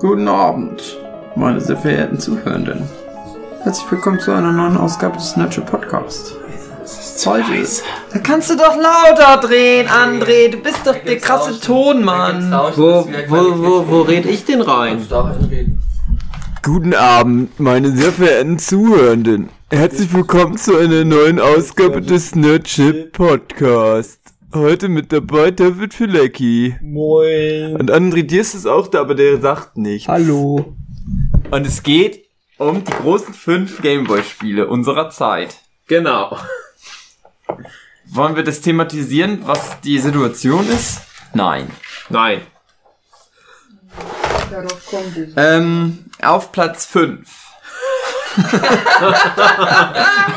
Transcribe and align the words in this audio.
Guten 0.00 0.28
Abend, 0.28 0.96
meine 1.34 1.60
sehr 1.60 1.76
verehrten 1.76 2.20
Zuhörenden. 2.20 2.88
Herzlich 3.64 3.90
willkommen 3.90 4.20
zu 4.20 4.30
einer 4.30 4.52
neuen 4.52 4.76
Ausgabe 4.76 5.16
des 5.16 5.36
Nurture 5.36 5.66
Podcast. 5.66 6.36
Heute. 7.26 7.66
Da 8.12 8.20
kannst 8.20 8.48
du 8.48 8.56
doch 8.56 8.76
lauter 8.76 9.44
drehen, 9.44 9.88
André. 9.88 10.50
Du 10.50 10.58
bist 10.58 10.86
doch 10.86 10.94
der 10.94 11.18
krasse 11.18 11.58
Tonmann. 11.58 12.52
Wo, 12.76 13.08
wo, 13.26 13.58
wo, 13.58 13.88
wo 13.88 14.02
red 14.02 14.26
ich 14.26 14.44
denn 14.44 14.60
rein? 14.60 15.04
Guten 16.62 16.94
Abend, 16.94 17.58
meine 17.58 17.90
sehr 17.90 18.12
verehrten 18.12 18.60
Zuhörenden. 18.60 19.48
Herzlich 19.68 20.14
willkommen 20.14 20.58
zu 20.58 20.76
einer 20.76 21.04
neuen 21.04 21.40
Ausgabe 21.40 22.02
des 22.02 22.36
Nerdship 22.36 23.12
Podcast. 23.14 24.27
Heute 24.54 24.88
mit 24.88 25.12
dabei 25.12 25.50
David 25.50 25.92
Filecki. 25.92 26.74
Moin. 26.80 27.76
Und 27.76 27.90
André 27.90 28.22
Diers 28.22 28.54
ist 28.54 28.64
auch 28.64 28.88
da, 28.88 29.02
aber 29.02 29.14
der 29.14 29.38
sagt 29.42 29.76
nichts. 29.76 30.08
Hallo. 30.08 30.74
Und 31.50 31.66
es 31.66 31.82
geht 31.82 32.24
um 32.56 32.82
die 32.82 32.92
großen 32.92 33.34
fünf 33.34 33.82
Gameboy-Spiele 33.82 34.66
unserer 34.66 35.10
Zeit. 35.10 35.58
Genau. 35.86 36.38
Wollen 38.06 38.36
wir 38.36 38.42
das 38.42 38.62
thematisieren, 38.62 39.40
was 39.44 39.82
die 39.82 39.98
Situation 39.98 40.66
ist? 40.70 41.02
Nein. 41.34 41.70
Nein. 42.08 42.40
Ähm, 45.36 46.06
auf 46.22 46.52
Platz 46.52 46.86
5. 46.86 47.47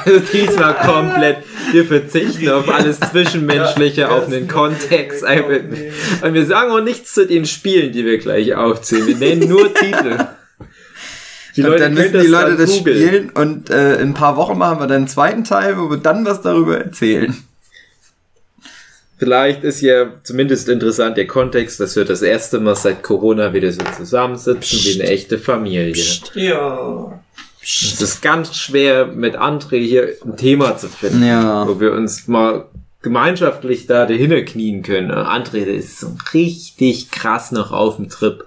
Also 0.06 0.20
diesmal 0.34 0.74
komplett. 0.76 1.38
Wir 1.72 1.86
verzichten 1.86 2.50
auf 2.50 2.68
alles 2.68 3.00
Zwischenmenschliche, 3.00 4.10
auf 4.10 4.28
den 4.28 4.48
Kontext. 4.48 5.24
Und 5.24 6.34
wir 6.34 6.46
sagen 6.46 6.72
auch 6.72 6.82
nichts 6.82 7.14
zu 7.14 7.28
den 7.28 7.46
Spielen, 7.46 7.92
die 7.92 8.06
wir 8.06 8.18
gleich 8.18 8.56
aufzählen. 8.56 9.08
Wir 9.08 9.18
nennen 9.18 9.48
nur 9.48 9.74
Titel. 9.74 10.18
Die 11.56 11.64
und 11.64 11.80
dann 11.80 11.94
müssen 11.94 12.12
können 12.12 12.24
die 12.24 12.30
Leute 12.30 12.56
das 12.56 12.72
googeln. 12.72 12.98
spielen 12.98 13.30
und 13.32 13.70
äh, 13.70 13.96
in 13.96 14.10
ein 14.10 14.14
paar 14.14 14.38
Wochen 14.38 14.58
machen 14.58 14.80
wir 14.80 14.88
dann 14.88 14.98
einen 14.98 15.08
zweiten 15.08 15.44
Teil, 15.44 15.78
wo 15.78 15.90
wir 15.90 15.98
dann 15.98 16.26
was 16.26 16.42
darüber 16.42 16.78
erzählen. 16.78 17.36
Vielleicht 19.18 19.64
ist 19.64 19.82
ja 19.82 20.14
zumindest 20.24 20.68
interessant 20.68 21.16
der 21.18 21.28
Kontext, 21.28 21.80
dass 21.80 21.96
wir 21.96 22.06
das 22.06 22.24
erste 22.24 22.60
Mal 22.60 22.76
seit 22.76 23.04
Corona 23.04 23.54
wieder 23.54 23.72
so 23.72 23.84
zusammensitzen 23.96 24.80
wie 24.80 25.00
eine 25.00 25.12
echte 25.12 25.38
Familie. 25.38 26.04
Ja. 26.34 27.21
Es 27.64 28.02
ist 28.02 28.22
ganz 28.22 28.56
schwer, 28.56 29.06
mit 29.06 29.38
André 29.38 29.78
hier 29.80 30.16
ein 30.26 30.36
Thema 30.36 30.78
zu 30.78 30.88
finden, 30.90 31.24
Ja. 31.26 31.68
wo 31.68 31.80
wir 31.80 31.94
uns 31.94 32.28
mal 32.28 32.66
gemeinschaftlich 33.04 33.88
da 33.88 34.06
dahinter 34.06 34.42
knien 34.42 34.82
können. 34.84 35.12
Und 35.12 35.18
André, 35.18 35.66
der 35.66 35.76
ist 35.76 36.00
so 36.00 36.16
richtig 36.34 37.12
krass 37.12 37.52
noch 37.52 37.72
auf 37.72 37.98
dem 37.98 38.10
Trip. 38.10 38.46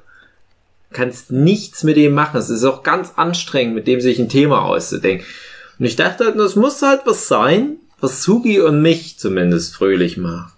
Kannst 0.93 1.31
nichts 1.33 1.83
mit 1.85 1.97
dem 1.97 2.15
machen. 2.15 2.39
Es 2.39 2.51
ist 2.51 2.65
auch 2.65 2.83
ganz 2.83 3.13
anstrengend, 3.17 3.75
mit 3.75 3.87
dem 3.87 4.01
sich 4.01 4.19
ein 4.19 4.29
Thema 4.29 4.63
auszudenken. 4.63 5.27
Und 5.79 5.85
ich 5.87 5.97
dachte, 5.97 6.25
halt, 6.27 6.39
das 6.39 6.55
muss 6.57 6.83
halt 6.83 7.03
was 7.05 7.27
sein, 7.29 7.77
was 8.01 8.23
Sugi 8.23 8.61
und 8.61 8.81
mich 8.83 9.19
zumindest 9.19 9.75
fröhlich 9.75 10.17
macht. 10.17 10.55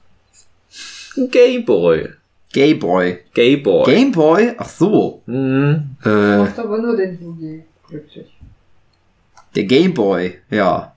Ein 1.16 1.30
Gayboy. 1.30 2.10
Gayboy. 2.52 3.18
Gayboy. 3.34 3.84
Gameboy? 3.84 4.52
Ach 4.58 4.68
so. 4.68 5.22
Mhm. 5.26 5.96
Äh, 6.04 6.36
Macht 6.38 6.58
aber 6.58 6.78
nur 6.78 6.96
den 6.96 7.18
Hugi 7.20 7.64
glücklich. 7.88 8.26
Der 9.56 9.64
Gameboy, 9.64 10.38
ja. 10.50 10.92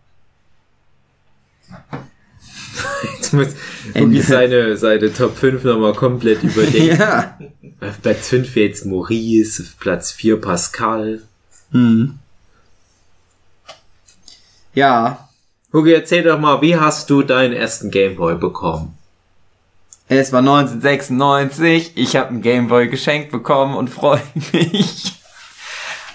Jetzt 3.16 3.34
muss 3.34 3.48
Hugi 3.96 4.22
seine, 4.22 4.78
seine 4.78 5.14
Top 5.14 5.38
5 5.38 5.64
nochmal 5.64 5.94
komplett 5.94 6.44
überdenken. 6.44 6.98
Ja. 7.00 7.38
Auf 7.82 8.02
Platz 8.02 8.28
5 8.30 8.56
wäre 8.56 8.68
jetzt 8.68 8.86
Maurice, 8.86 9.64
auf 9.64 9.80
Platz 9.80 10.12
4 10.12 10.42
Pascal. 10.42 11.22
Hm. 11.72 12.20
Ja. 14.74 15.30
Hugi, 15.72 15.94
erzähl 15.94 16.24
doch 16.24 16.40
mal, 16.40 16.62
wie 16.62 16.76
hast 16.76 17.10
du 17.10 17.22
deinen 17.22 17.54
ersten 17.54 17.90
Gameboy 17.92 18.36
bekommen? 18.36 18.98
Es 20.08 20.32
war 20.34 20.40
1996, 20.40 21.92
ich 21.96 22.16
habe 22.16 22.30
einen 22.30 22.42
Gameboy 22.42 22.90
geschenkt 22.90 23.32
bekommen 23.32 23.76
und 23.76 23.90
freue 23.90 24.22
mich. 24.52 25.14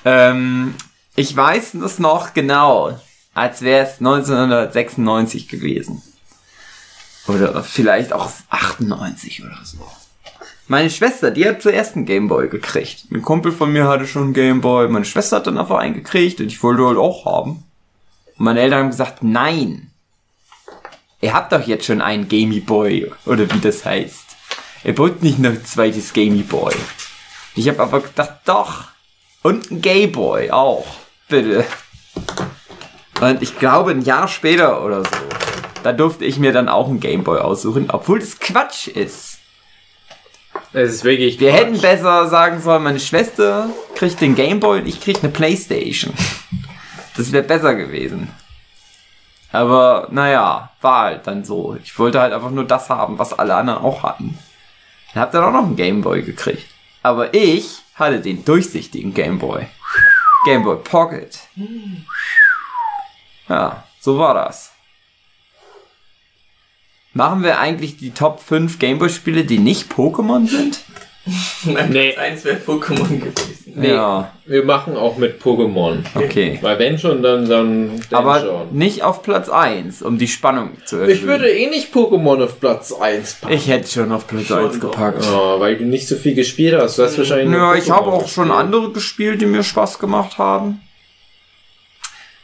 ähm, 0.05 0.75
ich 1.17 1.37
weiß 1.37 1.73
das 1.75 1.99
noch 1.99 2.35
genau, 2.35 2.99
als 3.35 3.63
wäre 3.63 3.87
es 3.87 3.99
1996 3.99 5.49
gewesen. 5.49 6.03
Oder 7.27 7.63
vielleicht 7.65 8.13
auch 8.13 8.31
98 8.51 9.45
oder 9.45 9.59
so. 9.65 9.79
Meine 10.67 10.91
Schwester, 10.91 11.31
die 11.31 11.47
hat 11.47 11.63
zuerst 11.63 11.95
einen 11.95 12.07
Gameboy 12.07 12.49
gekriegt. 12.49 13.07
Ein 13.11 13.23
Kumpel 13.23 13.53
von 13.53 13.73
mir 13.73 13.87
hatte 13.87 14.07
schon 14.07 14.25
einen 14.25 14.35
Gameboy. 14.35 14.89
Meine 14.89 15.05
Schwester 15.05 15.37
hat 15.37 15.47
dann 15.47 15.59
einfach 15.59 15.79
einen 15.79 15.95
gekriegt 15.95 16.41
und 16.41 16.47
ich 16.47 16.63
wollte 16.63 16.87
halt 16.87 16.97
auch 16.97 17.27
haben. 17.27 17.65
Und 18.37 18.45
meine 18.45 18.61
Eltern 18.61 18.81
haben 18.81 18.91
gesagt, 18.91 19.23
nein. 19.23 19.91
Ihr 21.21 21.33
habt 21.33 21.53
doch 21.53 21.67
jetzt 21.67 21.87
schon 21.87 22.03
einen 22.03 22.29
Gamey 22.29 22.61
Boy, 22.61 23.11
oder 23.25 23.51
wie 23.51 23.61
das 23.61 23.85
heißt. 23.85 24.25
Ihr 24.85 24.99
wollt 24.99 25.23
nicht 25.23 25.39
noch 25.39 25.51
ein 25.51 25.65
zweites 25.65 26.13
Gamey 26.13 26.43
Boy. 26.43 26.75
Ich 27.55 27.69
habe 27.69 27.83
aber 27.83 28.01
gedacht, 28.01 28.41
doch. 28.45 28.89
Und 29.43 29.71
ein 29.71 29.81
Gay 29.81 30.07
Boy 30.07 30.51
auch. 30.51 30.87
Bitte. 31.35 31.65
Und 33.21 33.43
ich 33.43 33.59
glaube, 33.59 33.91
ein 33.91 34.03
Jahr 34.03 34.29
später 34.29 34.85
oder 34.85 35.03
so, 35.03 35.11
da 35.83 35.93
durfte 35.93 36.25
ich 36.25 36.39
mir 36.39 36.53
dann 36.53 36.69
auch 36.69 36.87
einen 36.87 37.01
Gameboy 37.01 37.41
aussuchen, 37.41 37.91
obwohl 37.91 38.21
das 38.21 38.39
Quatsch 38.39 38.87
ist. 38.87 39.39
Es 40.73 40.93
ist 40.93 41.03
wirklich. 41.03 41.41
Wir 41.41 41.51
Quatsch. 41.51 41.61
hätten 41.61 41.81
besser 41.81 42.29
sagen 42.29 42.61
sollen, 42.61 42.85
meine 42.85 43.01
Schwester 43.01 43.69
kriegt 43.97 44.21
den 44.21 44.37
Gameboy 44.37 44.79
und 44.79 44.87
ich 44.87 45.01
krieg 45.01 45.19
eine 45.25 45.33
Playstation. 45.33 46.15
Das 47.17 47.33
wäre 47.33 47.43
besser 47.43 47.75
gewesen. 47.75 48.31
Aber 49.51 50.07
naja, 50.13 50.71
war 50.83 51.03
halt 51.03 51.27
dann 51.27 51.45
so. 51.45 51.77
Ich 51.83 51.99
wollte 51.99 52.21
halt 52.21 52.33
einfach 52.33 52.51
nur 52.51 52.65
das 52.65 52.89
haben, 52.91 53.19
was 53.19 53.37
alle 53.37 53.57
anderen 53.57 53.83
auch 53.83 54.05
hatten. 54.05 54.39
Dann 55.13 55.23
hab 55.25 55.33
dann 55.33 55.43
auch 55.43 55.53
noch 55.53 55.65
einen 55.65 55.75
Gameboy 55.75 56.23
gekriegt. 56.23 56.69
Aber 57.03 57.35
ich 57.35 57.79
hatte 57.97 58.21
den 58.21 58.45
durchsichtigen 58.45 59.15
Gameboy. 59.15 59.67
Gameboy 60.45 60.77
Pocket. 60.77 61.39
Ja, 63.49 63.85
so 64.01 64.19
war 64.19 64.35
das. 64.35 64.73
Machen 67.13 67.43
wir 67.43 67.59
eigentlich 67.59 67.97
die 67.97 68.11
Top 68.11 68.41
5 68.41 68.79
Gameboy-Spiele, 68.79 69.45
die 69.45 69.59
nicht 69.59 69.93
Pokémon 69.93 70.49
sind? 70.49 70.85
Nee, 71.89 72.15
Eins 72.17 72.45
wäre 72.45 72.59
Pokémon 72.59 73.09
gewesen. 73.19 73.73
nee. 73.77 73.89
Ja, 73.93 74.31
Wir 74.45 74.63
machen 74.65 74.95
auch 74.97 75.17
mit 75.17 75.41
Pokémon. 75.43 75.99
okay. 76.15 76.59
Weil 76.61 76.79
wenn 76.79 76.99
schon, 76.99 77.23
dann, 77.23 77.49
dann, 77.49 77.91
dann 78.11 78.19
Aber 78.19 78.41
schon. 78.41 78.77
nicht 78.77 79.03
auf 79.03 79.23
Platz 79.23 79.49
1, 79.49 80.03
um 80.03 80.19
die 80.19 80.29
Spannung 80.29 80.71
zu 80.85 80.97
erhöhen. 80.97 81.11
Ich 81.11 81.23
würde 81.23 81.49
eh 81.51 81.67
nicht 81.69 81.95
Pokémon 81.95 82.43
auf 82.45 82.61
Platz 82.61 82.93
1 82.93 83.35
packen. 83.41 83.55
Ich 83.55 83.69
hätte 83.69 83.91
schon 83.91 84.13
auf 84.13 84.27
Platz 84.27 84.51
1 84.53 84.81
gepackt. 84.81 85.25
Ja, 85.25 85.59
weil 85.61 85.77
du 85.79 85.85
nicht 85.85 86.07
so 86.07 86.17
viel 86.17 86.35
gespielt 86.35 86.79
hast. 86.79 86.99
Du 86.99 87.03
hast 87.05 87.17
wahrscheinlich. 87.17 87.55
Ja, 87.57 87.75
ich 87.75 87.91
habe 87.91 88.07
auch 88.13 88.29
schon 88.29 88.49
gespielt. 88.49 88.65
andere 88.65 88.93
gespielt, 88.93 89.41
die 89.41 89.47
mir 89.47 89.63
Spaß 89.63 89.99
gemacht 89.99 90.37
haben. 90.37 90.81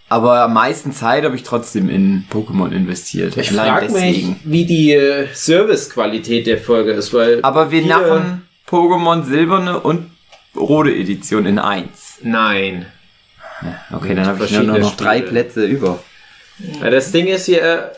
Aber 0.08 0.40
am 0.40 0.54
meisten 0.54 0.90
Zeit 0.92 1.22
habe 1.24 1.36
ich 1.36 1.44
trotzdem 1.44 1.88
in 1.88 2.24
Pokémon 2.32 2.72
investiert. 2.72 3.36
Ich 3.36 3.50
frage 3.52 3.92
mich, 3.92 4.26
wie 4.42 4.64
die 4.64 4.92
äh, 4.92 5.26
Servicequalität 5.32 6.46
der 6.48 6.58
Folge 6.58 6.92
ist, 6.92 7.14
weil. 7.14 7.38
Aber 7.42 7.70
wir 7.70 7.82
machen 7.82 8.42
Pokémon 8.68 9.24
Silberne 9.24 9.80
und 9.80 10.10
rote 10.56 10.90
Edition 10.90 11.46
in 11.46 11.58
1. 11.58 12.18
Nein. 12.22 12.86
Okay, 13.92 14.14
dann 14.14 14.26
habe 14.26 14.44
ich 14.44 14.52
nur 14.52 14.60
Verschiedene 14.60 14.78
noch 14.78 14.96
drei 14.96 15.18
Spiele. 15.18 15.30
Plätze 15.30 15.64
über. 15.64 15.98
Ja, 16.80 16.90
das 16.90 17.12
Ding 17.12 17.26
ist 17.26 17.46
hier, 17.46 17.92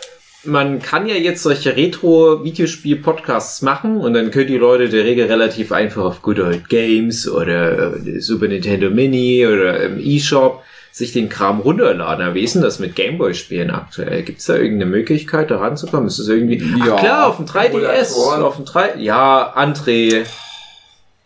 man 0.45 0.81
kann 0.81 1.07
ja 1.07 1.15
jetzt 1.15 1.43
solche 1.43 1.77
Retro-Videospiel-Podcasts 1.77 3.63
machen 3.63 3.99
und 3.99 4.15
dann 4.15 4.31
können 4.31 4.49
die 4.49 4.57
Leute 4.57 4.89
der 4.89 5.05
Regel 5.05 5.27
relativ 5.27 5.73
einfach 5.73 6.03
auf 6.03 6.23
Good 6.23 6.41
Old 6.41 6.69
Games 6.69 7.29
oder 7.29 7.95
äh, 7.97 8.21
Super 8.21 8.49
Nintendo 8.49 8.91
Mini 8.91 9.47
oder 9.47 9.81
im 9.81 9.99
eShop 9.99 10.63
sich 10.91 11.13
den 11.13 11.29
Kram 11.29 11.61
runterladen. 11.61 12.25
Aber 12.25 12.35
wie 12.35 12.43
ist 12.43 12.55
denn 12.55 12.63
das 12.63 12.79
mit 12.79 12.95
Gameboy-Spielen 12.95 13.71
aktuell? 13.71 14.23
Gibt 14.23 14.41
es 14.41 14.47
da 14.47 14.55
irgendeine 14.55 14.91
Möglichkeit, 14.91 15.51
da 15.51 15.59
ranzukommen? 15.59 16.07
Ist 16.07 16.19
das 16.19 16.29
irgendwie... 16.29 16.59
Ja. 16.59 16.97
Ach 16.97 17.01
klar, 17.01 17.27
auf 17.29 17.37
dem 17.37 17.47
3DS. 17.47 17.71
Emulatoren. 17.71 18.43
Auf 18.43 18.57
dem 18.57 18.65
3... 18.67 18.97
Ja, 18.99 19.57
André... 19.57 20.27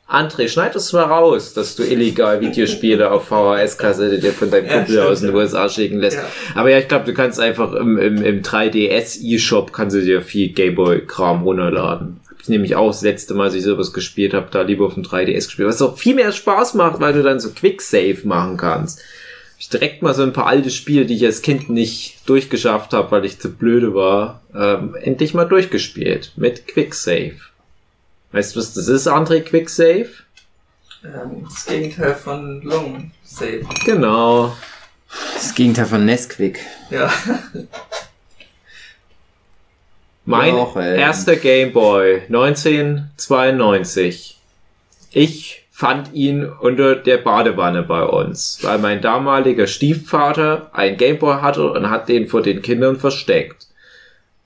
André, 0.08 0.46
schneid 0.48 0.76
es 0.76 0.92
mal 0.92 1.02
raus, 1.02 1.52
dass 1.52 1.74
du 1.74 1.82
illegal 1.82 2.40
Videospiele 2.40 3.10
auf 3.10 3.26
VHS-Kassette 3.28 4.20
dir 4.20 4.32
von 4.32 4.52
deinem 4.52 4.68
Kumpel 4.68 5.00
aus 5.00 5.20
den. 5.20 5.34
USA 5.34 5.68
schicken 5.68 5.98
lässt. 5.98 6.18
Ja. 6.18 6.24
Aber 6.54 6.70
ja, 6.70 6.78
ich 6.78 6.86
glaube, 6.86 7.06
du 7.06 7.12
kannst 7.12 7.40
einfach 7.40 7.72
im, 7.72 7.98
im, 7.98 8.22
im 8.22 8.42
3DS 8.42 9.20
eShop 9.20 9.72
kannst 9.72 9.96
du 9.96 10.00
dir 10.00 10.22
viel 10.22 10.50
Gameboy-Kram 10.50 11.42
runterladen. 11.42 12.20
Hab 12.30 12.40
ich 12.40 12.48
nämlich 12.48 12.76
auch 12.76 12.86
das 12.86 13.02
letzte 13.02 13.34
Mal, 13.34 13.44
als 13.44 13.54
ich 13.54 13.64
sowas 13.64 13.92
gespielt 13.92 14.32
habe, 14.32 14.46
da 14.52 14.62
lieber 14.62 14.86
auf 14.86 14.94
dem 14.94 15.02
3DS 15.02 15.46
gespielt. 15.46 15.68
Was 15.68 15.82
auch 15.82 15.98
viel 15.98 16.14
mehr 16.14 16.30
Spaß 16.30 16.74
macht, 16.74 17.00
weil 17.00 17.12
du 17.12 17.24
dann 17.24 17.40
so 17.40 17.50
Quick-Save 17.50 18.18
machen 18.22 18.56
kannst. 18.56 19.00
Hab 19.00 19.58
ich 19.58 19.68
direkt 19.70 20.02
mal 20.02 20.14
so 20.14 20.22
ein 20.22 20.32
paar 20.32 20.46
alte 20.46 20.70
Spiele, 20.70 21.06
die 21.06 21.16
ich 21.16 21.24
als 21.24 21.42
Kind 21.42 21.68
nicht 21.68 22.20
durchgeschafft 22.26 22.92
habe, 22.92 23.10
weil 23.10 23.24
ich 23.24 23.40
zu 23.40 23.50
blöde 23.50 23.92
war, 23.92 24.42
ähm, 24.54 24.94
endlich 25.02 25.34
mal 25.34 25.46
durchgespielt. 25.46 26.32
Mit 26.36 26.68
Quick-Save. 26.68 27.34
Weißt 28.36 28.54
du, 28.54 28.60
was 28.60 28.74
das 28.74 28.86
ist, 28.88 29.08
André 29.08 29.40
Quick-Save? 29.40 30.10
Ähm, 31.02 31.46
das 31.48 31.64
Gegenteil 31.64 32.14
von 32.14 32.60
Long 32.60 33.10
Save. 33.24 33.62
Genau. 33.86 34.54
Das 35.32 35.54
Gegenteil 35.54 35.86
von 35.86 36.04
Nesquik. 36.04 36.60
Ja. 36.90 37.10
Mein 40.26 40.54
ey. 40.54 41.00
erster 41.00 41.36
Gameboy 41.36 42.24
1992. 42.26 44.38
Ich 45.12 45.64
fand 45.70 46.12
ihn 46.12 46.44
unter 46.44 46.94
der 46.94 47.16
Badewanne 47.16 47.84
bei 47.84 48.02
uns, 48.02 48.58
weil 48.60 48.76
mein 48.76 49.00
damaliger 49.00 49.66
Stiefvater 49.66 50.68
einen 50.74 50.98
Gameboy 50.98 51.40
hatte 51.40 51.72
und 51.72 51.88
hat 51.88 52.10
den 52.10 52.26
vor 52.26 52.42
den 52.42 52.60
Kindern 52.60 52.98
versteckt. 52.98 53.65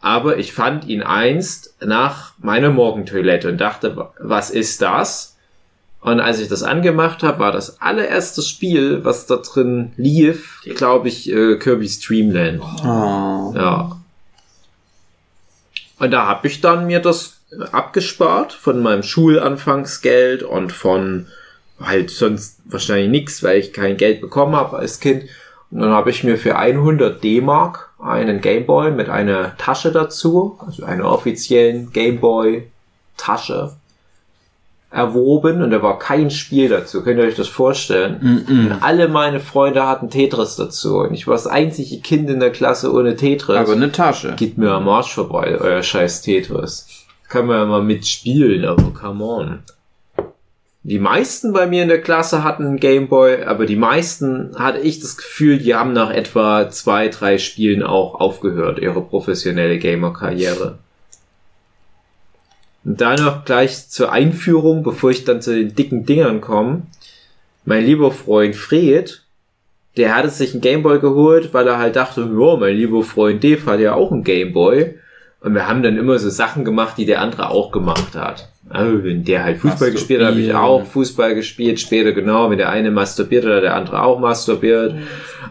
Aber 0.00 0.38
ich 0.38 0.52
fand 0.52 0.86
ihn 0.86 1.02
einst 1.02 1.74
nach 1.84 2.32
meiner 2.38 2.70
Morgentoilette 2.70 3.48
und 3.48 3.58
dachte, 3.60 3.96
wa- 3.96 4.12
was 4.18 4.50
ist 4.50 4.80
das? 4.82 5.36
Und 6.00 6.20
als 6.20 6.38
ich 6.40 6.48
das 6.48 6.62
angemacht 6.62 7.22
habe, 7.22 7.40
war 7.40 7.52
das 7.52 7.82
allererste 7.82 8.40
Spiel, 8.40 9.04
was 9.04 9.26
da 9.26 9.36
drin 9.36 9.92
lief, 9.98 10.62
glaube 10.76 11.08
ich, 11.08 11.30
äh, 11.30 11.56
Kirby's 11.58 12.00
Dreamland. 12.00 12.62
Oh. 12.82 13.52
Ja. 13.54 13.96
Und 15.98 16.10
da 16.12 16.26
habe 16.26 16.46
ich 16.48 16.62
dann 16.62 16.86
mir 16.86 17.00
das 17.00 17.40
abgespart 17.72 18.54
von 18.54 18.80
meinem 18.80 19.02
Schulanfangsgeld 19.02 20.42
und 20.42 20.72
von 20.72 21.26
halt 21.78 22.10
sonst 22.10 22.60
wahrscheinlich 22.64 23.10
nichts, 23.10 23.42
weil 23.42 23.58
ich 23.58 23.74
kein 23.74 23.98
Geld 23.98 24.22
bekommen 24.22 24.56
habe 24.56 24.78
als 24.78 25.00
Kind. 25.00 25.24
Und 25.70 25.80
dann 25.80 25.90
habe 25.90 26.08
ich 26.08 26.24
mir 26.24 26.38
für 26.38 26.56
100 26.56 27.22
D-Mark 27.22 27.89
einen 28.02 28.40
Gameboy 28.40 28.90
mit 28.92 29.08
einer 29.08 29.56
Tasche 29.56 29.92
dazu, 29.92 30.58
also 30.64 30.84
einer 30.84 31.10
offiziellen 31.10 31.92
Gameboy-Tasche 31.92 33.72
erworben 34.90 35.62
und 35.62 35.70
da 35.70 35.82
war 35.82 35.98
kein 35.98 36.30
Spiel 36.30 36.68
dazu. 36.68 37.02
Könnt 37.02 37.18
ihr 37.18 37.26
euch 37.26 37.36
das 37.36 37.46
vorstellen? 37.48 38.44
Und 38.48 38.82
alle 38.82 39.08
meine 39.08 39.38
Freunde 39.38 39.86
hatten 39.86 40.10
Tetris 40.10 40.56
dazu 40.56 40.98
und 40.98 41.14
ich 41.14 41.26
war 41.26 41.34
das 41.34 41.46
einzige 41.46 42.00
Kind 42.00 42.28
in 42.28 42.40
der 42.40 42.50
Klasse 42.50 42.92
ohne 42.92 43.14
Tetris. 43.14 43.56
Aber 43.56 43.72
eine 43.72 43.92
Tasche. 43.92 44.34
Geht 44.36 44.58
mir 44.58 44.72
am 44.72 44.88
Arsch 44.88 45.14
vorbei, 45.14 45.56
euer 45.60 45.82
scheiß 45.82 46.22
Tetris. 46.22 46.86
Kann 47.28 47.46
man 47.46 47.58
ja 47.58 47.64
mal 47.66 47.82
mitspielen, 47.82 48.64
aber 48.64 48.90
come 48.92 49.24
on. 49.24 49.58
Die 50.90 50.98
meisten 50.98 51.52
bei 51.52 51.68
mir 51.68 51.84
in 51.84 51.88
der 51.88 52.02
Klasse 52.02 52.42
hatten 52.42 52.66
einen 52.66 52.80
Gameboy, 52.80 53.44
aber 53.44 53.64
die 53.64 53.76
meisten 53.76 54.58
hatte 54.58 54.80
ich 54.80 54.98
das 54.98 55.16
Gefühl, 55.16 55.58
die 55.58 55.76
haben 55.76 55.92
nach 55.92 56.10
etwa 56.10 56.68
zwei, 56.68 57.06
drei 57.06 57.38
Spielen 57.38 57.84
auch 57.84 58.16
aufgehört, 58.16 58.80
ihre 58.80 59.00
professionelle 59.00 59.78
Gamer-Karriere. 59.78 60.78
Und 62.84 63.00
dann 63.00 63.22
noch 63.22 63.44
gleich 63.44 63.88
zur 63.88 64.10
Einführung, 64.10 64.82
bevor 64.82 65.12
ich 65.12 65.22
dann 65.22 65.40
zu 65.40 65.54
den 65.54 65.76
dicken 65.76 66.06
Dingern 66.06 66.40
komme. 66.40 66.82
Mein 67.64 67.84
lieber 67.84 68.10
Freund 68.10 68.56
Fred, 68.56 69.22
der 69.96 70.16
hatte 70.16 70.30
sich 70.30 70.54
einen 70.54 70.60
Gameboy 70.60 70.98
geholt, 70.98 71.54
weil 71.54 71.68
er 71.68 71.78
halt 71.78 71.94
dachte, 71.94 72.22
ja, 72.22 72.56
mein 72.56 72.74
lieber 72.74 73.04
Freund 73.04 73.44
Dave 73.44 73.64
hat 73.66 73.78
ja 73.78 73.94
auch 73.94 74.10
einen 74.10 74.24
Gameboy. 74.24 74.96
Und 75.40 75.54
wir 75.54 75.68
haben 75.68 75.84
dann 75.84 75.96
immer 75.96 76.18
so 76.18 76.30
Sachen 76.30 76.64
gemacht, 76.64 76.98
die 76.98 77.06
der 77.06 77.20
andere 77.20 77.50
auch 77.50 77.70
gemacht 77.70 78.16
hat. 78.16 78.48
Also 78.70 79.02
wenn 79.02 79.24
der 79.24 79.42
halt 79.42 79.58
Fußball 79.58 79.90
gespielt 79.90 80.20
hat, 80.20 80.28
habe 80.28 80.40
ich 80.40 80.54
auch 80.54 80.86
Fußball 80.86 81.34
gespielt. 81.34 81.80
Später 81.80 82.12
genau, 82.12 82.50
wenn 82.50 82.58
der 82.58 82.70
eine 82.70 82.92
masturbiert 82.92 83.44
hat 83.44 83.64
der 83.64 83.74
andere 83.74 84.02
auch 84.02 84.20
masturbiert. 84.20 84.94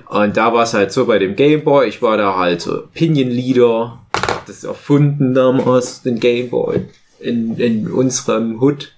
Und 0.07 0.37
da 0.37 0.53
war 0.53 0.63
es 0.63 0.73
halt 0.73 0.93
so 0.93 1.05
bei 1.05 1.19
dem 1.19 1.35
Gameboy. 1.35 1.87
Ich 1.87 2.01
war 2.01 2.15
da 2.15 2.37
halt 2.37 2.61
so 2.61 2.85
Opinion 2.85 3.29
Leader. 3.29 3.99
Das 4.47 4.63
erfunden 4.63 5.33
damals, 5.33 6.01
den 6.01 6.19
Gameboy. 6.19 6.85
In, 7.19 7.57
in 7.57 7.91
unserem 7.91 8.61
Hood. 8.61 8.93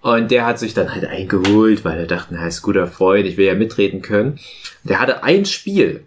Und 0.00 0.30
der 0.30 0.46
hat 0.46 0.60
sich 0.60 0.72
dann 0.72 0.94
halt 0.94 1.04
eingeholt, 1.04 1.84
weil 1.84 1.98
er 1.98 2.06
dachte, 2.06 2.34
na, 2.34 2.46
ist 2.46 2.62
guter 2.62 2.86
Freund, 2.86 3.26
ich 3.26 3.36
will 3.36 3.46
ja 3.46 3.54
mitreden 3.54 4.00
können. 4.00 4.38
Der 4.84 5.00
hatte 5.00 5.24
ein 5.24 5.44
Spiel. 5.44 6.04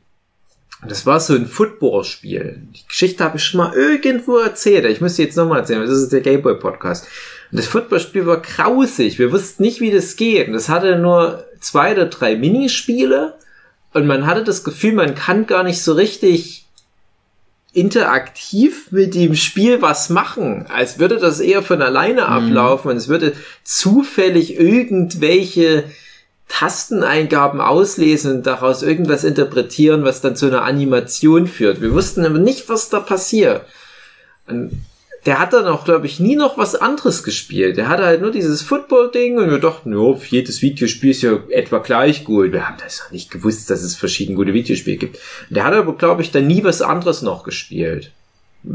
Und 0.82 0.92
Das 0.92 1.06
war 1.06 1.20
so 1.20 1.34
ein 1.34 1.48
Football-Spiel. 1.48 2.62
Die 2.76 2.88
Geschichte 2.88 3.24
habe 3.24 3.38
ich 3.38 3.44
schon 3.44 3.58
mal 3.60 3.74
irgendwo 3.74 4.38
erzählt. 4.38 4.86
Ich 4.86 5.02
muss 5.02 5.16
sie 5.16 5.24
jetzt 5.24 5.36
nochmal 5.36 5.60
erzählen, 5.60 5.80
weil 5.80 5.88
das 5.88 5.98
ist 5.98 6.14
der 6.14 6.22
Gameboy-Podcast. 6.22 7.08
Und 7.52 7.60
das 7.60 7.68
Footballspiel 7.68 8.26
war 8.26 8.42
grausig. 8.42 9.18
Wir 9.18 9.32
wussten 9.32 9.64
nicht, 9.64 9.80
wie 9.82 9.92
das 9.92 10.16
geht. 10.16 10.48
Und 10.48 10.54
das 10.54 10.70
hatte 10.70 10.98
nur 10.98 11.46
zwei 11.60 11.94
oder 11.94 12.06
drei 12.06 12.36
Minispiele. 12.36 13.36
Und 13.94 14.06
man 14.06 14.28
hatte 14.28 14.44
das 14.44 14.64
Gefühl, 14.64 14.94
man 14.94 15.16
kann 15.16 15.48
gar 15.48 15.64
nicht 15.64 15.82
so 15.82 15.94
richtig 15.94 16.68
interaktiv 17.74 18.92
mit 18.92 19.14
dem 19.14 19.36
Spiel 19.36 19.82
was 19.82 20.10
machen, 20.10 20.66
als 20.68 21.00
würde 21.00 21.18
das 21.18 21.40
eher 21.40 21.62
von 21.62 21.82
alleine 21.82 22.28
ablaufen 22.28 22.90
und 22.90 22.98
es 22.98 23.08
würde 23.08 23.34
zufällig 23.64 24.60
irgendwelche 24.60 25.84
Tasteneingaben 26.48 27.60
auslesen 27.62 28.38
und 28.38 28.48
daraus 28.48 28.82
irgendwas 28.82 29.24
interpretieren, 29.24 30.04
was 30.04 30.22
dann 30.22 30.36
zu 30.36 30.48
einer 30.48 30.64
Animation 30.64 31.48
führt. 31.48 31.82
Wir 31.82 31.94
wussten 31.94 32.26
aber 32.26 32.40
nicht, 32.40 32.70
was 32.70 32.90
da 32.90 33.00
passiert. 33.00 33.62
Und 34.48 34.72
der 35.26 35.40
hat 35.40 35.52
dann 35.52 35.68
auch, 35.68 35.84
glaube 35.84 36.06
ich, 36.06 36.22
nie 36.22 36.38
noch 36.38 36.58
was 36.58 36.76
anderes 36.76 37.22
gespielt. 37.22 37.76
Der 37.76 37.90
hatte 37.90 38.06
halt 38.06 38.22
nur 38.22 38.32
dieses 38.32 38.62
Football-Ding 38.62 39.38
und 39.38 39.50
wir 39.50 39.60
dachten, 39.60 39.92
ja, 39.92 40.18
jedes 40.30 40.62
Videospiel 40.62 41.12
ist 41.12 41.22
ja 41.22 41.38
etwa 41.50 41.80
gleich 41.80 42.24
gut. 42.24 42.54
Wir 42.54 42.66
haben 42.66 42.78
das 42.82 43.02
noch 43.04 43.12
nicht 43.12 43.30
gewusst, 43.30 43.70
dass 43.70 43.84
es 43.84 43.98
verschiedene 43.98 44.38
gute 44.38 44.54
Videospiele 44.54 44.96
gibt. 44.96 45.20
Der 45.50 45.66
hat 45.66 45.74
aber, 45.74 45.98
glaube 45.98 46.22
ich, 46.22 46.32
dann 46.32 46.48
nie 46.48 46.64
was 46.64 46.82
anderes 46.82 47.22
noch 47.24 47.44
gespielt. 47.44 48.14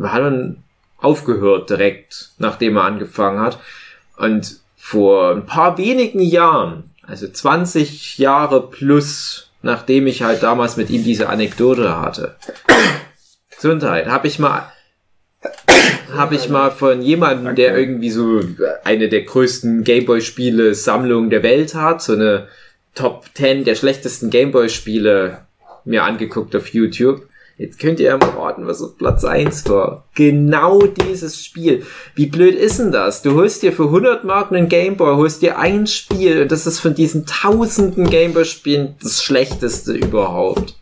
Haben 0.02 0.24
dann 0.24 0.56
aufgehört 0.98 1.70
direkt, 1.70 2.32
nachdem 2.36 2.76
er 2.76 2.84
angefangen 2.84 3.40
hat. 3.40 3.58
Und 4.19 4.58
vor 4.76 5.30
ein 5.30 5.46
paar 5.46 5.78
wenigen 5.78 6.20
Jahren, 6.20 6.92
also 7.06 7.28
20 7.28 8.19
Jahre 8.19 8.70
plus, 8.70 9.50
nachdem 9.62 10.06
ich 10.06 10.22
halt 10.22 10.43
damals 10.43 10.76
mit 10.76 10.90
ihm 10.90 11.04
diese 11.04 11.28
Anekdote 11.28 12.00
hatte, 12.00 12.37
Gesundheit, 13.54 14.06
habe 14.06 14.26
ich 14.26 14.38
mal 14.38 14.72
habe 16.12 16.34
ich 16.34 16.49
mal 16.49 16.70
von 16.70 17.02
jemandem, 17.02 17.54
der 17.56 17.76
irgendwie 17.76 18.10
so 18.10 18.40
eine 18.84 19.08
der 19.08 19.22
größten 19.22 19.82
Gameboy-Spiele 19.82 20.75
Sammlungen 20.75 21.31
der 21.31 21.43
Welt 21.43 21.75
hat, 21.75 22.02
so 22.02 22.12
eine 22.12 22.49
Top 22.94 23.25
10 23.34 23.64
der 23.64 23.75
schlechtesten 23.75 24.31
Gameboy-Spiele 24.31 25.46
mir 25.84 26.05
angeguckt 26.05 26.55
auf 26.55 26.69
YouTube. 26.69 27.22
Jetzt 27.62 27.79
könnt 27.79 28.00
ihr 28.00 28.09
ja 28.09 28.17
mal 28.17 28.31
raten, 28.31 28.67
was 28.67 28.82
auf 28.82 28.99
Platz 28.99 29.25
1 29.25 29.69
war. 29.69 30.09
Genau 30.17 30.81
dieses 30.81 31.44
Spiel. 31.44 31.87
Wie 32.17 32.26
blöd 32.26 32.56
ist 32.56 32.81
denn 32.81 32.91
das? 32.91 33.23
Du 33.23 33.35
holst 33.35 33.62
dir 33.62 33.73
für 33.73 33.84
100 33.84 34.25
Mark 34.25 34.51
einen 34.51 34.69
Gameboy, 34.69 35.15
holst 35.15 35.43
dir 35.43 35.60
ein 35.60 35.86
Spiel 35.86 36.43
und 36.43 36.51
das 36.51 36.67
ist 36.67 36.81
von 36.81 36.96
diesen 36.96 37.25
tausenden 37.25 38.10
Gameboy-Spielen 38.10 38.96
das 39.01 39.22
schlechteste 39.22 39.93
überhaupt. 39.93 40.75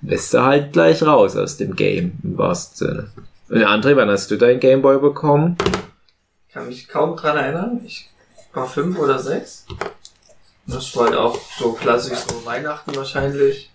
Lässt 0.00 0.32
du 0.32 0.42
halt 0.42 0.72
gleich 0.72 1.02
raus 1.02 1.36
aus 1.36 1.56
dem 1.56 1.74
Game, 1.74 2.12
im 2.22 2.38
wahrsten 2.38 2.76
Sinne. 2.86 3.10
Und 3.48 3.64
André, 3.64 3.96
wann 3.96 4.10
hast 4.10 4.30
du 4.30 4.36
deinen 4.36 4.60
Gameboy 4.60 5.00
bekommen? 5.00 5.56
Ich 6.46 6.54
kann 6.54 6.68
mich 6.68 6.86
kaum 6.86 7.16
dran 7.16 7.36
erinnern. 7.36 7.80
Ich 7.84 8.08
war 8.52 8.68
fünf 8.68 8.96
oder 8.96 9.18
sechs. 9.18 9.66
Und 9.68 10.76
Das 10.76 10.94
war 10.94 11.06
halt 11.06 11.16
auch 11.16 11.36
so 11.58 11.72
klassisch, 11.72 12.18
so 12.18 12.46
Weihnachten 12.46 12.94
wahrscheinlich. 12.94 13.71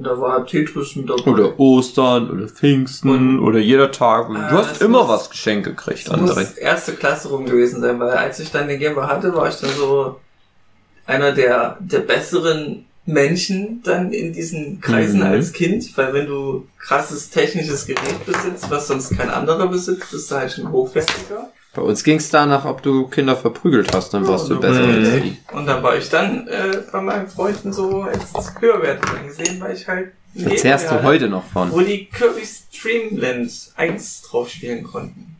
Und 0.00 0.06
da 0.06 0.18
war 0.18 0.46
Tetris 0.46 0.96
mit 0.96 1.10
dabei. 1.10 1.30
Oder 1.30 1.60
Ostern 1.60 2.30
oder 2.30 2.48
Pfingsten 2.48 3.38
oder 3.38 3.58
jeder 3.58 3.92
Tag. 3.92 4.28
Du 4.28 4.34
Ah, 4.34 4.50
hast 4.50 4.80
immer 4.80 5.00
muss- 5.00 5.08
was 5.08 5.28
geschenkt 5.28 5.66
gekriegt, 5.66 6.08
Das 6.10 6.18
muss 6.18 6.30
André. 6.38 6.56
erste 6.56 6.92
Klasse 6.94 7.28
rum 7.28 7.44
gewesen 7.44 7.82
sein, 7.82 8.00
weil 8.00 8.08
als 8.12 8.40
ich 8.40 8.50
dann 8.50 8.66
den 8.66 8.78
Gameboy 8.80 9.04
hatte, 9.04 9.34
war 9.34 9.46
ich 9.50 9.56
dann 9.56 9.68
so 9.76 10.18
einer 11.04 11.32
der, 11.32 11.76
der 11.80 11.98
besseren 11.98 12.86
Menschen 13.04 13.82
dann 13.82 14.10
in 14.10 14.32
diesen 14.32 14.80
Kreisen 14.80 15.20
Mhm. 15.20 15.26
als 15.26 15.52
Kind, 15.52 15.94
weil 15.98 16.14
wenn 16.14 16.26
du 16.26 16.66
krasses 16.78 17.28
technisches 17.28 17.84
Gerät 17.84 18.24
besitzt, 18.24 18.70
was 18.70 18.88
sonst 18.88 19.14
kein 19.18 19.28
anderer 19.28 19.66
besitzt, 19.68 20.10
bist 20.10 20.30
du 20.30 20.34
halt 20.34 20.50
schon 20.52 20.72
hochwertiger. 20.72 21.50
Bei 21.74 21.82
uns 21.82 22.02
ging 22.02 22.16
es 22.16 22.30
danach, 22.30 22.64
ob 22.64 22.82
du 22.82 23.06
Kinder 23.06 23.36
verprügelt 23.36 23.94
hast, 23.94 24.12
dann 24.12 24.26
warst 24.26 24.48
du 24.50 24.54
Ja, 24.54 24.60
besser 24.60 24.84
als 24.84 25.22
die. 25.22 25.36
Und 25.52 25.66
dann 25.66 25.82
war 25.82 25.96
ich 25.96 26.08
dann 26.08 26.48
äh, 26.48 26.78
bei 26.90 27.00
meinen 27.00 27.28
Freunden 27.28 27.72
so 27.72 28.02
als 28.02 28.20
höherwertig 28.60 29.08
angesehen, 29.10 29.60
weil 29.60 29.76
ich 29.76 29.86
halt 29.86 30.10
einen 30.34 30.48
Da 30.50 30.56
zehrst 30.56 30.88
Gameboy 30.88 31.02
du 31.02 31.08
heute 31.08 31.28
noch 31.28 31.44
von. 31.44 31.70
wo 31.70 31.80
die 31.80 32.06
Kirby's 32.06 32.64
Dreamland 32.82 33.52
1 33.76 34.22
drauf 34.22 34.48
spielen 34.50 34.82
konnten. 34.82 35.36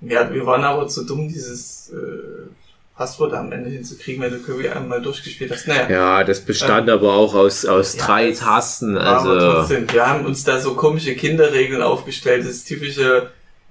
Wir, 0.00 0.30
wir 0.32 0.44
waren 0.46 0.64
aber 0.64 0.88
zu 0.88 1.04
dumm, 1.04 1.28
dieses 1.28 1.90
äh, 1.90 2.48
Passwort 2.96 3.32
am 3.32 3.50
Ende 3.52 3.70
hinzukriegen, 3.70 4.22
wenn 4.22 4.30
du 4.32 4.38
Kirby 4.42 4.68
einmal 4.68 5.00
durchgespielt 5.00 5.50
hast. 5.50 5.66
Naja, 5.68 5.88
Ja, 5.90 6.24
das 6.24 6.40
bestand 6.40 6.90
aber 6.90 7.14
auch 7.14 7.34
aus, 7.34 7.64
aus 7.64 7.96
Ja, 7.96 8.04
drei 8.06 8.32
Tasten, 8.32 8.98
aber 8.98 9.30
also. 9.30 9.52
trotzdem, 9.52 9.90
wir 9.90 10.06
haben 10.06 10.26
uns 10.26 10.44
da 10.44 10.60
so 10.60 10.74
komische 10.74 11.14
Kinderregeln 11.14 11.80
aufgestellt. 11.82 12.46
Das 12.46 12.64
typische, 12.64 13.30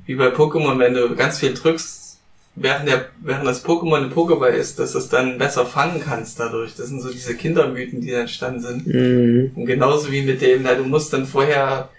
wie 0.09 0.15
bei 0.15 0.29
Pokémon, 0.29 0.79
wenn 0.79 0.95
du 0.95 1.15
ganz 1.15 1.37
viel 1.37 1.53
drückst, 1.53 2.17
während, 2.55 2.89
der, 2.89 3.09
während 3.21 3.45
das 3.45 3.63
Pokémon 3.63 3.97
eine 3.97 4.07
Pokéball 4.07 4.49
ist, 4.53 4.79
dass 4.79 4.93
du 4.93 4.97
es 4.97 5.07
dann 5.07 5.37
besser 5.37 5.67
fangen 5.67 6.01
kannst 6.03 6.39
dadurch. 6.39 6.73
Das 6.75 6.87
sind 6.87 6.99
so 7.01 7.11
diese 7.11 7.35
Kindermythen, 7.35 8.01
die 8.01 8.09
da 8.09 8.21
entstanden 8.21 8.59
sind. 8.59 8.87
Mhm. 8.87 9.51
Und 9.53 9.67
genauso 9.67 10.11
wie 10.11 10.23
mit 10.23 10.41
dem, 10.41 10.63
na, 10.63 10.73
du 10.73 10.83
musst 10.83 11.13
dann 11.13 11.27
vorher 11.27 11.89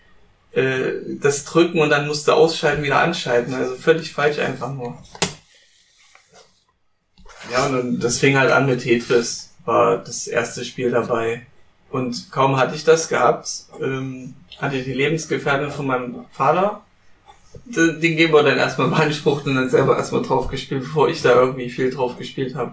äh, 0.51 0.91
das 1.21 1.45
drücken 1.45 1.79
und 1.79 1.91
dann 1.91 2.09
musst 2.09 2.27
du 2.27 2.33
ausschalten, 2.33 2.83
wieder 2.83 2.99
anschalten. 2.99 3.55
Also 3.55 3.77
völlig 3.77 4.13
falsch 4.13 4.41
einfach 4.41 4.75
nur. 4.75 4.99
Ja, 7.53 7.67
und 7.67 7.73
dann- 7.77 8.01
das 8.01 8.19
fing 8.19 8.37
halt 8.37 8.51
an 8.51 8.67
mit 8.67 8.81
Tetris, 8.83 9.53
war 9.65 9.99
das 9.99 10.27
erste 10.27 10.65
Spiel 10.65 10.91
dabei. 10.91 11.47
Und 11.93 12.33
kaum 12.33 12.57
hatte 12.57 12.75
ich 12.75 12.83
das 12.83 13.09
gehabt, 13.09 13.67
ähm, 13.81 14.35
hatte 14.59 14.83
die 14.83 14.95
Lebensgefährtin 14.95 15.71
von 15.71 15.87
meinem 15.87 16.25
Vater 16.33 16.83
den 17.65 18.01
den 18.01 18.17
Gameboy 18.17 18.45
dann 18.45 18.59
erstmal 18.59 18.89
beansprucht 18.89 19.47
und 19.47 19.55
dann 19.55 19.71
selber 19.71 19.97
erstmal 19.97 20.23
drauf 20.23 20.49
gespielt, 20.49 20.83
bevor 20.83 21.09
ich 21.09 21.23
da 21.23 21.35
irgendwie 21.35 21.71
viel 21.71 21.91
drauf 21.91 22.17
gespielt 22.17 22.55
habe. 22.55 22.73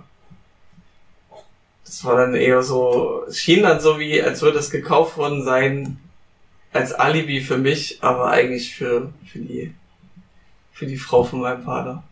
Das 1.85 2.03
war 2.03 2.17
dann 2.17 2.35
eher 2.35 2.63
so, 2.63 3.23
es 3.27 3.39
schien 3.39 3.63
dann 3.63 3.79
so 3.79 3.97
wie, 3.97 4.21
als 4.21 4.41
würde 4.41 4.59
es 4.59 4.69
gekauft 4.69 5.17
worden 5.17 5.43
sein, 5.43 5.99
als 6.73 6.93
Alibi 6.93 7.39
für 7.41 7.57
mich, 7.57 7.99
aber 8.01 8.27
eigentlich 8.27 8.75
für, 8.75 9.13
für 9.25 9.39
die, 9.39 9.73
für 10.73 10.85
die 10.85 10.97
Frau 10.97 11.23
von 11.23 11.41
meinem 11.41 11.63
Vater. 11.63 12.03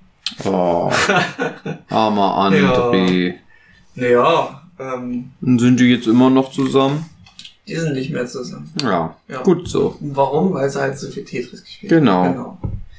Oh, 0.45 0.91
armer 1.89 2.49
André. 2.49 3.35
Naja, 3.95 4.63
ähm, 4.79 5.31
Und 5.41 5.59
sind 5.59 5.79
die 5.79 5.91
jetzt 5.91 6.07
immer 6.07 6.29
noch 6.29 6.51
zusammen? 6.51 7.05
Die 7.67 7.75
sind 7.75 7.93
nicht 7.93 8.11
mehr 8.11 8.27
zusammen. 8.27 8.71
Ja, 8.81 9.15
Ja. 9.27 9.41
gut 9.43 9.67
so. 9.69 9.97
Warum? 10.01 10.53
Weil 10.53 10.69
sie 10.69 10.79
halt 10.79 10.97
so 10.99 11.09
viel 11.09 11.25
Tetris 11.25 11.63
gespielt 11.63 11.89
Genau. 11.89 12.23
haben. 12.23 12.33
Genau. 12.33 12.57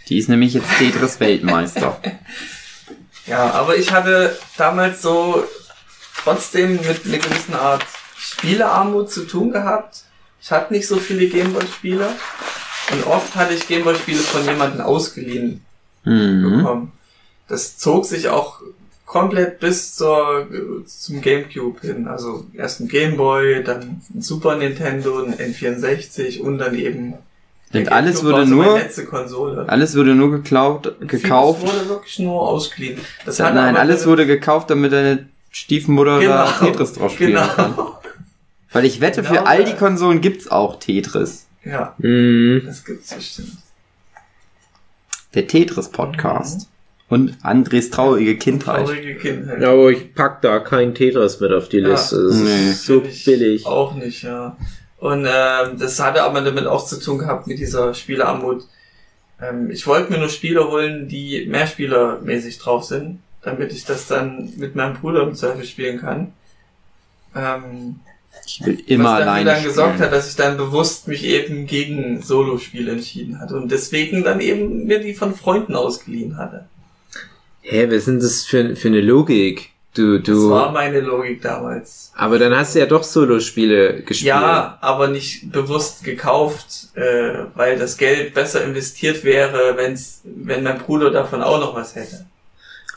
Die 0.08 0.18
ist 0.18 0.28
nämlich 0.28 0.54
jetzt 0.54 0.68
Tetris-Weltmeister. 0.78 1.96
Ja, 3.26 3.50
aber 3.50 3.76
ich 3.76 3.90
hatte 3.90 4.38
damals 4.56 5.02
so 5.02 5.42
trotzdem 6.22 6.76
mit 6.76 7.04
einer 7.06 7.18
gewissen 7.18 7.54
Art 7.54 7.84
Spielearmut 8.16 9.10
zu 9.10 9.24
tun 9.24 9.50
gehabt. 9.50 10.04
Ich 10.40 10.52
hatte 10.52 10.72
nicht 10.72 10.86
so 10.86 10.96
viele 10.98 11.26
Gameboy-Spiele 11.26 12.08
und 12.92 13.06
oft 13.08 13.34
hatte 13.34 13.54
ich 13.54 13.66
Gameboy-Spiele 13.66 14.20
von 14.20 14.44
jemandem 14.44 14.80
ausgeliehen 14.80 15.64
Mhm. 16.04 16.58
bekommen. 16.58 16.92
Das 17.48 17.78
zog 17.78 18.04
sich 18.06 18.28
auch 18.28 18.60
komplett 19.06 19.60
bis 19.60 19.94
zur, 19.94 20.46
zum 20.84 21.20
Gamecube 21.22 21.80
hin. 21.80 22.08
Also 22.08 22.44
erst 22.52 22.80
ein 22.80 22.88
Gameboy, 22.88 23.62
dann 23.64 24.02
ein 24.14 24.20
Super 24.20 24.56
Nintendo, 24.56 25.22
ein 25.22 25.32
N64 25.34 26.40
und 26.40 26.58
dann 26.58 26.74
eben 26.74 27.14
Und 27.72 27.92
alles 27.92 28.22
wurde 28.24 28.44
nur, 28.46 28.78
letzte 28.78 29.04
Konsole. 29.06 29.68
alles 29.68 29.96
wurde 29.96 30.14
nur 30.14 30.30
geklaut, 30.32 30.96
gekauft. 31.00 31.60
Vieles 31.60 31.74
wurde 31.76 31.88
wirklich 31.88 32.18
nur 32.18 32.40
ausgeliehen. 32.42 33.00
Das 33.24 33.40
hat 33.40 33.54
Nein, 33.54 33.76
alles 33.76 34.06
wurde 34.06 34.26
gekauft, 34.26 34.70
damit 34.70 34.92
deine 34.92 35.26
Stiefmutter 35.50 36.20
da 36.20 36.52
Tetris 36.60 36.92
drauf 36.94 37.12
spielen 37.12 37.34
kann. 37.36 37.72
Genau. 37.76 37.98
Weil 38.72 38.84
ich 38.84 39.00
wette, 39.00 39.22
Genau, 39.22 39.34
für 39.34 39.46
all 39.46 39.64
die 39.64 39.70
ja. 39.70 39.76
Konsolen 39.76 40.20
gibt's 40.20 40.48
auch 40.50 40.78
Tetris. 40.78 41.46
Ja, 41.64 41.94
Mhm. 41.98 42.62
das 42.66 42.84
gibt's 42.84 43.14
bestimmt. 43.14 43.52
Der 45.34 45.46
Tetris-Podcast. 45.46 46.68
Und 47.08 47.36
Andres 47.42 47.90
traurige 47.90 48.36
Kindheit. 48.36 48.84
Traurige 48.86 49.14
Kindheit. 49.16 49.60
Ja, 49.62 49.70
aber 49.72 49.90
ich 49.90 50.12
pack 50.14 50.42
da 50.42 50.58
kein 50.58 50.94
Tetris 50.94 51.38
mit 51.40 51.52
auf 51.52 51.68
die 51.68 51.78
Ja. 51.78 51.88
Liste. 51.90 52.20
Das 52.26 52.36
Nee. 52.36 52.70
ist 52.70 52.84
so 52.86 53.02
billig. 53.24 53.64
Auch 53.64 53.94
nicht, 53.94 54.22
ja. 54.22 54.56
Und 54.98 55.20
ähm, 55.26 55.78
das 55.78 56.00
hatte 56.00 56.22
aber 56.22 56.40
damit 56.40 56.66
auch 56.66 56.84
zu 56.84 56.98
tun 56.98 57.18
gehabt 57.18 57.46
mit 57.46 57.58
dieser 57.60 57.94
Spielearmut. 57.94 58.64
Ähm, 59.40 59.70
ich 59.70 59.86
wollte 59.86 60.10
mir 60.12 60.18
nur 60.18 60.30
Spiele 60.30 60.68
holen, 60.68 61.06
die 61.06 61.46
mehrspielermäßig 61.46 62.58
drauf 62.58 62.84
sind, 62.84 63.20
damit 63.42 63.72
ich 63.72 63.84
das 63.84 64.08
dann 64.08 64.52
mit 64.56 64.74
meinem 64.74 64.94
Bruder 64.94 65.22
im 65.22 65.34
Zweifel 65.34 65.64
spielen 65.64 66.00
kann. 66.00 66.32
Ähm, 67.36 68.00
Ich 68.46 68.64
will 68.64 68.82
immer 68.86 69.04
was 69.12 69.22
alleine 69.22 69.50
dann 69.50 69.62
gesorgt 69.62 69.94
spielen. 69.94 70.06
hat, 70.10 70.12
dass 70.16 70.28
ich 70.30 70.36
dann 70.36 70.56
bewusst 70.56 71.06
mich 71.08 71.24
eben 71.24 71.66
gegen 71.66 72.22
Solospiele 72.22 72.92
entschieden 72.92 73.38
hatte 73.40 73.54
und 73.56 73.70
deswegen 73.70 74.24
dann 74.24 74.40
eben 74.40 74.86
mir 74.86 75.00
die 75.00 75.14
von 75.14 75.34
Freunden 75.34 75.74
ausgeliehen 75.76 76.36
hatte. 76.36 76.66
Hä, 77.68 77.88
was 77.90 78.04
sind 78.04 78.22
das 78.22 78.44
für, 78.44 78.76
für 78.76 78.88
eine 78.88 79.00
Logik? 79.00 79.70
Du, 79.94 80.18
Das 80.18 80.26
du. 80.26 80.50
war 80.50 80.72
meine 80.72 81.00
Logik 81.00 81.40
damals. 81.42 82.12
Aber 82.14 82.38
dann 82.38 82.54
hast 82.54 82.74
du 82.74 82.78
ja 82.80 82.86
doch 82.86 83.02
Solo-Spiele 83.02 84.02
gespielt. 84.02 84.28
Ja, 84.28 84.76
aber 84.82 85.08
nicht 85.08 85.50
bewusst 85.50 86.04
gekauft, 86.04 86.88
äh, 86.94 87.44
weil 87.54 87.78
das 87.78 87.96
Geld 87.96 88.34
besser 88.34 88.62
investiert 88.62 89.24
wäre, 89.24 89.76
wenn's, 89.76 90.20
wenn 90.24 90.62
mein 90.64 90.78
Bruder 90.78 91.10
davon 91.10 91.42
auch 91.42 91.58
noch 91.58 91.74
was 91.74 91.94
hätte. 91.94 92.26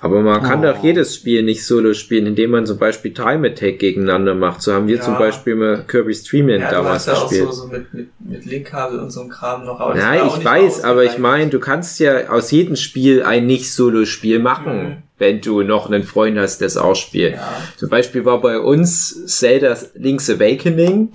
Aber 0.02 0.22
man 0.22 0.42
kann 0.42 0.60
Oh. 0.60 0.72
doch 0.72 0.82
jedes 0.82 1.14
Spiel 1.16 1.44
nicht 1.44 1.66
Solo 1.66 1.94
spielen, 1.94 2.26
indem 2.28 2.52
man 2.52 2.66
zum 2.66 2.78
Beispiel 2.78 3.14
Time 3.14 3.48
Attack 3.50 3.80
gegeneinander 3.80 4.34
macht. 4.34 4.62
So 4.62 4.72
haben 4.74 4.88
wir 4.88 4.96
Ja. 4.96 5.02
zum 5.02 5.18
Beispiel 5.18 5.56
mal 5.56 5.84
Kirby's 5.86 6.24
Dream 6.24 6.48
Land 6.48 6.62
Ja, 6.62 6.70
du 6.70 6.76
damals 6.76 7.08
hast 7.08 7.08
ja 7.08 7.14
auch 7.14 7.30
gespielt. 7.30 7.54
so, 7.54 7.62
so 7.64 7.68
mit, 7.68 7.94
mit, 7.94 8.08
mit 8.20 8.46
Linkkabel 8.46 9.00
und 9.00 9.12
so 9.12 9.20
einem 9.22 9.30
Kram 9.30 9.66
noch. 9.66 9.80
Aber 9.82 9.96
Nein, 9.96 10.22
auch 10.22 10.38
ich 10.38 10.46
weiß, 10.46 10.84
aber 10.86 11.04
ich 11.04 11.18
meine, 11.18 11.50
du 11.50 11.60
kannst 11.60 12.00
ja 12.00 12.30
aus 12.30 12.50
jedem 12.52 12.78
Spiel 12.78 13.24
ein 13.24 13.46
Nicht-Solo-Spiel 13.46 14.40
machen, 14.40 14.84
Mhm. 14.84 14.96
wenn 15.18 15.42
du 15.42 15.64
noch 15.64 15.88
einen 15.92 16.04
Freund 16.04 16.38
hast, 16.40 16.60
der 16.62 16.68
es 16.68 16.78
auch 16.78 16.96
spielt. 16.96 17.36
Ja, 17.36 17.62
Zum 17.76 17.90
Beispiel 17.90 18.24
war 18.24 18.40
bei 18.40 18.58
uns 18.58 19.26
Zelda 19.26 19.76
Link's 19.96 20.30
Awakening, 20.30 21.10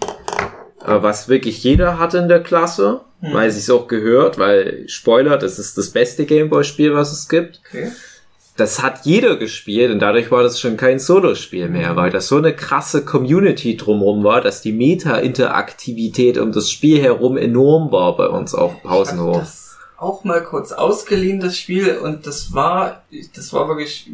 äh, 0.87 1.03
was 1.03 1.31
wirklich 1.31 1.65
jeder 1.65 1.99
hatte 1.99 2.19
in 2.19 2.29
der 2.29 2.41
Klasse, 2.43 3.01
Hm. 3.23 3.33
weil 3.33 3.49
es 3.49 3.71
auch 3.71 3.89
gehört, 3.89 4.39
weil 4.39 4.85
Spoiler, 4.89 5.39
das 5.39 5.59
ist 5.59 5.79
das 5.79 5.89
beste 5.89 6.27
Gameboy-Spiel, 6.27 6.93
was 6.95 7.13
es 7.13 7.31
gibt. 7.31 7.61
okay. 7.71 7.91
Das 8.57 8.83
hat 8.83 9.05
jeder 9.05 9.37
gespielt 9.37 9.91
und 9.91 9.99
dadurch 9.99 10.31
war 10.31 10.45
das 10.45 10.61
schon 10.61 10.77
kein 10.77 11.01
Solo-Spiel 11.01 11.69
mehr, 11.69 11.97
weil 11.97 12.11
das 12.11 12.29
so 12.29 12.37
eine 12.37 12.55
krasse 12.55 13.05
Community 13.05 13.77
drumherum 13.77 14.23
war, 14.23 14.41
dass 14.41 14.63
die 14.63 14.73
Meta-Interaktivität 14.73 16.39
um 16.39 16.53
das 16.53 16.71
Spiel 16.71 17.03
herum 17.03 17.37
enorm 17.37 17.91
war 17.91 18.17
bei 18.17 18.29
uns 18.29 18.55
auf 18.55 18.77
Ich 18.77 18.83
Pausenhof. 18.85 19.39
das 19.39 19.77
auch 19.97 20.23
mal 20.23 20.43
kurz 20.43 20.71
ausgeliehen, 20.71 21.41
das 21.41 21.57
Spiel, 21.57 21.97
und 21.97 22.27
das 22.27 22.53
war, 22.53 23.03
das 23.35 23.53
war 23.53 23.67
wirklich, 23.69 24.09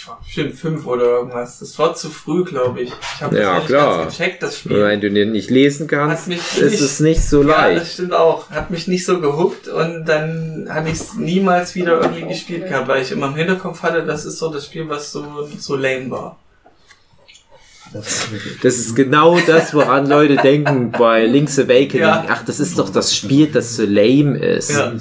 ich 0.00 0.06
war 0.06 0.20
bestimmt 0.24 0.54
fünf 0.54 0.86
oder 0.86 1.02
irgendwas. 1.04 1.58
Das 1.58 1.76
war 1.78 1.94
zu 1.94 2.08
früh, 2.08 2.44
glaube 2.44 2.82
ich. 2.82 2.90
Ich 3.16 3.20
habe 3.22 3.34
das 3.34 3.42
Ja, 3.44 3.52
noch 3.54 3.58
nicht 3.58 3.66
klar. 3.68 3.98
ganz 4.04 4.16
gecheckt, 4.16 4.42
das 4.44 4.58
Spiel. 4.58 4.80
Wenn 4.84 5.00
du 5.00 5.10
den 5.10 5.32
nicht 5.32 5.50
lesen 5.50 5.86
kannst, 5.88 6.28
mich 6.28 6.38
ist 6.38 6.70
nicht- 6.70 6.80
es 6.80 7.00
nicht 7.00 7.20
so 7.22 7.42
Ja, 7.42 7.48
leicht. 7.66 7.80
das 7.82 7.92
stimmt 7.94 8.12
auch. 8.12 8.48
Hat 8.50 8.70
mich 8.70 8.86
nicht 8.86 9.04
so 9.04 9.20
gehuckt 9.20 9.66
und 9.66 10.04
dann 10.04 10.68
hatte 10.70 10.88
ich 10.88 10.94
es 11.00 11.14
niemals 11.14 11.74
wieder 11.74 12.00
irgendwie 12.00 12.28
gespielt 12.28 12.68
gehabt, 12.68 12.86
weil 12.86 13.02
ich 13.02 13.10
immer 13.10 13.26
im 13.26 13.34
Hinterkopf 13.34 13.82
hatte, 13.82 14.04
das 14.04 14.24
ist 14.24 14.38
so 14.38 14.52
das 14.52 14.66
Spiel, 14.66 14.88
was 14.88 15.10
so, 15.10 15.48
so 15.58 15.74
lame 15.74 16.10
war. 16.10 16.38
Das 18.62 18.76
ist 18.76 18.94
genau 18.94 19.38
das, 19.46 19.72
woran 19.72 20.06
Leute 20.06 20.36
denken 20.36 20.90
bei 20.90 21.24
Link's 21.24 21.58
Awakening. 21.58 22.02
Ja. 22.02 22.24
Ach, 22.28 22.44
das 22.44 22.60
ist 22.60 22.78
doch 22.78 22.90
das 22.90 23.16
Spiel, 23.16 23.46
das 23.46 23.76
so 23.76 23.84
lame 23.84 24.36
ist. 24.38 24.70
Ja. 24.72 24.92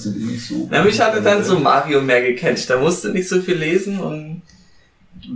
Na, 0.69 0.83
mich 0.83 0.99
hatte 1.01 1.21
dann 1.21 1.43
so 1.43 1.59
Mario 1.59 2.01
mehr 2.01 2.21
gecatcht. 2.21 2.69
Da 2.69 2.77
musste 2.79 3.09
nicht 3.09 3.27
so 3.27 3.41
viel 3.41 3.55
lesen 3.57 3.99
und 3.99 4.41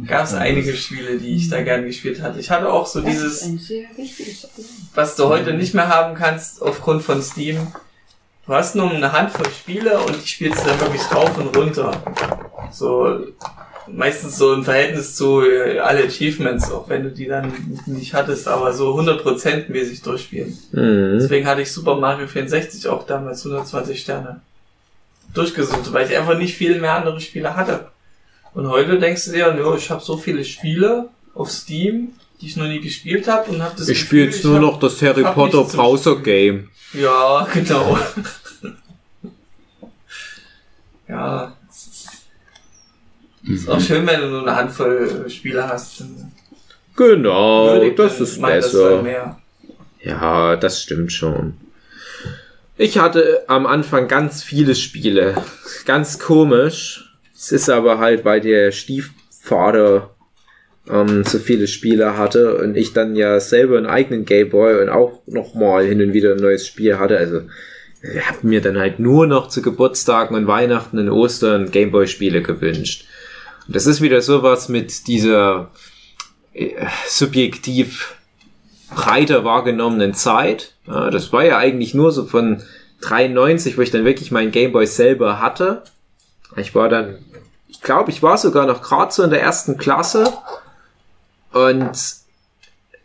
gab 0.08 0.26
es 0.26 0.34
einige 0.34 0.74
Spiele, 0.74 1.18
die 1.18 1.36
ich 1.36 1.50
da 1.50 1.62
gern 1.62 1.86
gespielt 1.86 2.22
hatte. 2.22 2.40
Ich 2.40 2.50
hatte 2.50 2.72
auch 2.72 2.86
so 2.86 3.02
Das 3.02 3.12
dieses, 3.12 3.50
was 4.94 5.16
du 5.16 5.28
heute 5.28 5.54
nicht 5.54 5.74
mehr 5.74 5.90
haben 5.90 6.16
kannst 6.16 6.62
aufgrund 6.62 7.04
von 7.04 7.22
Steam. 7.22 7.68
Du 8.46 8.54
hast 8.54 8.76
nur 8.76 8.90
eine 8.90 9.12
Handvoll 9.12 9.50
Spiele 9.52 10.00
und 10.00 10.22
die 10.22 10.28
spielst 10.28 10.64
du 10.64 10.70
dann 10.70 10.80
wirklich 10.80 11.04
rauf 11.14 11.38
und 11.38 11.56
runter. 11.56 12.02
So 12.72 13.26
meistens 13.88 14.38
so 14.38 14.54
im 14.54 14.64
Verhältnis 14.64 15.16
zu 15.16 15.42
äh, 15.42 15.80
alle 15.80 16.04
Achievements, 16.04 16.72
auch 16.72 16.88
wenn 16.90 17.04
du 17.04 17.12
die 17.12 17.28
dann 17.28 17.52
nicht 17.86 18.14
hattest, 18.14 18.48
aber 18.48 18.74
so 18.74 18.98
100% 18.98 19.70
mäßig 19.72 20.02
durchspielen. 20.02 20.58
Mhm. 20.72 21.20
Deswegen 21.20 21.46
hatte 21.46 21.62
ich 21.62 21.72
Super 21.72 21.96
Mario 21.96 22.28
64 22.28 22.88
auch 22.88 23.06
damals 23.06 23.46
120 23.46 24.00
Sterne 24.00 24.42
durchgesucht, 25.34 25.92
weil 25.94 26.10
ich 26.10 26.18
einfach 26.18 26.38
nicht 26.38 26.56
viel 26.56 26.80
mehr 26.80 26.94
andere 26.94 27.22
Spiele 27.22 27.56
hatte. 27.56 27.88
Und 28.54 28.68
heute 28.68 29.00
denkst 29.00 29.26
du 29.26 29.32
dir, 29.32 29.56
ja, 29.56 29.76
ich 29.76 29.90
habe 29.90 30.04
so 30.04 30.18
viele 30.18 30.44
Spiele 30.44 31.10
auf 31.34 31.50
Steam, 31.50 32.14
die 32.42 32.48
ich 32.48 32.58
noch 32.58 32.68
nie 32.68 32.82
gespielt 32.82 33.28
habe 33.28 33.52
und 33.52 33.62
habe 33.62 33.76
das 33.78 33.88
Ich 33.88 34.00
spiele 34.00 34.26
jetzt 34.26 34.44
nur 34.44 34.60
noch 34.60 34.80
das 34.80 35.02
Harry 35.02 35.24
Potter 35.24 35.64
Browser 35.64 36.18
Game. 36.18 36.70
Ja, 36.94 37.48
genau. 37.54 37.98
ja, 41.08 41.56
ist, 41.70 42.10
ist 43.44 43.70
auch 43.70 43.80
schön, 43.80 44.06
wenn 44.06 44.22
du 44.22 44.28
nur 44.28 44.42
eine 44.42 44.56
Handvoll 44.56 45.30
Spiele 45.30 45.68
hast. 45.68 46.04
Genau, 46.98 47.90
das 47.92 48.20
ist 48.20 48.42
das 48.42 48.42
besser. 48.42 49.02
mehr. 49.02 49.40
Ja, 50.02 50.56
das 50.58 50.82
stimmt 50.82 51.14
schon. 51.14 51.54
Ich 52.78 52.98
hatte 52.98 53.44
am 53.48 53.66
Anfang 53.68 54.08
ganz 54.08 54.44
viele 54.44 54.76
Spiele. 54.76 55.36
Ganz 55.86 56.20
komisch. 56.20 57.11
Es 57.42 57.52
ist 57.52 57.70
aber 57.72 57.98
halt, 57.98 58.24
weil 58.24 58.40
der 58.40 58.72
Stiefvater 58.72 60.12
ähm, 60.88 61.24
so 61.24 61.40
viele 61.40 61.66
Spiele 61.68 62.16
hatte 62.16 62.56
und 62.58 62.78
ich 62.78 62.94
dann 62.94 63.16
ja 63.16 63.40
selber 63.40 63.78
einen 63.78 63.88
eigenen 63.88 64.26
Gameboy 64.26 64.80
und 64.80 64.90
auch 64.90 65.24
nochmal 65.26 65.86
hin 65.86 66.04
und 66.04 66.14
wieder 66.14 66.34
ein 66.34 66.40
neues 66.40 66.68
Spiel 66.68 67.00
hatte. 67.00 67.18
Also 67.18 67.42
ich 68.04 68.28
habe 68.28 68.38
mir 68.44 68.62
dann 68.62 68.78
halt 68.78 69.00
nur 69.00 69.26
noch 69.26 69.48
zu 69.48 69.64
Geburtstagen 69.64 70.36
und 70.36 70.46
Weihnachten 70.46 71.00
und 71.00 71.10
Ostern 71.10 71.72
Gameboy-Spiele 71.72 72.44
gewünscht. 72.44 73.06
Und 73.66 73.76
das 73.76 73.88
ist 73.88 74.02
wieder 74.02 74.22
sowas 74.22 74.70
mit 74.70 75.08
dieser 75.08 75.72
äh, 76.54 76.70
subjektiv 77.08 78.18
breiter 78.96 79.44
wahrgenommenen 79.44 80.14
Zeit. 80.14 80.76
Ja, 80.86 81.10
das 81.10 81.34
war 81.34 81.44
ja 81.44 81.58
eigentlich 81.58 81.96
nur 81.96 82.12
so 82.12 82.26
von 82.26 82.62
93, 83.02 83.80
wo 83.80 83.82
ich 83.82 83.90
dann 83.90 84.06
wirklich 84.06 84.30
meinen 84.30 84.52
Gameboy 84.52 84.86
selber 84.86 85.40
hatte. 85.40 85.82
Ich 86.58 86.76
war 86.76 86.88
dann 86.88 87.18
ich 87.82 87.86
glaube, 87.86 88.12
ich 88.12 88.22
war 88.22 88.38
sogar 88.38 88.68
noch 88.68 88.84
gerade 88.84 89.12
so 89.12 89.24
in 89.24 89.32
der 89.32 89.42
ersten 89.42 89.76
Klasse 89.76 90.32
und 91.52 91.92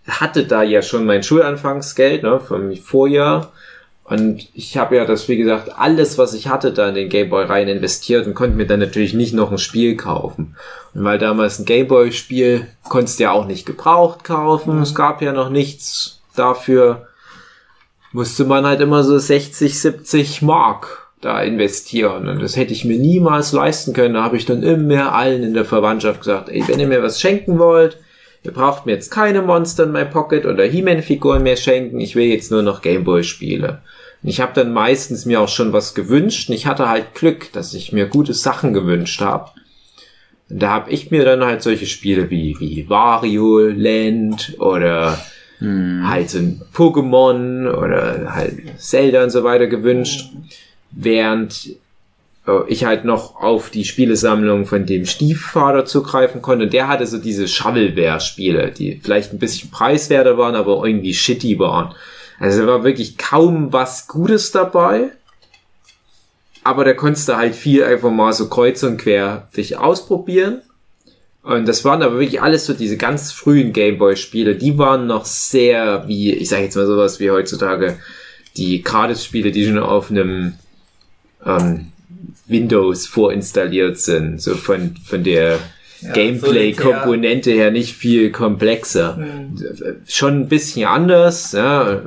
hatte 0.06 0.45
da 0.45 0.62
ja 0.62 0.83
schon 0.83 1.06
mein 1.06 1.23
Schulanfangsgeld 1.23 2.23
ne, 2.23 2.38
vom 2.38 2.76
Vorjahr. 2.76 3.52
Und 4.04 4.47
ich 4.52 4.76
habe 4.76 4.97
ja 4.97 5.06
das, 5.06 5.28
wie 5.28 5.38
gesagt, 5.38 5.71
alles, 5.78 6.18
was 6.18 6.35
ich 6.35 6.49
hatte, 6.49 6.75
da 6.75 6.90
in 6.90 6.95
den 6.95 7.09
Gameboy 7.09 7.47
rein 7.47 7.68
investiert 7.68 8.26
und 8.26 8.35
konnte 8.35 8.54
mir 8.54 8.66
dann 8.66 8.80
natürlich 8.80 9.14
nicht 9.14 9.33
noch 9.33 9.50
ein 9.50 9.56
Spiel 9.56 9.97
kaufen. 9.97 10.56
Und 10.92 11.04
weil 11.04 11.18
damals 11.18 11.59
ein 11.59 11.64
Gameboy-Spiel 11.64 12.66
konntest 12.87 13.18
du 13.18 13.23
ja 13.23 13.33
auch 13.33 13.47
nicht 13.47 13.64
gebraucht 13.64 14.25
kaufen, 14.25 14.83
es 14.83 14.95
gab 14.95 15.23
ja 15.23 15.33
noch 15.33 15.49
nichts 15.49 16.21
dafür, 16.35 17.09
musste 18.12 18.45
man 18.45 18.66
halt 18.66 18.83
immer 18.83 19.02
so 19.04 19.18
60, 19.18 19.80
70 19.80 20.42
Mark 20.42 21.06
da 21.26 21.42
investieren. 21.42 22.28
Und 22.28 22.40
das 22.40 22.56
hätte 22.56 22.73
ich 22.73 22.85
mir 22.85 22.99
niemals 22.99 23.52
leisten 23.52 23.92
können. 23.92 24.14
Da 24.14 24.23
habe 24.23 24.37
ich 24.37 24.47
dann 24.47 24.62
immer 24.62 25.12
allen 25.12 25.42
in 25.42 25.54
der 25.54 25.64
Verwandtschaft 25.64 26.21
gesagt, 26.21 26.49
ey, 26.49 26.62
wenn 26.66 26.80
ihr 26.80 26.87
mir 26.87 27.02
was 27.02 27.21
schenken 27.21 27.59
wollt, 27.59 27.99
ihr 28.45 28.52
braucht 28.52 28.87
mir 28.87 28.92
jetzt 28.92 29.11
keine 29.11 29.42
Monster 29.42 29.85
in 29.85 29.92
my 29.92 30.04
Pocket 30.04 30.47
oder 30.47 30.64
He-Man-Figuren 30.64 31.42
mehr 31.42 31.56
schenken, 31.56 32.00
ich 32.00 32.14
will 32.14 32.26
jetzt 32.26 32.50
nur 32.50 32.62
noch 32.62 32.80
Gameboy-Spiele. 32.80 33.80
Und 34.23 34.28
ich 34.28 34.40
habe 34.40 34.52
dann 34.54 34.73
meistens 34.73 35.26
mir 35.26 35.40
auch 35.40 35.49
schon 35.49 35.73
was 35.73 35.95
gewünscht 35.95 36.49
und 36.49 36.54
ich 36.54 36.66
hatte 36.66 36.88
halt 36.88 37.14
Glück, 37.14 37.52
dass 37.52 37.75
ich 37.75 37.92
mir 37.92 38.06
gute 38.06 38.33
Sachen 38.33 38.73
gewünscht 38.73 39.21
habe. 39.21 39.50
Und 40.49 40.62
da 40.62 40.71
habe 40.71 40.90
ich 40.90 41.11
mir 41.11 41.25
dann 41.25 41.45
halt 41.45 41.62
solche 41.62 41.87
Spiele 41.87 42.30
wie, 42.30 42.54
wie 42.61 42.88
Wario 42.88 43.66
Land 43.66 44.54
oder 44.61 45.18
halt 45.61 46.30
so 46.30 46.38
ein 46.38 46.61
Pokémon 46.75 47.68
oder 47.73 48.35
halt 48.35 48.78
Zelda 48.78 49.25
und 49.25 49.30
so 49.30 49.42
weiter 49.42 49.66
gewünscht, 49.66 50.30
während 50.97 51.76
äh, 52.47 52.61
ich 52.69 52.85
halt 52.85 53.05
noch 53.05 53.37
auf 53.37 53.71
die 53.71 53.85
Spielesammlung 53.85 54.67
von 54.67 54.87
dem 54.87 55.07
Stiefvater 55.07 55.85
zugreifen 55.85 56.43
konnte. 56.43 56.65
Und 56.65 56.73
der 56.73 56.88
hatte 56.88 57.07
so 57.07 57.19
diese 57.19 57.47
Shovelware-Spiele, 57.47 58.73
die 58.73 59.00
vielleicht 59.03 59.33
ein 59.33 59.38
bisschen 59.38 59.71
preiswerter 59.71 60.37
waren, 60.38 60.57
aber 60.57 60.85
irgendwie 60.85 61.15
shitty 61.15 61.59
waren. 61.59 61.95
Also 62.41 62.62
da 62.62 62.67
war 62.67 62.85
wirklich 62.85 63.19
kaum 63.19 63.73
was 63.73 64.09
Gutes 64.09 64.50
dabei. 64.50 65.11
Aber 66.65 66.85
da 66.85 66.95
konntest 66.95 67.29
du 67.29 67.37
halt 67.37 67.55
viel 67.55 67.85
einfach 67.85 68.11
mal 68.11 68.33
so 68.33 68.49
kreuz 68.49 68.83
und 68.83 68.97
quer 68.97 69.49
dich 69.57 69.76
ausprobieren. 69.76 70.62
Und 71.45 71.69
das 71.69 71.85
waren 71.85 72.03
aber 72.03 72.19
wirklich 72.19 72.43
alles 72.43 72.67
so 72.67 72.73
diese 72.73 72.97
ganz 72.97 73.31
frühen 73.31 73.73
Gameboy-Spiele. 73.73 74.57
Die 74.57 74.76
waren 74.79 75.07
noch 75.07 75.26
sehr 75.26 76.09
wie, 76.09 76.33
ich 76.33 76.49
sage 76.49 76.65
jetzt 76.65 76.75
mal 76.75 76.87
sowas 76.87 77.21
wie 77.21 77.31
heutzutage, 77.31 77.99
die 78.57 78.83
Gratis-Spiele, 78.83 79.53
die 79.53 79.65
schon 79.65 79.79
auf 79.79 80.11
einem 80.11 80.55
ähm, 81.47 81.93
Windows 82.47 83.07
vorinstalliert 83.07 83.99
sind. 83.99 84.41
So 84.41 84.55
von, 84.55 84.97
von 85.05 85.25
der 85.25 85.59
Gameplay-Komponente 86.12 87.50
her 87.50 87.71
nicht 87.71 87.97
viel 87.97 88.31
komplexer. 88.31 89.19
Schon 90.07 90.41
ein 90.41 90.49
bisschen 90.49 90.87
anders, 90.87 91.53
ja. 91.53 92.03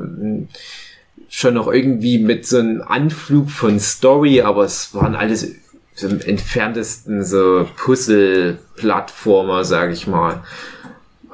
Schon 1.30 1.54
noch 1.54 1.68
irgendwie 1.72 2.20
mit 2.20 2.46
so 2.46 2.58
einem 2.58 2.82
Anflug 2.82 3.50
von 3.50 3.80
Story, 3.80 4.42
aber 4.42 4.64
es 4.64 4.94
waren 4.94 5.16
alles 5.16 5.56
so 5.94 6.08
im 6.08 6.22
entferntesten 6.22 7.24
so 7.24 7.68
Puzzle-Plattformer, 7.78 9.64
sag 9.64 9.92
ich 9.92 10.08
mal. 10.08 10.44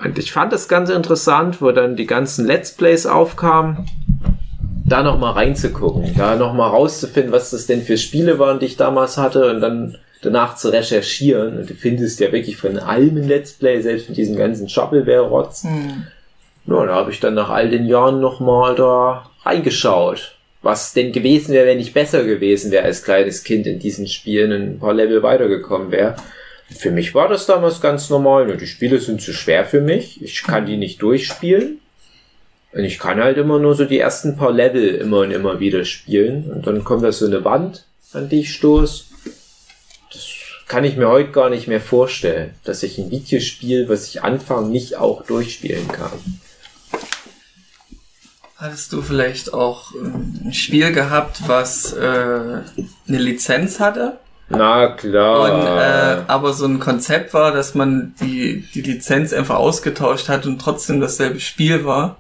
Und 0.04 0.18
ich 0.18 0.32
fand 0.34 0.52
das 0.52 0.68
ganz 0.68 0.90
interessant, 0.90 1.62
wo 1.62 1.72
dann 1.72 1.96
die 1.96 2.08
ganzen 2.08 2.46
Let's 2.46 2.76
Plays 2.76 3.06
aufkamen, 3.06 3.88
da 4.86 5.02
noch 5.02 5.18
mal 5.20 5.32
reinzugucken, 5.32 6.14
da 6.16 6.36
noch 6.36 6.54
mal 6.54 6.68
rauszufinden, 6.68 7.32
was 7.32 7.50
das 7.50 7.66
denn 7.66 7.82
für 7.82 7.98
Spiele 7.98 8.38
waren, 8.40 8.60
die 8.60 8.68
ich 8.68 8.78
damals 8.78 9.18
hatte 9.18 9.50
und 9.50 9.60
dann 9.60 9.98
danach 10.22 10.56
zu 10.56 10.70
recherchieren. 10.70 11.58
Und 11.58 11.70
du 11.70 11.74
findest 11.74 12.20
ja 12.20 12.32
wirklich 12.32 12.58
von 12.58 12.78
allem 12.78 13.18
ein 13.18 13.28
Let's 13.28 13.54
Play, 13.54 13.82
selbst 13.82 14.06
von 14.06 14.16
diesem 14.16 14.36
ganzen 14.36 14.70
Shovelware-Rotz. 14.70 15.66
Ja, 16.68 16.86
da 16.86 16.94
habe 16.94 17.12
ich 17.12 17.20
dann 17.20 17.34
nach 17.34 17.50
all 17.50 17.70
den 17.70 17.86
Jahren 17.86 18.22
noch 18.22 18.40
mal 18.40 18.76
da 18.76 19.30
reingeschaut. 19.44 20.36
Was 20.62 20.94
denn 20.94 21.12
gewesen 21.12 21.54
wäre, 21.54 21.68
wenn 21.68 21.80
ich 21.80 21.94
besser 21.94 22.24
gewesen 22.24 22.72
wäre 22.72 22.86
als 22.86 23.04
kleines 23.04 23.44
Kind 23.44 23.68
in 23.68 23.78
diesen 23.78 24.08
Spielen 24.08 24.52
ein 24.52 24.80
paar 24.80 24.94
Level 24.96 25.22
weitergekommen 25.22 25.92
wäre. 25.92 26.16
Für 26.76 26.90
mich 26.90 27.14
war 27.14 27.28
das 27.28 27.46
damals 27.46 27.82
ganz 27.82 28.10
normal. 28.10 28.48
Nur 28.48 28.56
die 28.56 28.66
Spiele 28.66 29.00
sind 29.00 29.22
zu 29.22 29.32
schwer 29.32 29.66
für 29.66 29.82
mich. 29.82 30.24
Ich 30.24 30.42
kann 30.42 30.66
die 30.66 30.78
nicht 30.78 31.04
durchspielen. 31.04 31.80
Und 32.76 32.84
ich 32.84 33.00
kann 33.00 33.22
halt 33.22 33.38
immer 33.38 33.58
nur 33.58 33.74
so 33.74 33.86
die 33.86 34.00
ersten 34.00 34.36
paar 34.36 34.52
Level 34.52 34.96
immer 34.96 35.20
und 35.20 35.32
immer 35.32 35.62
wieder 35.62 35.86
spielen. 35.86 36.52
Und 36.52 36.68
dann 36.68 36.84
kommt 36.84 37.06
da 37.06 37.12
so 37.14 37.26
eine 37.26 37.46
Wand, 37.46 37.86
an 38.12 38.28
die 38.28 38.42
ich 38.42 38.54
stoß. 38.54 39.06
Das 40.12 40.28
kann 40.68 40.84
ich 40.84 40.98
mir 40.98 41.08
heute 41.08 41.32
gar 41.32 41.50
nicht 41.50 41.70
mehr 41.70 41.80
vorstellen, 41.80 42.54
dass 42.66 42.84
ich 42.84 42.98
ein 42.98 43.10
Videospiel, 43.12 43.88
was 43.88 44.10
ich 44.10 44.24
anfange, 44.24 44.68
nicht 44.68 44.98
auch 44.98 45.24
durchspielen 45.26 45.88
kann. 45.88 46.12
Hattest 48.58 48.92
du 48.92 49.02
vielleicht 49.02 49.54
auch 49.54 49.94
ähm, 49.96 50.42
ein 50.46 50.54
Spiel 50.54 50.92
gehabt, 50.92 51.44
was 51.48 51.94
äh, 51.94 52.02
eine 52.04 52.64
Lizenz 53.08 53.80
hatte? 53.80 54.20
Na 54.50 54.88
klar. 54.88 55.44
Und, 55.44 55.66
äh, 55.66 56.24
aber 56.28 56.52
so 56.52 56.66
ein 56.66 56.82
Konzept 56.82 57.34
war, 57.34 57.54
dass 57.54 57.74
man 57.74 58.16
die, 58.20 58.66
die 58.74 58.82
Lizenz 58.82 59.32
einfach 59.32 59.56
ausgetauscht 59.56 60.28
hat 60.28 60.46
und 60.46 60.60
trotzdem 60.60 61.00
dasselbe 61.00 61.40
Spiel 61.40 61.86
war. 61.86 62.18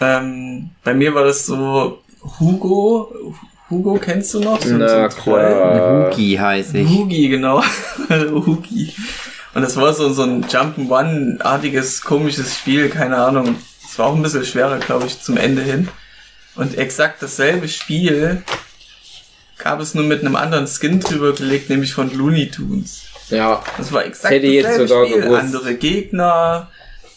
Ähm, 0.00 0.70
bei 0.84 0.94
mir 0.94 1.14
war 1.14 1.24
das 1.24 1.46
so 1.46 2.02
Hugo. 2.40 3.34
Hugo 3.68 3.94
kennst 3.98 4.32
du 4.34 4.40
noch? 4.40 4.60
So, 4.62 4.74
Na 4.76 4.88
so 4.88 4.94
ein 4.96 5.10
Troll. 5.10 5.40
klar. 5.40 6.10
Huki 6.12 6.36
heiße 6.36 6.78
ich. 6.78 6.88
Hugi, 6.88 7.28
genau. 7.28 7.62
Hugi. 8.10 8.94
Und 9.54 9.62
das 9.62 9.76
war 9.76 9.92
so, 9.94 10.12
so 10.12 10.22
ein 10.22 10.44
Jump'n'One-artiges, 10.44 12.02
komisches 12.02 12.56
Spiel, 12.56 12.88
keine 12.90 13.16
Ahnung. 13.16 13.56
Es 13.88 13.98
war 13.98 14.06
auch 14.06 14.14
ein 14.14 14.22
bisschen 14.22 14.44
schwerer, 14.44 14.78
glaube 14.78 15.06
ich, 15.06 15.20
zum 15.20 15.36
Ende 15.36 15.62
hin. 15.62 15.88
Und 16.54 16.76
exakt 16.78 17.22
dasselbe 17.22 17.66
Spiel 17.68 18.42
gab 19.58 19.80
es 19.80 19.94
nur 19.94 20.04
mit 20.04 20.20
einem 20.20 20.36
anderen 20.36 20.66
Skin 20.66 21.00
drüber 21.00 21.32
gelegt, 21.32 21.70
nämlich 21.70 21.92
von 21.94 22.12
Looney 22.14 22.50
Tunes. 22.50 23.04
Ja, 23.30 23.62
Das 23.78 23.90
war 23.92 24.04
exakt 24.04 24.32
hätte 24.34 24.46
ich 24.46 24.54
jetzt 24.54 24.66
dasselbe 24.66 24.88
sogar 24.88 25.06
Spiel. 25.06 25.20
gewusst. 25.22 25.40
Andere 25.40 25.74
Gegner, 25.74 26.70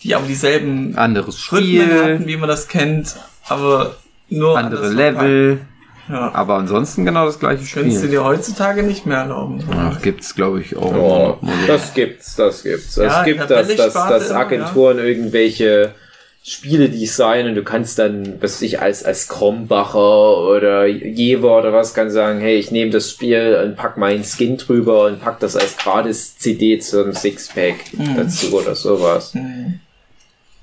die 0.04 0.16
aber 0.16 0.26
dieselben 0.28 0.98
Anderes 0.98 1.52
Rhythmen 1.52 1.82
Spiel, 1.84 2.04
hatten, 2.04 2.28
wie 2.28 2.38
man 2.38 2.50
das 2.50 2.68
kennt, 2.68 3.16
aber 3.48 3.96
nur 4.30 4.58
andere 4.58 4.90
Level. 4.90 5.62
Ja. 6.10 6.34
aber 6.34 6.56
ansonsten 6.56 7.06
genau 7.06 7.28
das 7.28 7.40
gleiche 7.40 7.64
Könntest 7.72 7.98
du 7.98 8.08
Spiel. 8.08 8.10
dir 8.10 8.24
heutzutage 8.24 8.82
nicht 8.82 9.06
mehr 9.06 9.20
erlauben. 9.20 9.64
Ach, 9.72 10.02
gibt's 10.02 10.34
glaube 10.34 10.60
ich 10.60 10.76
auch. 10.76 10.92
Oh, 10.92 11.48
das 11.68 11.94
gibt's, 11.94 12.36
das 12.36 12.64
gibt's. 12.64 12.96
Ja, 12.96 13.20
es 13.20 13.26
gibt 13.26 13.48
das, 13.48 13.76
dass, 13.76 13.94
dass 13.94 14.30
immer, 14.32 14.40
Agenturen 14.40 14.98
irgendwelche 14.98 15.94
Spiele 16.42 16.90
designen 16.90 17.50
und 17.50 17.56
du 17.56 17.64
kannst 17.64 18.00
dann, 18.00 18.42
was 18.42 18.62
ich, 18.64 18.82
als, 18.82 19.04
als 19.04 19.28
Krombacher 19.28 20.38
oder 20.48 20.88
Jever 20.88 21.60
oder 21.60 21.74
was, 21.74 21.94
kann 21.94 22.10
sagen, 22.10 22.40
hey, 22.40 22.58
ich 22.58 22.72
nehme 22.72 22.90
das 22.92 23.12
Spiel 23.12 23.62
und 23.64 23.76
pack 23.76 23.98
meinen 23.98 24.24
Skin 24.24 24.58
drüber 24.58 25.06
und 25.06 25.22
pack 25.22 25.40
das 25.42 25.56
als 25.56 25.78
gratis 25.78 26.38
CD 26.38 26.80
zum 26.80 27.14
Sixpack 27.14 27.76
dazu 28.16 28.54
oder 28.54 28.74
sowas. 28.74 29.36
Mhm. 29.36 29.80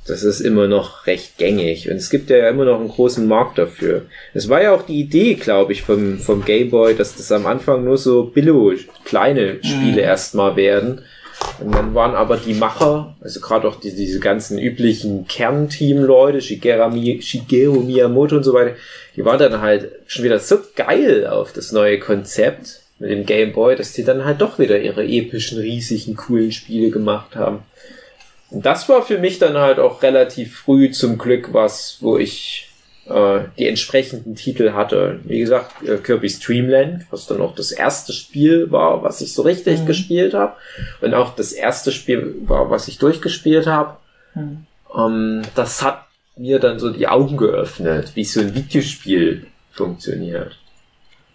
Das 0.07 0.23
ist 0.23 0.41
immer 0.41 0.69
noch 0.69 1.07
recht 1.07 1.37
gängig. 1.37 1.91
Und 1.91 1.97
es 1.97 2.11
gibt 2.11 2.31
ja 2.31 2.49
immer 2.49 2.65
noch 2.65 2.79
einen 2.79 2.89
großen 2.89 3.27
Markt 3.27 3.59
dafür. 3.59 4.03
Es 4.35 4.49
war 4.49 4.63
ja 4.63 4.73
auch 4.73 4.83
die 4.83 5.01
Idee, 5.01 5.35
glaube 5.35 5.73
ich, 5.73 5.83
vom, 5.83 6.19
vom 6.19 6.45
Game 6.45 6.71
Boy, 6.71 6.95
dass 6.95 7.17
das 7.17 7.33
am 7.33 7.47
Anfang 7.47 7.85
nur 7.85 7.99
so 7.99 8.25
Billo 8.25 8.73
kleine 9.05 9.59
Spiele 9.63 10.03
erstmal 10.03 10.57
werden. 10.57 11.03
Und 11.61 11.75
dann 11.75 11.95
waren 11.95 12.15
aber 12.15 12.37
die 12.37 12.55
Macher, 12.55 13.15
also 13.21 13.41
gerade 13.41 13.69
auch 13.69 13.77
die, 13.77 13.95
diese 13.95 14.21
ganzen 14.21 14.59
üblichen 14.59 15.27
Kernteam-Leute, 15.27 16.41
Shigeru, 16.41 17.21
Shigeru 17.21 17.81
Miyamoto 17.81 18.37
und 18.37 18.45
so 18.45 18.55
weiter, 18.55 18.75
die 19.17 19.25
waren 19.25 19.39
dann 19.39 19.61
halt 19.61 19.91
schon 20.07 20.25
wieder 20.25 20.39
so 20.39 20.59
geil 20.75 21.27
auf 21.27 21.53
das 21.53 21.73
neue 21.73 21.99
Konzept 21.99 22.81
mit 22.99 23.11
dem 23.11 23.27
Game 23.27 23.53
Boy, 23.53 23.77
dass 23.77 23.93
die 23.93 24.05
dann 24.05 24.25
halt 24.25 24.41
doch 24.41 24.59
wieder 24.59 24.81
ihre 24.81 25.05
epischen, 25.05 25.59
riesigen, 25.59 26.17
coolen 26.17 26.53
Spiele 26.53 26.91
gemacht 26.91 27.37
haben. 27.37 27.61
Und 28.51 28.65
das 28.65 28.89
war 28.89 29.03
für 29.03 29.19
mich 29.19 29.39
dann 29.39 29.57
halt 29.57 29.79
auch 29.79 30.03
relativ 30.03 30.59
früh 30.59 30.91
zum 30.91 31.19
Glück 31.19 31.53
was, 31.53 31.99
wo 32.01 32.17
ich 32.17 32.71
äh, 33.07 33.41
die 33.59 33.67
entsprechenden 33.67 34.35
Titel 34.35 34.73
hatte. 34.73 35.21
Wie 35.25 35.41
gesagt, 35.41 35.87
äh, 35.87 35.97
Kirby's 35.97 36.41
Dreamland, 36.41 37.07
was 37.11 37.27
dann 37.27 37.41
auch 37.41 37.55
das 37.55 37.73
erste 37.73 38.13
Spiel 38.13 38.71
war, 38.71 39.03
was 39.03 39.21
ich 39.21 39.33
so 39.33 39.43
richtig 39.43 39.85
gespielt 39.87 40.35
habe. 40.35 40.55
Und 41.01 41.15
auch 41.15 41.35
das 41.35 41.53
erste 41.53 41.93
Spiel 41.93 42.37
war, 42.47 42.71
was 42.71 42.89
ich 42.89 42.99
durchgespielt 42.99 43.67
habe. 43.67 43.97
Ähm, 44.97 45.43
das 45.55 45.83
hat 45.83 46.07
mir 46.37 46.59
dann 46.59 46.79
so 46.79 46.91
die 46.91 47.09
Augen 47.09 47.37
geöffnet, 47.37 48.13
wie 48.15 48.25
so 48.25 48.41
ein 48.41 48.55
Videospiel 48.55 49.47
funktioniert. 49.71 50.59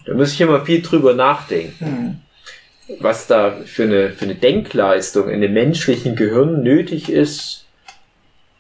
Da 0.06 0.13
muss 0.13 0.34
ich 0.34 0.41
immer 0.41 0.65
viel 0.65 0.82
drüber 0.82 1.13
nachdenken 1.13 2.21
was 2.99 3.27
da 3.27 3.58
für 3.65 3.84
eine, 3.84 4.12
für 4.12 4.25
eine 4.25 4.36
Denkleistung 4.36 5.30
in 5.30 5.41
dem 5.41 5.54
menschlichen 5.54 6.15
Gehirn 6.15 6.63
nötig 6.63 7.10
ist, 7.10 7.65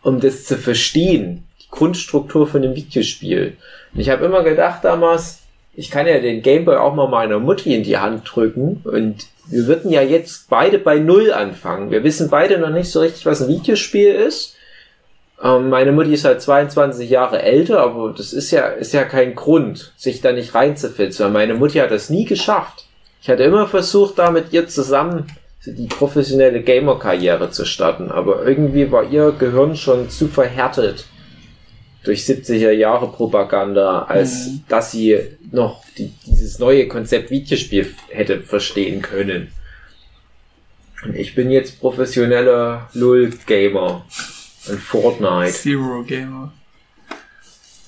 um 0.01 0.19
das 0.19 0.45
zu 0.45 0.57
verstehen. 0.57 1.43
Die 1.61 1.69
Grundstruktur 1.69 2.47
von 2.47 2.63
einem 2.63 2.75
Videospiel. 2.75 3.57
Und 3.93 3.99
ich 3.99 4.09
habe 4.09 4.25
immer 4.25 4.43
gedacht 4.43 4.83
damals, 4.83 5.39
ich 5.73 5.89
kann 5.89 6.07
ja 6.07 6.19
den 6.19 6.41
Gameboy 6.41 6.75
auch 6.77 6.93
mal 6.93 7.07
meiner 7.07 7.39
Mutti 7.39 7.75
in 7.75 7.83
die 7.83 7.97
Hand 7.97 8.29
drücken 8.33 8.81
und 8.83 9.25
wir 9.47 9.67
würden 9.67 9.91
ja 9.91 10.01
jetzt 10.01 10.49
beide 10.49 10.79
bei 10.79 10.99
Null 10.99 11.31
anfangen. 11.31 11.91
Wir 11.91 12.03
wissen 12.03 12.29
beide 12.29 12.57
noch 12.57 12.69
nicht 12.69 12.89
so 12.89 12.99
richtig, 12.99 13.25
was 13.25 13.41
ein 13.41 13.47
Videospiel 13.47 14.13
ist. 14.13 14.55
Ähm, 15.43 15.69
meine 15.69 15.91
Mutti 15.91 16.13
ist 16.13 16.25
halt 16.25 16.41
22 16.41 17.09
Jahre 17.09 17.41
älter, 17.41 17.79
aber 17.79 18.13
das 18.15 18.33
ist 18.33 18.51
ja, 18.51 18.67
ist 18.67 18.93
ja 18.93 19.03
kein 19.03 19.35
Grund, 19.35 19.93
sich 19.97 20.21
da 20.21 20.31
nicht 20.31 20.53
reinzufitzen. 20.53 21.25
weil 21.25 21.31
Meine 21.31 21.55
Mutti 21.55 21.79
hat 21.79 21.91
das 21.91 22.09
nie 22.09 22.25
geschafft. 22.25 22.85
Ich 23.21 23.29
hatte 23.29 23.43
immer 23.43 23.67
versucht, 23.67 24.17
da 24.17 24.31
mit 24.31 24.51
ihr 24.51 24.67
zusammen 24.67 25.27
die 25.65 25.85
professionelle 25.87 26.61
Gamer-Karriere 26.63 27.51
zu 27.51 27.65
starten, 27.65 28.09
aber 28.09 28.45
irgendwie 28.47 28.91
war 28.91 29.03
ihr 29.09 29.31
Gehirn 29.31 29.75
schon 29.75 30.09
zu 30.09 30.27
verhärtet 30.27 31.05
durch 32.03 32.23
70er 32.23 32.71
Jahre 32.71 33.07
Propaganda, 33.11 34.03
als 34.03 34.47
Mhm. 34.47 34.63
dass 34.67 34.91
sie 34.91 35.19
noch 35.51 35.83
die, 35.99 36.11
dieses 36.25 36.57
neue 36.57 36.87
Konzept 36.87 37.29
Videospiel 37.29 37.93
hätte 38.09 38.41
verstehen 38.41 39.03
können. 39.03 39.51
Und 41.03 41.15
ich 41.15 41.35
bin 41.35 41.51
jetzt 41.51 41.79
professioneller 41.79 42.89
Lull-Gamer 42.93 44.03
in 44.67 44.77
Fortnite. 44.79 45.53
Zero 45.53 46.01
Gamer. 46.03 46.51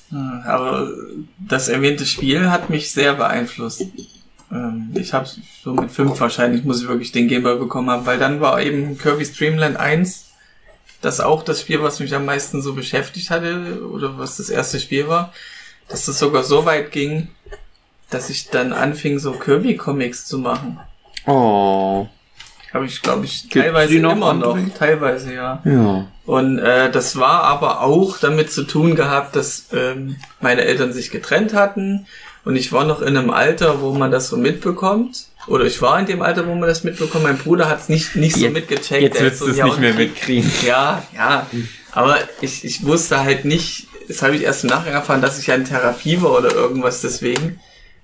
Hm, 0.10 0.42
Aber 0.46 0.92
das 1.40 1.70
erwähnte 1.70 2.06
Spiel 2.06 2.52
hat 2.52 2.70
mich 2.70 2.92
sehr 2.92 3.16
beeinflusst. 3.16 3.84
Ähm, 4.52 4.92
Ich 4.96 5.14
habe 5.14 5.28
so 5.64 5.74
mit 5.74 5.92
fünf 5.92 6.20
wahrscheinlich, 6.20 6.64
muss 6.64 6.82
ich 6.82 6.88
wirklich 6.88 7.12
den 7.12 7.28
Gameboy 7.28 7.58
bekommen 7.58 7.90
haben, 7.90 8.06
weil 8.06 8.20
dann 8.20 8.42
war 8.42 8.62
eben 8.62 8.98
Kirby's 8.98 9.34
Dreamland 9.34 9.78
1 9.78 10.30
das 11.02 11.20
auch 11.20 11.44
das 11.44 11.62
Spiel, 11.62 11.84
was 11.84 12.00
mich 12.00 12.16
am 12.16 12.26
meisten 12.26 12.62
so 12.62 12.74
beschäftigt 12.74 13.30
hatte 13.30 13.86
oder 13.92 14.18
was 14.18 14.38
das 14.38 14.50
erste 14.50 14.80
Spiel 14.80 15.08
war, 15.08 15.34
dass 15.90 16.06
das 16.06 16.18
sogar 16.18 16.44
so 16.44 16.66
weit 16.66 16.92
ging, 16.92 17.28
dass 18.10 18.30
ich 18.30 18.50
dann 18.50 18.74
anfing, 18.74 19.20
so 19.20 19.34
Kirby-Comics 19.34 20.26
zu 20.26 20.38
machen. 20.38 20.80
Oh. 21.26 22.08
Habe 22.74 22.86
ich, 22.86 23.02
glaube 23.02 23.26
ich, 23.26 23.50
teilweise 23.50 24.00
noch, 24.00 24.14
immer 24.14 24.34
noch. 24.34 24.58
Teilweise, 24.78 25.34
ja. 25.34 25.62
Ja. 25.66 26.08
Und 26.26 26.60
äh, 26.60 26.90
das 26.90 27.18
war 27.18 27.44
aber 27.44 27.82
auch 27.82 28.18
damit 28.18 28.52
zu 28.52 28.64
tun 28.64 28.96
gehabt, 28.96 29.36
dass 29.36 29.68
ähm, 29.74 30.16
meine 30.40 30.62
Eltern 30.62 30.94
sich 30.94 31.12
getrennt 31.12 31.54
hatten 31.54 32.08
und 32.46 32.56
ich 32.56 32.72
war 32.72 32.86
noch 32.86 33.02
in 33.02 33.16
einem 33.18 33.30
Alter, 33.30 33.82
wo 33.82 33.92
man 33.94 34.12
das 34.12 34.28
so 34.30 34.38
mitbekommt. 34.38 35.26
Oder 35.48 35.66
ich 35.66 35.82
war 35.82 36.00
in 36.00 36.06
dem 36.06 36.22
Alter, 36.22 36.48
wo 36.48 36.56
man 36.56 36.70
das 36.70 36.84
mitbekommt. 36.86 37.24
Mein 37.26 37.38
Bruder 37.38 37.68
hat 37.68 37.82
es 37.82 37.90
nicht, 37.90 38.16
nicht 38.16 38.36
so 38.36 38.42
Jetzt- 38.46 38.54
mitgecheckt. 38.54 39.02
Jetzt 39.02 39.22
wirst 39.22 39.42
du 39.42 39.46
so 39.46 39.52
es 39.52 39.64
nicht 39.64 39.80
mehr 39.80 39.94
mitkriegen. 39.94 40.50
Ja, 40.66 41.04
ja. 41.16 41.46
Aber 41.92 42.18
ich, 42.42 42.64
ich 42.64 42.86
wusste 42.86 43.20
halt 43.22 43.44
nicht, 43.44 43.88
das 44.08 44.22
habe 44.22 44.36
ich 44.38 44.44
erst 44.44 44.64
im 44.64 44.70
Nachhinein 44.70 44.94
erfahren, 44.96 45.22
dass 45.22 45.38
ich 45.40 45.48
ja 45.48 45.56
in 45.56 45.66
Therapie 45.66 46.22
war 46.22 46.38
oder 46.38 46.54
irgendwas 46.54 47.02
deswegen. 47.02 47.60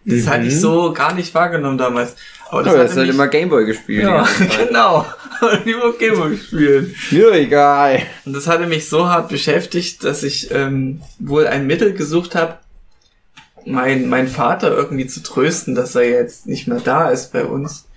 Das 0.05 0.27
hatte 0.27 0.45
ich 0.47 0.59
so 0.59 0.91
gar 0.93 1.13
nicht 1.13 1.33
wahrgenommen 1.33 1.77
damals. 1.77 2.15
Aber 2.49 2.63
das 2.63 2.73
das 2.73 2.91
hat 2.91 2.97
mich, 3.05 3.09
immer 3.09 3.27
Gameboy 3.27 3.65
gespielt. 3.65 4.03
ja, 4.03 4.27
genau. 4.67 5.05
Und 5.41 5.65
über 5.65 5.93
Gameboy 5.97 6.31
gespielt. 6.31 6.95
Mir 7.11 7.31
egal. 7.33 8.01
Und 8.25 8.35
das 8.35 8.47
hatte 8.47 8.65
mich 8.65 8.89
so 8.89 9.07
hart 9.07 9.29
beschäftigt, 9.29 10.03
dass 10.03 10.23
ich 10.23 10.49
ähm, 10.51 11.01
wohl 11.19 11.47
ein 11.47 11.67
Mittel 11.67 11.93
gesucht 11.93 12.33
habe, 12.35 12.57
mein, 13.65 14.09
mein 14.09 14.27
Vater 14.27 14.75
irgendwie 14.75 15.07
zu 15.07 15.23
trösten, 15.23 15.73
dass 15.75 15.95
er 15.95 16.09
jetzt 16.09 16.47
nicht 16.47 16.67
mehr 16.67 16.79
da 16.79 17.09
ist 17.09 17.33
bei 17.33 17.43
uns. 17.45 17.87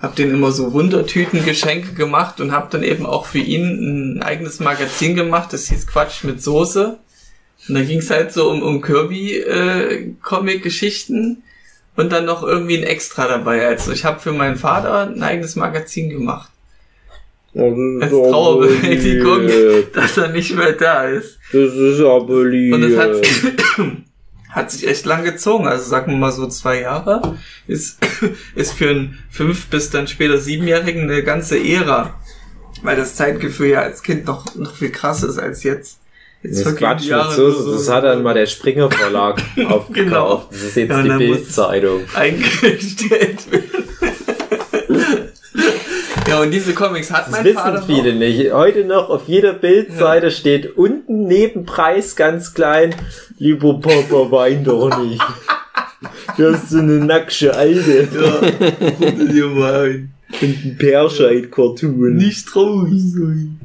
Hab 0.00 0.16
den 0.16 0.30
immer 0.30 0.50
so 0.52 0.72
Wundertüten-Geschenke 0.72 1.92
gemacht 1.94 2.40
und 2.40 2.52
hab 2.52 2.70
dann 2.70 2.82
eben 2.82 3.04
auch 3.06 3.26
für 3.26 3.38
ihn 3.38 4.18
ein 4.18 4.22
eigenes 4.22 4.60
Magazin 4.60 5.14
gemacht, 5.14 5.52
das 5.52 5.68
hieß 5.68 5.86
Quatsch 5.86 6.24
mit 6.24 6.42
Soße. 6.42 6.98
Und 7.68 7.74
da 7.74 7.82
ging's 7.82 8.10
halt 8.10 8.32
so 8.32 8.50
um, 8.50 8.62
um 8.62 8.80
Kirby-Comic-Geschichten 8.82 11.42
und 11.96 12.12
dann 12.12 12.26
noch 12.26 12.42
irgendwie 12.42 12.76
ein 12.76 12.82
Extra 12.82 13.28
dabei. 13.28 13.66
Also 13.66 13.92
ich 13.92 14.04
habe 14.04 14.20
für 14.20 14.32
meinen 14.32 14.56
Vater 14.56 15.08
ein 15.08 15.22
eigenes 15.22 15.56
Magazin 15.56 16.10
gemacht. 16.10 16.50
Als 17.54 18.10
Trauerbewältigung, 18.10 19.48
dass 19.94 20.16
er 20.16 20.28
nicht 20.28 20.56
mehr 20.56 20.72
da 20.72 21.04
ist. 21.04 21.38
Das 21.52 21.72
ist 21.72 22.00
aber 22.00 22.44
lieb. 22.44 22.74
Und 22.74 22.82
es 22.82 22.98
hat, 22.98 23.12
hat 24.54 24.70
sich 24.70 24.86
echt 24.86 25.04
lang 25.04 25.24
gezogen. 25.24 25.66
Also 25.66 25.84
sagen 25.88 26.12
wir 26.12 26.18
mal 26.18 26.30
so 26.32 26.46
zwei 26.46 26.80
Jahre. 26.80 27.36
Ist, 27.66 27.98
ist 28.54 28.72
für 28.72 28.88
einen 28.90 29.18
fünf 29.30 29.66
bis 29.66 29.90
dann 29.90 30.06
später 30.06 30.38
siebenjährigen 30.38 31.02
eine 31.10 31.22
ganze 31.24 31.58
Ära. 31.58 32.14
Weil 32.82 32.96
das 32.96 33.16
Zeitgefühl 33.16 33.68
ja 33.68 33.80
als 33.80 34.02
Kind 34.02 34.26
noch, 34.26 34.54
noch 34.54 34.76
viel 34.76 34.90
krasser 34.90 35.28
ist 35.28 35.38
als 35.38 35.62
jetzt. 35.64 35.98
Jetzt 36.42 36.64
Das 36.66 36.76
Quatsch 36.76 37.08
mit 37.08 37.32
Soße, 37.32 37.64
nur 37.64 37.74
das 37.76 37.88
hat 37.88 38.04
dann 38.04 38.22
mal 38.22 38.34
der 38.34 38.46
Springer 38.46 38.90
Verlag 38.90 39.40
aufgekauft. 39.66 39.92
Genau. 39.94 40.46
Das 40.50 40.62
ist 40.62 40.76
jetzt 40.76 40.90
Ja, 40.90 41.02
die 41.02 41.26
Bildzeitung. 41.26 42.02
eingestellt 42.14 43.50
werden. 43.50 44.13
Ja, 46.34 46.40
und 46.42 46.50
diese 46.50 46.74
Comics 46.74 47.10
hat 47.10 47.26
Das 47.26 47.30
mein 47.32 47.44
wissen 47.44 47.56
Vater 47.56 47.82
viele 47.82 48.12
noch. 48.12 48.18
nicht. 48.20 48.52
Heute 48.52 48.84
noch 48.84 49.08
auf 49.10 49.22
jeder 49.28 49.52
Bildseite 49.52 50.30
steht 50.30 50.76
unten 50.76 51.26
neben 51.26 51.64
Preis 51.64 52.16
ganz 52.16 52.54
klein, 52.54 52.94
lieber 53.38 53.80
Papa, 53.80 54.30
wein 54.30 54.64
doch 54.64 54.96
nicht. 55.02 55.22
Du 56.36 56.52
hast 56.52 56.70
so 56.70 56.78
eine 56.78 57.04
nackte 57.04 57.54
Alte 57.56 58.08
Ja, 58.12 59.10
dir 59.10 59.46
mal 59.48 59.84
ein. 59.84 60.12
und 60.42 60.64
ein 60.64 60.76
Perscheid-Cartoon. 60.78 62.16
Nicht 62.16 62.48
traurig 62.48 63.00
sein. 63.12 63.60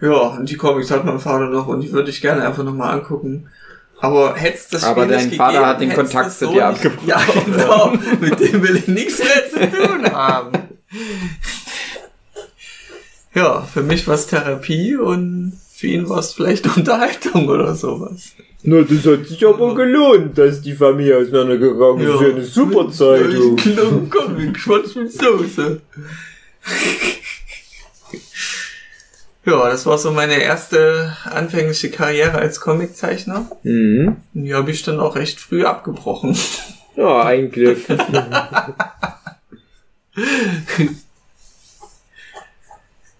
Ja, 0.00 0.10
und 0.36 0.50
die 0.50 0.56
Comics 0.56 0.90
hat 0.90 1.04
mein 1.04 1.18
Vater 1.18 1.46
noch 1.48 1.66
und 1.66 1.80
die 1.80 1.90
würde 1.92 2.10
ich 2.10 2.20
gerne 2.20 2.46
einfach 2.46 2.62
nochmal 2.62 2.92
angucken. 2.98 3.48
Aber 4.00 4.34
hätt's 4.34 4.68
das 4.68 4.84
Aber 4.84 5.04
Spiel 5.04 5.16
dein 5.16 5.26
nicht 5.28 5.36
Vater 5.36 5.52
gegeben, 5.52 5.66
hat 5.66 5.80
den 5.80 5.92
Kontakt 5.94 6.32
zu 6.32 6.44
so 6.46 6.52
dir 6.52 6.66
abgebrochen. 6.66 7.08
Ja, 7.08 7.20
genau. 7.46 7.92
Mit 8.20 8.38
dem 8.40 8.62
will 8.62 8.76
ich 8.76 8.88
nichts 8.88 9.18
mehr 9.20 9.70
zu 9.70 9.76
tun 9.76 10.04
haben. 10.12 10.52
Ja, 13.34 13.62
für 13.62 13.82
mich 13.82 14.06
war 14.06 14.14
es 14.14 14.28
Therapie 14.28 14.96
und 14.96 15.58
für 15.74 15.88
ihn 15.88 16.08
war 16.08 16.18
es 16.18 16.32
vielleicht 16.32 16.66
Unterhaltung 16.76 17.48
oder 17.48 17.74
sowas. 17.74 18.32
Na, 18.62 18.80
das 18.82 19.04
hat 19.04 19.26
sich 19.26 19.44
aber 19.46 19.74
gelohnt, 19.74 20.38
dass 20.38 20.62
die 20.62 20.72
Familie 20.72 21.18
auseinandergegangen 21.18 22.06
ist. 22.06 22.18
Für 22.18 22.32
eine 22.32 22.44
super 22.44 22.90
Zeitung. 22.90 23.56
Genau, 23.56 24.06
Comic, 24.08 24.58
schwarz 24.58 24.94
mit 24.94 25.12
Soße. 25.12 25.82
Ja, 29.44 29.68
das 29.68 29.84
war 29.84 29.98
so 29.98 30.10
meine 30.12 30.40
erste 30.40 31.14
anfängliche 31.24 31.90
Karriere 31.90 32.38
als 32.38 32.60
Comiczeichner. 32.60 33.50
Mhm. 33.62 34.16
Und 34.32 34.44
die 34.44 34.54
habe 34.54 34.70
ich 34.70 34.82
dann 34.82 35.00
auch 35.00 35.16
recht 35.16 35.38
früh 35.38 35.64
abgebrochen. 35.64 36.34
Ja, 36.96 37.24
ein 37.24 37.50
Glück. 37.50 37.80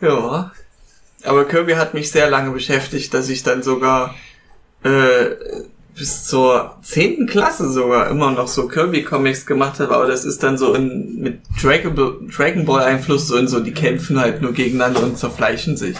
Ja. 0.00 0.52
Aber 1.24 1.44
Kirby 1.46 1.72
hat 1.72 1.94
mich 1.94 2.10
sehr 2.10 2.28
lange 2.28 2.50
beschäftigt, 2.50 3.14
dass 3.14 3.28
ich 3.30 3.42
dann 3.42 3.62
sogar 3.62 4.14
äh, 4.82 5.30
bis 5.96 6.24
zur 6.26 6.76
zehnten 6.82 7.26
Klasse 7.26 7.70
sogar 7.72 8.10
immer 8.10 8.30
noch 8.32 8.48
so 8.48 8.68
Kirby-Comics 8.68 9.46
gemacht 9.46 9.80
habe. 9.80 9.94
Aber 9.94 10.06
das 10.06 10.24
ist 10.26 10.42
dann 10.42 10.58
so 10.58 10.74
in, 10.74 11.20
mit 11.20 11.40
Dragon 11.62 11.94
Ball- 11.94 12.18
Dragon 12.28 12.66
Ball-Einfluss 12.66 13.28
so 13.28 13.36
in 13.36 13.48
so, 13.48 13.60
die 13.60 13.72
kämpfen 13.72 14.20
halt 14.20 14.42
nur 14.42 14.52
gegeneinander 14.52 15.02
und 15.02 15.16
zerfleischen 15.16 15.76
sich. 15.78 15.96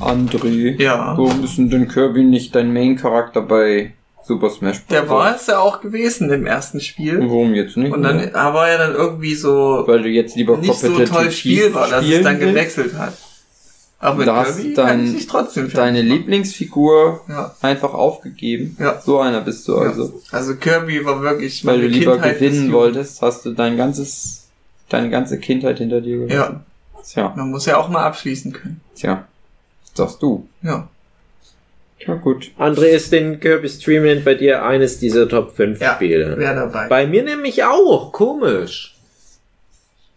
André. 0.00 0.80
Ja. 0.80 1.18
Warum 1.18 1.44
ist 1.44 1.58
denn 1.58 1.88
Kirby 1.88 2.24
nicht 2.24 2.54
dein 2.54 2.72
Main-Charakter 2.72 3.42
bei 3.42 3.92
Super 4.24 4.50
Smash 4.50 4.78
Bros.? 4.80 4.88
Der 4.90 5.08
war 5.08 5.34
es 5.34 5.46
ja 5.46 5.58
auch 5.58 5.80
gewesen 5.80 6.30
im 6.30 6.46
ersten 6.46 6.80
Spiel. 6.80 7.18
Warum 7.20 7.54
jetzt 7.54 7.76
nicht? 7.76 7.92
Und 7.92 8.02
dann 8.02 8.32
war 8.32 8.68
er 8.68 8.78
dann 8.78 8.94
irgendwie 8.94 9.34
so 9.34 9.82
Weil 9.86 10.02
du 10.02 10.08
jetzt 10.08 10.36
lieber 10.36 10.56
nicht 10.56 10.74
so 10.74 10.98
toll 11.04 11.30
Spiel 11.30 11.72
war, 11.74 11.88
dass 11.88 12.04
es 12.04 12.22
dann 12.22 12.38
gewechselt 12.38 12.94
hat. 12.98 13.14
Aber 14.02 14.20
in 14.20 14.26
Da 14.26 14.36
hast 14.36 14.56
Kirby 14.56 14.74
dein- 14.74 14.86
kann 14.86 15.14
ich 15.16 15.26
trotzdem 15.26 15.70
Deine 15.70 16.00
Lieblingsfigur 16.00 17.20
Ja. 17.28 17.54
einfach 17.60 17.92
aufgegeben. 17.92 18.74
Ja. 18.78 18.98
So 19.00 19.20
einer 19.20 19.42
bist 19.42 19.68
du 19.68 19.76
also. 19.76 20.22
Also 20.32 20.56
Kirby 20.56 21.04
war 21.04 21.20
wirklich 21.20 21.64
Weil 21.66 21.82
du 21.82 21.86
lieber 21.86 22.12
Kindheit 22.12 22.38
gewinnen 22.38 22.72
wolltest, 22.72 23.20
hast 23.20 23.44
du 23.44 23.52
dein 23.52 23.76
ganzes, 23.76 24.46
deine 24.88 25.10
ganze 25.10 25.38
Kindheit 25.38 25.78
hinter 25.78 26.00
dir 26.00 26.26
gelassen. 26.26 26.60
Ja, 26.94 27.02
Tja, 27.02 27.32
man 27.36 27.50
muss 27.50 27.66
ja 27.66 27.76
auch 27.78 27.88
mal 27.88 28.04
abschließen 28.04 28.52
können. 28.52 28.80
tja. 28.94 29.24
Sagst 29.92 30.22
du. 30.22 30.46
Ja. 30.62 30.88
Ja 32.06 32.14
gut. 32.14 32.50
André, 32.58 32.86
ist 32.86 33.12
denn 33.12 33.40
Kirby's 33.40 33.78
Dreamland 33.78 34.24
bei 34.24 34.34
dir 34.34 34.62
eines 34.64 34.98
dieser 34.98 35.28
Top 35.28 35.54
5 35.54 35.80
Ja, 35.80 35.94
Spiele? 35.94 36.34
Wer 36.38 36.54
dabei? 36.54 36.88
Bei 36.88 37.06
mir 37.06 37.22
nämlich 37.22 37.62
auch. 37.64 38.10
Komisch. 38.12 38.94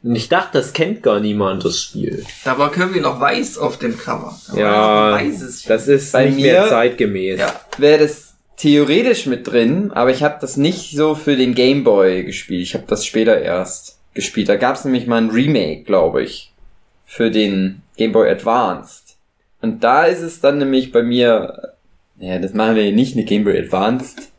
Und 0.02 0.16
ich 0.16 0.28
dachte, 0.30 0.58
das 0.58 0.74
kennt 0.74 1.02
gar 1.04 1.20
niemand, 1.20 1.64
das 1.64 1.82
Spiel. 1.82 2.26
Da 2.44 2.58
war 2.58 2.72
Kirby 2.72 3.00
noch 3.00 3.20
weiß 3.22 3.58
auf 3.58 3.78
dem 3.80 3.98
Cover. 3.98 4.38
Da 4.52 4.58
Ja, 4.58 4.72
war 4.72 5.12
noch 5.12 5.18
ein 5.18 5.32
weißes 5.32 5.64
Das 5.64 5.88
ist 5.88 6.12
Bei 6.12 6.26
nicht 6.26 6.36
mir- 6.36 6.52
mehr 6.54 6.68
zeitgemäß. 6.70 7.40
Ja. 7.40 7.60
Wäre 7.78 8.00
das 8.04 8.34
theoretisch 8.58 9.26
mit 9.28 9.48
drin, 9.48 9.92
aber 9.94 10.12
ich 10.12 10.24
habe 10.24 10.38
das 10.42 10.58
nicht 10.58 10.96
so 10.96 11.16
für 11.16 11.36
den 11.36 11.54
Game 11.56 11.84
Boy 11.84 12.24
gespielt. 12.26 12.62
Ich 12.64 12.74
habe 12.76 12.86
das 12.88 13.06
später 13.06 13.42
erst 13.42 13.98
gespielt. 14.14 14.48
Da 14.50 14.56
gab 14.58 14.76
es 14.76 14.86
nämlich 14.86 15.08
mal 15.08 15.18
ein 15.22 15.30
Remake, 15.32 15.84
glaube 15.84 16.22
ich, 16.24 16.52
für 17.06 17.32
den 17.32 17.82
Game 17.98 18.12
Boy 18.12 18.30
Advanced. 18.30 19.16
Und 19.62 19.84
da 19.86 20.04
ist 20.04 20.22
es 20.22 20.42
dann 20.42 20.58
nämlich 20.58 20.92
bei 20.92 21.02
mir, 21.04 21.73
ja, 22.20 22.40
das 22.40 22.54
machen 22.54 22.76
wir 22.76 22.84
hier 22.84 22.92
nicht 22.94 23.16
eine 23.16 23.26
Game 23.26 23.44
Boy 23.44 23.58
Advanced 23.58 24.30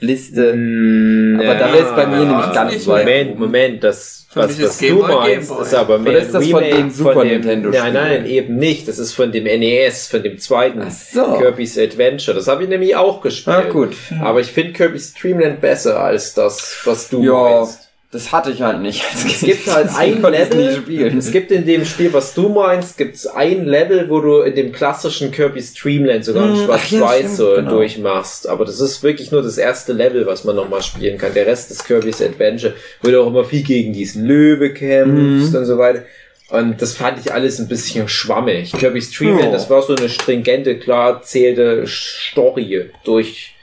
Liste. 0.00 0.52
Mm, 0.54 1.40
Aber 1.40 1.54
da 1.54 1.72
wär's 1.72 1.94
bei 1.94 2.06
mir 2.06 2.24
nämlich 2.26 2.52
ganz 2.52 2.72
nicht 2.74 2.86
weit. 2.86 3.04
Moment, 3.06 3.38
Moment, 3.38 3.84
das, 3.84 4.26
Für 4.28 4.40
was, 4.40 4.60
was 4.60 4.78
Game 4.78 4.96
du 4.96 5.02
Boy 5.06 5.14
meinst, 5.14 5.48
Game 5.48 5.56
Boy. 5.56 5.66
ist 5.66 5.74
aber 5.74 5.98
mehr 5.98 6.12
Oder 6.12 6.20
ist 6.22 6.34
das 6.34 6.44
ein 6.44 6.50
von 6.50 6.62
Remake 6.62 6.76
dem 6.82 6.90
Super 6.90 7.12
von 7.14 7.28
dem, 7.28 7.40
Nintendo-Spiel? 7.40 7.80
Nein, 7.82 7.92
nein, 7.94 8.26
eben 8.26 8.56
nicht. 8.56 8.88
Das 8.88 8.98
ist 8.98 9.12
von 9.14 9.32
dem 9.32 9.44
NES, 9.44 10.08
von 10.08 10.22
dem 10.22 10.38
zweiten 10.38 10.82
Ach 10.82 10.90
so. 10.90 11.38
Kirby's 11.38 11.78
Adventure. 11.78 12.36
Das 12.36 12.48
habe 12.48 12.64
ich 12.64 12.68
nämlich 12.68 12.96
auch 12.96 13.20
gespielt. 13.22 13.56
Ah, 13.56 13.62
gut. 13.70 13.94
Aber 14.20 14.40
ich 14.40 14.48
finde 14.52 14.72
Kirby's 14.72 15.14
Dream 15.14 15.38
Land 15.38 15.60
besser 15.60 16.00
als 16.00 16.34
das, 16.34 16.80
was 16.84 17.08
du 17.08 17.22
Ja, 17.22 17.32
meinst. 17.60 17.83
Das 18.14 18.32
hatte 18.32 18.50
ich 18.52 18.62
halt 18.62 18.80
nicht. 18.80 19.02
Es 19.26 19.40
gibt 19.40 19.66
halt 19.66 19.88
ein 19.96 20.22
Level, 20.22 20.84
es 21.18 21.32
gibt 21.32 21.50
in 21.50 21.66
dem 21.66 21.84
Spiel, 21.84 22.12
was 22.12 22.32
du 22.32 22.48
meinst, 22.48 22.96
gibt 22.96 23.16
es 23.16 23.26
ein 23.26 23.64
Level, 23.66 24.08
wo 24.08 24.20
du 24.20 24.40
in 24.42 24.54
dem 24.54 24.70
klassischen 24.72 25.30
Kirby's 25.32 25.74
Dreamland 25.74 26.24
sogar 26.24 26.48
Hm, 26.48 26.54
ja, 26.56 26.64
Schwarz-Weiß 26.78 27.36
so 27.36 27.54
genau. 27.56 27.70
durchmachst. 27.72 28.48
Aber 28.48 28.64
das 28.64 28.80
ist 28.80 29.02
wirklich 29.02 29.30
nur 29.32 29.42
das 29.42 29.58
erste 29.58 29.92
Level, 29.92 30.26
was 30.26 30.44
man 30.44 30.54
nochmal 30.56 30.82
spielen 30.82 31.18
kann. 31.18 31.34
Der 31.34 31.46
Rest 31.46 31.70
ist 31.70 31.84
Kirby's 31.84 32.22
Adventure, 32.22 32.74
wo 33.02 33.10
du 33.10 33.20
auch 33.22 33.26
immer 33.26 33.44
viel 33.44 33.62
gegen 33.62 33.92
diesen 33.92 34.24
Löwe 34.26 34.72
kämpfst 34.72 35.52
Mhm. 35.52 35.58
und 35.58 35.64
so 35.66 35.76
weiter. 35.78 36.04
Und 36.50 36.80
das 36.80 36.92
fand 36.92 37.18
ich 37.18 37.32
alles 37.32 37.58
ein 37.58 37.66
bisschen 37.68 38.06
schwammig. 38.06 38.72
Kirby's 38.72 39.10
Dreamland, 39.10 39.46
Ja. 39.46 39.50
das 39.50 39.68
war 39.70 39.82
so 39.82 39.96
eine 39.96 40.08
stringente, 40.08 40.78
klar 40.78 41.14
erzählte 41.14 41.84
Story 41.86 42.90
durch 43.04 43.54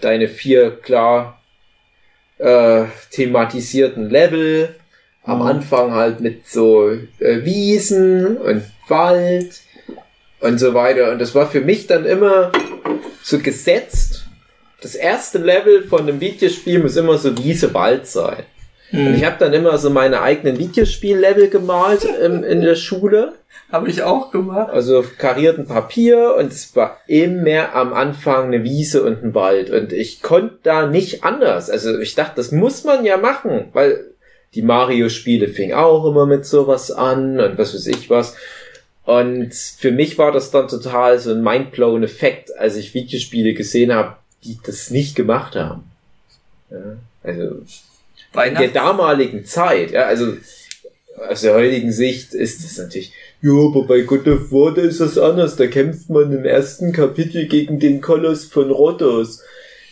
deine 0.00 0.26
vier 0.28 0.70
klar 0.72 1.35
äh, 2.38 2.84
thematisierten 3.10 4.10
Level. 4.10 4.74
Am 5.22 5.40
Mhm. 5.40 5.46
Anfang 5.46 5.92
halt 5.92 6.20
mit 6.20 6.46
so 6.46 6.90
äh, 6.90 7.44
Wiesen 7.44 8.36
und 8.36 8.62
Wald 8.88 9.60
und 10.40 10.58
so 10.58 10.74
weiter. 10.74 11.10
Und 11.12 11.18
das 11.20 11.34
war 11.34 11.48
für 11.50 11.60
mich 11.60 11.86
dann 11.86 12.04
immer 12.04 12.52
so 13.22 13.38
gesetzt. 13.40 14.26
Das 14.80 14.94
erste 14.94 15.38
Level 15.38 15.82
von 15.82 16.02
einem 16.02 16.20
Videospiel 16.20 16.80
muss 16.80 16.96
immer 16.96 17.18
so 17.18 17.36
Wiese, 17.42 17.74
Wald 17.74 18.06
sein. 18.06 18.44
Und 18.92 19.14
ich 19.14 19.24
habe 19.24 19.36
dann 19.38 19.52
immer 19.52 19.76
so 19.78 19.90
meine 19.90 20.22
eigenen 20.22 20.58
Videospiel-Level 20.58 21.48
gemalt 21.48 22.06
ähm, 22.22 22.44
in 22.44 22.60
der 22.60 22.76
Schule. 22.76 23.32
Habe 23.70 23.90
ich 23.90 24.02
auch 24.02 24.30
gemacht. 24.30 24.70
Also 24.70 25.00
auf 25.00 25.18
karierten 25.18 25.66
Papier 25.66 26.36
und 26.38 26.52
es 26.52 26.76
war 26.76 27.00
immer 27.08 27.74
am 27.74 27.92
Anfang 27.92 28.46
eine 28.46 28.62
Wiese 28.62 29.02
und 29.02 29.24
ein 29.24 29.34
Wald 29.34 29.70
und 29.70 29.92
ich 29.92 30.22
konnte 30.22 30.58
da 30.62 30.86
nicht 30.86 31.24
anders. 31.24 31.68
Also 31.68 31.98
ich 31.98 32.14
dachte, 32.14 32.34
das 32.36 32.52
muss 32.52 32.84
man 32.84 33.04
ja 33.04 33.16
machen, 33.16 33.70
weil 33.72 34.04
die 34.54 34.62
Mario-Spiele 34.62 35.48
fingen 35.48 35.74
auch 35.74 36.06
immer 36.06 36.26
mit 36.26 36.46
sowas 36.46 36.92
an 36.92 37.40
und 37.40 37.58
was 37.58 37.74
weiß 37.74 37.88
ich 37.88 38.08
was. 38.08 38.36
Und 39.04 39.52
für 39.54 39.90
mich 39.90 40.16
war 40.16 40.32
das 40.32 40.50
dann 40.50 40.68
total 40.68 41.18
so 41.18 41.32
ein 41.32 41.42
mindblown 41.42 42.04
Effekt, 42.04 42.56
als 42.56 42.76
ich 42.76 42.94
Videospiele 42.94 43.54
gesehen 43.54 43.92
habe, 43.92 44.16
die 44.44 44.58
das 44.64 44.90
nicht 44.90 45.16
gemacht 45.16 45.56
haben. 45.56 45.84
Ja, 46.70 46.98
also 47.22 47.62
in 48.44 48.54
der 48.54 48.68
damaligen 48.68 49.44
Zeit, 49.44 49.90
ja, 49.92 50.02
also 50.06 50.34
aus 51.28 51.40
der 51.40 51.54
heutigen 51.54 51.92
Sicht 51.92 52.34
ist 52.34 52.62
das 52.64 52.76
natürlich, 52.78 53.12
ja, 53.42 53.52
aber 53.52 53.86
bei 53.86 54.00
God 54.02 54.26
of 54.28 54.50
War, 54.52 54.74
da 54.74 54.82
ist 54.82 55.00
das 55.00 55.18
anders. 55.18 55.56
Da 55.56 55.66
kämpft 55.66 56.08
man 56.10 56.32
im 56.32 56.44
ersten 56.44 56.92
Kapitel 56.92 57.46
gegen 57.46 57.78
den 57.78 58.00
Koloss 58.00 58.44
von 58.46 58.70
Rhodos. 58.70 59.40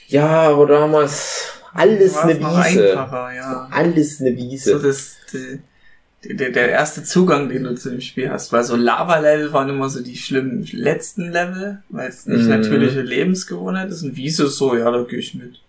Ja, 0.09 0.27
aber 0.51 0.67
damals 0.67 1.53
alles 1.73 2.17
eine 2.17 2.39
Wiese. 2.41 2.89
ja. 2.95 3.69
Alles 3.71 4.21
eine 4.21 4.31
So 4.31 4.37
Wiese. 4.37 4.81
das, 4.81 5.17
die, 5.33 6.35
der, 6.37 6.51
der 6.51 6.69
erste 6.71 7.05
Zugang, 7.05 7.49
den 7.51 7.65
du 7.65 7.75
zu 7.75 7.91
dem 7.91 8.01
Spiel 8.01 8.31
hast, 8.31 8.51
weil 8.53 8.65
so 8.65 8.77
Lava-Level 8.77 9.53
waren 9.53 9.69
immer 9.69 9.91
so 9.91 10.01
die 10.03 10.17
schlimmen 10.17 10.67
letzten 10.73 11.31
Level, 11.31 11.83
weil 11.91 12.09
es 12.09 12.27
nicht 12.27 12.45
Mhm. 12.45 12.49
natürliche 12.49 13.03
Lebensgewohnheit 13.03 13.91
ist. 13.91 14.03
Und 14.03 14.17
Wiese 14.17 14.47
so, 14.49 14.75
ja, 14.77 14.91
da 14.91 15.03
gehe 15.03 15.19
ich 15.19 15.35
mit. 15.35 15.61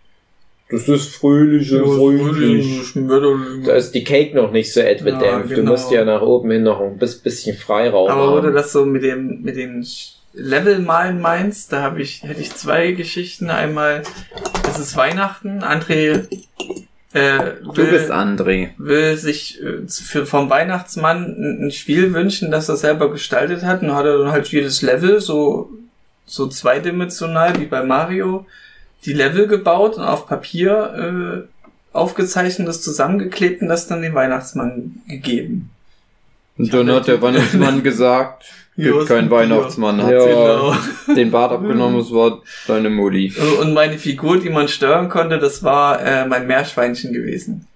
Das 0.70 0.88
ist 0.90 1.16
fröhlich 1.16 1.72
und 1.74 1.86
freundlich. 1.96 2.92
Da 2.96 3.16
Aber 3.16 3.76
ist 3.76 3.92
die 3.94 4.04
Cake 4.04 4.36
noch 4.36 4.52
nicht 4.52 4.74
so 4.74 4.80
etwadämpft. 4.80 5.24
Ja, 5.52 5.56
Du 5.56 5.62
genau. 5.62 5.72
musst 5.72 5.92
ja 5.92 6.04
nach 6.04 6.22
oben 6.22 6.50
hin 6.52 6.64
noch 6.64 6.82
ein 6.82 6.98
bis- 6.98 7.20
bisschen 7.20 7.56
Freiraum 7.56 8.10
wo 8.10 8.40
du 8.42 8.48
haben. 8.48 8.54
das 8.56 8.72
so 8.72 8.84
mit 8.86 9.04
dem, 9.04 9.42
mit 9.44 9.56
den 9.58 9.86
Level 10.34 10.80
malen 10.80 11.22
meinst, 11.22 11.72
da 11.72 11.82
habe 11.82 12.02
ich, 12.02 12.24
hätte 12.24 12.42
ich 12.42 12.54
zwei 12.56 12.92
Geschichten. 12.94 13.50
Einmal, 13.52 14.02
es 14.68 14.80
ist 14.80 14.98
Weihnachten, 14.98 15.60
André, 15.64 16.26
äh, 17.14 17.52
Du 17.64 17.78
will- 17.78 17.86
bist 17.92 18.12
André. 18.12 18.70
will 18.78 19.16
sich 19.18 19.62
äh, 19.64 19.88
für, 19.88 20.26
vom 20.26 20.50
Weihnachtsmann 20.50 21.26
ein, 21.38 21.68
ein 21.68 21.72
Spiel 21.72 22.12
wünschen, 22.14 22.50
das 22.52 22.70
er 22.70 22.76
selber 22.76 23.12
gestaltet 23.12 23.64
hat. 23.64 23.84
Und 23.84 23.94
hat 23.96 24.06
er 24.06 24.18
dann 24.18 24.32
halt 24.32 24.48
jedes 24.48 24.82
Level 24.82 25.22
so, 25.22 25.70
so 26.26 26.48
zweidimensional 26.48 27.60
wie 27.60 27.66
bei 27.66 27.84
Mario 27.84 28.46
die 29.04 29.14
Level 29.14 29.48
gebaut 29.48 29.98
und 29.98 30.04
auf 30.04 30.28
Papier 30.28 31.44
äh, 31.44 31.96
aufgezeichnet, 31.96 32.68
das 32.68 32.82
zusammengeklebt 32.82 33.62
und 33.62 33.68
das 33.68 33.88
dann 33.88 34.02
dem 34.02 34.14
Weihnachtsmann 34.16 35.02
gegeben. 35.08 35.70
Und 36.58 36.74
dann 36.74 36.90
hat 36.92 37.08
der 37.08 37.22
Weihnachtsmann 37.22 37.84
gesagt, 37.84 38.46
gibt 38.78 38.96
ist 38.98 39.08
kein 39.08 39.26
ein 39.26 39.30
Bier. 39.30 39.38
Weihnachtsmann, 39.40 40.02
hat 40.02 40.12
Ja. 40.12 40.74
sich 41.06 41.16
den 41.16 41.32
Bart 41.32 41.52
abgenommen, 41.52 42.00
es 42.00 42.12
war 42.12 42.42
deine 42.68 42.90
Mutti. 42.90 43.34
Und 43.62 43.74
meine 43.74 43.98
Figur, 43.98 44.40
die 44.40 44.50
man 44.50 44.68
steuern 44.68 45.10
konnte, 45.10 45.38
das 45.38 45.64
war 45.64 46.02
äh, 46.02 46.26
mein 46.26 46.48
Meerschweinchen 46.48 47.14
gewesen. 47.14 47.68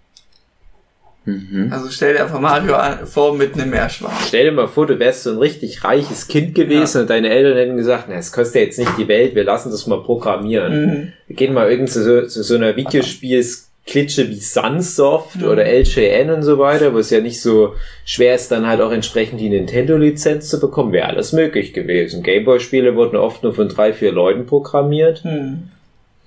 Mhm. 1.25 1.69
Also 1.71 1.89
stell 1.91 2.13
dir 2.13 2.23
einfach 2.23 2.39
Mario 2.39 2.75
an, 2.75 3.05
vor 3.05 3.36
mit 3.36 3.53
einem 3.53 3.69
Meerschwein. 3.69 4.12
Stell 4.27 4.45
dir 4.45 4.51
mal 4.51 4.67
vor, 4.67 4.88
du 4.88 4.97
wärst 4.99 5.23
so 5.23 5.32
ein 5.32 5.38
richtig 5.38 5.84
reiches 5.84 6.27
Kind 6.27 6.55
gewesen 6.55 7.01
und 7.01 7.10
deine 7.10 7.29
Eltern 7.29 7.55
hätten 7.58 7.77
gesagt, 7.77 8.05
na, 8.10 8.15
es 8.15 8.32
kostet 8.32 8.55
ja 8.55 8.62
jetzt 8.62 8.79
nicht 8.79 8.97
die 8.97 9.08
Welt, 9.08 9.36
wir 9.36 9.43
lassen 9.43 9.69
das 9.69 9.86
mal 9.86 10.01
programmieren. 10.01 10.86
Mhm. 10.86 11.13
Wir 11.27 11.36
gehen 11.36 11.53
mal 11.53 11.69
irgend 11.69 11.89
zu 11.89 12.03
so, 12.03 12.25
zu 12.25 12.41
so 12.41 12.55
einer 12.55 12.75
Videospielsklitsche 12.75 14.29
wie 14.29 14.39
Sunsoft 14.39 15.38
Mhm. 15.41 15.47
oder 15.47 15.65
LJN 15.65 16.29
und 16.32 16.43
so 16.43 16.58
weiter, 16.58 16.93
wo 16.93 16.99
es 16.99 17.10
ja 17.10 17.19
nicht 17.21 17.41
so 17.41 17.73
schwer 18.05 18.36
ist, 18.36 18.51
dann 18.51 18.65
halt 18.67 18.82
auch 18.82 18.91
entsprechend 18.91 19.39
die 19.39 19.49
Nintendo-Lizenz 19.49 20.49
zu 20.49 20.60
bekommen. 20.60 20.93
Wäre 20.93 21.08
alles 21.08 21.34
möglich 21.34 21.73
gewesen. 21.73 22.23
Gameboy-Spiele 22.23 22.95
wurden 22.95 23.17
oft 23.17 23.43
nur 23.43 23.53
von 23.53 23.69
drei, 23.69 23.93
vier 23.93 24.12
Leuten 24.12 24.45
programmiert. 24.45 25.23
Hm. 25.23 25.69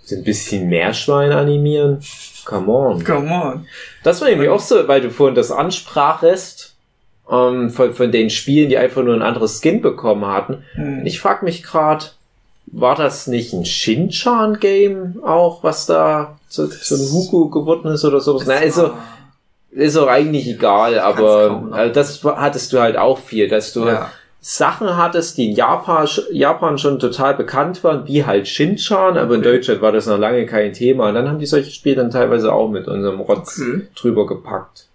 So 0.05 0.17
ein 0.17 0.25
bisschen 0.25 0.69
Meerschwein 0.69 1.33
animieren. 1.33 2.01
Come 2.45 2.73
on. 2.73 3.05
Come 3.05 3.31
on. 3.31 3.67
Das 4.03 4.21
war 4.21 4.29
nämlich 4.29 4.49
auch 4.49 4.61
so, 4.61 4.89
weil 4.89 5.01
du 5.01 5.11
vorhin 5.11 5.37
das 5.37 5.51
ansprachest, 5.51 6.75
ähm, 7.31 7.71
von, 7.71 7.95
von 7.95 8.11
den 8.11 8.31
Spielen, 8.31 8.69
die 8.69 8.77
einfach 8.77 9.03
nur 9.03 9.15
ein 9.15 9.23
anderes 9.23 9.61
Skin 9.61 9.81
bekommen 9.81 10.27
hatten. 10.27 10.65
Hm. 10.75 11.07
Ich 11.07 11.21
frag 11.21 11.43
mich 11.43 11.63
gerade, 11.63 12.07
war 12.67 12.97
das 12.97 13.27
nicht 13.27 13.53
ein 13.53 13.65
Shin-Chan-Game 13.65 15.23
auch, 15.25 15.63
was 15.63 15.87
da 15.87 16.39
zu, 16.49 16.69
zu 16.69 16.95
einem 16.95 17.13
Hugo 17.13 17.49
geworden 17.49 17.93
ist 17.93 18.05
oder 18.05 18.21
sowas? 18.21 18.45
Na, 18.47 18.57
ist, 18.57 18.77
so, 18.77 18.93
ist 19.71 19.97
auch 19.97 20.09
eigentlich 20.09 20.49
egal, 20.49 20.99
aber 20.99 21.69
also 21.71 21.93
das 21.93 22.25
hattest 22.25 22.73
du 22.73 22.81
halt 22.81 22.97
auch 22.97 23.19
viel, 23.19 23.49
dass 23.49 23.73
du 23.73 23.87
ja. 23.87 24.11
Sachen 24.45 24.97
hattest, 24.97 25.39
die 25.39 25.51
in 25.51 25.57
Japan, 25.57 26.09
Japan 26.33 26.77
schon 26.77 26.99
total 26.99 27.35
bekannt 27.35 27.85
waren, 27.85 28.09
wie 28.09 28.25
halt 28.27 28.49
Shin-Chan, 28.49 29.17
aber 29.17 29.37
in. 29.37 29.43
Deutschland 29.43 29.81
war 29.83 29.93
das 29.93 30.07
noch 30.07 30.19
lange 30.19 30.47
kein 30.47 30.73
Thema. 30.73 31.09
Und 31.09 31.15
dann 31.15 31.29
haben 31.29 31.39
die 31.39 31.47
solche 31.47 31.71
Spiele 31.71 31.95
dann 31.97 32.11
teilweise 32.11 32.53
auch 32.53 32.69
mit 32.69 32.89
unserem 32.89 33.21
Rotz 33.21 33.61
Okay. 33.61 33.83
drüber 33.95 34.27
gepackt. 34.27 34.87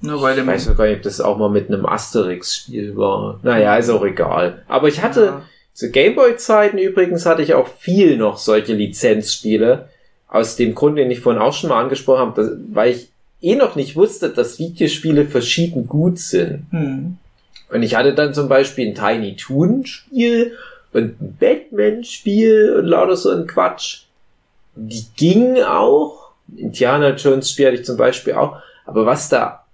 Nur 0.00 0.22
bei 0.22 0.34
Ich 0.34 0.46
weiß 0.46 0.68
noch 0.68 0.76
gar 0.78 0.86
nicht, 0.86 0.96
ob 0.96 1.02
das 1.02 1.20
auch 1.20 1.36
mal 1.36 1.50
mit 1.50 1.68
einem 1.68 1.84
Asterix-Spiel 1.84 2.96
war. 2.96 3.38
Naja, 3.42 3.76
ist 3.76 3.90
auch 3.90 4.04
egal. 4.04 4.62
Aber 4.66 4.88
ich 4.88 5.02
hatte, 5.02 5.24
Ja. 5.26 5.42
zu 5.74 5.90
Gameboy-Zeiten 5.90 6.78
übrigens 6.78 7.26
hatte 7.26 7.42
ich 7.42 7.52
auch 7.52 7.68
viel 7.68 8.16
noch 8.16 8.38
solche 8.38 8.72
Lizenzspiele. 8.72 9.88
Aus 10.26 10.56
dem 10.56 10.74
Grund, 10.74 10.96
den 10.96 11.10
ich 11.10 11.20
vorhin 11.20 11.42
auch 11.42 11.52
schon 11.52 11.68
mal 11.68 11.82
angesprochen 11.82 12.20
habe, 12.20 12.42
dass, 12.42 12.50
weil 12.72 12.92
ich 12.92 13.08
eh 13.42 13.56
noch 13.56 13.76
nicht 13.76 13.94
wusste, 13.94 14.30
dass 14.30 14.58
Videospiele 14.58 15.26
verschieden 15.26 15.86
gut 15.86 16.18
sind. 16.18 16.66
Hm. 16.70 17.18
Und 17.70 17.82
ich 17.82 17.94
hatte 17.94 18.14
dann 18.14 18.34
zum 18.34 18.48
Beispiel 18.48 18.88
ein 18.88 18.94
Tiny 18.94 19.36
Toon 19.36 19.84
Spiel 19.84 20.56
und 20.92 21.20
ein 21.20 21.36
Batman-Spiel 21.38 22.76
und 22.78 22.86
lauter 22.86 23.16
so 23.16 23.30
ein 23.30 23.46
Quatsch. 23.46 24.02
Die 24.74 25.04
gingen 25.16 25.62
auch. 25.62 26.30
Indiana 26.56 27.10
Jones 27.10 27.50
Spiel 27.50 27.66
hatte 27.66 27.76
ich 27.76 27.84
zum 27.84 27.96
Beispiel 27.96 28.34
auch. 28.34 28.56
Aber 28.86 29.04
was 29.04 29.28
da 29.28 29.66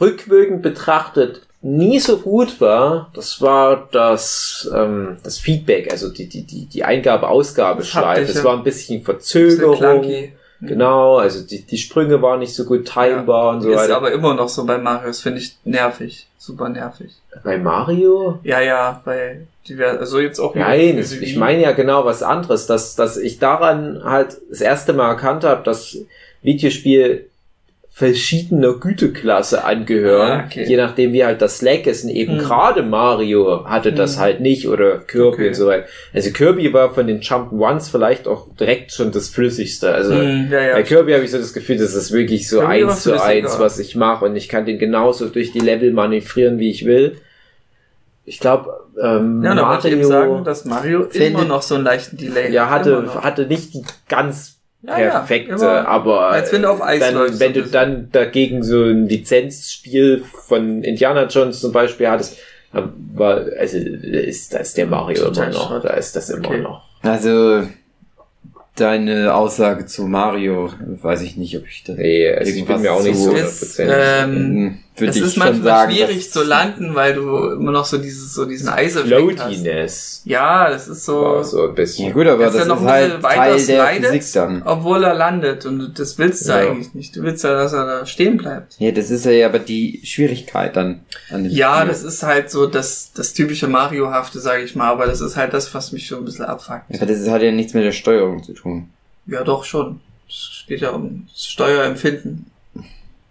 rückwirkend 0.00 0.62
betrachtet 0.62 1.42
nie 1.62 2.00
so 2.00 2.18
gut 2.18 2.60
war, 2.60 3.10
das 3.14 3.40
war 3.40 3.88
das, 3.92 4.68
ähm, 4.74 5.18
das 5.22 5.38
Feedback, 5.38 5.90
also 5.92 6.08
die, 6.10 6.28
die, 6.28 6.42
die, 6.42 6.66
die 6.66 6.84
Eingabe-Ausgabeschleife. 6.84 8.32
Es 8.32 8.42
war 8.42 8.56
ein 8.56 8.64
bisschen 8.64 9.02
Verzögerung. 9.02 9.76
clunky. 9.76 10.32
Genau, 10.64 11.16
also 11.16 11.44
die, 11.44 11.62
die 11.62 11.78
Sprünge 11.78 12.22
waren 12.22 12.38
nicht 12.38 12.54
so 12.54 12.64
gut 12.64 12.86
timbar 12.86 13.50
und 13.50 13.62
so 13.62 13.70
ist 13.70 13.78
weiter. 13.78 13.96
aber 13.96 14.12
immer 14.12 14.34
noch 14.34 14.48
so 14.48 14.64
bei 14.64 14.78
Mario. 14.78 15.08
Das 15.08 15.20
finde 15.20 15.40
ich 15.40 15.56
nervig. 15.64 16.28
Super 16.38 16.68
nervig. 16.68 17.12
Bei 17.42 17.58
Mario? 17.58 18.38
Ja, 18.44 18.60
ja, 18.60 19.02
bei 19.04 19.40
divers, 19.68 19.98
also 19.98 20.20
jetzt 20.20 20.38
auch 20.38 20.54
Nein, 20.54 20.98
ich 20.98 21.36
meine 21.36 21.62
ja 21.62 21.72
genau 21.72 22.04
was 22.04 22.22
anderes, 22.22 22.66
dass, 22.66 22.94
dass 22.94 23.16
ich 23.16 23.40
daran 23.40 24.02
halt 24.04 24.36
das 24.50 24.60
erste 24.60 24.92
Mal 24.92 25.08
erkannt 25.08 25.42
habe, 25.42 25.64
dass 25.64 25.96
Videospiel 26.42 27.28
verschiedener 28.02 28.72
Güteklasse 28.74 29.64
angehören. 29.64 30.40
Ah, 30.40 30.44
okay. 30.46 30.64
Je 30.66 30.76
nachdem, 30.76 31.12
wie 31.12 31.24
halt 31.24 31.40
das 31.40 31.58
Slack 31.58 31.86
ist. 31.86 32.02
Und 32.04 32.10
eben 32.10 32.34
Mhm. 32.34 32.38
gerade 32.38 32.82
Mario 32.82 33.64
hatte 33.64 33.92
das 33.92 34.16
Mhm. 34.16 34.20
halt 34.20 34.40
nicht 34.40 34.66
oder 34.68 34.98
Kirby 34.98 35.26
Okay. 35.28 35.48
und 35.48 35.54
so 35.54 35.66
weiter. 35.68 35.86
Also 36.12 36.30
Kirby 36.32 36.72
war 36.72 36.92
von 36.92 37.06
den 37.06 37.20
Jump'n'Ones 37.20 37.90
vielleicht 37.90 38.26
auch 38.26 38.48
direkt 38.58 38.92
schon 38.92 39.12
das 39.12 39.28
flüssigste. 39.28 39.94
Also 39.94 40.14
Hm, 40.14 40.48
ja, 40.50 40.60
ja. 40.60 40.74
bei 40.74 40.82
Kirby 40.82 41.12
habe 41.12 41.24
ich 41.24 41.30
so 41.30 41.38
das 41.38 41.52
Gefühl, 41.52 41.76
das 41.78 41.94
ist 41.94 42.10
wirklich 42.12 42.48
so 42.48 42.58
Kirby 42.58 42.84
eins 42.84 43.02
zu 43.04 43.22
eins, 43.22 43.58
was 43.60 43.78
ich 43.78 43.94
mache 43.94 44.24
und 44.24 44.34
ich 44.34 44.48
kann 44.48 44.66
den 44.66 44.78
genauso 44.78 45.28
durch 45.28 45.52
die 45.52 45.60
Level 45.60 45.92
manövrieren, 45.92 46.58
wie 46.58 46.70
ich 46.70 46.84
will. 46.84 47.16
Ich 48.24 48.38
glaube, 48.40 48.70
ähm, 49.02 49.42
Ja, 49.42 49.54
Mario 49.54 49.90
eben 49.90 50.04
sagen, 50.04 50.44
dass 50.44 50.64
Mario 50.64 51.02
immer 51.12 51.44
noch 51.44 51.62
so 51.62 51.74
einen 51.74 51.84
leichten 51.84 52.16
Delay 52.16 52.52
ja, 52.52 52.70
hatte, 52.70 53.14
hatte 53.22 53.46
nicht 53.46 53.74
die 53.74 53.82
ganz 54.08 54.58
Ja, 54.84 54.98
ja, 54.98 55.10
perfekte, 55.10 55.52
immer, 55.52 55.86
aber 55.86 56.28
als 56.30 56.52
wenn 56.52 56.62
du 56.62 56.70
auf 56.70 56.82
Eis 56.82 56.98
dann, 57.00 57.14
läufst, 57.14 57.38
wenn 57.38 57.54
so 57.54 57.60
du 57.60 57.66
dann 57.68 58.08
dagegen 58.10 58.64
so 58.64 58.82
ein 58.82 59.08
Lizenzspiel 59.08 60.24
von 60.46 60.82
Indiana 60.82 61.26
Jones 61.26 61.60
zum 61.60 61.70
Beispiel 61.72 62.08
hattest, 62.08 62.36
dann 62.72 62.92
war, 63.14 63.44
also 63.58 63.78
ist 63.78 64.52
das 64.54 64.74
der 64.74 64.86
Mario 64.86 65.24
Total 65.24 65.50
immer 65.50 65.54
noch, 65.54 65.82
da 65.82 65.90
ist 65.90 66.16
das 66.16 66.30
immer 66.30 66.48
Okay. 66.48 66.60
noch. 66.62 66.82
Also, 67.02 67.62
deine 68.74 69.34
Aussage 69.34 69.86
zu 69.86 70.06
Mario, 70.06 70.72
weiß 70.80 71.22
ich 71.22 71.36
nicht, 71.36 71.56
ob 71.56 71.66
ich 71.66 71.84
da 71.84 71.92
Nee, 71.92 72.32
also 72.32 72.52
ich 72.52 72.64
bin 72.66 72.80
mir 72.80 72.92
auch 72.92 73.02
nicht 73.02 73.18
so 73.18 73.30
zu- 73.30 73.36
Es, 73.36 73.78
100%. 74.96 74.98
ähm, 74.98 74.98
Hm, 74.98 75.00
würde 75.00 75.10
es 75.10 75.16
ich 75.16 75.22
ist 75.22 75.34
schon 75.34 75.38
manchmal 75.44 75.64
sagen, 75.64 75.92
schwierig 75.92 76.30
zu 76.32 76.42
landen, 76.44 76.94
weil 76.94 77.14
du 77.14 77.36
immer 77.52 77.72
noch 77.72 77.84
so 77.86 77.96
dieses, 77.98 78.34
so 78.34 78.44
diesen 78.44 78.68
Eiseffekt 78.68 79.40
hast. 79.40 80.26
Ja, 80.26 80.68
das 80.70 80.86
ist 80.88 81.04
so, 81.06 81.22
war 81.22 81.44
so 81.44 81.68
ein 81.68 81.74
bisschen. 81.74 82.08
Ja 82.08 82.12
gut, 82.12 82.26
aber 82.26 82.44
das 82.44 82.54
noch 82.54 82.60
ist 82.60 82.70
ein 82.70 82.76
bisschen 82.78 82.88
halt 83.12 83.22
weiter 83.22 83.34
Teil 83.36 83.66
der 83.66 83.86
slidet. 83.88 84.10
Physik 84.12 84.32
dann. 84.34 84.62
obwohl 84.64 85.02
er 85.04 85.14
landet 85.14 85.64
und 85.66 85.98
das 85.98 86.18
willst 86.18 86.46
du 86.46 86.52
Ja. 86.52 86.58
eigentlich 86.58 86.92
nicht. 86.94 87.16
Du 87.16 87.22
willst 87.22 87.42
ja, 87.42 87.54
dass 87.54 87.72
er 87.72 87.86
da 87.86 88.06
stehen 88.06 88.36
bleibt. 88.36 88.74
Ja, 88.78 88.90
das 88.92 89.10
ist 89.10 89.24
ja 89.24 89.46
aber 89.46 89.58
die 89.60 90.00
Schwierigkeit 90.04 90.76
dann 90.76 91.00
an 91.30 91.44
dem 91.44 91.52
Ja, 91.52 91.76
Spiel. 91.78 91.88
das 91.88 92.02
ist 92.02 92.22
halt 92.22 92.50
so 92.50 92.66
das, 92.66 93.12
das 93.14 93.32
typische 93.32 93.68
Mario-hafte, 93.68 94.40
sage 94.40 94.62
ich 94.62 94.76
mal, 94.76 94.90
aber 94.90 95.06
das 95.06 95.20
ist 95.22 95.36
halt 95.36 95.54
das, 95.54 95.72
was 95.74 95.92
mich 95.92 96.06
schon 96.06 96.18
ein 96.18 96.24
bisschen 96.26 96.44
abfuckt. 96.44 96.82
Aber 96.94 97.06
das 97.06 97.28
hat 97.28 97.42
ja 97.42 97.50
nichts 97.50 97.72
mit 97.74 97.84
der 97.84 97.92
Steuerung 97.92 98.42
zu 98.44 98.52
tun. 98.52 98.90
Ja, 99.26 99.42
doch 99.42 99.64
schon. 99.64 100.00
Es 100.28 100.64
geht 100.68 100.80
ja 100.82 100.90
um 100.90 101.26
das 101.32 101.46
Steuerempfinden. 101.46 102.46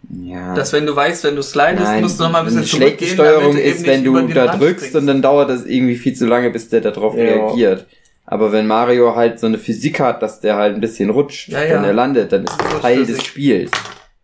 Ja. 0.10 0.56
Dass 0.56 0.74
wenn 0.74 0.86
du 0.86 0.96
weißt, 0.96 1.24
wenn 1.24 1.36
du 1.36 1.42
slidest, 1.44 1.84
Nein, 1.84 2.04
musst 2.04 2.20
du 2.20 2.24
noch 2.24 2.32
mal 2.32 2.40
ein 2.40 2.46
bisschen 2.46 2.66
schlechte 2.66 3.06
Steuerung 3.06 3.56
ist, 3.56 3.86
wenn 3.86 4.04
du 4.04 4.14
da 4.28 4.46
Rand 4.46 4.62
drückst 4.62 4.78
springst. 4.88 4.96
und 4.96 5.08
dann 5.08 5.22
dauert 5.22 5.50
das 5.50 5.66
irgendwie 5.66 5.96
viel 5.96 6.14
zu 6.14 6.26
lange, 6.26 6.50
bis 6.50 6.70
der 6.70 6.82
darauf 6.82 7.16
Ja. 7.16 7.24
reagiert. 7.24 7.86
Aber 8.26 8.52
wenn 8.52 8.68
Mario 8.68 9.16
halt 9.16 9.40
so 9.40 9.48
eine 9.48 9.58
Physik 9.58 10.00
hat, 10.00 10.22
dass 10.22 10.40
der 10.40 10.56
halt 10.56 10.76
ein 10.76 10.82
bisschen 10.82 11.10
rutscht, 11.10 11.50
Ja, 11.50 11.64
ja. 11.64 11.76
wenn 11.76 11.84
er 11.84 11.94
landet, 11.94 12.32
dann 12.32 12.44
ist 12.46 12.58
Das 12.60 12.68
das 12.72 12.82
Teil 12.82 12.98
Physik. 13.00 13.16
des 13.18 13.26
Spiels. 13.26 13.72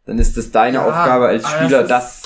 Dann 0.05 0.19
ist 0.19 0.37
es 0.37 0.51
deine 0.51 0.81
Aufgabe 0.83 1.27
als 1.27 1.43
aber 1.45 1.55
Spieler, 1.63 1.79
das 1.83 1.87
das, 1.89 2.15
ist- 2.15 2.23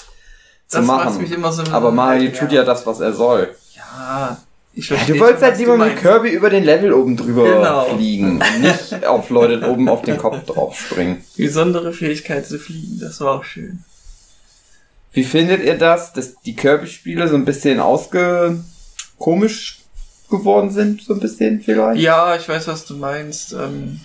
zu 0.68 0.78
das 0.78 0.86
machen. 0.86 1.22
mich 1.22 1.32
immer 1.32 1.52
so 1.52 1.64
Aber 1.72 1.92
Mario 1.92 2.32
tut 2.32 2.52
ja 2.52 2.64
das, 2.64 2.86
was 2.86 3.00
er 3.00 3.14
soll. 3.14 3.50
Ja, 3.76 4.38
ich 4.74 4.90
Ja, 4.90 4.96
verstehe 4.96 5.16
du 5.16 5.22
wolltest 5.22 5.44
halt 5.44 5.58
lieber 5.58 5.78
mit. 5.78 5.98
Kirby 5.98 6.30
über 6.30 6.50
den 6.50 6.64
Level 6.64 6.94
oben 6.94 7.18
drüber 7.18 7.44
Genau. 7.44 7.86
fliegen 7.96 8.42
und 8.42 8.62
nicht 8.62 9.06
auf 9.06 9.30
Leute 9.30 9.70
oben 9.70 9.90
auf 9.90 10.02
den 10.04 10.18
Kopf 10.18 10.46
drauf 10.46 10.80
springen. 10.80 11.24
Besondere 11.38 11.92
Fähigkeit 11.94 12.46
zu 12.46 12.58
fliegen, 12.60 13.00
das 13.00 13.20
war 13.22 13.34
auch 13.40 13.44
schön. 13.44 13.84
Wie 15.14 15.24
findet 15.26 15.64
ihr 15.64 15.78
das, 15.78 16.14
dass 16.14 16.36
die 16.46 16.56
Kirby-Spiele 16.56 17.28
so 17.28 17.36
ein 17.36 17.44
bisschen 17.44 17.80
ausge 17.82 18.64
komisch 19.20 19.80
geworden 20.30 20.72
sind, 20.72 21.02
so 21.04 21.14
ein 21.14 21.20
bisschen 21.20 21.62
vielleicht? 21.62 22.02
Ja, 22.02 22.36
ich 22.38 22.48
weiß, 22.48 22.68
was 22.70 22.86
du 22.86 22.96
meinst. 22.96 23.52
Ähm, 23.52 24.00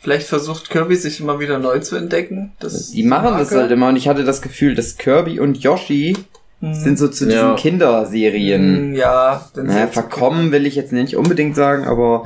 vielleicht 0.00 0.28
versucht 0.28 0.70
Kirby 0.70 0.94
sich 0.94 1.18
immer 1.18 1.40
wieder 1.40 1.58
neu 1.58 1.80
zu 1.80 1.96
entdecken. 1.96 2.52
Das 2.60 2.92
Die 2.92 3.02
machen 3.02 3.36
das 3.36 3.48
mag 3.48 3.52
er. 3.52 3.60
halt 3.62 3.72
immer 3.72 3.88
und 3.88 3.96
ich 3.96 4.06
hatte 4.06 4.22
das 4.22 4.42
Gefühl, 4.42 4.76
dass 4.76 4.96
Kirby 4.96 5.40
und 5.40 5.58
Yoshi. 5.58 6.16
Sind 6.60 6.98
so 6.98 7.08
zu 7.08 7.24
Ja. 7.28 7.30
diesen 7.30 7.56
Kinderserien. 7.56 8.76
Hm, 8.76 8.94
Ja, 8.94 9.44
Naja, 9.54 9.86
verkommen 9.86 10.52
will 10.52 10.66
ich 10.66 10.74
jetzt 10.76 10.92
nicht 10.92 11.16
unbedingt 11.16 11.56
sagen, 11.56 11.84
aber 11.84 12.22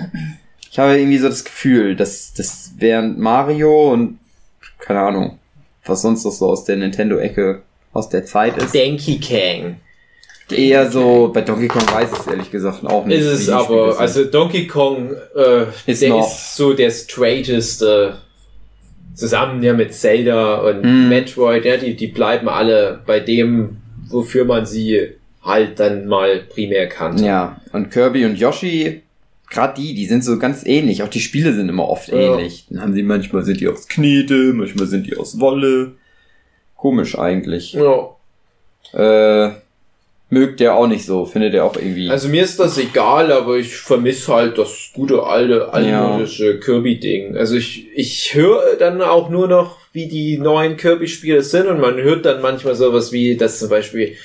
ich 0.71 0.79
habe 0.79 0.97
irgendwie 0.99 1.19
so 1.19 1.29
das 1.29 1.45
Gefühl, 1.45 1.95
dass 1.95 2.33
das 2.35 2.73
während 2.79 3.19
Mario 3.19 3.93
und 3.93 4.19
keine 4.81 5.01
Ahnung, 5.01 5.39
was 5.85 6.03
sonst 6.03 6.25
noch 6.25 6.33
so 6.33 6.49
aus 6.49 6.65
der 6.65 6.77
Nintendo-Ecke 6.77 7.63
aus 7.93 8.09
der 8.09 8.25
Zeit 8.25 8.57
ist, 8.57 8.75
Donkey 8.75 9.21
Kong. 9.21 9.77
eher 10.51 10.91
so, 10.91 11.31
bei 11.33 11.43
Donkey 11.43 11.69
Kong 11.69 11.83
weiß 11.93 12.11
ich 12.13 12.19
es 12.19 12.27
ehrlich 12.27 12.51
gesagt 12.51 12.85
auch 12.85 13.07
nicht. 13.07 13.21
Ist 13.21 13.27
es 13.27 13.49
aber, 13.49 13.93
sind. 13.93 14.01
also 14.01 14.25
Donkey 14.25 14.67
Kong, 14.67 15.13
äh, 15.37 15.67
Ist 15.87 16.03
der 16.03 16.09
noch- 16.11 16.27
ist 16.27 16.57
so 16.57 16.73
der 16.75 16.91
straighteste, 16.91 18.17
zusammen 19.15 19.63
ja 19.63 19.73
mit 19.75 19.95
Zelda 19.95 20.57
und 20.57 20.83
Hm. 20.83 21.09
Metroid, 21.09 21.65
ja, 21.65 21.77
die, 21.77 21.95
die 21.95 22.09
bleiben 22.09 22.49
alle 22.49 23.01
bei 23.07 23.21
dem, 23.21 23.77
wofür 24.15 24.45
man 24.45 24.65
sie 24.65 25.09
halt 25.43 25.79
dann 25.79 26.07
mal 26.07 26.41
primär 26.49 26.89
kannte. 26.89 27.25
Ja, 27.25 27.61
und 27.73 27.91
Kirby 27.91 28.25
und 28.25 28.37
Yoshi, 28.39 29.03
gerade 29.51 29.75
die, 29.81 29.95
die 29.95 30.07
sind 30.07 30.25
so 30.25 30.39
ganz 30.39 30.65
ähnlich. 30.65 31.03
Auch 31.03 31.09
die 31.09 31.21
Spiele 31.21 31.53
sind 31.53 31.69
immer 31.69 31.89
oft 31.89 32.09
Ja. 32.09 32.17
ähnlich. 32.17 32.67
Dann 32.71 32.81
haben 32.81 32.95
sie 32.95 33.03
manchmal 33.03 33.43
sind 33.45 33.61
die 33.61 33.69
aus 33.69 33.87
Knete, 33.89 34.53
manchmal 34.55 34.87
sind 34.87 35.07
die 35.07 35.17
aus 35.17 35.39
Wolle. 35.41 35.93
Komisch 36.77 37.19
eigentlich. 37.19 37.75
Ja. 37.75 38.11
Äh, 38.93 39.53
mögt 40.31 40.61
der 40.61 40.75
auch 40.75 40.87
nicht 40.87 41.05
so, 41.05 41.27
findet 41.27 41.55
er 41.55 41.65
auch 41.65 41.77
irgendwie. 41.77 42.11
Also 42.11 42.29
mir 42.29 42.43
ist 42.43 42.59
das 42.59 42.79
egal, 42.79 43.31
aber 43.33 43.57
ich 43.57 43.77
vermisse 43.77 44.33
halt 44.35 44.59
das 44.59 44.91
gute 44.95 45.23
alte 45.23 45.73
altmodische 45.73 46.59
Kirby-Ding. 46.61 47.37
Also 47.37 47.55
ich, 47.57 47.87
ich 47.95 48.35
höre 48.35 48.77
dann 48.79 49.01
auch 49.03 49.29
nur 49.31 49.47
noch, 49.49 49.79
wie 49.95 50.09
die 50.09 50.37
neuen 50.39 50.77
Kirby-Spiele 50.77 51.43
sind 51.43 51.67
und 51.69 51.81
man 51.81 51.97
hört 51.97 52.27
dann 52.27 52.43
manchmal 52.43 52.75
sowas 52.75 53.13
wie, 53.13 53.37
dass 53.37 53.61
zum 53.61 53.71
Beispiel 53.71 54.17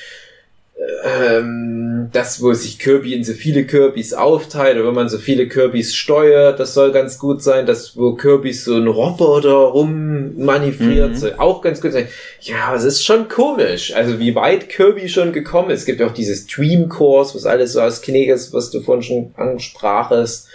ähm, 1.04 2.10
das, 2.12 2.42
wo 2.42 2.54
sich 2.54 2.80
Kirby 2.80 3.14
in 3.14 3.24
so 3.24 3.34
viele 3.34 3.66
Kirbys 3.66 4.14
aufteilt, 4.14 4.78
oder 4.78 4.88
wenn 4.88 4.96
man 4.96 5.10
so 5.10 5.18
viele 5.18 5.48
Kirbys 5.48 5.94
steuert, 5.94 6.60
das 6.60 6.74
soll 6.74 6.92
ganz 6.92 7.20
gut 7.20 7.44
sein, 7.44 7.66
das, 7.66 7.96
wo 7.98 8.14
Kirby 8.14 8.52
so 8.54 8.76
ein 8.76 8.88
Roboter 8.88 9.54
rummanövriert, 9.54 11.12
Mhm. 11.12 11.16
soll 11.16 11.36
auch 11.38 11.62
ganz 11.62 11.82
gut 11.82 11.92
sein. 11.92 12.08
Ja, 12.42 12.74
es 12.74 12.84
ist 12.84 13.06
schon 13.06 13.28
komisch, 13.28 13.94
also 13.94 14.20
wie 14.20 14.36
weit 14.36 14.70
Kirby 14.70 15.08
schon 15.10 15.34
gekommen 15.34 15.70
ist. 15.70 15.82
Es 15.82 15.86
gibt 15.86 16.00
ja 16.00 16.08
auch 16.08 16.14
dieses 16.14 16.48
Dream 16.48 16.90
Course, 16.90 17.36
was 17.36 17.46
alles 17.46 17.74
so 17.74 17.82
aus 17.82 18.00
ist, 18.08 18.54
was 18.54 18.72
du 18.72 18.82
vorhin 18.82 19.04
schon 19.04 19.32
ansprachest. 19.36 20.48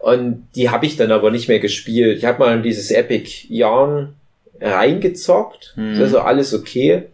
Und 0.00 0.46
die 0.54 0.70
habe 0.70 0.86
ich 0.86 0.96
dann 0.96 1.10
aber 1.10 1.30
nicht 1.30 1.48
mehr 1.48 1.58
gespielt. 1.58 2.18
Ich 2.18 2.24
habe 2.24 2.38
mal 2.38 2.62
dieses 2.62 2.90
Epic 2.90 3.46
Yarn 3.48 4.14
reingezockt. 4.60 5.74
Mhm. 5.76 6.00
Also 6.00 6.20
alles 6.20 6.54
okay. 6.54 7.04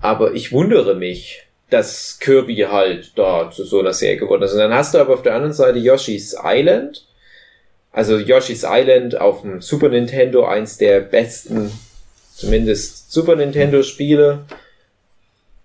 Aber 0.00 0.32
ich 0.32 0.52
wundere 0.52 0.94
mich, 0.94 1.42
dass 1.68 2.18
Kirby 2.18 2.66
halt 2.70 3.12
da 3.16 3.50
zu 3.50 3.64
so 3.64 3.80
einer 3.80 3.92
Serie 3.92 4.16
geworden 4.16 4.42
ist. 4.42 4.52
Und 4.52 4.58
dann 4.58 4.74
hast 4.74 4.94
du 4.94 4.98
aber 4.98 5.14
auf 5.14 5.22
der 5.22 5.34
anderen 5.34 5.52
Seite 5.52 5.78
Yoshi's 5.78 6.36
Island. 6.42 7.06
Also 7.92 8.18
Yoshi's 8.18 8.64
Island 8.66 9.20
auf 9.20 9.42
dem 9.42 9.60
Super 9.60 9.88
Nintendo, 9.88 10.46
eins 10.46 10.78
der 10.78 11.00
besten, 11.00 11.72
zumindest 12.34 13.12
Super 13.12 13.36
Nintendo 13.36 13.82
Spiele. 13.82 14.44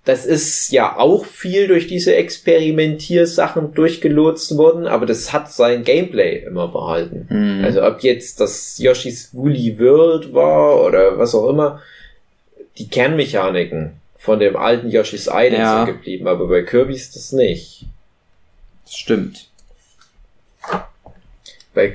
Das 0.05 0.25
ist 0.25 0.71
ja 0.71 0.97
auch 0.97 1.25
viel 1.25 1.67
durch 1.67 1.87
diese 1.87 2.15
Experimentiersachen 2.15 3.73
durchgelotst 3.73 4.55
worden, 4.55 4.85
aber 4.85 5.07
das 5.07 5.33
hat 5.33 5.51
sein 5.51 5.83
Gameplay 5.83 6.43
immer 6.45 6.67
behalten. 6.67 7.25
Hm. 7.27 7.63
Also 7.65 7.83
ob 7.83 8.01
jetzt 8.03 8.39
das 8.39 8.77
Yoshi's 8.77 9.29
Woolly 9.33 9.79
World 9.79 10.31
war 10.33 10.83
oder 10.83 11.17
was 11.17 11.33
auch 11.33 11.49
immer, 11.49 11.81
die 12.77 12.87
Kernmechaniken 12.87 13.93
von 14.15 14.39
dem 14.39 14.55
alten 14.55 14.89
Yoshi's 14.91 15.27
Island 15.27 15.57
Ja. 15.63 15.85
sind 15.85 15.95
geblieben, 15.95 16.27
aber 16.27 16.47
bei 16.47 16.61
Kirby 16.61 16.93
ist 16.93 17.15
das 17.15 17.31
nicht. 17.31 17.85
das 18.83 18.95
stimmt. 18.95 19.49
Bei, 21.73 21.93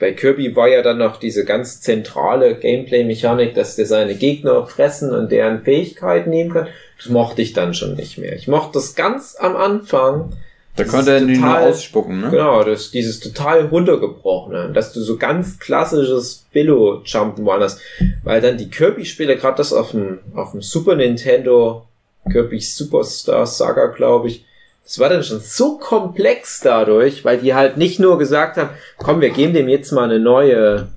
bei 0.00 0.12
Kirby 0.12 0.56
war 0.56 0.68
ja 0.68 0.82
dann 0.82 0.98
noch 0.98 1.18
diese 1.18 1.44
ganz 1.44 1.82
zentrale 1.82 2.56
Gameplay-Mechanik, 2.56 3.54
dass 3.54 3.76
der 3.76 3.86
seine 3.86 4.14
Gegner 4.14 4.66
fressen 4.66 5.14
und 5.14 5.30
deren 5.30 5.62
Fähigkeiten 5.62 6.30
nehmen 6.30 6.52
kann. 6.52 6.68
Das 6.96 7.10
mochte 7.10 7.42
ich 7.42 7.52
dann 7.52 7.74
schon 7.74 7.94
nicht 7.94 8.18
mehr. 8.18 8.34
Ich 8.34 8.48
mochte 8.48 8.72
das 8.74 8.94
ganz 8.94 9.36
am 9.38 9.56
Anfang. 9.56 10.32
Da 10.76 10.84
konnte 10.84 11.12
er 11.12 11.20
den 11.20 11.40
nur 11.40 11.58
ausspucken, 11.58 12.20
ne? 12.20 12.30
Genau, 12.30 12.64
das, 12.64 12.90
dieses 12.90 13.20
total 13.20 13.66
runtergebrochene, 13.66 14.70
dass 14.72 14.92
du 14.94 15.00
so 15.00 15.18
ganz 15.18 15.58
klassisches 15.58 16.46
Billo-Jump'n'One 16.52 17.60
hast, 17.60 17.80
weil 18.24 18.40
dann 18.40 18.56
die 18.56 18.70
Kirby-Spiele, 18.70 19.36
gerade 19.36 19.58
das 19.58 19.72
auf 19.74 19.90
dem, 19.90 20.20
auf 20.34 20.52
dem 20.52 20.62
Super 20.62 20.96
Nintendo, 20.96 21.86
Kirby 22.30 22.60
Superstar 22.60 23.46
Saga, 23.46 23.86
glaube 23.86 24.28
ich, 24.28 24.46
das 24.84 24.98
war 24.98 25.08
dann 25.08 25.22
schon 25.22 25.40
so 25.40 25.78
komplex 25.78 26.60
dadurch, 26.60 27.24
weil 27.24 27.38
die 27.38 27.54
halt 27.54 27.76
nicht 27.76 28.00
nur 28.00 28.18
gesagt 28.18 28.56
haben, 28.56 28.70
komm, 28.98 29.20
wir 29.20 29.30
geben 29.30 29.54
dem 29.54 29.68
jetzt 29.68 29.92
mal 29.92 30.04
eine 30.04 30.18
neue 30.18 30.88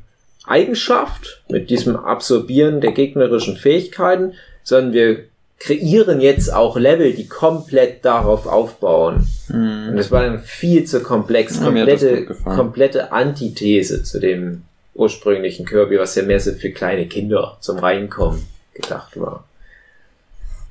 Eigenschaft 0.46 1.42
mit 1.50 1.70
diesem 1.70 1.96
Absorbieren 1.96 2.82
der 2.82 2.92
gegnerischen 2.92 3.56
Fähigkeiten, 3.56 4.34
sondern 4.64 4.94
wir 4.94 5.20
kreieren 5.60 6.20
jetzt 6.20 6.52
auch 6.54 6.76
Level, 6.76 7.14
die 7.14 7.28
komplett 7.28 8.04
darauf 8.04 8.48
aufbauen. 8.48 9.26
Und 9.50 9.88
Hm. 9.90 9.96
das 9.98 10.12
war 10.12 10.24
dann 10.24 10.42
viel 10.42 10.84
zu 10.84 11.02
komplex. 11.02 11.58
Ja, 11.58 11.66
Komplette, 11.66 12.26
gefallen. 12.26 12.56
komplette 12.58 13.12
Antithese 13.14 14.04
zu 14.04 14.20
dem 14.20 14.64
ursprünglichen 14.96 15.66
Kirby, 15.66 15.98
was 16.00 16.16
ja 16.16 16.24
mehr 16.24 16.40
so 16.40 16.52
für 16.52 16.72
kleine 16.72 17.08
Kinder 17.08 17.58
zum 17.62 17.80
Reinkommen 17.80 18.46
gedacht 18.74 19.20
war. 19.20 19.46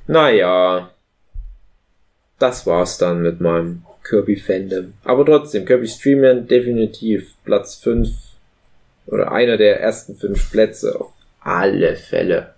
Naja, 0.07 0.89
das 2.43 2.67
war's 2.67 2.97
dann 2.97 3.21
mit 3.21 3.39
meinem 3.39 3.83
Kirby-Fandom. 4.03 4.93
Aber 5.05 5.25
trotzdem, 5.25 5.65
Kirby 5.65 5.87
Streamland 5.87 6.51
definitiv 6.51 7.33
Platz 7.45 7.75
5 7.75 8.09
oder 9.07 9.31
einer 9.31 9.55
der 9.57 9.79
ersten 9.79 10.15
fünf 10.15 10.51
Plätze 10.51 10.99
auf 10.99 11.11
alle 11.41 11.95
Fälle. 11.95 12.49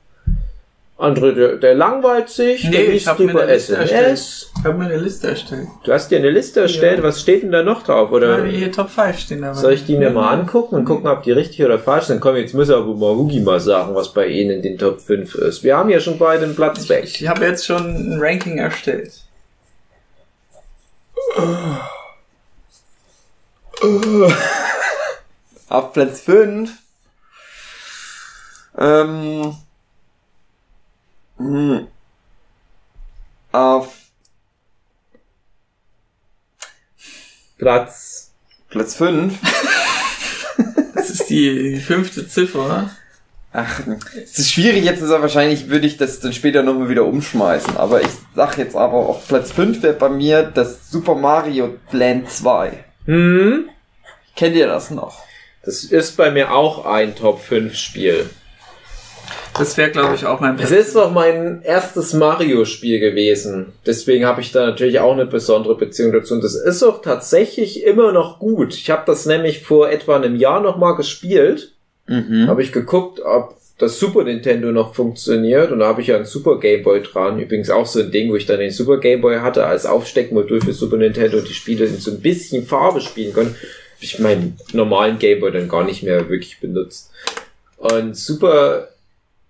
André, 0.98 1.34
der, 1.34 1.56
der 1.58 1.76
langweilt 1.76 2.30
sich, 2.30 2.64
Nee, 2.64 2.72
der 2.72 2.82
ich 2.84 3.06
liest 3.06 3.20
über. 3.20 3.50
Ich 3.52 3.94
habe 4.64 4.78
mir 4.78 4.86
eine 4.86 4.98
Liste 4.98 5.28
erstellt. 5.28 5.68
Du 5.84 5.92
hast 5.92 6.10
dir 6.10 6.18
eine 6.20 6.30
Liste 6.30 6.62
erstellt, 6.62 7.04
was 7.04 7.20
steht 7.22 7.44
denn 7.44 7.52
da 7.52 7.64
noch 7.64 7.84
drauf? 7.84 8.12
Oder 8.12 8.46
Ja, 8.46 8.46
die 8.46 8.72
Top 8.72 8.90
5 8.90 9.20
stehen 9.20 9.42
da. 9.42 9.54
soll 9.54 9.74
ich 9.74 9.86
die 9.86 9.98
mir 9.98 10.10
mal 10.10 10.32
angucken 10.32 10.76
und 10.76 10.86
gucken, 10.86 11.08
ob 11.08 11.22
die 11.24 11.34
richtig 11.34 11.64
oder 11.66 11.78
falsch 11.80 12.06
sind? 12.06 12.22
Komm, 12.22 12.38
jetzt 12.38 12.54
muss 12.54 12.70
aber 12.70 12.96
mal 12.96 13.14
Hugi 13.14 13.42
mal 13.42 13.60
sagen, 13.60 13.94
was 13.94 14.14
bei 14.14 14.28
Ihnen 14.28 14.52
in 14.52 14.62
den 14.62 14.78
Top 14.78 15.02
5 15.02 15.36
ist. 15.36 15.64
Wir 15.64 15.76
haben 15.78 15.90
ja 15.90 16.00
schon 16.00 16.18
beide 16.18 16.46
einen 16.46 16.56
Platz 16.56 16.88
weg. 16.90 17.04
Ich 17.04 17.28
habe 17.28 17.46
jetzt 17.46 17.66
schon 17.66 17.84
ein 17.84 18.18
Ranking 18.20 18.58
erstellt. 18.58 19.12
Auf 25.70 25.94
Platz 25.94 26.22
5. 26.22 26.72
Ähm, 28.78 29.56
hm, 31.38 31.88
auf 33.52 33.94
Platz. 37.58 38.32
Platz 38.70 38.96
5. 38.96 39.38
Das 40.96 41.10
ist 41.10 41.30
die 41.30 41.80
fünfte 41.80 42.28
Ziffer. 42.28 42.90
Ach, 43.58 43.82
es 44.22 44.38
ist 44.38 44.52
schwierig 44.52 44.84
jetzt, 44.84 45.02
ist 45.02 45.10
wahrscheinlich 45.10 45.70
würde 45.70 45.88
ich 45.88 45.96
das 45.96 46.20
dann 46.20 46.34
später 46.34 46.62
nochmal 46.62 46.90
wieder 46.90 47.06
umschmeißen. 47.06 47.78
Aber 47.78 48.02
ich 48.02 48.10
sag 48.36 48.58
jetzt 48.58 48.76
aber, 48.76 48.96
auf 48.96 49.26
Platz 49.30 49.54
5 49.54 49.82
wäre 49.82 49.94
bei 49.94 50.10
mir 50.10 50.44
das 50.44 50.92
Super 50.92 51.16
Mario 51.16 51.76
Land 51.94 52.30
2. 52.30 52.84
Hm? 53.06 53.70
Kennt 54.36 54.58
ihr 54.58 54.68
das 54.68 54.92
noch? 54.92 55.24
Das 55.64 55.86
ist 55.86 56.18
bei 56.18 56.32
mir 56.32 56.54
auch 56.54 56.86
ein 56.86 57.16
Top 57.16 57.40
5 57.40 57.74
Spiel. 57.76 58.30
Das 59.58 59.78
wäre, 59.78 59.90
glaube 59.90 60.16
ich, 60.16 60.26
auch 60.26 60.42
mein 60.42 60.60
Es 60.60 60.72
ist 60.72 60.96
doch 60.98 61.12
mein 61.12 61.62
erstes 61.62 62.12
Mario-Spiel 62.12 63.00
gewesen. 63.00 63.72
Deswegen 63.86 64.26
habe 64.26 64.42
ich 64.42 64.52
da 64.52 64.66
natürlich 64.66 65.00
auch 65.00 65.14
eine 65.14 65.26
besondere 65.26 65.78
Beziehung 65.78 66.12
dazu. 66.12 66.34
Und 66.34 66.44
das 66.44 66.56
ist 66.56 66.84
auch 66.84 67.02
tatsächlich 67.02 67.86
immer 67.86 68.12
noch 68.12 68.40
gut. 68.40 68.74
Ich 68.76 68.90
habe 68.90 69.04
das 69.06 69.26
nämlich 69.26 69.64
vor 69.64 69.90
etwa 69.90 70.18
einem 70.18 70.36
Jahr 70.36 70.60
nochmal 70.60 70.96
gespielt. 70.96 71.75
Mhm. 72.08 72.48
Habe 72.48 72.62
ich 72.62 72.72
geguckt, 72.72 73.20
ob 73.20 73.56
das 73.78 74.00
Super 74.00 74.24
Nintendo 74.24 74.72
noch 74.72 74.96
funktioniert. 74.96 75.72
Und 75.72 75.80
da 75.80 75.88
habe 75.88 76.02
ich 76.02 76.08
ja 76.08 76.16
einen 76.16 76.26
Super 76.26 76.60
Game 76.60 76.84
Boy 76.84 77.02
dran. 77.02 77.40
Übrigens 77.40 77.70
auch 77.70 77.86
so 77.86 78.00
ein 78.00 78.12
Ding, 78.12 78.30
wo 78.30 78.36
ich 78.36 78.46
dann 78.46 78.60
den 78.60 78.72
Super 78.72 79.00
Game 79.00 79.22
Boy 79.22 79.40
hatte 79.40 79.66
als 79.66 79.86
Aufsteckmodul 79.86 80.62
für 80.62 80.74
Super 80.74 80.98
Nintendo 80.98 81.38
und 81.38 81.50
die 81.50 81.54
Spiele 81.54 81.86
in 81.86 81.98
so 81.98 82.12
ein 82.12 82.22
bisschen 82.22 82.66
Farbe 82.66 83.02
spielen 83.02 83.34
konnte. 83.34 83.52
Hab 83.52 84.04
ich 84.04 84.20
meinen 84.20 84.58
normalen 84.72 85.20
Game 85.20 85.40
Boy 85.40 85.52
dann 85.52 85.68
gar 85.68 85.84
nicht 85.84 86.04
mehr 86.04 86.30
wirklich 86.30 86.60
benutzt. 86.60 87.12
Und 87.78 88.16
Super 88.16 88.90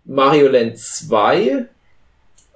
Mario 0.06 0.48
Land 0.48 0.78
2 0.80 1.66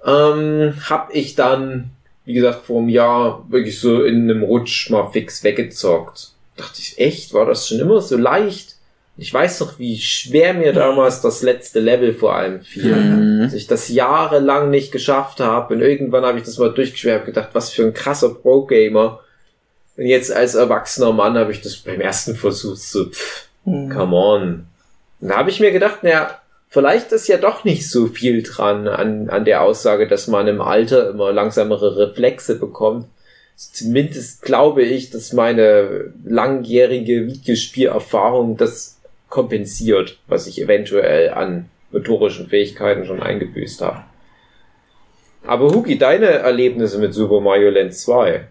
ähm, 0.06 0.74
habe 0.88 1.12
ich 1.12 1.34
dann, 1.34 1.90
wie 2.24 2.34
gesagt, 2.34 2.66
vor 2.66 2.80
einem 2.80 2.88
Jahr 2.88 3.44
wirklich 3.48 3.78
so 3.78 4.02
in 4.04 4.30
einem 4.30 4.42
Rutsch 4.42 4.90
mal 4.90 5.10
fix 5.10 5.44
weggezockt. 5.44 6.32
Dachte 6.56 6.80
ich, 6.80 6.98
echt, 6.98 7.32
war 7.32 7.46
das 7.46 7.68
schon 7.68 7.78
immer 7.78 8.00
so 8.00 8.16
leicht? 8.16 8.69
Ich 9.20 9.32
weiß 9.32 9.60
noch, 9.60 9.78
wie 9.78 9.98
schwer 9.98 10.54
mir 10.54 10.72
damals 10.72 11.20
das 11.20 11.42
letzte 11.42 11.80
Level 11.80 12.14
vor 12.14 12.34
allem 12.34 12.60
fiel. 12.60 12.96
Mhm. 12.96 13.42
Dass 13.42 13.54
ich 13.54 13.66
das 13.66 13.88
jahrelang 13.88 14.70
nicht 14.70 14.92
geschafft 14.92 15.40
habe 15.40 15.74
und 15.74 15.82
irgendwann 15.82 16.24
habe 16.24 16.38
ich 16.38 16.44
das 16.44 16.58
mal 16.58 16.72
durchgeschwärmt 16.72 17.26
und 17.26 17.34
gedacht, 17.34 17.50
was 17.52 17.70
für 17.70 17.84
ein 17.84 17.94
krasser 17.94 18.30
Pro-Gamer. 18.30 19.20
Und 19.96 20.06
jetzt 20.06 20.32
als 20.32 20.54
erwachsener 20.54 21.12
Mann 21.12 21.36
habe 21.36 21.52
ich 21.52 21.60
das 21.60 21.76
beim 21.76 22.00
ersten 22.00 22.34
Versuch 22.34 22.76
so, 22.76 23.04
pff, 23.10 23.50
Hm. 23.64 23.90
Come 23.90 24.16
on. 24.16 24.66
Und 25.20 25.28
da 25.28 25.36
habe 25.36 25.50
ich 25.50 25.60
mir 25.60 25.70
gedacht, 25.70 26.02
naja, 26.02 26.38
vielleicht 26.68 27.12
ist 27.12 27.28
ja 27.28 27.36
doch 27.36 27.64
nicht 27.64 27.88
so 27.88 28.06
viel 28.06 28.42
dran 28.42 28.88
an, 28.88 29.28
an 29.28 29.44
der 29.44 29.62
Aussage, 29.62 30.08
dass 30.08 30.28
man 30.28 30.48
im 30.48 30.60
Alter 30.60 31.10
immer 31.10 31.32
langsamere 31.32 31.96
Reflexe 31.96 32.58
bekommt. 32.58 33.06
Zumindest 33.56 34.40
glaube 34.40 34.82
ich, 34.82 35.10
dass 35.10 35.34
meine 35.34 36.14
langjährige 36.24 37.26
Videospielerfahrung 37.26 38.56
das 38.56 38.99
kompensiert, 39.30 40.18
was 40.26 40.46
ich 40.46 40.60
eventuell 40.60 41.30
an 41.30 41.70
motorischen 41.92 42.48
Fähigkeiten 42.48 43.06
schon 43.06 43.22
eingebüßt 43.22 43.80
habe. 43.80 44.04
Aber 45.46 45.72
Huki, 45.74 45.96
deine 45.96 46.26
Erlebnisse 46.26 46.98
mit 46.98 47.14
Super 47.14 47.40
Mario 47.40 47.70
Land 47.70 47.94
2? 47.94 48.46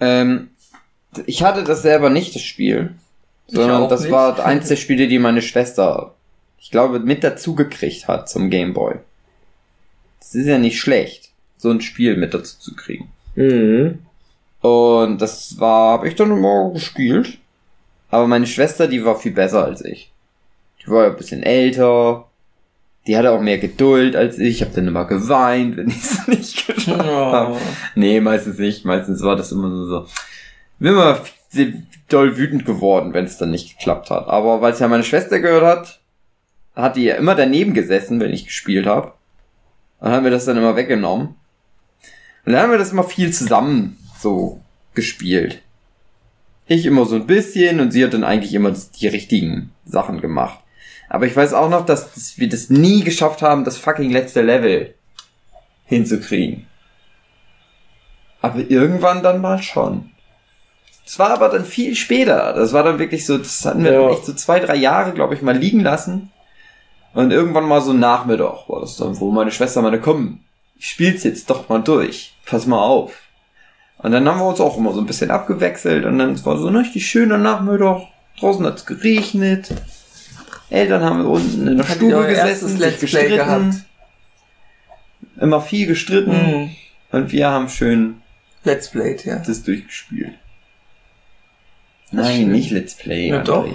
Ähm, 0.00 0.50
ich 1.26 1.42
hatte 1.42 1.62
das 1.62 1.82
selber 1.82 2.10
nicht, 2.10 2.34
das 2.34 2.42
Spiel. 2.42 2.94
Sondern 3.46 3.88
das 3.88 4.02
nicht. 4.02 4.10
war 4.10 4.44
eins 4.44 4.68
der 4.68 4.76
Spiele, 4.76 5.06
die 5.06 5.18
meine 5.18 5.42
Schwester, 5.42 6.14
ich 6.58 6.70
glaube, 6.70 7.00
mit 7.00 7.22
dazu 7.22 7.54
gekriegt 7.54 8.08
hat 8.08 8.28
zum 8.28 8.50
Game 8.50 8.74
Boy. 8.74 8.96
Das 10.18 10.34
ist 10.34 10.46
ja 10.46 10.58
nicht 10.58 10.80
schlecht, 10.80 11.30
so 11.56 11.70
ein 11.70 11.80
Spiel 11.80 12.16
mit 12.16 12.34
dazu 12.34 12.58
zu 12.58 12.74
kriegen. 12.74 13.10
Mhm. 13.34 14.00
Und 14.60 15.18
das 15.22 15.58
war, 15.58 15.92
habe 15.92 16.08
ich 16.08 16.14
dann 16.14 16.30
immer 16.30 16.70
gespielt. 16.72 17.38
Aber 18.10 18.26
meine 18.26 18.46
Schwester, 18.46 18.88
die 18.88 19.04
war 19.04 19.16
viel 19.18 19.32
besser 19.32 19.64
als 19.64 19.84
ich. 19.84 20.12
Die 20.82 20.90
war 20.90 21.04
ja 21.04 21.10
ein 21.10 21.16
bisschen 21.16 21.42
älter. 21.42 22.26
Die 23.06 23.16
hatte 23.16 23.30
auch 23.30 23.40
mehr 23.40 23.58
Geduld 23.58 24.16
als 24.16 24.38
ich. 24.38 24.56
Ich 24.56 24.62
habe 24.62 24.74
dann 24.74 24.88
immer 24.88 25.04
geweint, 25.04 25.76
wenn 25.76 25.88
ich 25.88 26.02
es 26.02 26.26
nicht 26.26 26.66
geschafft 26.66 26.98
habe. 26.98 27.54
Oh. 27.54 27.58
Nee, 27.94 28.20
meistens 28.20 28.58
nicht. 28.58 28.84
Meistens 28.84 29.22
war 29.22 29.36
das 29.36 29.52
immer 29.52 29.68
nur 29.68 29.86
so. 29.86 30.06
Bin 30.78 30.92
immer 30.92 31.20
sehr 31.48 31.72
doll 32.08 32.36
wütend 32.36 32.64
geworden, 32.64 33.14
wenn 33.14 33.24
es 33.24 33.38
dann 33.38 33.50
nicht 33.50 33.78
geklappt 33.78 34.10
hat. 34.10 34.28
Aber 34.28 34.60
weil 34.60 34.72
es 34.72 34.80
ja 34.80 34.88
meine 34.88 35.04
Schwester 35.04 35.40
gehört 35.40 35.64
hat, 35.64 36.00
hat 36.74 36.96
die 36.96 37.04
ja 37.04 37.16
immer 37.16 37.34
daneben 37.34 37.74
gesessen, 37.74 38.20
wenn 38.20 38.32
ich 38.32 38.46
gespielt 38.46 38.86
habe. 38.86 39.12
Und 40.00 40.10
haben 40.10 40.24
wir 40.24 40.30
das 40.30 40.46
dann 40.46 40.56
immer 40.56 40.76
weggenommen. 40.76 41.34
Und 42.46 42.52
dann 42.52 42.62
haben 42.62 42.70
wir 42.70 42.78
das 42.78 42.92
immer 42.92 43.04
viel 43.04 43.32
zusammen 43.32 43.98
so 44.18 44.60
gespielt. 44.94 45.62
Ich 46.72 46.86
immer 46.86 47.04
so 47.04 47.16
ein 47.16 47.26
bisschen 47.26 47.80
und 47.80 47.90
sie 47.90 48.04
hat 48.04 48.14
dann 48.14 48.22
eigentlich 48.22 48.54
immer 48.54 48.70
die 49.00 49.08
richtigen 49.08 49.72
Sachen 49.84 50.20
gemacht. 50.20 50.60
Aber 51.08 51.26
ich 51.26 51.34
weiß 51.34 51.52
auch 51.52 51.68
noch, 51.68 51.84
dass, 51.84 52.14
dass 52.14 52.38
wir 52.38 52.48
das 52.48 52.70
nie 52.70 53.02
geschafft 53.02 53.42
haben, 53.42 53.64
das 53.64 53.76
fucking 53.76 54.10
letzte 54.12 54.40
Level 54.40 54.94
hinzukriegen. 55.86 56.66
Aber 58.40 58.60
irgendwann 58.70 59.20
dann 59.24 59.40
mal 59.40 59.60
schon. 59.60 60.10
Das 61.04 61.18
war 61.18 61.30
aber 61.30 61.48
dann 61.48 61.64
viel 61.64 61.96
später. 61.96 62.52
Das 62.52 62.72
war 62.72 62.84
dann 62.84 63.00
wirklich 63.00 63.26
so, 63.26 63.36
das 63.36 63.64
hatten 63.64 63.82
wir 63.82 63.92
Ja. 63.92 64.02
dann 64.02 64.12
echt 64.12 64.26
so 64.26 64.32
zwei, 64.34 64.60
drei 64.60 64.76
Jahre, 64.76 65.10
glaube 65.12 65.34
ich, 65.34 65.42
mal 65.42 65.56
liegen 65.58 65.80
lassen. 65.80 66.30
Und 67.14 67.32
irgendwann 67.32 67.64
mal 67.66 67.80
so 67.80 67.92
Nachmittag 67.92 68.68
war 68.68 68.80
das 68.80 68.96
dann, 68.96 69.18
wo 69.18 69.32
meine 69.32 69.50
Schwester 69.50 69.82
meine, 69.82 69.98
komm, 70.00 70.44
ich 70.78 70.86
spiel's 70.86 71.24
jetzt 71.24 71.50
doch 71.50 71.68
mal 71.68 71.82
durch. 71.82 72.32
Pass 72.46 72.64
mal 72.66 72.78
auf. 72.80 73.12
Und 74.02 74.12
dann 74.12 74.26
haben 74.26 74.38
wir 74.38 74.46
uns 74.46 74.60
auch 74.60 74.78
immer 74.78 74.92
so 74.92 75.00
ein 75.00 75.06
bisschen 75.06 75.30
abgewechselt 75.30 76.06
und 76.06 76.18
dann 76.18 76.32
es 76.32 76.46
war 76.46 76.56
so 76.56 76.68
ein 76.68 76.76
richtig 76.76 77.06
schöner 77.06 77.36
Nachmittag. 77.36 78.02
Draußen 78.38 78.64
hat's 78.64 78.86
geregnet. 78.86 79.68
Eltern 80.70 81.02
haben 81.02 81.26
unten 81.26 81.66
in 81.66 81.76
der 81.76 81.86
ihr 81.86 81.92
Stube 81.94 82.26
gesessen, 82.26 82.78
sich 82.78 83.00
gestritten. 83.00 83.36
gehabt? 83.36 83.74
Immer 85.38 85.60
viel 85.60 85.86
gestritten. 85.86 86.32
Hm. 86.32 86.70
Und 87.12 87.32
wir 87.32 87.48
haben 87.50 87.68
schön 87.68 88.22
Let's 88.64 88.88
Play, 88.88 89.18
ja. 89.24 89.36
das 89.36 89.62
durchgespielt. 89.64 90.32
Das 92.12 92.26
Nein, 92.26 92.34
stimmt. 92.36 92.52
nicht 92.52 92.70
Let's 92.70 92.94
Play. 92.94 93.28
Ja, 93.28 93.42
doch. 93.42 93.68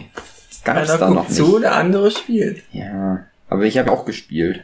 Das 0.49 0.63
gab's 0.63 0.89
Einer 0.89 0.97
da 0.97 1.09
noch 1.09 1.29
nicht. 1.29 1.63
der 1.63 1.75
andere 1.75 2.09
spielt. 2.11 2.63
Ja, 2.71 3.25
aber 3.49 3.63
ich 3.63 3.77
habe 3.77 3.91
auch 3.91 4.05
gespielt. 4.05 4.63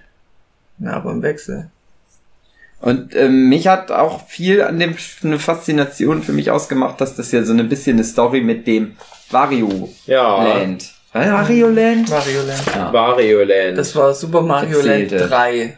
Ja, 0.79 0.93
aber 0.93 1.11
im 1.11 1.21
Wechsel. 1.21 1.69
Und 2.81 3.15
ähm, 3.15 3.47
mich 3.49 3.67
hat 3.67 3.91
auch 3.91 4.27
viel 4.27 4.61
an 4.63 4.79
dem 4.79 4.95
eine 5.23 5.37
Faszination 5.39 6.23
für 6.23 6.33
mich 6.33 6.49
ausgemacht, 6.51 6.99
dass 6.99 7.15
das 7.15 7.31
ja 7.31 7.43
so 7.43 7.53
ein 7.53 7.69
bisschen 7.69 7.97
eine 7.97 8.03
Story 8.03 8.41
mit 8.41 8.65
dem 8.67 8.95
Wario 9.29 9.89
Ja, 10.07 10.43
Land. 10.43 10.89
Wario 11.13 11.67
Land? 11.69 12.09
Mario 12.09 12.41
Land. 12.41 12.63
Ja. 12.75 12.91
Wario 12.93 13.43
Land. 13.43 13.77
Das 13.77 13.95
war 13.95 14.13
Super 14.13 14.41
Mario 14.41 14.77
Land 14.81 15.11
Erzählte. 15.11 15.27
3. 15.27 15.77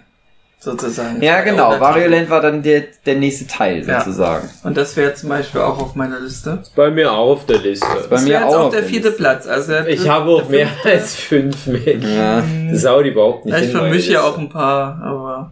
Sozusagen. 0.60 1.22
Ja, 1.22 1.42
genau. 1.42 1.78
Wario. 1.78 2.08
Land 2.08 2.30
war 2.30 2.40
dann 2.40 2.64
der, 2.64 2.84
der 3.06 3.16
nächste 3.16 3.48
Teil 3.48 3.86
Ja. 3.86 4.00
sozusagen. 4.00 4.50
Und 4.64 4.78
das 4.78 4.96
wäre 4.96 5.14
zum 5.14 5.28
Beispiel 5.28 5.60
auch 5.60 5.78
auf 5.78 5.96
meiner 5.96 6.22
Liste. 6.22 6.64
bei 6.74 6.90
mir 6.90 7.12
auch 7.12 7.32
auf 7.32 7.46
der 7.46 7.58
Liste. 7.58 7.86
Bei 8.10 8.16
Das 8.16 8.24
mir 8.24 8.48
auch 8.48 8.56
auch 8.56 8.60
auf 8.68 8.74
der 8.74 8.84
vierte 8.84 9.10
Liste. 9.10 9.22
Platz. 9.24 9.46
Also 9.46 9.74
der 9.74 9.88
Ich 9.90 10.08
habe 10.08 10.30
auch 10.32 10.48
mehr 10.48 10.68
fünfte. 10.68 10.90
als 10.92 11.16
fünf 11.16 11.68
mit. 11.68 12.02
Ja. 12.06 12.42
Das 12.72 12.86
haut 12.86 13.06
überhaupt 13.06 13.44
nicht 13.46 13.58
Ja, 13.58 13.62
ich 13.62 13.72
vermische 13.72 14.14
ja 14.14 14.22
auch 14.22 14.38
ein 14.38 14.48
paar, 14.48 15.02
aber 15.04 15.52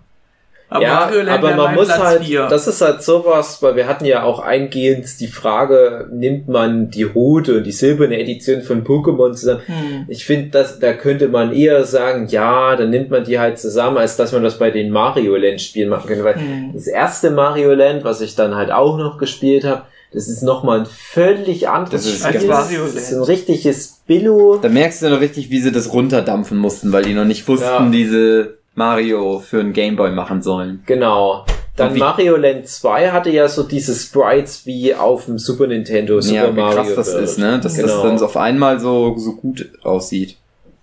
Aber 0.74 0.84
ja, 0.84 1.12
aber 1.28 1.54
man 1.58 1.76
muss 1.76 1.88
Platz 1.88 2.00
halt, 2.00 2.24
vier. 2.24 2.48
das 2.48 2.66
ist 2.66 2.80
halt 2.80 3.04
sowas, 3.04 3.62
weil 3.62 3.76
wir 3.76 3.88
hatten 3.88 4.06
ja 4.06 4.24
auch 4.24 4.40
eingehend 4.40 5.06
die 5.20 5.28
Frage, 5.28 6.08
nimmt 6.14 6.48
man 6.48 6.90
die 6.90 7.04
rote 7.04 7.58
und 7.58 7.66
die 7.66 7.74
silberne 7.74 8.18
Edition 8.18 8.62
von 8.62 8.86
Pokémon 8.86 9.34
zusammen? 9.34 9.60
Hm. 9.66 10.06
Ich 10.08 10.24
finde, 10.26 10.48
dass 10.52 10.80
da 10.80 10.94
könnte 10.94 11.28
man 11.28 11.52
eher 11.52 11.84
sagen, 11.84 12.28
ja, 12.30 12.78
dann 12.78 12.90
nimmt 12.90 13.10
man 13.12 13.26
die 13.26 13.38
halt 13.38 13.60
zusammen, 13.60 13.98
als 13.98 14.16
dass 14.16 14.32
man 14.32 14.44
das 14.44 14.58
bei 14.60 14.72
den 14.72 14.92
Mario 14.92 15.36
Land 15.36 15.60
Spielen 15.60 15.90
machen 15.90 16.08
könnte. 16.08 16.24
Weil 16.24 16.36
Hm. 16.36 16.72
das 16.74 16.88
erste 16.88 17.32
Mario 17.32 17.74
Land, 17.74 18.06
was 18.06 18.22
ich 18.22 18.36
dann 18.36 18.56
halt 18.56 18.72
auch 18.72 18.98
noch 18.98 19.18
gespielt 19.18 19.66
habe, 19.66 19.82
das 20.14 20.30
ist 20.30 20.42
nochmal 20.42 20.80
ein 20.82 20.86
völlig 20.86 21.68
anderes 21.68 22.04
Das 22.04 22.14
ist 22.14 22.24
Spiel. 22.24 22.36
als 22.38 22.46
Mario 22.48 22.84
das 22.86 22.96
ist 22.96 23.14
ein 23.14 23.24
richtiges 23.24 24.02
Billo. 24.08 24.58
Da 24.62 24.70
merkst 24.70 25.02
du 25.02 25.10
noch 25.10 25.20
richtig, 25.20 25.50
wie 25.50 25.60
sie 25.60 25.74
das 25.74 25.92
runterdampfen 25.92 26.58
mussten, 26.58 26.94
weil 26.94 27.04
die 27.04 27.14
noch 27.14 27.26
nicht 27.26 27.46
wussten, 27.48 27.66
Ja. 27.66 27.90
diese 27.90 28.61
Mario 28.76 29.40
für 29.40 29.60
einen 29.60 29.74
Gameboy 29.74 30.12
machen 30.12 30.42
sollen. 30.42 30.84
Genau. 30.86 31.46
Dann 31.76 31.92
Und 31.94 32.00
Mario 32.00 32.36
Land 32.36 32.68
2 32.68 33.12
hatte 33.12 33.30
ja 33.30 33.48
so 33.48 33.64
diese 33.64 33.94
Sprites 33.96 34.66
wie 34.66 34.94
auf 34.94 35.26
dem 35.26 35.38
Super 35.40 35.68
Nintendo 35.68 36.20
Super 36.22 36.36
ja, 36.36 36.52
wie 36.56 36.60
Mario 36.60 36.76
krass 36.84 36.96
das 36.96 37.14
World. 37.14 37.24
ist, 37.24 37.40
ne? 37.40 37.60
Dass 37.62 37.76
Genau. 37.76 37.88
das 37.88 38.02
dann 38.04 38.18
so 38.18 38.26
auf 38.26 38.38
einmal 38.38 38.80
so, 38.80 39.16
so 39.18 39.34
gut 39.36 39.70
aussieht. 39.84 40.38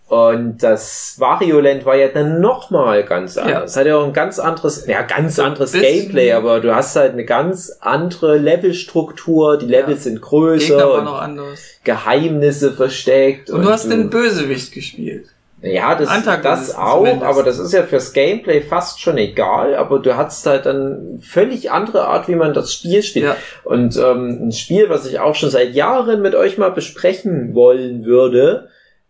Und 0.08 0.62
das 0.62 1.16
Wario 1.18 1.60
Land 1.60 1.84
war 1.84 1.94
ja 1.94 2.08
dann 2.08 2.40
nochmal 2.40 3.04
ganz 3.04 3.36
anders. 3.36 3.52
Ja. 3.52 3.64
Es 3.64 3.76
hat 3.76 3.86
ja 3.86 3.98
auch 3.98 4.06
ein 4.06 4.14
ganz 4.14 4.38
anderes, 4.38 4.86
ja, 4.86 5.02
ganz 5.02 5.38
anderes 5.38 5.72
bisschen- 5.72 6.00
Gameplay, 6.04 6.32
aber 6.32 6.60
du 6.60 6.74
hast 6.74 6.96
halt 6.96 7.12
eine 7.12 7.26
ganz 7.26 7.70
andere 7.80 8.38
Levelstruktur, 8.38 9.58
die 9.58 9.66
Level 9.66 9.94
Ja. 9.94 10.00
sind 10.00 10.14
Gegner 10.22 10.30
war 10.32 10.40
größer 10.40 10.76
noch 11.04 11.12
und 11.12 11.20
anders. 11.20 11.60
Geheimnisse 11.84 12.72
versteckt. 12.72 13.50
Und 13.50 13.62
du 13.62 13.68
hast 13.70 13.90
den 13.90 14.08
Bösewicht 14.08 14.72
gespielt. 14.72 15.26
Ja, 15.60 15.96
das, 15.96 16.08
das 16.42 16.74
auch, 16.76 16.98
zumindest. 16.98 17.24
aber 17.24 17.42
das 17.42 17.58
ist 17.58 17.72
ja 17.72 17.82
fürs 17.82 18.12
Gameplay 18.12 18.60
fast 18.60 19.00
schon 19.00 19.18
egal, 19.18 19.74
aber 19.74 19.98
du 19.98 20.16
hast 20.16 20.46
halt 20.46 20.66
dann 20.66 21.18
völlig 21.20 21.72
andere 21.72 22.06
Art, 22.06 22.28
wie 22.28 22.36
man 22.36 22.54
das 22.54 22.72
Spiel 22.72 23.02
spielt. 23.02 23.24
Ja. 23.24 23.36
Und 23.64 23.96
ähm, 23.96 24.48
ein 24.48 24.52
Spiel, 24.52 24.88
was 24.88 25.04
ich 25.06 25.18
auch 25.18 25.34
schon 25.34 25.50
seit 25.50 25.74
Jahren 25.74 26.22
mit 26.22 26.36
euch 26.36 26.58
mal 26.58 26.70
besprechen 26.70 27.54
wollen 27.54 28.04
würde, 28.04 28.68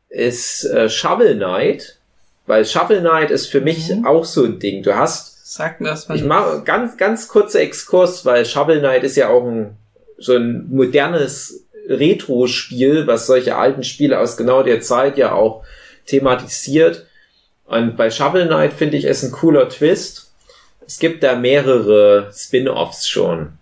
ist 0.09 0.65
äh, 0.65 0.89
Shovel 0.89 1.37
Knight. 1.37 1.97
Weil 2.47 2.65
Shovel 2.65 3.01
Knight 3.01 3.31
ist 3.31 3.49
für 3.49 3.61
mich 3.61 3.91
Mhm. 3.91 4.07
auch 4.07 4.25
so 4.25 4.43
ein 4.45 4.59
Ding. 4.59 4.83
Du 4.83 4.97
hast, 4.97 5.55
Sag 5.55 5.83
mir 5.83 5.91
das 5.91 6.09
mal. 6.09 6.15
ich 6.17 6.25
mache 6.25 6.63
ganz, 6.65 6.97
ganz 6.97 7.29
kurzer 7.29 7.61
Exkurs, 7.61 8.25
weil 8.25 8.47
Shovel 8.47 8.79
Knight 8.79 9.05
ist 9.05 9.17
ja 9.17 9.29
auch 9.29 9.45
ein, 9.47 9.77
so 10.17 10.35
ein 10.35 10.67
modernes 10.71 11.67
Retro-Spiel, 11.89 13.07
was 13.07 13.27
solche 13.27 13.57
alten 13.57 13.83
Spiele 13.85 14.19
aus 14.19 14.37
genau 14.39 14.63
der 14.63 14.81
Zeit 14.81 15.19
ja 15.19 15.33
auch 15.33 15.63
thematisiert. 16.09 17.07
Und 17.67 17.97
bei 17.97 18.11
Shovel 18.11 18.47
Knight 18.47 18.73
finde 18.73 18.97
ich 18.97 19.05
es 19.05 19.23
ein 19.23 19.31
cooler 19.33 19.69
Twist. 19.69 20.33
Es 20.87 20.99
gibt 20.99 21.23
da 21.23 21.37
mehrere 21.37 22.31
Spin-offs 22.35 23.07
schon. 23.09 23.53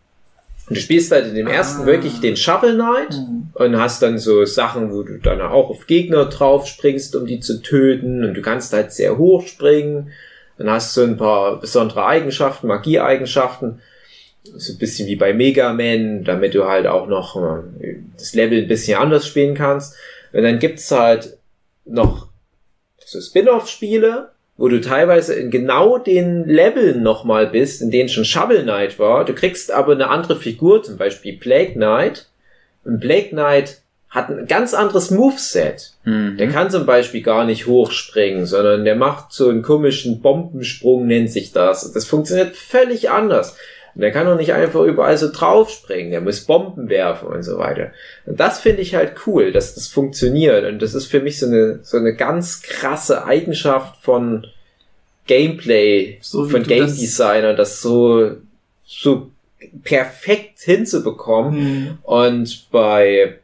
Und 0.69 0.77
du 0.77 0.81
spielst 0.81 1.13
halt 1.13 1.27
in 1.27 1.35
dem 1.35 1.47
ersten 1.47 1.83
Ah. 1.83 1.87
wirklich 1.87 2.21
den 2.21 2.37
Shovel 2.37 2.75
Knight 2.75 3.15
Hm. 3.15 3.49
und 3.55 3.79
hast 3.79 4.03
dann 4.03 4.19
so 4.19 4.45
Sachen, 4.45 4.93
wo 4.93 5.03
du 5.03 5.19
dann 5.19 5.41
auch 5.41 5.71
auf 5.71 5.87
Gegner 5.87 6.25
drauf 6.27 6.67
springst, 6.67 7.15
um 7.17 7.27
die 7.27 7.41
zu 7.41 7.63
töten. 7.63 8.25
Und 8.25 8.35
du 8.35 8.43
kannst 8.43 8.73
halt 8.73 8.93
sehr 8.93 9.19
hoch 9.19 9.47
springen. 9.47 10.11
Dann 10.59 10.71
hast 10.71 10.97
du 10.97 11.03
ein 11.03 11.17
paar 11.17 11.61
besondere 11.61 12.07
Eigenschaften, 12.07 12.67
Magieeigenschaften. 12.69 13.81
So 14.57 14.73
ein 14.73 14.79
bisschen 14.79 15.07
wie 15.09 15.17
bei 15.17 15.33
Mega 15.35 15.73
Man, 15.73 16.23
damit 16.25 16.55
du 16.55 16.65
halt 16.67 16.87
auch 16.87 17.09
noch 17.09 17.37
äh, 17.81 17.97
das 18.17 18.35
Level 18.35 18.59
ein 18.63 18.69
bisschen 18.69 18.99
anders 18.99 19.27
spielen 19.27 19.55
kannst. 19.57 19.95
Und 20.33 20.43
dann 20.45 20.59
gibt's 20.61 20.91
halt 20.91 21.37
noch 21.85 22.29
so 23.07 23.21
Spin-off-Spiele, 23.21 24.31
wo 24.57 24.69
du 24.69 24.81
teilweise 24.81 25.35
in 25.35 25.51
genau 25.51 25.97
den 25.97 26.45
Leveln 26.47 27.03
nochmal 27.03 27.47
bist, 27.47 27.81
in 27.81 27.91
denen 27.91 28.09
schon 28.09 28.25
Shovel 28.25 28.65
Knight 28.65 28.99
war. 28.99 29.25
Du 29.25 29.33
kriegst 29.33 29.71
aber 29.71 29.93
eine 29.93 30.09
andere 30.09 30.37
Figur, 30.37 30.83
zum 30.83 30.97
Beispiel 30.97 31.37
Plague 31.37 31.75
Knight. 31.75 32.27
Und 32.85 33.01
Plague 33.01 33.29
Knight 33.29 33.79
hat 34.09 34.31
ein 34.31 34.47
ganz 34.47 34.75
anderes 34.75 35.11
Moveset. 35.11 35.93
Mhm. 36.05 36.37
Der 36.37 36.49
kann 36.49 36.71
zum 36.71 36.85
Beispiel 36.87 37.23
gar 37.23 37.45
nicht 37.45 37.67
hochspringen, 37.67 38.47
sondern 38.47 38.85
der 38.85 38.97
macht 38.97 39.33
so 39.33 39.49
einen 39.51 39.63
komischen 39.63 40.21
Bombensprung, 40.21 41.07
nennt 41.07 41.31
sich 41.31 41.53
das. 41.53 41.93
Das 41.93 42.07
funktioniert 42.07 42.57
völlig 42.57 43.11
anders. 43.11 43.57
Und 43.97 44.03
der 44.03 44.13
kann 44.13 44.27
auch 44.27 44.37
nicht 44.37 44.53
einfach 44.53 44.83
überall 44.83 45.17
so 45.17 45.33
draufspringen. 45.33 46.11
Der 46.11 46.21
muss 46.21 46.43
Bomben 46.43 46.91
werfen 46.91 47.29
und 47.29 47.43
so 47.43 47.57
weiter. 47.57 47.93
Und 48.27 48.39
das 48.39 48.61
finde 48.61 48.83
ich 48.83 48.95
halt 48.95 49.15
cool, 49.27 49.53
dass 49.53 49.75
das 49.75 49.89
funktioniert. 49.89 50.67
Und 50.67 50.83
das 50.83 50.95
ist 50.95 51.07
für 51.07 51.21
mich 51.21 51.39
so 51.39 51.47
eine, 51.47 51.81
so 51.83 51.97
eine 51.97 52.15
ganz 52.15 52.61
krasse 52.61 53.25
Eigenschaft 53.25 53.97
von 54.05 54.47
Gameplay, 55.27 56.19
So 56.21 56.47
von 56.47 56.63
Game 56.63 56.87
Designer, 56.87 57.55
das 57.55 57.81
so, 57.81 58.33
so 58.85 59.31
perfekt 59.83 60.61
hinzubekommen. 60.61 61.55
Hm. 61.55 61.99
Und 62.03 62.67
bei, 62.71 63.39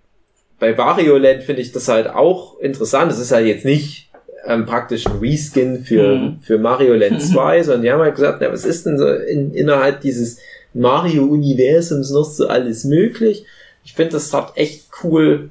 bei 0.58 0.76
Wario 0.76 1.16
Land 1.16 1.44
finde 1.44 1.62
ich 1.62 1.72
das 1.72 1.88
halt 1.88 2.08
auch 2.08 2.60
interessant. 2.60 3.10
Es 3.10 3.18
ist 3.18 3.32
halt 3.32 3.46
jetzt 3.46 3.64
nicht 3.64 4.11
ähm, 4.46 4.66
praktisch 4.66 5.06
ein 5.06 5.18
Reskin 5.20 5.84
für, 5.84 6.16
Mhm. 6.16 6.38
für 6.42 6.58
Mario 6.58 6.94
Land 6.94 7.22
2, 7.32 7.62
sondern 7.62 7.82
die 7.82 7.90
haben 7.92 8.00
halt 8.00 8.14
gesagt, 8.16 8.38
na, 8.40 8.50
was 8.52 8.64
ist 8.64 8.86
denn 8.86 8.98
so 8.98 9.06
in, 9.08 9.52
innerhalb 9.54 10.00
dieses 10.00 10.38
Mario-Universums 10.74 12.10
noch 12.10 12.24
so 12.24 12.48
alles 12.48 12.84
möglich? 12.84 13.44
Ich 13.84 13.94
finde, 13.94 14.12
das 14.12 14.32
hat 14.32 14.52
echt 14.56 14.86
cool 15.02 15.50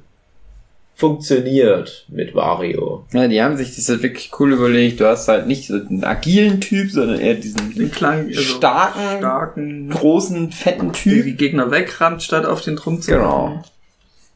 funktioniert 0.94 2.04
mit 2.08 2.34
Wario. 2.34 3.04
Ja, 3.12 3.26
die 3.26 3.42
haben 3.42 3.56
sich 3.56 3.74
das 3.74 3.88
halt 3.88 4.02
wirklich 4.02 4.30
cool 4.38 4.52
überlegt. 4.52 5.00
Du 5.00 5.06
hast 5.06 5.26
halt 5.26 5.46
nicht 5.48 5.66
so 5.66 5.74
einen 5.74 6.04
agilen 6.04 6.60
Typ, 6.60 6.90
sondern 6.92 7.18
eher 7.18 7.34
diesen 7.34 7.74
Den 7.74 7.90
Klang, 7.90 8.26
also 8.28 8.40
starken, 8.40 9.18
starken, 9.18 9.90
großen, 9.90 10.52
fetten 10.52 10.92
der 10.92 10.92
Typ. 10.92 11.24
die 11.24 11.34
Gegner 11.36 11.70
wegrammt, 11.70 12.22
statt 12.22 12.46
auf 12.46 12.60
den 12.62 12.76
drum 12.76 13.00
zu 13.00 13.10
Genau. 13.10 13.62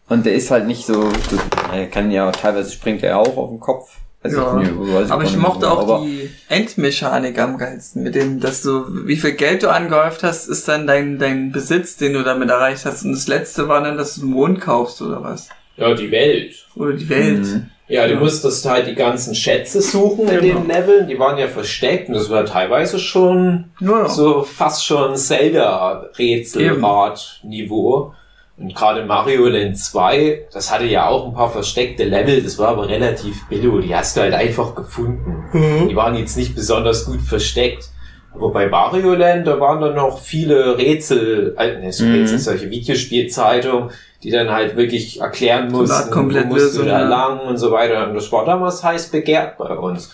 Und 0.08 0.26
der 0.26 0.34
ist 0.34 0.50
halt 0.50 0.66
nicht 0.66 0.86
so, 0.86 1.10
so 1.10 1.38
er 1.72 1.86
kann 1.86 2.10
ja 2.10 2.30
teilweise 2.32 2.72
springt 2.72 3.02
er 3.02 3.18
auch 3.18 3.36
auf 3.36 3.50
den 3.50 3.60
Kopf. 3.60 3.96
Also 4.26 4.40
Ja. 4.40 4.60
ich, 4.62 4.68
weiß 4.94 5.10
Aber 5.10 5.24
ich 5.24 5.30
nicht, 5.32 5.40
mochte 5.40 5.70
auch 5.70 5.82
aber- 5.82 6.04
die 6.04 6.30
Endmechanik 6.48 7.38
am 7.38 7.58
geilsten, 7.58 8.02
mit 8.02 8.14
dem, 8.14 8.40
dass 8.40 8.62
du, 8.62 8.84
wie 9.06 9.16
viel 9.16 9.32
Geld 9.32 9.62
du 9.62 9.70
angehäuft 9.70 10.22
hast, 10.22 10.48
ist 10.48 10.68
dann 10.68 10.86
dein, 10.86 11.18
dein 11.18 11.52
Besitz, 11.52 11.96
den 11.96 12.12
du 12.12 12.22
damit 12.22 12.48
erreicht 12.50 12.84
hast. 12.86 13.04
Und 13.04 13.12
das 13.12 13.28
letzte 13.28 13.68
war 13.68 13.82
dann, 13.82 13.96
dass 13.96 14.16
du 14.16 14.22
den 14.22 14.30
Mond 14.30 14.60
kaufst 14.60 15.00
oder 15.02 15.22
was. 15.22 15.48
Ja, 15.76 15.94
die 15.94 16.10
Welt. 16.10 16.54
Oder 16.74 16.94
die 16.94 17.08
Welt. 17.08 17.44
Mhm. 17.44 17.66
Ja, 17.88 18.06
du 18.08 18.14
Ja. 18.14 18.20
musstest 18.20 18.68
halt 18.68 18.88
die 18.88 18.94
ganzen 18.96 19.32
Schätze 19.34 19.80
suchen 19.80 20.28
in 20.28 20.40
Genau. 20.40 20.58
den 20.60 20.68
Leveln. 20.68 21.06
Die 21.06 21.18
waren 21.20 21.38
ja 21.38 21.46
versteckt 21.46 22.08
und 22.08 22.14
das 22.14 22.28
war 22.30 22.44
teilweise 22.44 22.98
schon 22.98 23.66
Ja, 23.80 24.02
ja. 24.02 24.08
so 24.08 24.42
fast 24.42 24.84
schon 24.84 25.14
Zelda-Rätselrad-Niveau. 25.16 28.12
Und 28.58 28.74
gerade 28.74 29.04
Mario 29.04 29.46
Land 29.48 29.78
2, 29.78 30.46
das 30.52 30.72
hatte 30.72 30.86
ja 30.86 31.08
auch 31.08 31.26
ein 31.26 31.34
paar 31.34 31.50
versteckte 31.50 32.04
Level, 32.04 32.42
das 32.42 32.58
war 32.58 32.68
aber 32.68 32.88
relativ 32.88 33.46
billig. 33.48 33.86
Die 33.86 33.94
hast 33.94 34.16
du 34.16 34.22
halt 34.22 34.32
einfach 34.32 34.74
gefunden. 34.74 35.44
Mhm. 35.52 35.88
Die 35.88 35.96
waren 35.96 36.16
jetzt 36.16 36.36
nicht 36.38 36.54
besonders 36.54 37.04
gut 37.04 37.20
versteckt. 37.20 37.90
Aber 38.34 38.50
bei 38.50 38.70
Wario 38.70 39.14
Land, 39.14 39.46
da 39.46 39.58
waren 39.60 39.80
dann 39.80 39.94
noch 39.94 40.18
viele 40.20 40.76
Rätsel, 40.76 41.54
äh, 41.58 41.80
ne, 41.80 41.92
so 41.92 42.04
Mhm. 42.04 42.14
Rätsel, 42.14 42.38
solche 42.38 42.70
Videospielzeitungen, 42.70 43.90
die 44.22 44.30
dann 44.30 44.50
halt 44.50 44.76
wirklich 44.76 45.20
erklären 45.20 45.70
mussten, 45.70 46.08
wo 46.08 46.14
komplett 46.14 46.46
musst 46.46 46.76
du 46.78 46.82
da 46.82 47.00
lang 47.00 47.40
und 47.40 47.58
so 47.58 47.70
weiter. 47.72 48.08
Und 48.08 48.14
das 48.14 48.30
war 48.32 48.44
damals 48.44 48.82
heiß 48.82 49.08
begehrt 49.08 49.56
bei 49.58 49.74
uns. 49.76 50.12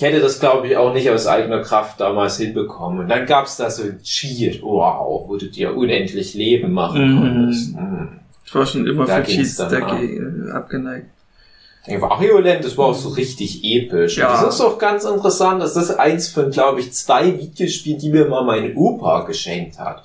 Ich 0.00 0.06
hätte 0.06 0.20
das, 0.20 0.40
glaube 0.40 0.66
ich, 0.66 0.78
auch 0.78 0.94
nicht 0.94 1.10
aus 1.10 1.26
eigener 1.26 1.60
Kraft 1.60 2.00
damals 2.00 2.38
hinbekommen. 2.38 3.00
Und 3.00 3.08
dann 3.08 3.26
gab's 3.26 3.58
da 3.58 3.70
so 3.70 3.82
ein 3.82 4.00
Cheat, 4.02 4.62
wow, 4.62 5.28
wo 5.28 5.36
du 5.36 5.44
dir 5.44 5.76
unendlich 5.76 6.32
Leben 6.32 6.72
machen 6.72 7.16
Mhm. 7.16 7.20
konntest. 7.20 7.74
Mhm. 7.76 8.08
Ich 8.46 8.54
war 8.54 8.64
schon 8.64 8.86
immer 8.86 9.04
Da 9.04 9.16
für 9.16 9.24
Cheats 9.24 9.56
dagegen, 9.56 10.50
abgeneigt. 10.52 11.04
Ja, 11.86 12.00
Wario 12.00 12.38
Land, 12.38 12.64
das 12.64 12.78
war 12.78 12.86
auch 12.86 12.94
so 12.94 13.10
richtig 13.10 13.62
episch. 13.62 14.16
Ja. 14.16 14.38
Und 14.38 14.46
Das 14.46 14.54
ist 14.54 14.62
auch 14.62 14.78
ganz 14.78 15.04
interessant, 15.04 15.60
dass 15.60 15.74
das 15.74 15.90
eins 15.98 16.30
von, 16.30 16.50
glaube 16.50 16.80
ich, 16.80 16.94
zwei 16.94 17.38
Videospielen, 17.38 17.98
die 17.98 18.08
mir 18.08 18.24
mal 18.24 18.42
mein 18.42 18.74
Opa 18.76 19.24
geschenkt 19.24 19.78
hat. 19.78 20.02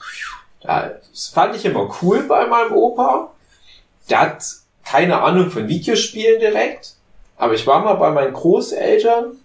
Das 0.61 1.27
fand 1.29 1.55
ich 1.55 1.63
immer 1.63 1.89
cool 2.01 2.23
bei 2.27 2.45
meinem 2.47 2.73
Opa. 2.73 3.31
Der 4.09 4.19
hat 4.19 4.43
keine 4.83 5.21
Ahnung 5.21 5.49
von 5.51 5.69
Videospielen 5.69 6.41
direkt. 6.41 6.95
Aber 7.37 7.53
ich 7.53 7.65
war 7.65 7.81
mal 7.81 7.93
bei 7.93 8.11
meinen 8.11 8.33
Großeltern. 8.33 9.37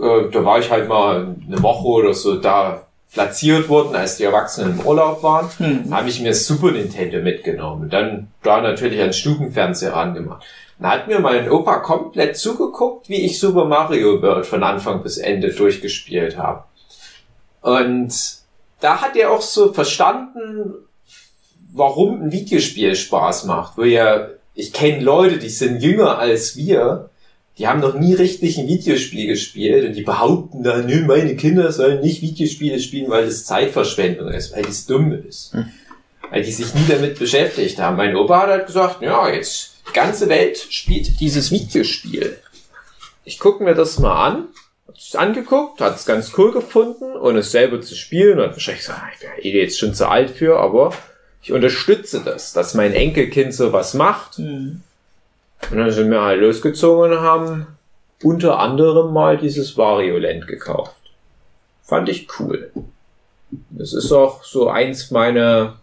Äh, 0.00 0.30
Da 0.30 0.44
war 0.44 0.58
ich 0.58 0.70
halt 0.70 0.88
mal 0.88 1.36
eine 1.46 1.62
Woche 1.62 1.86
oder 1.86 2.14
so 2.14 2.36
da 2.36 2.86
platziert 3.12 3.68
worden, 3.68 3.96
als 3.96 4.16
die 4.18 4.24
Erwachsenen 4.24 4.78
im 4.78 4.86
Urlaub 4.86 5.22
waren 5.22 5.48
Hm. 5.58 5.92
habe 5.92 6.08
ich 6.08 6.20
mir 6.20 6.32
Super 6.32 6.70
Nintendo 6.70 7.18
mitgenommen. 7.18 7.90
Dann 7.90 8.28
da 8.42 8.60
natürlich 8.60 9.00
einen 9.00 9.12
Stubenfernseher 9.12 9.94
rangemacht. 9.94 10.44
Dann 10.78 10.90
hat 10.90 11.08
mir 11.08 11.18
mein 11.18 11.50
Opa 11.50 11.80
komplett 11.80 12.36
zugeguckt, 12.36 13.08
wie 13.08 13.26
ich 13.26 13.38
Super 13.38 13.64
Mario 13.64 14.22
World 14.22 14.46
von 14.46 14.62
Anfang 14.62 15.02
bis 15.02 15.18
Ende 15.18 15.50
durchgespielt 15.52 16.38
habe. 16.38 16.64
Und 17.62 18.14
da 18.80 19.02
hat 19.02 19.16
er 19.16 19.30
auch 19.32 19.42
so 19.42 19.72
verstanden, 19.72 20.72
warum 21.72 22.22
ein 22.22 22.32
Videospiel 22.32 22.94
Spaß 22.94 23.44
macht. 23.44 23.76
Wo 23.76 23.82
ja, 23.82 24.28
ich 24.54 24.72
kenne 24.72 25.02
Leute, 25.02 25.38
die 25.38 25.50
sind 25.50 25.82
jünger 25.82 26.18
als 26.18 26.56
wir 26.56 27.09
die 27.58 27.66
haben 27.66 27.80
noch 27.80 27.94
nie 27.94 28.14
richtig 28.14 28.58
ein 28.58 28.68
Videospiel 28.68 29.26
gespielt 29.26 29.86
und 29.86 29.94
die 29.94 30.02
behaupten 30.02 30.62
dann, 30.62 30.86
nö, 30.86 31.04
meine 31.04 31.36
Kinder 31.36 31.70
sollen 31.72 32.00
nicht 32.00 32.22
Videospiele 32.22 32.80
spielen, 32.80 33.10
weil 33.10 33.26
das 33.26 33.44
Zeitverschwendung 33.44 34.28
ist, 34.28 34.54
weil 34.54 34.62
das 34.62 34.86
dumm 34.86 35.12
ist. 35.12 35.54
Weil 36.30 36.42
die 36.42 36.52
sich 36.52 36.74
nie 36.74 36.86
damit 36.88 37.18
beschäftigt 37.18 37.78
haben. 37.78 37.96
Mein 37.96 38.16
Opa 38.16 38.42
hat 38.42 38.48
halt 38.48 38.66
gesagt, 38.66 39.02
ja, 39.02 39.28
jetzt 39.28 39.72
die 39.88 39.92
ganze 39.92 40.28
Welt 40.28 40.58
spielt 40.70 41.20
dieses 41.20 41.50
Videospiel. 41.50 42.38
Ich 43.24 43.38
gucke 43.38 43.62
mir 43.64 43.74
das 43.74 43.98
mal 43.98 44.26
an, 44.26 44.48
hat 44.88 44.96
es 44.96 45.14
angeguckt, 45.16 45.80
hat 45.80 45.96
es 45.96 46.06
ganz 46.06 46.32
cool 46.38 46.52
gefunden 46.52 47.12
und 47.12 47.36
es 47.36 47.50
selber 47.50 47.80
zu 47.80 47.94
spielen 47.94 48.38
und 48.38 48.44
hat 48.44 48.52
wahrscheinlich 48.52 48.86
gesagt, 48.86 49.02
ich 49.38 49.42
bin 49.42 49.52
eh 49.52 49.62
jetzt 49.62 49.78
schon 49.78 49.94
zu 49.94 50.08
alt 50.08 50.30
für, 50.30 50.58
aber 50.58 50.94
ich 51.42 51.52
unterstütze 51.52 52.22
das, 52.24 52.52
dass 52.52 52.74
mein 52.74 52.92
Enkelkind 52.94 53.52
sowas 53.52 53.94
macht. 53.94 54.38
Und 55.70 55.78
dann 55.78 55.90
sind 55.90 56.10
wir 56.10 56.22
halt 56.22 56.40
losgezogen 56.40 57.12
und 57.12 57.20
haben 57.20 57.66
unter 58.22 58.58
anderem 58.58 59.12
mal 59.12 59.36
dieses 59.38 59.76
Wario 59.76 60.18
Land 60.18 60.46
gekauft. 60.46 60.94
Fand 61.82 62.08
ich 62.08 62.28
cool. 62.38 62.70
Das 63.70 63.92
ist 63.92 64.12
auch 64.12 64.44
so 64.44 64.68
eins 64.68 65.10
meiner 65.10 65.80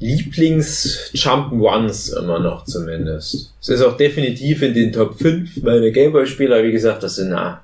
Lieblings-Jump'n'Ones 0.00 2.18
immer 2.18 2.38
noch 2.38 2.64
zumindest. 2.64 3.52
Es 3.60 3.68
ist 3.68 3.82
auch 3.82 3.96
definitiv 3.96 4.62
in 4.62 4.72
den 4.74 4.92
Top 4.92 5.18
5 5.18 5.62
meiner 5.62 5.90
Gameboy-Spieler. 5.90 6.62
Wie 6.64 6.72
gesagt, 6.72 7.02
das 7.02 7.16
sind 7.16 7.30
na, 7.30 7.62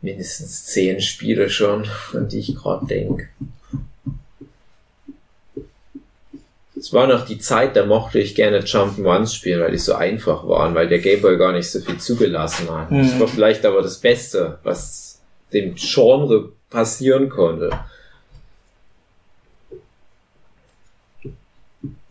mindestens 0.00 0.66
10 0.66 1.00
Spiele 1.00 1.50
schon, 1.50 1.86
an 2.14 2.28
die 2.28 2.38
ich 2.40 2.54
gerade 2.56 2.86
denke. 2.86 3.28
Es 6.82 6.92
war 6.92 7.06
noch 7.06 7.24
die 7.24 7.38
Zeit, 7.38 7.76
da 7.76 7.86
mochte 7.86 8.18
ich 8.18 8.34
gerne 8.34 8.58
Jump'n'Ones 8.58 9.36
spielen, 9.36 9.60
weil 9.60 9.70
die 9.70 9.78
so 9.78 9.94
einfach 9.94 10.48
waren, 10.48 10.74
weil 10.74 10.88
der 10.88 10.98
Gameboy 10.98 11.38
gar 11.38 11.52
nicht 11.52 11.70
so 11.70 11.78
viel 11.78 11.98
zugelassen 11.98 12.68
hat. 12.68 12.90
Das 12.90 13.20
war 13.20 13.28
vielleicht 13.28 13.64
aber 13.64 13.82
das 13.82 13.98
Beste, 13.98 14.58
was 14.64 15.20
dem 15.52 15.76
Genre 15.76 16.50
passieren 16.70 17.28
konnte. 17.28 17.70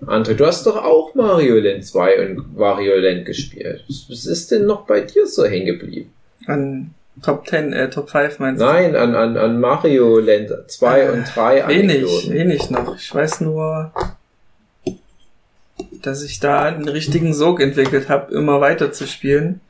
André, 0.06 0.36
du 0.36 0.46
hast 0.46 0.66
doch 0.66 0.78
auch 0.78 1.16
Mario 1.16 1.60
Land 1.60 1.86
2 1.86 2.26
und 2.30 2.58
Wario 2.58 2.96
Land 2.96 3.26
gespielt. 3.26 3.84
Was 4.08 4.26
ist 4.26 4.52
denn 4.52 4.68
noch 4.68 4.86
bei 4.86 5.02
dir 5.02 5.28
so 5.28 5.44
hängen 5.44 5.66
geblieben? 5.66 6.14
An 6.48 6.94
Top 7.22 7.46
10, 7.46 7.74
äh, 7.74 7.90
Top 7.90 8.10
5 8.10 8.40
meinst 8.40 8.62
du? 8.62 8.66
Nein, 8.66 8.96
an, 8.96 9.16
an, 9.16 9.36
an 9.36 9.60
Mario 9.60 10.18
Land 10.20 10.50
2 10.68 11.12
und 11.12 11.26
3 11.26 11.68
Wenig, 11.68 11.98
Anekdoten. 11.98 12.34
wenig 12.34 12.70
noch. 12.70 12.96
Ich 12.96 13.14
weiß 13.14 13.42
nur, 13.42 13.92
dass 16.02 16.24
ich 16.24 16.40
da 16.40 16.64
einen 16.64 16.88
richtigen 16.88 17.34
Sog 17.34 17.62
entwickelt 17.62 18.10
habe, 18.10 18.34
immer 18.34 18.62
weiter 18.62 18.92
zu 18.92 19.08
spielen. 19.08 19.62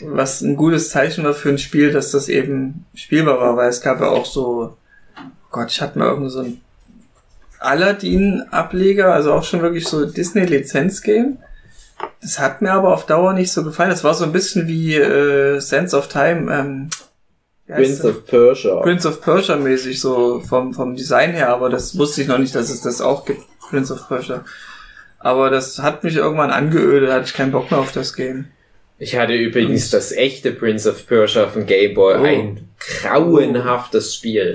Was 0.00 0.42
ein 0.42 0.56
gutes 0.56 0.90
Zeichen 0.90 1.24
war 1.24 1.34
für 1.34 1.48
ein 1.48 1.58
Spiel, 1.58 1.92
dass 1.92 2.10
das 2.10 2.28
eben 2.28 2.84
spielbar 2.94 3.40
war, 3.40 3.56
weil 3.56 3.68
es 3.68 3.80
gab 3.80 4.00
ja 4.00 4.08
auch 4.08 4.26
so, 4.26 4.76
Gott, 5.50 5.70
ich 5.70 5.80
hatte 5.80 5.98
mal 5.98 6.08
irgendwie 6.08 6.30
so 6.30 6.40
ein 6.40 6.60
Aladdin-Ableger, 7.60 9.12
also 9.12 9.32
auch 9.32 9.44
schon 9.44 9.62
wirklich 9.62 9.88
so 9.88 10.04
Disney-Lizenz-Game. 10.04 11.38
Das 12.20 12.38
hat 12.38 12.60
mir 12.60 12.72
aber 12.72 12.92
auf 12.92 13.06
Dauer 13.06 13.32
nicht 13.32 13.52
so 13.52 13.64
gefallen. 13.64 13.90
Das 13.90 14.04
war 14.04 14.14
so 14.14 14.24
ein 14.24 14.32
bisschen 14.32 14.68
wie 14.68 14.94
äh, 14.94 15.60
Sense 15.60 15.96
of 15.96 16.08
Time. 16.08 16.52
Ähm, 16.54 16.90
Prince 17.66 18.02
das? 18.02 18.16
of 18.16 18.26
Persia. 18.26 18.80
Prince 18.80 19.08
of 19.08 19.20
Persia 19.20 19.56
mäßig 19.56 20.00
so 20.00 20.40
vom, 20.40 20.72
vom 20.72 20.94
Design 20.94 21.32
her, 21.32 21.48
aber 21.48 21.68
das 21.68 21.98
wusste 21.98 22.22
ich 22.22 22.28
noch 22.28 22.38
nicht, 22.38 22.54
dass 22.54 22.70
es 22.70 22.80
das 22.80 23.00
auch 23.00 23.24
gibt, 23.24 23.42
Prince 23.70 23.92
of 23.92 24.06
Persia. 24.06 24.44
Aber 25.26 25.50
das 25.50 25.80
hat 25.80 26.04
mich 26.04 26.14
irgendwann 26.14 26.52
angeödet, 26.52 27.10
hatte 27.10 27.24
ich 27.26 27.34
keinen 27.34 27.50
Bock 27.50 27.72
mehr 27.72 27.80
auf 27.80 27.90
das 27.90 28.14
Game. 28.14 28.46
Ich 29.00 29.16
hatte 29.16 29.32
übrigens 29.34 29.90
das 29.90 30.12
echte 30.12 30.52
Prince 30.52 30.88
of 30.88 31.04
Persia 31.04 31.48
von 31.48 31.66
Game 31.66 31.94
Boy. 31.94 32.14
Oh. 32.14 32.24
Ein 32.24 32.68
grauenhaftes 32.78 34.14
Spiel. 34.14 34.54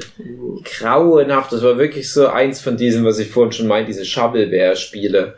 Grauenhaft. 0.64 1.52
Das 1.52 1.62
war 1.62 1.78
wirklich 1.78 2.10
so 2.10 2.28
eins 2.28 2.62
von 2.62 2.78
diesen, 2.78 3.04
was 3.04 3.20
ich 3.20 3.30
vorhin 3.30 3.52
schon 3.52 3.68
meinte, 3.68 3.92
diese 3.92 4.06
Shovelware-Spiele, 4.06 5.36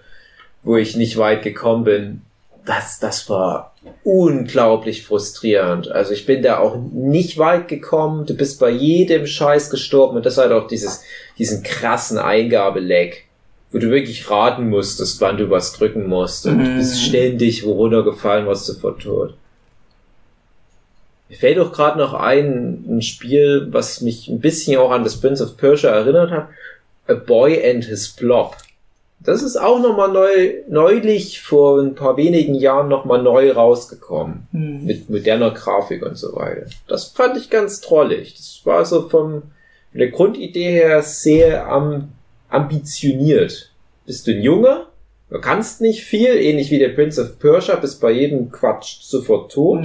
wo 0.61 0.77
ich 0.77 0.95
nicht 0.95 1.17
weit 1.17 1.41
gekommen 1.41 1.83
bin. 1.83 2.21
Das, 2.63 2.99
das 2.99 3.27
war 3.27 3.73
unglaublich 4.03 5.03
frustrierend. 5.03 5.91
Also 5.91 6.13
ich 6.13 6.27
bin 6.27 6.43
da 6.43 6.59
auch 6.59 6.77
nicht 6.77 7.39
weit 7.39 7.67
gekommen. 7.67 8.27
Du 8.27 8.35
bist 8.35 8.59
bei 8.59 8.69
jedem 8.69 9.25
Scheiß 9.25 9.71
gestorben 9.71 10.17
und 10.17 10.27
das 10.27 10.37
hat 10.37 10.51
auch 10.51 10.67
dieses, 10.67 11.01
diesen 11.39 11.63
krassen 11.63 12.19
Eingabelag, 12.19 13.22
wo 13.73 13.79
du 13.79 13.89
wirklich 13.89 14.29
raten 14.29 14.69
musstest, 14.69 15.19
wann 15.19 15.37
du 15.37 15.49
was 15.49 15.73
drücken 15.73 16.07
musst 16.07 16.45
und 16.45 16.59
du 16.59 16.75
bist 16.75 17.01
ständig 17.01 17.65
wo 17.65 17.73
runtergefallen, 17.73 18.45
was 18.45 18.67
sofort 18.67 19.01
tot. 19.01 19.33
Mir 21.27 21.35
fällt 21.35 21.57
auch 21.57 21.71
gerade 21.71 21.97
noch 21.97 22.13
ein, 22.13 22.85
ein 22.87 23.01
Spiel, 23.01 23.67
was 23.71 24.01
mich 24.01 24.27
ein 24.27 24.39
bisschen 24.39 24.77
auch 24.77 24.91
an 24.91 25.03
das 25.03 25.19
Prince 25.19 25.43
of 25.43 25.57
Persia 25.57 25.89
erinnert 25.89 26.29
hat. 26.29 26.49
A 27.07 27.15
Boy 27.15 27.67
and 27.67 27.85
His 27.85 28.09
Blob. 28.09 28.55
Das 29.19 29.41
ist 29.41 29.57
auch 29.57 29.79
nochmal 29.79 30.11
neu, 30.11 30.53
neulich 30.69 31.41
vor 31.41 31.81
ein 31.81 31.95
paar 31.95 32.17
wenigen 32.17 32.53
Jahren 32.53 32.89
nochmal 32.89 33.23
neu 33.23 33.51
rausgekommen. 33.51 34.47
Mit 34.85 35.09
moderner 35.09 35.51
Grafik 35.51 36.05
und 36.05 36.17
so 36.17 36.35
weiter. 36.35 36.67
Das 36.87 37.05
fand 37.05 37.37
ich 37.37 37.49
ganz 37.49 37.81
trollig. 37.81 38.35
Das 38.35 38.61
war 38.65 38.85
so 38.85 39.09
vom, 39.09 39.41
von 39.91 39.99
der 39.99 40.09
Grundidee 40.09 40.71
her 40.71 41.01
sehr 41.01 41.67
am, 41.67 42.09
ambitioniert. 42.53 43.71
Bist 44.05 44.27
du 44.27 44.31
ein 44.31 44.41
Junge? 44.41 44.87
Du 45.29 45.39
kannst 45.41 45.81
nicht 45.81 46.03
viel, 46.03 46.35
ähnlich 46.35 46.69
wie 46.69 46.79
der 46.79 46.89
Prince 46.89 47.21
of 47.21 47.39
Persia, 47.39 47.75
bist 47.75 47.99
bei 47.99 48.11
jedem 48.11 48.51
Quatsch 48.51 49.01
sofort 49.01 49.51
tot. 49.51 49.83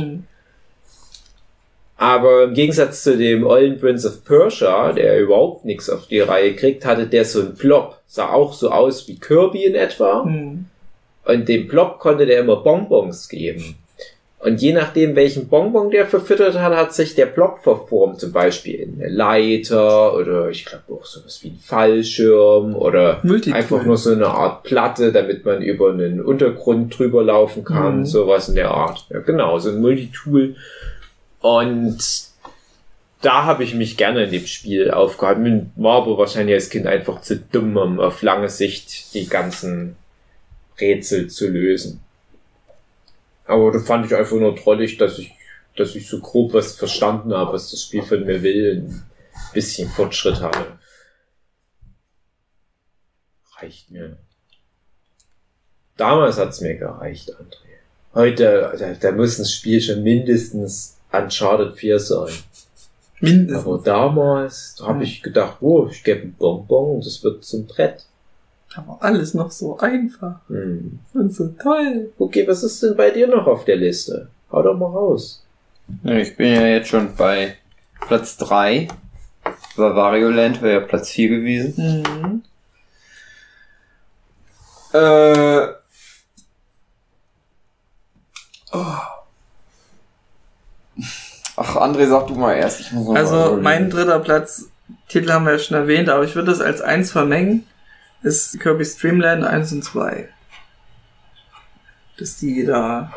Aber 1.96 2.44
im 2.44 2.54
Gegensatz 2.54 3.02
zu 3.02 3.16
dem 3.16 3.44
ollen 3.44 3.80
Prince 3.80 4.06
of 4.06 4.24
Persia, 4.24 4.92
der 4.92 5.18
überhaupt 5.20 5.64
nichts 5.64 5.88
auf 5.90 6.06
die 6.06 6.20
Reihe 6.20 6.54
kriegt, 6.54 6.84
hatte 6.84 7.06
der 7.06 7.24
so 7.24 7.40
einen 7.40 7.54
Blob. 7.54 7.98
Sah 8.06 8.30
auch 8.30 8.52
so 8.52 8.70
aus 8.70 9.08
wie 9.08 9.18
Kirby 9.18 9.64
in 9.64 9.74
etwa. 9.74 10.20
Und 11.24 11.48
dem 11.48 11.66
Blob 11.66 11.98
konnte 11.98 12.26
der 12.26 12.40
immer 12.40 12.56
Bonbons 12.56 13.28
geben. 13.28 13.76
Und 14.40 14.62
je 14.62 14.72
nachdem, 14.72 15.16
welchen 15.16 15.48
Bonbon 15.48 15.90
der 15.90 16.06
verfüttert 16.06 16.54
hat, 16.54 16.76
hat 16.76 16.94
sich 16.94 17.16
der 17.16 17.26
Blob 17.26 17.58
verformt. 17.60 18.20
Zum 18.20 18.30
Beispiel 18.30 18.76
in 18.76 19.00
eine 19.00 19.08
Leiter 19.12 20.14
oder 20.14 20.48
ich 20.48 20.64
glaube 20.64 20.84
auch 20.92 21.04
sowas 21.04 21.40
wie 21.42 21.48
ein 21.48 21.58
Fallschirm 21.60 22.76
oder 22.76 23.18
Multitool. 23.24 23.58
einfach 23.58 23.84
nur 23.84 23.96
so 23.96 24.12
eine 24.12 24.28
Art 24.28 24.62
Platte, 24.62 25.12
damit 25.12 25.44
man 25.44 25.60
über 25.60 25.90
einen 25.90 26.20
Untergrund 26.20 26.96
drüber 26.96 27.24
laufen 27.24 27.64
kann. 27.64 28.00
Mhm. 28.00 28.06
Sowas 28.06 28.48
in 28.48 28.54
der 28.54 28.70
Art. 28.70 29.06
Ja, 29.10 29.18
genau, 29.18 29.58
so 29.58 29.70
ein 29.70 29.80
Multitool. 29.80 30.54
Und 31.40 31.98
da 33.22 33.44
habe 33.44 33.64
ich 33.64 33.74
mich 33.74 33.96
gerne 33.96 34.24
in 34.24 34.30
dem 34.30 34.46
Spiel 34.46 34.92
aufgehalten. 34.92 35.72
War 35.74 36.02
aber 36.02 36.16
wahrscheinlich 36.16 36.54
als 36.54 36.70
Kind 36.70 36.86
einfach 36.86 37.22
zu 37.22 37.38
dumm, 37.38 37.76
um 37.76 37.98
auf 37.98 38.22
lange 38.22 38.48
Sicht 38.48 39.14
die 39.14 39.28
ganzen 39.28 39.96
Rätsel 40.80 41.26
zu 41.26 41.48
lösen. 41.48 42.00
Aber 43.48 43.72
da 43.72 43.78
fand 43.78 44.04
ich 44.06 44.14
einfach 44.14 44.36
nur 44.36 44.54
trollig, 44.54 44.98
dass 44.98 45.18
ich, 45.18 45.32
dass 45.74 45.94
ich 45.94 46.06
so 46.06 46.20
grob 46.20 46.52
was 46.52 46.76
verstanden 46.76 47.32
habe, 47.32 47.54
was 47.54 47.70
das 47.70 47.82
Spiel 47.82 48.02
von 48.02 48.24
mir 48.24 48.42
will, 48.42 48.84
ein 48.86 49.10
bisschen 49.54 49.88
Fortschritt 49.88 50.40
habe. 50.40 50.78
Reicht 53.56 53.90
mir. 53.90 54.18
Damals 55.96 56.36
hat's 56.36 56.60
mir 56.60 56.76
gereicht, 56.76 57.34
André. 57.34 57.78
Heute, 58.14 58.74
da, 58.78 58.92
da 58.92 59.12
muss 59.12 59.38
ein 59.38 59.46
Spiel 59.46 59.80
schon 59.80 60.02
mindestens 60.02 60.98
Uncharted 61.10 61.74
4 61.76 61.98
sein. 61.98 62.34
Mindestens. 63.20 63.64
Aber 63.64 63.78
damals 63.78 64.74
da 64.78 64.88
habe 64.88 65.04
ich 65.04 65.22
gedacht, 65.22 65.56
oh, 65.62 65.88
ich 65.90 66.04
gebe 66.04 66.20
ein 66.22 66.34
Bonbon 66.34 66.96
und 66.96 67.06
das 67.06 67.24
wird 67.24 67.44
zum 67.44 67.66
Brett. 67.66 68.04
Aber 68.76 68.98
alles 69.00 69.34
noch 69.34 69.50
so 69.50 69.78
einfach 69.78 70.36
Hm. 70.48 70.98
und 71.14 71.34
so 71.34 71.48
toll. 71.60 72.12
Okay, 72.18 72.46
was 72.46 72.62
ist 72.62 72.82
denn 72.82 72.96
bei 72.96 73.10
dir 73.10 73.26
noch 73.26 73.46
auf 73.46 73.64
der 73.64 73.76
Liste? 73.76 74.28
Hau 74.52 74.62
doch 74.62 74.76
mal 74.76 74.86
raus. 74.86 75.42
Ich 76.04 76.36
bin 76.36 76.52
ja 76.54 76.66
jetzt 76.66 76.88
schon 76.88 77.14
bei 77.16 77.56
Platz 78.06 78.36
3. 78.36 78.88
Bei 79.76 79.94
Wario 79.96 80.28
Land 80.30 80.60
wäre 80.62 80.80
ja 80.82 80.86
Platz 80.86 81.08
4 81.10 81.28
gewesen. 81.30 82.02
Mhm. 82.02 82.42
Äh. 84.92 85.66
Oh. 88.72 88.84
Ach, 91.56 91.76
André, 91.76 92.06
sag 92.06 92.26
du 92.28 92.34
mal 92.34 92.54
erst. 92.54 92.80
Ich 92.80 92.92
muss 92.92 93.06
noch 93.06 93.12
mal 93.14 93.20
Also 93.20 93.36
überlegen. 93.38 93.62
mein 93.62 93.90
dritter 93.90 94.20
Platz, 94.20 94.68
Titel 95.08 95.30
haben 95.32 95.44
wir 95.46 95.52
ja 95.52 95.58
schon 95.58 95.76
erwähnt, 95.76 96.08
aber 96.08 96.24
ich 96.24 96.34
würde 96.34 96.50
das 96.50 96.60
als 96.60 96.80
eins 96.80 97.10
vermengen, 97.10 97.66
ist 98.22 98.58
Kirby's 98.60 98.96
Dreamland 98.96 99.44
1 99.44 99.72
und 99.72 99.84
2. 99.84 100.28
Dass 102.18 102.36
die 102.36 102.64
da 102.64 103.12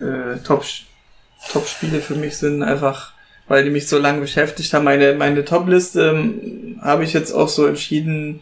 äh, 0.00 0.38
Top, 0.44 0.64
Top-Spiele 1.52 2.00
für 2.00 2.14
mich 2.14 2.36
sind, 2.36 2.62
einfach 2.62 3.12
weil 3.50 3.64
die 3.64 3.70
mich 3.70 3.88
so 3.88 3.98
lange 3.98 4.20
beschäftigt 4.20 4.72
haben. 4.72 4.84
Meine, 4.84 5.14
meine 5.14 5.44
Top-Liste 5.44 6.12
ähm, 6.14 6.78
habe 6.80 7.02
ich 7.02 7.12
jetzt 7.12 7.32
auch 7.32 7.48
so 7.48 7.66
entschieden, 7.66 8.40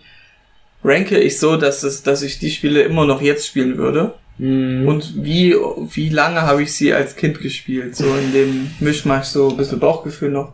ranke 0.84 1.18
ich 1.18 1.38
so, 1.38 1.56
dass, 1.56 1.82
es, 1.82 2.02
dass 2.02 2.20
ich 2.20 2.38
die 2.38 2.50
Spiele 2.50 2.82
immer 2.82 3.06
noch 3.06 3.22
jetzt 3.22 3.46
spielen 3.46 3.78
würde. 3.78 4.14
Und 4.86 5.24
wie, 5.24 5.54
wie 5.54 6.10
lange 6.10 6.42
habe 6.42 6.62
ich 6.62 6.74
sie 6.74 6.92
als 6.92 7.16
Kind 7.16 7.40
gespielt? 7.40 7.96
So 7.96 8.04
in 8.04 8.32
dem 8.32 8.70
Mischmasch, 8.80 9.28
so 9.28 9.48
ein 9.48 9.56
bisschen 9.56 9.80
Bauchgefühl 9.80 10.30
noch. 10.30 10.52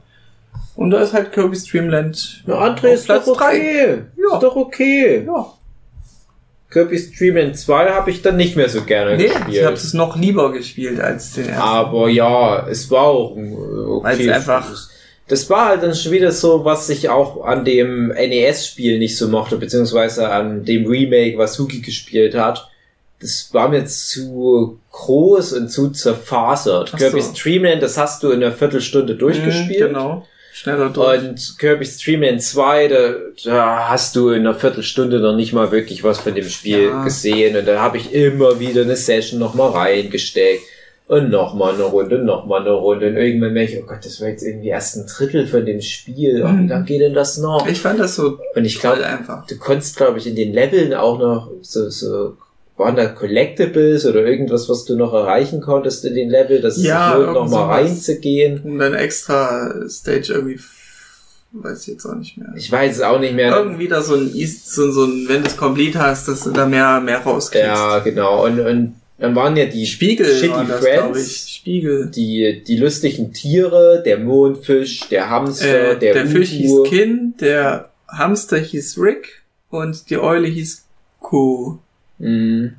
Und 0.77 0.91
da 0.91 1.03
ist 1.03 1.13
halt 1.13 1.33
Kirby's 1.33 1.65
Dreamland 1.65 2.45
Na, 2.47 2.55
André, 2.55 2.93
ist 2.95 3.11
doch 3.11 3.27
okay. 3.27 4.03
Ja. 4.29 4.35
Ist 4.37 4.43
doch 4.43 4.57
okay. 4.57 5.25
Ja. 5.27 5.53
Kirby's 6.71 7.17
Dream 7.17 7.37
Land 7.37 7.57
2 7.59 7.91
habe 7.91 8.11
ich 8.11 8.23
dann 8.23 8.37
nicht 8.37 8.57
mehr 8.57 8.69
so 8.69 8.83
gerne 8.83 9.17
Nee, 9.17 9.29
gespielt. 9.29 9.49
ich 9.49 9.65
habe 9.65 9.75
es 9.75 9.95
noch 9.95 10.17
lieber 10.17 10.51
gespielt 10.53 10.99
als 11.01 11.35
den 11.35 11.49
ersten. 11.49 11.63
Aber 11.63 12.09
ja, 12.09 12.67
es 12.69 12.91
war 12.91 13.03
auch 13.03 13.37
äh, 13.37 13.41
okay. 13.41 14.31
einfach- 14.33 14.67
Das 15.29 15.49
war 15.49 15.69
halt 15.69 15.83
dann 15.85 15.95
schon 15.95 16.11
wieder 16.13 16.33
so, 16.33 16.65
was 16.65 16.89
ich 16.91 17.09
auch 17.09 17.45
an 17.45 17.65
dem 17.65 18.09
NES-Spiel 18.09 18.99
nicht 18.99 19.17
so 19.17 19.29
mochte, 19.29 19.57
beziehungsweise 19.57 20.29
an 20.31 20.65
dem 20.65 20.87
Remake, 20.87 21.39
was 21.39 21.55
Suki 21.55 21.81
gespielt 21.81 22.35
hat. 22.35 22.69
Das 23.21 23.49
war 23.53 23.69
mir 23.69 23.87
zu 23.87 24.81
groß 24.91 25.53
und 25.55 25.69
zu 25.69 25.91
zerfasert. 25.93 26.89
So. 26.91 26.97
Kirby's 26.97 27.33
Dream 27.35 27.65
Land, 27.65 27.83
das 27.83 27.97
hast 27.97 28.23
du 28.25 28.31
in 28.33 28.43
einer 28.43 28.53
Viertelstunde 28.53 29.15
durchgespielt. 29.15 29.93
Mhm, 29.93 29.95
Genau. 29.95 30.27
Schneller 30.57 30.89
durch. 30.91 31.21
Und 31.21 31.57
Kirby's 31.59 31.99
Dream 31.99 32.23
Land 32.23 32.41
2, 32.43 32.87
da, 32.89 33.15
da 33.45 33.89
hast 33.89 34.15
du 34.15 34.31
in 34.31 34.41
einer 34.47 34.55
Viertelstunde 34.55 35.19
noch 35.19 35.35
nicht 35.35 35.53
mal 35.53 35.73
wirklich 35.73 36.05
was 36.05 36.21
von 36.21 36.35
dem 36.37 36.49
Spiel 36.49 36.85
Ja. 36.91 37.03
gesehen. 37.03 37.57
Und 37.57 37.67
da 37.67 37.81
habe 37.81 37.97
ich 37.97 38.15
immer 38.15 38.61
wieder 38.61 38.83
eine 38.83 38.95
Session 38.95 39.41
nochmal 39.41 39.71
reingesteckt. 39.71 40.63
Und 41.07 41.29
nochmal 41.31 41.75
eine 41.75 41.83
Runde, 41.83 42.19
nochmal 42.19 42.61
eine 42.63 42.71
Runde. 42.71 43.09
Und 43.09 43.17
irgendwann 43.17 43.53
merke 43.53 43.73
ich, 43.73 43.83
oh 43.83 43.87
Gott, 43.87 43.99
das 44.05 44.21
war 44.21 44.29
jetzt 44.29 44.43
irgendwie 44.43 44.69
erst 44.69 44.97
ein 44.97 45.07
Drittel 45.07 45.47
von 45.47 45.67
dem 45.67 45.83
Spiel. 45.83 46.43
Oh, 46.45 46.49
wie 46.49 46.53
Mhm. 46.63 46.69
lange 46.69 46.85
geht 46.87 47.01
denn 47.03 47.13
das 47.15 47.37
noch? 47.37 47.67
ich 47.69 47.81
fand 47.81 47.99
das 47.99 48.15
so 48.15 48.39
Und 48.55 48.65
ich 48.65 48.79
glaube, 48.81 49.03
du 49.49 49.59
konntest, 49.59 49.97
glaube 49.97 50.19
ich, 50.19 50.27
in 50.29 50.37
den 50.37 50.53
Leveln 50.55 50.95
auch 50.95 51.19
noch 51.19 51.51
so, 51.63 51.91
so, 51.91 52.37
waren 52.77 52.97
da 52.97 53.07
Collectibles 53.07 54.05
oder 54.05 54.25
irgendwas, 54.27 54.69
was 54.69 54.85
du 54.85 54.97
noch 54.97 55.13
erreichen 55.13 55.61
konntest 55.61 56.05
in 56.05 56.15
den 56.15 56.29
Level, 56.31 56.61
dass 56.61 56.77
es 56.77 56.85
Ja, 56.85 57.17
sich 57.17 57.27
lohnt, 57.27 57.35
nochmal 57.35 57.83
reinzugehen. 57.83 58.61
Um 58.65 58.79
dann 58.79 58.95
extra 58.95 59.89
Stage 59.89 60.33
irgendwie, 60.33 60.59
weiß 61.53 61.83
ich 61.83 61.95
jetzt 61.95 62.05
auch 62.05 62.17
nicht 62.17 62.37
mehr. 62.37 62.49
Ich 62.57 62.71
weiß 62.71 62.97
es 62.97 63.03
auch 63.03 63.21
nicht 63.21 63.35
mehr. 63.35 63.57
Irgendwie 63.57 63.87
da 63.87 64.03
so 64.03 64.15
ein 64.15 64.35
East, 64.35 64.73
so, 64.73 64.91
so 64.91 65.05
ein, 65.05 65.27
wenn 65.29 65.43
du 65.43 65.49
es 65.49 65.57
complete 65.57 66.01
hast, 66.01 66.27
dass 66.27 66.43
du 66.43 66.51
da 66.51 66.67
mehr, 66.67 67.01
mehr 67.01 67.19
rauskriegst. 67.21 67.65
Ja, 67.67 68.01
genau. 68.01 68.45
Und, 68.45 68.59
und 68.59 68.97
dann 69.19 69.37
waren 69.37 69.57
ja 69.57 69.67
die 69.67 69.87
Spiegel 69.87 70.27
Shitty 70.27 70.67
das, 70.67 70.81
Friends, 70.81 71.45
ich. 71.47 71.53
Spiegel. 71.55 72.11
die, 72.11 72.65
die 72.67 72.77
lustigen 72.77 73.33
Tiere, 73.33 74.03
der 74.05 74.19
Mondfisch, 74.19 75.09
der 75.09 75.31
Hamster, 75.31 75.93
Äh, 75.93 75.99
der, 76.01 76.15
der 76.15 76.27
Fisch 76.27 76.51
hieß 76.51 76.83
Kin, 76.87 77.35
der 77.41 77.91
Hamster 78.09 78.59
hieß 78.59 78.99
Rick 78.99 79.43
und 79.71 80.11
die 80.11 80.19
Eule 80.19 80.49
hieß 80.49 80.85
Ku. 81.21 81.79
Mhm. 82.25 82.75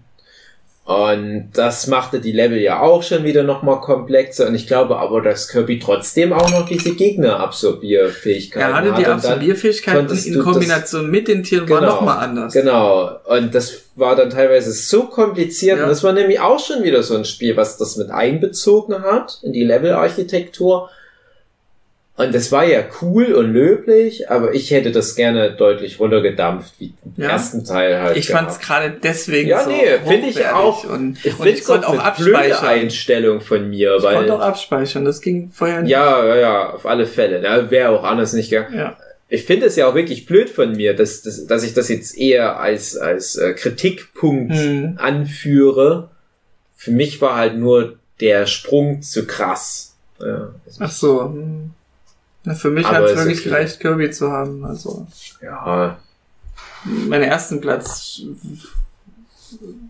Und 0.84 1.50
das 1.56 1.88
machte 1.88 2.20
die 2.20 2.32
Level 2.32 2.60
ja 2.60 2.80
auch 2.80 3.02
schon 3.02 3.24
wieder 3.24 3.42
nochmal 3.42 3.80
komplexer. 3.82 4.48
Und 4.48 4.54
ich 4.54 4.68
glaube 4.68 4.98
aber, 4.98 5.20
dass 5.20 5.48
Kirby 5.48 5.80
trotzdem 5.80 6.32
auch 6.32 6.52
noch 6.52 6.68
diese 6.68 6.94
Gegnerabsorbierfähigkeit 6.94 8.62
Er 8.62 8.74
hatte 8.76 8.94
die 8.96 9.08
Absorbierfähigkeit 9.08 9.98
und 9.98 10.12
in 10.26 10.34
du 10.34 10.44
das- 10.44 10.44
Kombination 10.54 11.10
mit 11.10 11.28
den 11.28 11.42
Tieren 11.42 11.68
war 11.68 11.80
Genau. 11.80 11.92
nochmal 11.96 12.20
anders. 12.20 12.54
Genau. 12.54 13.18
Und 13.26 13.56
das 13.56 13.82
war 13.96 14.16
dann 14.16 14.30
teilweise 14.30 14.72
so 14.74 15.06
kompliziert. 15.08 15.78
Ja. 15.78 15.84
Und 15.86 15.90
das 15.90 16.04
war 16.04 16.14
nämlich 16.14 16.40
auch 16.40 16.60
schon 16.60 16.84
wieder 16.84 17.02
so 17.02 17.16
ein 17.16 17.26
Spiel, 17.26 17.58
was 17.58 17.78
das 17.78 17.98
mit 17.98 18.12
einbezogen 18.12 19.02
hat 19.02 19.40
in 19.42 19.54
die 19.54 19.64
Levelarchitektur. 19.64 20.92
Und 22.18 22.34
das 22.34 22.50
war 22.54 22.64
ja 22.64 22.82
cool 23.02 23.34
und 23.34 23.52
löblich, 23.52 24.30
aber 24.30 24.54
ich 24.54 24.72
hätte 24.72 24.92
das 24.92 25.16
gerne 25.16 25.52
deutlich 25.52 26.00
runtergedampft, 26.00 26.74
wie 26.80 26.94
im 27.18 27.22
Ja. 27.24 27.32
ersten 27.32 27.66
Teil 27.66 28.02
halt. 28.02 28.16
Ich 28.16 28.30
fand 28.30 28.50
es 28.50 28.60
gerade 28.60 28.92
deswegen 29.04 29.50
Ja, 29.50 29.66
so 29.66 29.70
nee, 29.70 29.84
finde 30.08 30.28
ich 30.30 30.46
auch. 30.48 30.86
Und, 30.86 31.18
Ich 31.26 31.34
und 31.34 31.44
finde 31.44 31.50
ich 31.60 31.64
konnte 31.66 31.90
auch 31.90 32.00
abspeichern. 32.00 32.66
Einstellung 32.66 33.42
von 33.42 33.70
mir, 33.70 33.98
Ich 33.98 34.04
weil 34.04 34.16
konnte 34.16 34.34
auch 34.36 34.40
abspeichern, 34.40 35.04
das 35.04 35.20
ging 35.20 35.50
vorher 35.54 35.82
nicht. 35.82 35.92
ja, 35.92 36.26
ja, 36.26 36.36
ja, 36.38 36.70
auf 36.74 36.86
alle 36.86 37.06
Fälle. 37.06 37.44
Ja, 37.44 37.70
Wäre 37.70 37.90
auch 37.90 38.06
anders 38.06 38.32
nicht 38.32 38.50
gegangen. 38.50 38.78
Ja. 38.78 38.96
Ich 39.28 39.44
finde 39.44 39.66
es 39.66 39.76
ja 39.76 39.88
auch 39.88 39.96
wirklich 39.96 40.26
blöd 40.26 40.50
von 40.50 40.72
mir, 40.72 40.94
dass, 40.96 41.22
dass, 41.22 41.46
dass 41.48 41.64
ich 41.64 41.74
das 41.74 41.90
jetzt 41.90 42.18
eher 42.18 42.60
als, 42.62 42.96
als 42.96 43.36
äh, 43.36 43.52
Kritikpunkt 43.54 44.54
Hm. 44.56 45.00
anführe. 45.02 46.12
Für 46.78 46.92
mich 46.92 47.20
war 47.20 47.36
halt 47.36 47.58
nur 47.58 47.96
der 48.22 48.46
Sprung 48.46 49.02
zu 49.02 49.26
krass. 49.28 49.96
Ja, 50.22 50.54
Ach 50.80 50.92
so. 50.92 51.24
hm. 51.26 51.72
Na, 52.46 52.54
für 52.54 52.70
mich 52.70 52.88
hat 52.88 53.04
es 53.04 53.18
wirklich 53.18 53.40
okay. 53.40 53.50
gereicht, 53.50 53.80
Kirby 53.80 54.12
zu 54.12 54.32
haben. 54.32 54.64
Also 54.66 55.08
ja 55.42 55.98
meinen 56.86 57.24
ersten 57.24 57.62
Platz 57.62 58.22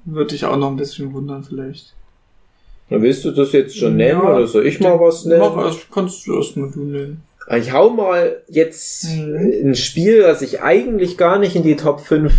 würde 0.05 0.35
ich 0.35 0.45
auch 0.45 0.57
noch 0.57 0.69
ein 0.69 0.77
bisschen 0.77 1.13
wundern 1.13 1.43
vielleicht. 1.43 1.93
dann 2.89 3.01
willst 3.01 3.25
du 3.25 3.31
das 3.31 3.51
jetzt 3.51 3.77
schon 3.77 3.99
Ja. 3.99 4.13
nennen 4.13 4.21
oder 4.21 4.47
soll 4.47 4.65
ich 4.67 4.79
mal 4.79 4.99
was 4.99 5.25
nennen? 5.25 5.39
Mach 5.41 5.57
erst, 5.65 5.91
kannst 5.91 6.25
du 6.27 6.35
erst 6.37 6.55
mal 6.55 6.69
du 6.71 6.83
nennen. 6.85 7.23
Ich 7.57 7.73
hau 7.73 7.89
mal 7.89 8.41
jetzt 8.47 9.05
Mhm. 9.09 9.69
ein 9.71 9.75
Spiel, 9.75 10.21
das 10.21 10.41
ich 10.41 10.61
eigentlich 10.61 11.17
gar 11.17 11.37
nicht 11.39 11.55
in 11.55 11.63
die 11.63 11.75
Top 11.75 11.99
5 11.99 12.33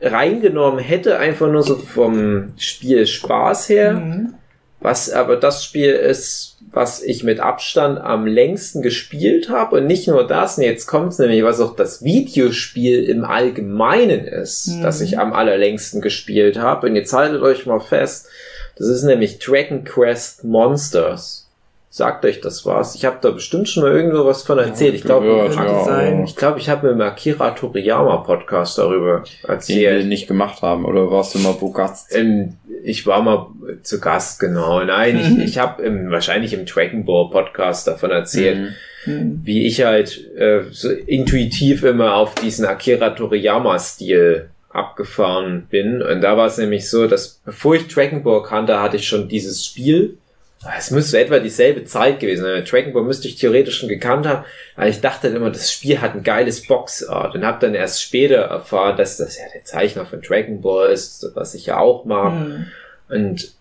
reingenommen 0.00 0.78
hätte, 0.80 1.18
einfach 1.18 1.50
nur 1.50 1.62
so 1.62 1.76
vom 1.76 2.52
Spiel 2.56 3.06
Spaß 3.06 3.68
her. 3.68 3.94
Mhm. 3.94 4.34
Was 4.80 5.10
aber 5.10 5.36
das 5.36 5.62
Spiel 5.64 5.90
ist, 5.92 6.56
was 6.72 7.02
ich 7.02 7.22
mit 7.24 7.40
Abstand 7.40 7.98
am 8.00 8.26
längsten 8.26 8.80
gespielt 8.82 9.48
habe. 9.48 9.76
Und 9.76 9.86
nicht 9.86 10.08
nur 10.08 10.26
das, 10.26 10.56
und 10.56 10.64
jetzt 10.64 10.86
kommt's 10.86 11.18
nämlich, 11.18 11.42
was 11.42 11.60
auch 11.60 11.76
das 11.76 12.02
Videospiel 12.02 13.04
im 13.04 13.24
Allgemeinen 13.24 14.24
ist, 14.26 14.68
Mhm. 14.68 14.82
das 14.82 15.00
ich 15.00 15.18
am 15.18 15.32
allerlängsten 15.32 16.00
gespielt 16.00 16.58
habe. 16.58 16.86
Und 16.86 16.96
jetzt 16.96 17.12
haltet 17.12 17.42
euch 17.42 17.66
mal 17.66 17.80
fest, 17.80 18.26
das 18.76 18.86
ist 18.88 19.02
nämlich 19.02 19.38
Dragon 19.38 19.84
Quest 19.84 20.44
Monsters. 20.44 21.39
Sagt 21.92 22.24
euch 22.24 22.40
das 22.40 22.64
was? 22.64 22.94
Ich 22.94 23.04
habe 23.04 23.16
da 23.20 23.30
bestimmt 23.30 23.68
schon 23.68 23.82
mal 23.82 23.90
irgendwo 23.92 24.24
was 24.24 24.44
von 24.44 24.58
erzählt. 24.58 24.94
Ich 24.94 25.02
glaube, 25.02 25.26
ja, 25.26 26.22
ich 26.24 26.36
glaube, 26.36 26.60
ich 26.60 26.68
habe 26.68 26.86
mit 26.86 26.94
dem 26.96 27.00
Akira 27.00 27.50
Toriyama 27.50 28.18
Podcast 28.18 28.78
darüber 28.78 29.24
Den 29.24 29.42
wir 29.42 29.48
erzählt. 29.50 30.06
nicht 30.06 30.28
gemacht 30.28 30.62
haben. 30.62 30.84
Oder 30.84 31.10
warst 31.10 31.34
du 31.34 31.40
mal 31.40 31.56
wo 31.58 31.72
Gast? 31.72 32.14
Ähm, 32.14 32.54
ich 32.84 33.08
war 33.08 33.22
mal 33.22 33.48
zu 33.82 33.98
Gast, 34.00 34.38
genau. 34.38 34.84
Nein, 34.84 35.18
ich, 35.18 35.44
ich 35.48 35.58
habe 35.58 35.82
wahrscheinlich 36.10 36.52
im 36.52 36.64
Dragon 36.64 37.04
Ball 37.04 37.28
Podcast 37.28 37.88
davon 37.88 38.10
erzählt, 38.12 38.56
Mhm. 39.06 39.12
Mhm. 39.12 39.40
wie 39.44 39.66
ich 39.66 39.82
halt 39.82 40.30
äh, 40.36 40.60
so 40.70 40.90
intuitiv 40.90 41.82
immer 41.84 42.14
auf 42.14 42.34
diesen 42.36 42.66
Akira 42.66 43.10
Toriyama-Stil 43.10 44.50
abgefahren 44.68 45.66
bin. 45.70 46.02
Und 46.02 46.20
da 46.20 46.36
war 46.36 46.46
es 46.46 46.58
nämlich 46.58 46.88
so, 46.88 47.06
dass 47.08 47.40
bevor 47.44 47.74
ich 47.74 47.88
Dragon 47.88 48.22
Ball 48.22 48.42
kannte, 48.42 48.80
hatte 48.80 48.96
ich 48.96 49.08
schon 49.08 49.26
dieses 49.28 49.64
Spiel. 49.64 50.18
Es 50.76 50.90
müsste 50.90 51.18
etwa 51.18 51.38
dieselbe 51.38 51.84
Zeit 51.84 52.20
gewesen 52.20 52.42
sein. 52.42 52.64
Dragon 52.64 52.92
Ball 52.92 53.02
müsste 53.02 53.28
ich 53.28 53.36
theoretisch 53.36 53.78
schon 53.78 53.88
gekannt 53.88 54.26
haben. 54.26 54.44
Aber 54.76 54.88
ich 54.88 55.00
dachte 55.00 55.28
dann 55.28 55.36
immer, 55.36 55.50
das 55.50 55.72
Spiel 55.72 56.02
hat 56.02 56.14
ein 56.14 56.22
geiles 56.22 56.66
Boxart. 56.66 57.34
Und 57.34 57.46
habe 57.46 57.60
dann 57.60 57.74
erst 57.74 58.02
später 58.02 58.36
erfahren, 58.36 58.98
dass 58.98 59.16
das 59.16 59.38
ja 59.38 59.44
der 59.54 59.64
Zeichner 59.64 60.04
von 60.04 60.20
Dragon 60.20 60.60
Ball 60.60 60.90
ist, 60.90 61.26
was 61.34 61.54
ich 61.54 61.66
ja 61.66 61.78
auch 61.78 62.04
mag. 62.04 62.34
Mhm. 62.34 62.66
Und 63.08 63.52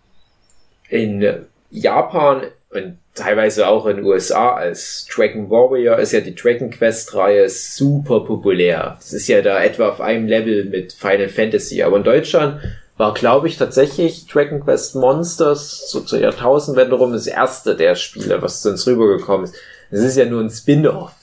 in 0.90 1.46
Japan 1.72 2.44
und 2.72 2.98
teilweise 3.16 3.68
auch 3.68 3.86
in 3.86 3.98
den 3.98 4.06
USA 4.06 4.56
als 4.56 5.08
Dragon 5.12 5.50
Warrior 5.50 5.98
ist 5.98 6.12
ja 6.12 6.20
die 6.20 6.36
Dragon 6.36 6.70
Quest 6.70 7.16
Reihe 7.16 7.50
super 7.50 8.22
populär. 8.22 8.98
Das 9.00 9.14
ist 9.14 9.28
ja 9.28 9.42
da 9.42 9.64
etwa 9.64 9.90
auf 9.90 10.02
einem 10.02 10.28
Level 10.28 10.66
mit 10.66 10.94
Final 10.94 11.30
Fantasy. 11.30 11.82
Aber 11.82 11.98
in 11.98 12.04
Deutschland 12.04 12.62
war, 13.00 13.14
glaube 13.14 13.48
ich, 13.48 13.58
tatsächlich 13.58 14.28
Dragon 14.28 14.60
Quest 14.60 14.96
Monsters 14.96 15.90
so 15.90 16.02
zur 16.02 16.20
Jahrtausendwende 16.20 16.98
rum 16.98 17.14
das 17.14 17.28
erste 17.28 17.78
der 17.78 17.96
Spiele, 17.96 18.42
was 18.42 18.62
zu 18.62 18.70
uns 18.72 18.86
rübergekommen 18.86 19.46
ist. 19.46 19.56
Es 19.90 20.02
ist 20.02 20.18
ja 20.18 20.26
nur 20.26 20.42
ein 20.42 20.50
Spin-off. 20.50 21.14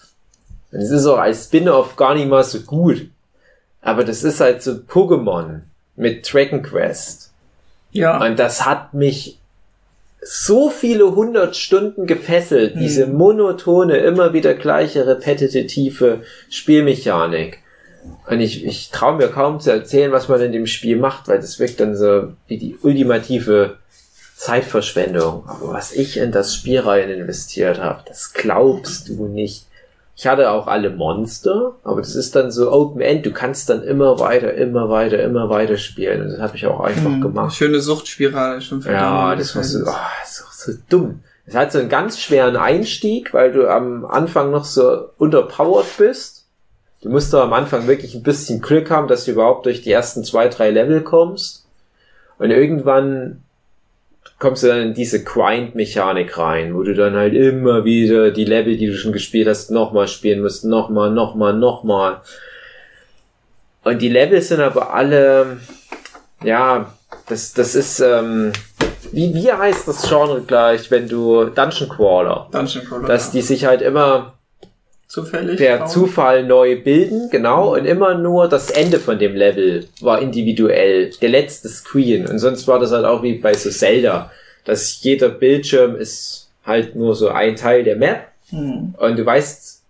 Und 0.72 0.81
es 0.81 0.91
ist 0.91 1.05
auch 1.05 1.18
als 1.18 1.45
Spin-off 1.45 1.95
gar 1.97 2.14
nicht 2.14 2.29
mal 2.29 2.43
so 2.43 2.61
gut. 2.61 3.11
Aber 3.83 4.05
das 4.05 4.24
ist 4.24 4.41
halt 4.41 4.62
so 4.62 4.72
Pokémon 4.72 5.61
mit 5.97 6.33
Dragon 6.33 6.62
Quest. 6.62 7.31
Ja. 7.93 8.24
Und 8.24 8.39
das 8.39 8.64
hat 8.64 8.95
mich 8.95 9.39
so 10.22 10.70
viele 10.70 11.14
hundert 11.14 11.57
Stunden 11.57 12.07
gefesselt, 12.07 12.72
Hm. 12.72 12.81
diese 12.81 13.07
monotone, 13.07 13.99
immer 13.99 14.33
wieder 14.33 14.55
gleiche, 14.55 15.07
repetitive 15.07 16.22
Spielmechanik. 16.49 17.59
Und 18.29 18.41
ich, 18.41 18.65
ich 18.65 18.91
traue 18.91 19.17
mir 19.17 19.29
kaum 19.29 19.61
zu 19.61 19.71
erzählen, 19.71 20.13
was 20.13 20.29
man 20.29 20.41
in 20.41 20.53
dem 20.53 20.67
Spiel 20.67 20.97
macht, 20.97 21.29
weil 21.29 21.39
das 21.41 21.59
wirkt 21.59 21.81
dann 21.81 21.97
so 21.97 22.33
wie 22.47 22.59
die 22.59 22.77
ultimative 22.83 23.77
Zeitverschwendung. 24.37 25.45
Aber 25.49 25.73
was 25.73 25.93
ich 25.93 26.17
in 26.17 26.33
das 26.33 26.55
Spiel 26.55 26.81
rein 26.81 27.11
investiert 27.11 27.81
habe, 27.81 28.03
das 28.07 28.33
glaubst 28.33 29.09
du 29.09 29.27
nicht. 29.27 29.67
Ich 30.19 30.27
hatte 30.27 30.51
auch 30.51 30.67
alle 30.67 30.89
Monster, 30.91 31.75
aber 31.85 32.01
das 32.01 32.15
ist 32.17 32.35
dann 32.37 32.51
so 32.51 32.73
Open 32.73 33.03
End. 33.03 33.27
Du 33.27 33.33
kannst 33.33 33.69
dann 33.69 33.83
immer 33.83 34.19
weiter, 34.19 34.55
immer 34.55 34.89
weiter, 34.89 35.23
immer 35.23 35.51
weiter 35.51 35.77
spielen. 35.77 36.23
Und 36.23 36.31
das 36.31 36.41
habe 36.41 36.57
ich 36.57 36.67
auch 36.67 36.81
einfach 36.81 37.11
Mhm. 37.11 37.21
gemacht. 37.21 37.55
Schöne 37.55 37.81
Suchtspirale 37.81 38.63
schon 38.63 38.81
für 38.81 38.93
Ja, 38.93 39.35
das 39.37 39.55
war 39.55 39.63
so, 39.63 39.81
oh, 39.81 39.95
ist 40.25 40.43
auch 40.47 40.53
so 40.53 40.73
dumm. 40.89 41.21
Es 41.45 41.55
hat 41.55 41.71
so 41.71 41.79
einen 41.79 41.91
ganz 41.91 42.19
schweren 42.19 42.57
Einstieg, 42.57 43.35
weil 43.35 43.53
du 43.53 43.69
am 43.69 44.05
Anfang 44.07 44.51
noch 44.51 44.65
so 44.65 45.11
unterpowered 45.19 45.87
bist. 45.99 46.36
Du 47.03 47.11
musst 47.11 47.33
doch 47.33 47.43
am 47.43 47.53
Anfang 47.53 47.87
wirklich 47.87 48.15
ein 48.15 48.23
bisschen 48.23 48.61
Glück 48.61 48.91
haben, 48.91 49.09
dass 49.09 49.25
du 49.25 49.33
überhaupt 49.33 49.67
durch 49.67 49.83
die 49.83 49.93
ersten 49.93 50.25
zwei, 50.25 50.49
drei 50.49 50.71
Level 50.71 51.03
kommst. 51.03 51.67
Und 52.39 52.51
irgendwann 52.51 53.43
kommst 54.39 54.63
du 54.63 54.69
dann 54.69 54.81
in 54.81 54.95
diese 54.95 55.23
Grind-Mechanik 55.23 56.37
rein, 56.37 56.75
wo 56.75 56.83
du 56.83 56.95
dann 56.95 57.15
halt 57.15 57.35
immer 57.35 57.85
wieder 57.85 58.31
die 58.31 58.45
Level, 58.45 58.77
die 58.77 58.89
du 58.89 58.97
schon 58.97 59.13
gespielt 59.13 59.49
hast, 59.49 59.71
nochmal 59.71 60.09
spielen 60.09 60.43
musst, 60.43 60.65
nochmal, 60.65 61.11
nochmal, 61.11 61.55
nochmal. 61.55 62.21
Und 63.85 64.03
die 64.03 64.09
Level 64.09 64.43
sind 64.43 64.61
aber 64.61 64.93
alle, 64.93 65.59
ja, 66.43 66.93
das, 67.29 67.53
das 67.55 67.75
ist, 67.75 68.01
ähm, 68.01 68.53
wie, 69.13 69.33
wie 69.33 69.53
heißt 69.53 69.87
das 69.89 70.09
Genre 70.09 70.43
gleich, 70.43 70.91
wenn 70.91 71.09
du 71.09 71.45
Dungeon 71.45 71.89
Crawler, 71.89 72.49
Dungeon 72.51 72.85
Crawler. 72.85 73.07
dass 73.09 73.31
die 73.31 73.43
sich 73.43 73.65
halt 73.65 73.81
immer 73.83 74.35
zufällig. 75.09 75.57
per 75.57 75.79
bauen. 75.79 75.89
Zufall 75.89 76.45
neu 76.45 76.81
bilden, 76.83 77.29
genau, 77.31 77.75
und 77.75 77.85
immer 77.85 78.17
nur 78.17 78.49
das 78.49 78.71
Ende 78.71 78.99
von 78.99 79.19
dem 79.19 79.35
Level 79.35 79.87
war 80.01 80.21
individuell, 80.21 81.11
der 81.21 81.29
letzte 81.29 81.69
Screen. 81.69 82.27
Und 82.27 82.39
sonst 82.39 82.67
war 82.69 82.79
das 82.79 82.93
halt 82.93 83.05
auch 83.05 83.23
wie 83.23 83.35
bei 83.35 83.55
so 83.55 83.71
Zelda, 83.71 84.31
dass 84.65 85.03
jeder 85.03 85.29
Bildschirm 85.29 85.97
ist 85.97 86.49
halt 86.65 86.97
nur 86.97 87.15
so 87.15 87.29
ein 87.29 87.57
Teil 87.57 87.85
der 87.85 87.97
Map. 87.97 88.27
Hm. 88.51 88.95
Und 88.99 89.19
du 89.19 89.25
weißt, 89.25 89.83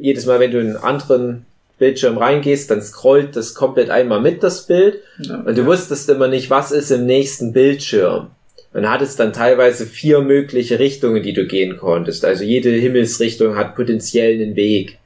jedes 0.00 0.26
Mal, 0.26 0.40
wenn 0.40 0.50
du 0.50 0.60
in 0.60 0.68
einen 0.68 0.76
anderen 0.76 1.46
Bildschirm 1.78 2.18
reingehst, 2.18 2.70
dann 2.70 2.82
scrollt 2.82 3.36
das 3.36 3.54
komplett 3.54 3.90
einmal 3.90 4.20
mit 4.20 4.42
das 4.42 4.66
Bild. 4.66 5.02
Ja. 5.18 5.40
Und 5.40 5.56
du 5.58 5.66
wusstest 5.66 6.08
immer 6.08 6.28
nicht, 6.28 6.50
was 6.50 6.72
ist 6.72 6.90
im 6.90 7.06
nächsten 7.06 7.52
Bildschirm. 7.52 8.30
Und 8.74 8.90
hattest 8.90 9.20
dann 9.20 9.32
teilweise 9.32 9.86
vier 9.86 10.20
mögliche 10.20 10.78
Richtungen, 10.80 11.22
die 11.22 11.32
du 11.32 11.46
gehen 11.46 11.78
konntest. 11.78 12.24
Also 12.24 12.44
jede 12.44 12.70
Himmelsrichtung 12.70 13.56
hat 13.56 13.76
potenziell 13.76 14.34
einen 14.34 14.56
Weg. 14.56 14.98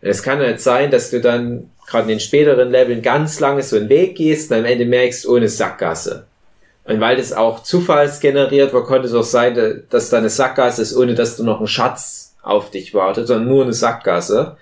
Und 0.00 0.08
es 0.08 0.22
kann 0.22 0.38
halt 0.38 0.60
sein, 0.60 0.90
dass 0.90 1.10
du 1.10 1.20
dann 1.20 1.70
gerade 1.86 2.04
in 2.04 2.16
den 2.16 2.20
späteren 2.20 2.70
Leveln 2.70 3.02
ganz 3.02 3.40
lange 3.40 3.62
so 3.62 3.76
einen 3.76 3.90
Weg 3.90 4.16
gehst 4.16 4.50
und 4.50 4.58
am 4.58 4.64
Ende 4.64 4.86
merkst, 4.86 5.28
ohne 5.28 5.48
Sackgasse. 5.48 6.26
Und 6.84 7.00
weil 7.00 7.18
das 7.18 7.34
auch 7.34 7.62
zufallsgeneriert 7.62 8.72
war, 8.72 8.84
konnte 8.84 9.06
es 9.06 9.14
auch 9.14 9.22
sein, 9.22 9.84
dass 9.90 10.08
da 10.08 10.16
eine 10.16 10.30
Sackgasse 10.30 10.80
ist, 10.80 10.96
ohne 10.96 11.14
dass 11.14 11.36
du 11.36 11.44
noch 11.44 11.58
einen 11.58 11.66
Schatz 11.66 12.36
auf 12.42 12.70
dich 12.70 12.94
wartet, 12.94 13.26
sondern 13.26 13.48
nur 13.48 13.64
eine 13.64 13.74
Sackgasse. 13.74 14.56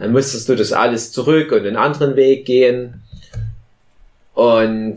Dann 0.00 0.12
müsstest 0.12 0.48
du 0.48 0.56
das 0.56 0.72
alles 0.72 1.12
zurück 1.12 1.52
und 1.52 1.64
einen 1.64 1.76
anderen 1.76 2.16
Weg 2.16 2.44
gehen. 2.44 3.02
Und 4.34 4.96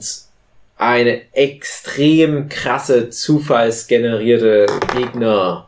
eine 0.81 1.21
extrem 1.33 2.49
krasse 2.49 3.11
zufallsgenerierte 3.11 4.65
Gegner 4.95 5.67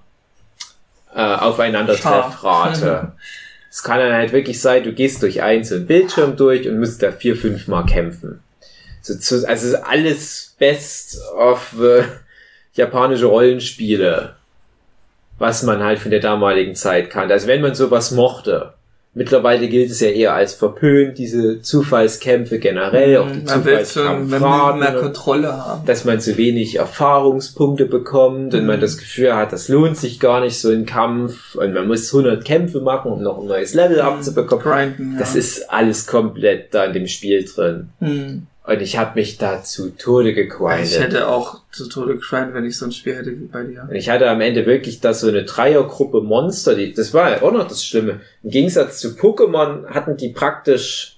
äh, 1.14 1.22
Aufeinandertreffrate. 1.22 3.12
Es 3.70 3.82
kann 3.82 3.98
dann 3.98 4.14
halt 4.14 4.34
wirklich 4.34 4.62
sein, 4.62 4.84
du 4.84 4.94
gehst 4.94 5.24
durch 5.24 5.42
einen 5.42 5.88
Bildschirm 5.88 6.36
durch 6.36 6.70
und 6.70 6.78
musst 6.78 7.02
da 7.02 7.12
vier, 7.12 7.36
fünf 7.36 7.68
Mal 7.68 7.88
kämpfen. 7.88 8.40
So, 9.02 9.16
zu, 9.18 9.38
also 9.48 9.50
es 9.50 9.64
ist 9.64 9.84
alles 9.84 10.56
best 10.60 11.20
of 11.36 11.74
äh, 11.82 12.04
japanische 12.76 13.26
Rollenspiele, 13.26 14.36
was 15.40 15.64
man 15.64 15.82
halt 15.82 15.98
von 15.98 16.12
der 16.12 16.20
damaligen 16.20 16.76
Zeit 16.76 17.10
kannte. 17.10 17.34
Also 17.34 17.48
wenn 17.48 17.62
man 17.62 17.74
sowas 17.74 18.12
mochte. 18.12 18.74
Mittlerweile 19.16 19.68
gilt 19.68 19.92
es 19.92 20.00
ja 20.00 20.08
eher 20.10 20.34
als 20.34 20.56
verpönt, 20.56 21.20
diese 21.20 21.62
Zufallskämpfe 21.62 22.58
generell, 22.58 23.18
auch 23.18 23.28
die 23.32 23.66
will 23.66 23.86
schon 23.86 24.28
man 24.28 24.42
will 24.42 24.80
mehr 24.80 24.94
Kontrolle 25.00 25.54
haben. 25.56 25.86
dass 25.86 26.04
man 26.04 26.20
zu 26.20 26.36
wenig 26.38 26.78
Erfahrungspunkte 26.80 27.86
bekommt 27.86 28.56
und 28.56 28.62
Mhm. 28.62 28.68
man 28.68 28.82
das 28.82 28.98
Gefühl 28.98 29.36
hat, 29.36 29.54
das 29.54 29.68
lohnt 29.68 29.98
sich 29.98 30.20
gar 30.20 30.40
nicht 30.42 30.60
so 30.60 30.70
ein 30.72 30.88
Kampf 30.88 31.54
und 31.56 31.74
man 31.74 31.88
muss 31.88 32.12
100 32.12 32.44
Kämpfe 32.44 32.82
machen, 32.82 33.12
um 33.12 33.22
noch 33.22 33.40
ein 33.40 33.48
neues 33.48 33.76
Level 33.76 34.02
abzubekommen. 34.02 34.64
Grinden, 34.96 35.14
ja. 35.14 35.20
Das 35.20 35.36
ist 35.36 35.70
alles 35.70 36.08
komplett 36.08 36.74
da 36.74 36.86
in 36.86 36.94
dem 36.94 37.08
Spiel 37.08 37.46
drin. 37.46 37.90
Und 38.66 38.82
ich 38.82 38.98
habe 38.98 39.20
mich 39.20 39.38
da 39.38 39.62
zu 39.62 39.90
Tode 39.90 40.30
Ich 40.30 40.36
gegrindet. 40.36 40.98
hätte 41.00 41.28
auch 41.28 41.60
zu 41.74 41.90
Tode 41.90 42.14
gegrindet, 42.16 42.54
wenn 42.54 42.64
ich 42.66 42.78
so 42.78 42.86
ein 42.86 42.94
Spiel 42.94 43.16
hätte 43.16 43.32
wie 43.32 43.46
bei 43.46 43.64
dir. 43.64 43.86
Und 43.90 43.96
ich 43.96 44.10
hatte 44.10 44.30
am 44.30 44.40
Ende 44.40 44.66
wirklich 44.66 45.02
da 45.02 45.14
so 45.14 45.28
eine 45.28 45.44
Dreiergruppe 45.44 46.22
Monster, 46.22 46.74
die, 46.76 46.94
das 46.94 47.14
war 47.14 47.30
ja 47.32 47.42
auch 47.42 47.52
noch 47.52 47.68
das 47.68 47.86
Schlimme. 47.86 48.22
Im 48.42 48.50
Gegensatz 48.52 49.00
zu 49.00 49.10
Pokémon 49.10 49.88
hatten 49.88 50.16
die 50.16 50.30
praktisch, 50.30 51.18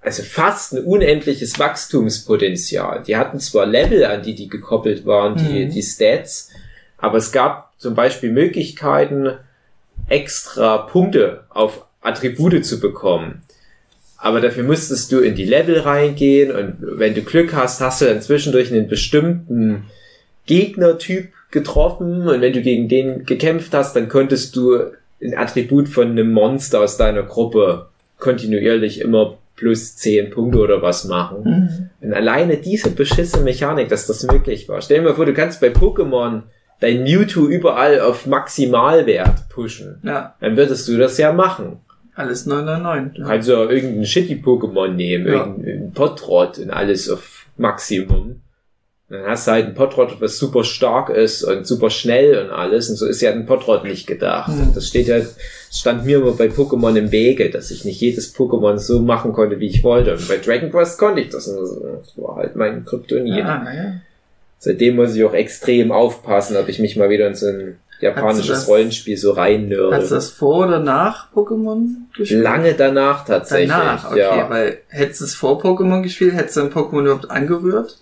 also 0.00 0.24
fast 0.24 0.72
ein 0.74 0.84
unendliches 0.84 1.58
Wachstumspotenzial. 1.60 3.04
Die 3.06 3.16
hatten 3.16 3.38
zwar 3.38 3.64
Level, 3.66 4.04
an 4.04 4.22
die 4.22 4.34
die 4.34 4.48
gekoppelt 4.48 5.06
waren, 5.06 5.36
die, 5.36 5.66
Mhm. 5.66 5.70
die 5.70 5.82
Stats, 5.82 6.50
aber 6.96 7.18
es 7.18 7.30
gab 7.30 7.72
zum 7.78 7.94
Beispiel 7.94 8.32
Möglichkeiten, 8.32 9.34
extra 10.08 10.78
Punkte 10.78 11.44
auf 11.50 11.84
Attribute 12.00 12.64
zu 12.64 12.80
bekommen. 12.80 13.42
Aber 14.18 14.40
dafür 14.40 14.64
müsstest 14.64 15.12
du 15.12 15.20
in 15.20 15.36
die 15.36 15.44
Level 15.44 15.78
reingehen 15.78 16.50
und 16.50 16.76
wenn 16.80 17.14
du 17.14 17.22
Glück 17.22 17.54
hast, 17.54 17.80
hast 17.80 18.00
du 18.00 18.06
dann 18.06 18.20
zwischendurch 18.20 18.72
einen 18.72 18.88
bestimmten 18.88 19.84
Gegnertyp 20.46 21.28
getroffen 21.50 22.26
und 22.26 22.40
wenn 22.40 22.52
du 22.52 22.60
gegen 22.60 22.88
den 22.88 23.24
gekämpft 23.24 23.72
hast, 23.74 23.94
dann 23.94 24.08
konntest 24.08 24.56
du 24.56 24.76
ein 25.22 25.36
Attribut 25.36 25.88
von 25.88 26.10
einem 26.10 26.32
Monster 26.32 26.80
aus 26.80 26.96
deiner 26.96 27.22
Gruppe 27.22 27.86
kontinuierlich 28.18 29.00
immer 29.00 29.38
plus 29.56 29.96
10 29.96 30.30
Punkte 30.30 30.58
oder 30.58 30.82
was 30.82 31.04
machen. 31.04 31.88
Und 32.00 32.12
alleine 32.12 32.56
diese 32.56 32.90
beschissene 32.90 33.44
Mechanik, 33.44 33.88
dass 33.88 34.06
das 34.06 34.24
möglich 34.24 34.68
war. 34.68 34.80
Stell 34.80 34.98
dir 34.98 35.08
mal 35.08 35.14
vor, 35.14 35.26
du 35.26 35.34
kannst 35.34 35.60
bei 35.60 35.68
Pokémon 35.68 36.42
dein 36.80 37.02
Mewtwo 37.02 37.46
überall 37.46 38.00
auf 38.00 38.26
Maximalwert 38.26 39.48
pushen. 39.48 40.00
Ja, 40.04 40.34
Dann 40.40 40.56
würdest 40.56 40.86
du 40.88 40.96
das 40.96 41.18
ja 41.18 41.32
machen. 41.32 41.80
Alles 42.18 42.46
999. 42.46 43.14
Du 43.16 43.22
Ja. 43.22 43.28
kannst 43.28 43.48
ja 43.48 43.64
irgendein 43.64 44.04
Shitty-Pokémon 44.04 44.88
nehmen, 44.88 45.26
Ja. 45.26 45.46
irgendein 45.46 45.92
Potrot 45.92 46.58
und 46.58 46.70
alles 46.70 47.08
auf 47.10 47.46
Maximum. 47.56 48.40
Dann 49.10 49.22
hast 49.24 49.46
du 49.46 49.52
halt 49.52 49.66
ein 49.66 49.74
Potrot, 49.74 50.20
was 50.20 50.36
super 50.36 50.64
stark 50.64 51.08
ist 51.08 51.42
und 51.42 51.66
super 51.66 51.88
schnell 51.88 52.38
und 52.44 52.50
alles. 52.50 52.90
Und 52.90 52.96
so 52.96 53.06
ist 53.06 53.22
ja 53.22 53.30
ein 53.32 53.46
Potrot 53.46 53.84
nicht 53.84 54.06
gedacht. 54.06 54.48
Hm. 54.52 54.72
Das 54.74 54.86
steht 54.86 55.06
ja, 55.06 55.16
stand 55.72 56.04
mir 56.04 56.18
immer 56.18 56.32
bei 56.32 56.48
Pokémon 56.48 56.94
im 56.94 57.10
Wege, 57.10 57.48
dass 57.48 57.70
ich 57.70 57.86
nicht 57.86 58.00
jedes 58.02 58.34
Pokémon 58.36 58.76
so 58.76 59.00
machen 59.00 59.32
konnte, 59.32 59.60
wie 59.60 59.68
ich 59.68 59.82
wollte. 59.82 60.12
Und 60.12 60.28
bei 60.28 60.36
Dragon 60.36 60.70
Quest 60.70 60.98
konnte 60.98 61.22
ich 61.22 61.30
das. 61.30 61.46
Das 61.46 62.12
war 62.18 62.36
halt 62.36 62.54
mein 62.54 62.84
Kryptonit. 62.84 63.42
Ah, 63.44 63.66
ja. 63.74 63.92
Seitdem 64.58 64.96
muss 64.96 65.14
ich 65.14 65.24
auch 65.24 65.32
extrem 65.34 65.90
aufpassen, 65.90 66.56
ob 66.58 66.68
ich 66.68 66.78
mich 66.78 66.96
mal 66.96 67.08
wieder 67.08 67.28
in 67.28 67.34
so 67.34 67.46
ein 67.46 67.58
du 67.58 67.87
japanisches 68.00 68.48
das- 68.48 68.68
Rollenspiel 68.68 69.16
so 69.16 69.32
reinnörde. 69.32 69.96
Hast 69.96 70.10
du 70.10 70.14
das 70.14 70.30
vor 70.30 70.66
oder 70.66 70.78
nach 70.78 71.32
Pokémon 71.34 71.88
gespielt? 72.16 72.42
Lange 72.42 72.74
danach 72.74 73.24
tatsächlich. 73.24 73.70
Danach, 73.70 74.10
okay, 74.10 74.18
ja. 74.18 74.50
weil 74.50 74.78
hättest 74.88 75.20
du 75.20 75.24
es 75.24 75.34
vor 75.34 75.62
Pokémon 75.62 76.02
gespielt, 76.02 76.34
hättest 76.34 76.56
du 76.56 76.60
ein 76.62 76.70
Pokémon 76.70 77.02
überhaupt 77.02 77.30
angerührt? 77.30 77.98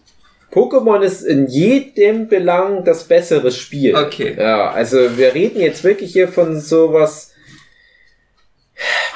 Pokémon 0.53 1.01
ist 1.01 1.23
in 1.23 1.49
jedem 1.49 2.29
Belang 2.29 2.85
das 2.85 3.05
bessere 3.05 3.51
Spiel. 3.51 3.95
Okay. 3.95 4.37
Ja, 4.39 4.71
also 4.71 4.97
wir 5.17 5.35
reden 5.35 5.61
jetzt 5.61 5.85
wirklich 5.85 6.13
hier 6.13 6.29
von 6.29 6.61
sowas. 6.61 7.33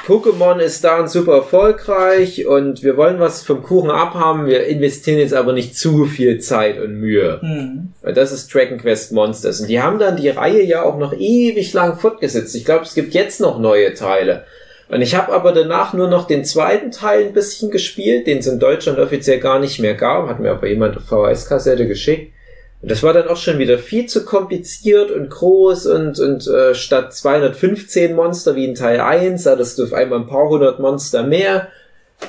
Pokémon 0.07 0.57
ist 0.59 0.83
da 0.83 1.07
super 1.07 1.35
erfolgreich 1.35 2.47
und 2.47 2.83
wir 2.83 2.97
wollen 2.97 3.19
was 3.19 3.43
vom 3.43 3.61
Kuchen 3.61 3.91
abhaben. 3.91 4.47
Wir 4.47 4.65
investieren 4.65 5.19
jetzt 5.19 5.33
aber 5.33 5.53
nicht 5.53 5.77
zu 5.77 6.05
viel 6.05 6.39
Zeit 6.39 6.79
und 6.79 6.95
Mühe. 6.95 7.39
Hm. 7.41 7.93
Weil 8.01 8.13
das 8.13 8.31
ist 8.31 8.53
Dragon 8.53 8.79
Quest 8.79 9.11
Monsters. 9.11 9.61
Und 9.61 9.67
die 9.67 9.81
haben 9.81 9.99
dann 9.99 10.17
die 10.17 10.29
Reihe 10.29 10.63
ja 10.63 10.83
auch 10.83 10.97
noch 10.97 11.13
ewig 11.13 11.71
lang 11.73 11.97
fortgesetzt. 11.99 12.55
Ich 12.55 12.65
glaube, 12.65 12.85
es 12.85 12.95
gibt 12.95 13.13
jetzt 13.13 13.39
noch 13.39 13.59
neue 13.59 13.93
Teile. 13.93 14.45
Und 14.89 15.01
ich 15.01 15.15
habe 15.15 15.31
aber 15.31 15.53
danach 15.53 15.93
nur 15.93 16.09
noch 16.09 16.27
den 16.27 16.43
zweiten 16.43 16.91
Teil 16.91 17.27
ein 17.27 17.33
bisschen 17.33 17.71
gespielt, 17.71 18.27
den 18.27 18.39
es 18.39 18.47
in 18.47 18.59
Deutschland 18.59 18.99
offiziell 18.99 19.39
gar 19.39 19.59
nicht 19.59 19.79
mehr 19.79 19.93
gab. 19.93 20.27
Hat 20.27 20.39
mir 20.39 20.51
aber 20.51 20.67
jemand 20.67 20.97
eine 20.97 21.05
VHS-Kassette 21.05 21.87
geschickt. 21.87 22.33
Und 22.81 22.89
das 22.89 23.03
war 23.03 23.13
dann 23.13 23.27
auch 23.27 23.37
schon 23.37 23.59
wieder 23.59 23.77
viel 23.77 24.07
zu 24.07 24.25
kompliziert 24.25 25.11
und 25.11 25.29
groß 25.29 25.85
und, 25.85 26.19
und 26.19 26.47
äh, 26.47 26.73
statt 26.73 27.13
215 27.13 28.15
Monster 28.15 28.55
wie 28.55 28.65
in 28.65 28.73
Teil 28.75 28.99
1 28.99 29.45
hattest 29.45 29.77
du 29.77 29.83
auf 29.83 29.93
einmal 29.93 30.19
ein 30.19 30.27
paar 30.27 30.49
hundert 30.49 30.79
Monster 30.79 31.23
mehr. 31.23 31.67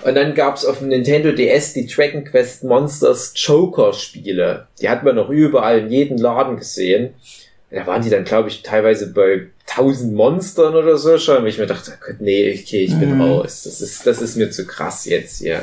Und 0.05 0.15
dann 0.15 0.35
gab's 0.35 0.65
auf 0.65 0.79
dem 0.79 0.89
Nintendo 0.89 1.33
DS 1.33 1.75
die 1.75 1.87
Dragon 1.87 2.25
Quest 2.25 2.65
Monsters 2.65 3.33
Joker 3.37 3.93
Spiele. 3.93 4.67
Die 4.81 4.89
hat 4.89 5.05
man 5.05 5.17
noch 5.17 5.29
überall 5.31 5.81
in 5.81 5.91
jedem 5.91 6.17
Laden 6.19 6.57
gesehen. 6.59 7.15
Und 7.71 7.77
da 7.79 7.87
waren 7.87 8.03
die 8.03 8.11
dann, 8.11 8.25
glaube 8.25 8.49
ich, 8.49 8.63
teilweise 8.63 9.13
bei 9.13 9.49
1000 9.71 10.13
Monstern 10.15 10.75
oder 10.75 10.97
so 10.99 11.17
schon. 11.19 11.39
Und 11.39 11.47
ich 11.47 11.59
mir 11.59 11.67
dachte, 11.67 11.93
Gott, 12.07 12.17
nee, 12.21 12.59
okay, 12.63 12.85
ich 12.85 12.99
bin 12.99 13.15
Mhm. 13.17 13.21
raus. 13.23 13.63
Das 13.65 13.81
ist, 13.81 14.07
das 14.07 14.21
ist 14.21 14.37
mir 14.37 14.51
zu 14.51 14.67
krass 14.67 15.05
jetzt 15.07 15.39
hier. 15.39 15.63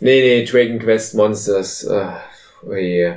Nee, 0.00 0.20
nee, 0.20 0.44
Dragon 0.44 0.78
Quest 0.78 1.14
Monsters. 1.14 1.88
Ach, 1.90 2.20
oh 2.68 2.74
je. 2.74 3.12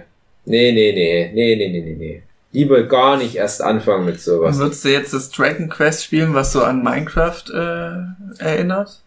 Nee, 0.46 0.72
nee, 0.72 0.92
nee, 0.94 1.32
nee, 1.34 1.56
nee, 1.56 1.70
nee, 1.70 1.82
nee, 1.82 1.96
nee. 1.98 2.24
Lieber 2.54 2.84
gar 2.84 3.18
nicht 3.18 3.36
erst 3.36 3.62
anfangen 3.62 4.06
mit 4.06 4.20
sowas. 4.20 4.58
Würdest 4.58 4.84
du 4.84 4.90
jetzt 4.90 5.14
das 5.14 5.30
Dragon 5.30 5.70
Quest 5.70 6.04
spielen, 6.04 6.34
was 6.34 6.52
so 6.52 6.64
an 6.64 6.84
Minecraft 6.84 7.44
äh, 7.54 8.44
erinnert? 8.44 9.00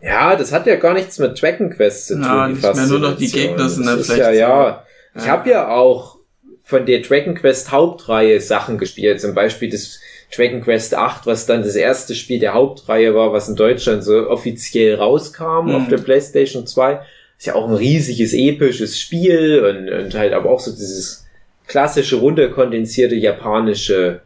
Ja, 0.00 0.36
das 0.36 0.52
hat 0.52 0.66
ja 0.66 0.76
gar 0.76 0.94
nichts 0.94 1.18
mit 1.18 1.40
Dragon 1.40 1.70
Quest 1.70 2.06
zu 2.06 2.14
tun. 2.14 2.22
Ja, 2.22 2.46
die 2.46 2.52
nicht 2.54 2.62
mehr, 2.74 2.86
nur 2.86 2.98
noch 3.00 3.16
die. 3.16 3.30
Gegner 3.30 3.68
sind 3.68 3.86
Das 3.86 4.08
ist 4.08 4.16
Ja, 4.16 4.30
ja. 4.30 4.84
Ich 5.14 5.24
Ja. 5.24 5.28
habe 5.32 5.50
ja 5.50 5.68
auch 5.68 6.16
von 6.64 6.86
der 6.86 7.00
Dragon 7.00 7.34
Quest 7.34 7.70
Hauptreihe 7.72 8.40
Sachen 8.40 8.78
gespielt. 8.78 9.20
Zum 9.20 9.34
Beispiel 9.34 9.68
das 9.70 9.98
Dragon 10.34 10.62
Quest 10.62 10.94
8, 10.94 11.26
was 11.26 11.46
dann 11.46 11.62
das 11.62 11.76
erste 11.76 12.14
Spiel 12.14 12.38
der 12.40 12.54
Hauptreihe 12.54 13.14
war, 13.14 13.32
was 13.32 13.48
in 13.48 13.56
Deutschland 13.56 14.04
so 14.04 14.28
offiziell 14.28 14.94
rauskam 14.96 15.66
Mhm. 15.68 15.74
auf 15.74 15.88
der 15.88 15.98
PlayStation 15.98 16.66
2. 16.66 17.00
ist 17.38 17.46
ja 17.46 17.54
auch 17.54 17.68
ein 17.68 17.74
riesiges 17.74 18.32
episches 18.32 18.98
Spiel 18.98 19.60
und, 19.64 19.88
und 19.88 20.14
halt 20.14 20.32
aber 20.32 20.50
auch 20.50 20.60
so 20.60 20.70
dieses 20.70 21.26
klassische, 21.66 22.16
runterkondensierte 22.16 23.14
japanische 23.16 24.20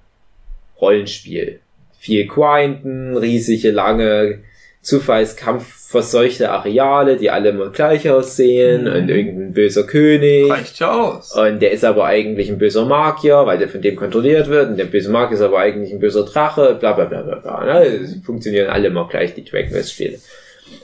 Rollenspiel. 0.80 1.60
Viel 1.98 2.26
Grinden, 2.26 3.16
riesige, 3.16 3.70
lange, 3.70 4.38
zufallskampfverseuchte 4.82 6.50
Areale, 6.50 7.16
die 7.16 7.30
alle 7.30 7.50
immer 7.50 7.70
gleich 7.70 8.08
aussehen 8.08 8.84
Mhm. 8.84 8.92
und 8.92 9.08
irgendein 9.10 9.52
böser 9.52 9.84
König. 9.84 10.50
Reicht 10.50 10.78
ja 10.78 10.92
aus. 10.92 11.34
Und 11.36 11.60
der 11.60 11.72
ist 11.72 11.84
aber 11.84 12.06
eigentlich 12.06 12.48
ein 12.48 12.58
böser 12.58 12.84
Magier, 12.86 13.44
weil 13.46 13.58
der 13.58 13.68
von 13.68 13.82
dem 13.82 13.96
kontrolliert 13.96 14.48
wird. 14.48 14.70
Und 14.70 14.76
der 14.78 14.86
böse 14.86 15.10
Magier 15.10 15.34
ist 15.36 15.42
aber 15.42 15.58
eigentlich 15.58 15.92
ein 15.92 16.00
böser 16.00 16.24
Drache, 16.24 16.76
bla 16.80 16.92
bla 16.92 17.04
bla 17.04 17.22
bla 17.22 17.34
bla. 17.36 17.64
Ne? 17.64 18.08
Funktionieren 18.24 18.68
alle 18.68 18.88
immer 18.88 19.06
gleich, 19.08 19.34
die 19.34 19.44
Dragon 19.44 19.70
Quest 19.70 19.92
Spiele. 19.92 20.18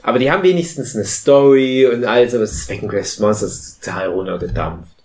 Aber 0.03 0.19
die 0.19 0.31
haben 0.31 0.43
wenigstens 0.43 0.95
eine 0.95 1.05
Story 1.05 1.85
und 1.85 2.05
alles, 2.05 2.33
aber 2.33 2.41
das 2.43 2.65
Dragon 2.67 2.89
Quest 2.89 3.19
Monster 3.19 3.47
ist 3.47 3.83
total 3.83 4.07
runtergedampft. 4.09 4.95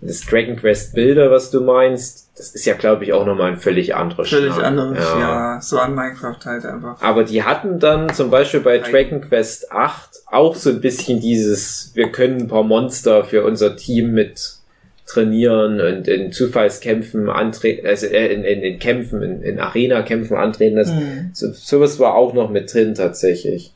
Und 0.00 0.08
das 0.08 0.20
Dragon 0.22 0.56
Quest 0.56 0.94
Bilder, 0.94 1.30
was 1.30 1.50
du 1.50 1.60
meinst, 1.60 2.30
das 2.36 2.54
ist 2.54 2.64
ja, 2.64 2.72
glaube 2.74 3.04
ich, 3.04 3.12
auch 3.12 3.26
nochmal 3.26 3.52
ein 3.52 3.58
völlig 3.58 3.94
anderer 3.94 4.24
Völlig 4.24 4.54
Schnack. 4.54 4.64
anderes, 4.64 4.98
ja. 4.98 5.60
So 5.60 5.78
an 5.78 5.94
Minecraft 5.94 6.38
halt 6.44 6.64
einfach. 6.64 7.02
Aber 7.02 7.24
die 7.24 7.42
hatten 7.42 7.78
dann 7.78 8.12
zum 8.14 8.30
Beispiel 8.30 8.60
bei 8.60 8.78
Dragon 8.78 9.20
Quest 9.20 9.70
8 9.72 10.08
auch 10.26 10.54
so 10.54 10.70
ein 10.70 10.80
bisschen 10.80 11.20
dieses, 11.20 11.90
wir 11.94 12.10
können 12.12 12.42
ein 12.42 12.48
paar 12.48 12.62
Monster 12.62 13.24
für 13.24 13.44
unser 13.44 13.76
Team 13.76 14.12
mit 14.12 14.54
trainieren 15.06 15.80
und 15.80 16.06
in 16.08 16.32
Zufallskämpfen 16.32 17.28
antreten, 17.28 17.86
also 17.86 18.06
äh, 18.06 18.32
in, 18.32 18.44
in, 18.44 18.62
in 18.62 18.78
Kämpfen, 18.78 19.22
in, 19.22 19.42
in 19.42 19.58
Arena-Kämpfen 19.60 20.36
antreten. 20.36 20.76
Das, 20.76 20.88
Mhm. 20.90 21.30
so, 21.34 21.52
sowas 21.52 21.98
war 21.98 22.14
auch 22.14 22.32
noch 22.32 22.48
mit 22.48 22.72
drin 22.72 22.94
tatsächlich. 22.94 23.74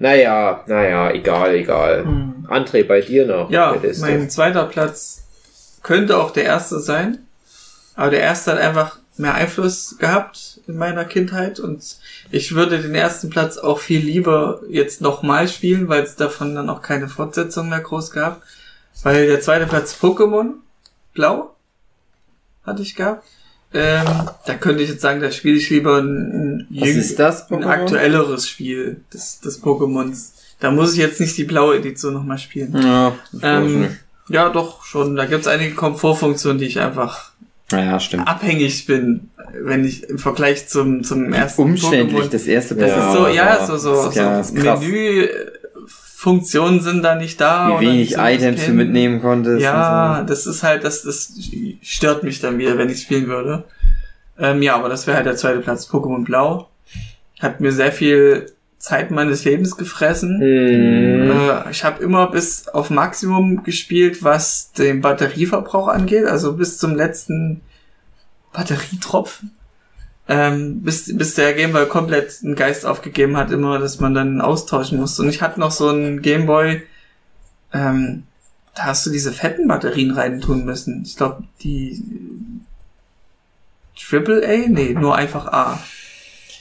Naja, 0.00 0.64
naja, 0.66 1.10
egal, 1.10 1.54
egal. 1.54 2.04
Mhm. 2.04 2.46
André, 2.48 2.84
bei 2.84 3.02
dir 3.02 3.26
noch. 3.26 3.50
Ja, 3.50 3.76
mein 4.00 4.30
zweiter 4.30 4.64
Platz 4.64 5.24
könnte 5.82 6.16
auch 6.16 6.30
der 6.30 6.44
erste 6.44 6.80
sein. 6.80 7.18
Aber 7.94 8.10
der 8.10 8.20
erste 8.20 8.52
hat 8.52 8.58
einfach 8.58 8.98
mehr 9.18 9.34
Einfluss 9.34 9.96
gehabt 9.98 10.60
in 10.66 10.78
meiner 10.78 11.04
Kindheit 11.04 11.60
und 11.60 11.98
ich 12.30 12.54
würde 12.54 12.80
den 12.80 12.94
ersten 12.94 13.28
Platz 13.28 13.58
auch 13.58 13.78
viel 13.78 14.00
lieber 14.00 14.62
jetzt 14.68 15.02
nochmal 15.02 15.46
spielen, 15.48 15.88
weil 15.88 16.02
es 16.02 16.16
davon 16.16 16.54
dann 16.54 16.70
auch 16.70 16.80
keine 16.80 17.08
Fortsetzung 17.08 17.68
mehr 17.68 17.80
groß 17.80 18.10
gab. 18.10 18.40
Weil 19.02 19.26
der 19.26 19.42
zweite 19.42 19.66
Platz 19.66 19.98
Pokémon 20.00 20.54
Blau 21.12 21.54
hatte 22.64 22.80
ich 22.80 22.94
gehabt. 22.94 23.24
Ähm, 23.72 24.04
da 24.46 24.54
könnte 24.54 24.82
ich 24.82 24.88
jetzt 24.90 25.00
sagen, 25.00 25.20
da 25.20 25.30
spiele 25.30 25.56
ich 25.56 25.70
lieber 25.70 25.98
ein, 25.98 26.66
ein, 26.70 27.14
das, 27.16 27.50
ein 27.50 27.58
Pokémon? 27.62 27.66
aktuelleres 27.68 28.48
Spiel 28.48 29.00
des, 29.12 29.40
des 29.40 29.62
Pokémons. 29.62 30.30
Da 30.58 30.70
muss 30.70 30.92
ich 30.92 30.98
jetzt 30.98 31.20
nicht 31.20 31.36
die 31.38 31.44
blaue 31.44 31.76
Edition 31.76 32.12
nochmal 32.12 32.38
spielen. 32.38 32.74
Ja, 32.76 33.12
das 33.32 33.40
Ähm, 33.42 33.96
ja, 34.28 34.48
doch, 34.48 34.84
schon. 34.84 35.16
Da 35.16 35.24
gibt's 35.26 35.46
einige 35.46 35.74
Komfortfunktionen, 35.74 36.58
die 36.58 36.66
ich 36.66 36.80
einfach 36.80 37.30
ja, 37.72 37.98
abhängig 38.24 38.86
bin, 38.86 39.30
wenn 39.54 39.84
ich 39.84 40.02
im 40.08 40.18
Vergleich 40.18 40.68
zum, 40.68 41.04
zum 41.04 41.32
ersten 41.32 41.62
Umständlich, 41.62 42.22
Pokémon. 42.24 42.30
das 42.30 42.46
erste 42.46 42.74
Das 42.74 42.90
Ja, 42.90 43.08
ist 43.08 43.16
so, 43.16 43.28
ja, 43.28 43.66
so, 43.66 43.76
so, 43.76 44.04
das 44.06 44.14
ja 44.16 44.42
so 44.42 44.54
ist 44.54 44.62
krass. 46.22 46.26
Menü-Funktionen 46.26 46.80
sind 46.80 47.02
da 47.02 47.14
nicht 47.14 47.40
da. 47.40 47.80
Wie 47.80 47.86
wenig 47.86 48.14
so 48.14 48.20
Items 48.20 48.66
du 48.66 48.72
mitnehmen 48.72 49.20
konntest. 49.20 49.62
Ja, 49.62 50.20
und 50.20 50.30
das 50.30 50.46
ist 50.46 50.62
halt, 50.62 50.84
das, 50.84 51.02
das 51.02 51.32
stört 51.82 52.22
mich 52.22 52.40
dann 52.40 52.58
wieder, 52.58 52.78
wenn 52.78 52.88
ich 52.88 53.02
spielen 53.02 53.26
würde. 53.26 53.64
Ähm, 54.38 54.62
ja, 54.62 54.76
aber 54.76 54.88
das 54.88 55.06
wäre 55.06 55.16
halt 55.16 55.26
der 55.26 55.36
zweite 55.36 55.60
Platz. 55.60 55.88
Pokémon 55.88 56.24
Blau. 56.24 56.68
Hat 57.40 57.60
mir 57.60 57.72
sehr 57.72 57.92
viel 57.92 58.46
Zeit 58.78 59.10
meines 59.10 59.44
Lebens 59.44 59.76
gefressen. 59.76 60.40
Hm, 60.40 61.30
Äh, 61.30 61.70
ich 61.70 61.84
habe 61.84 62.02
immer 62.02 62.30
bis 62.30 62.68
auf 62.68 62.90
Maximum 62.90 63.62
gespielt, 63.62 64.22
was 64.22 64.72
den 64.72 65.02
Batterieverbrauch 65.02 65.88
angeht, 65.88 66.24
also 66.24 66.54
bis 66.54 66.78
zum 66.78 66.94
letzten 66.94 67.60
Batterietropfen. 68.52 69.52
Ähm, 70.32 70.82
bis, 70.82 71.16
bis 71.18 71.34
der 71.34 71.54
Gameboy 71.54 71.88
komplett 71.88 72.38
einen 72.44 72.54
Geist 72.54 72.86
aufgegeben 72.86 73.36
hat, 73.36 73.50
immer, 73.50 73.80
dass 73.80 73.98
man 73.98 74.14
dann 74.14 74.40
austauschen 74.40 75.00
musste. 75.00 75.22
Und 75.22 75.28
ich 75.28 75.42
hatte 75.42 75.58
noch 75.58 75.72
so 75.72 75.88
einen 75.88 76.22
Gameboy, 76.22 76.82
ähm, 77.72 78.22
da 78.76 78.84
hast 78.84 79.04
du 79.04 79.10
diese 79.10 79.32
fetten 79.32 79.66
Batterien 79.66 80.12
rein 80.12 80.40
tun 80.40 80.64
müssen. 80.64 81.02
Ich 81.04 81.16
glaube, 81.16 81.42
die 81.62 82.00
Triple 83.98 84.46
A? 84.46 84.68
Nee, 84.68 84.94
nur 84.94 85.16
einfach 85.16 85.46
A. 85.46 85.80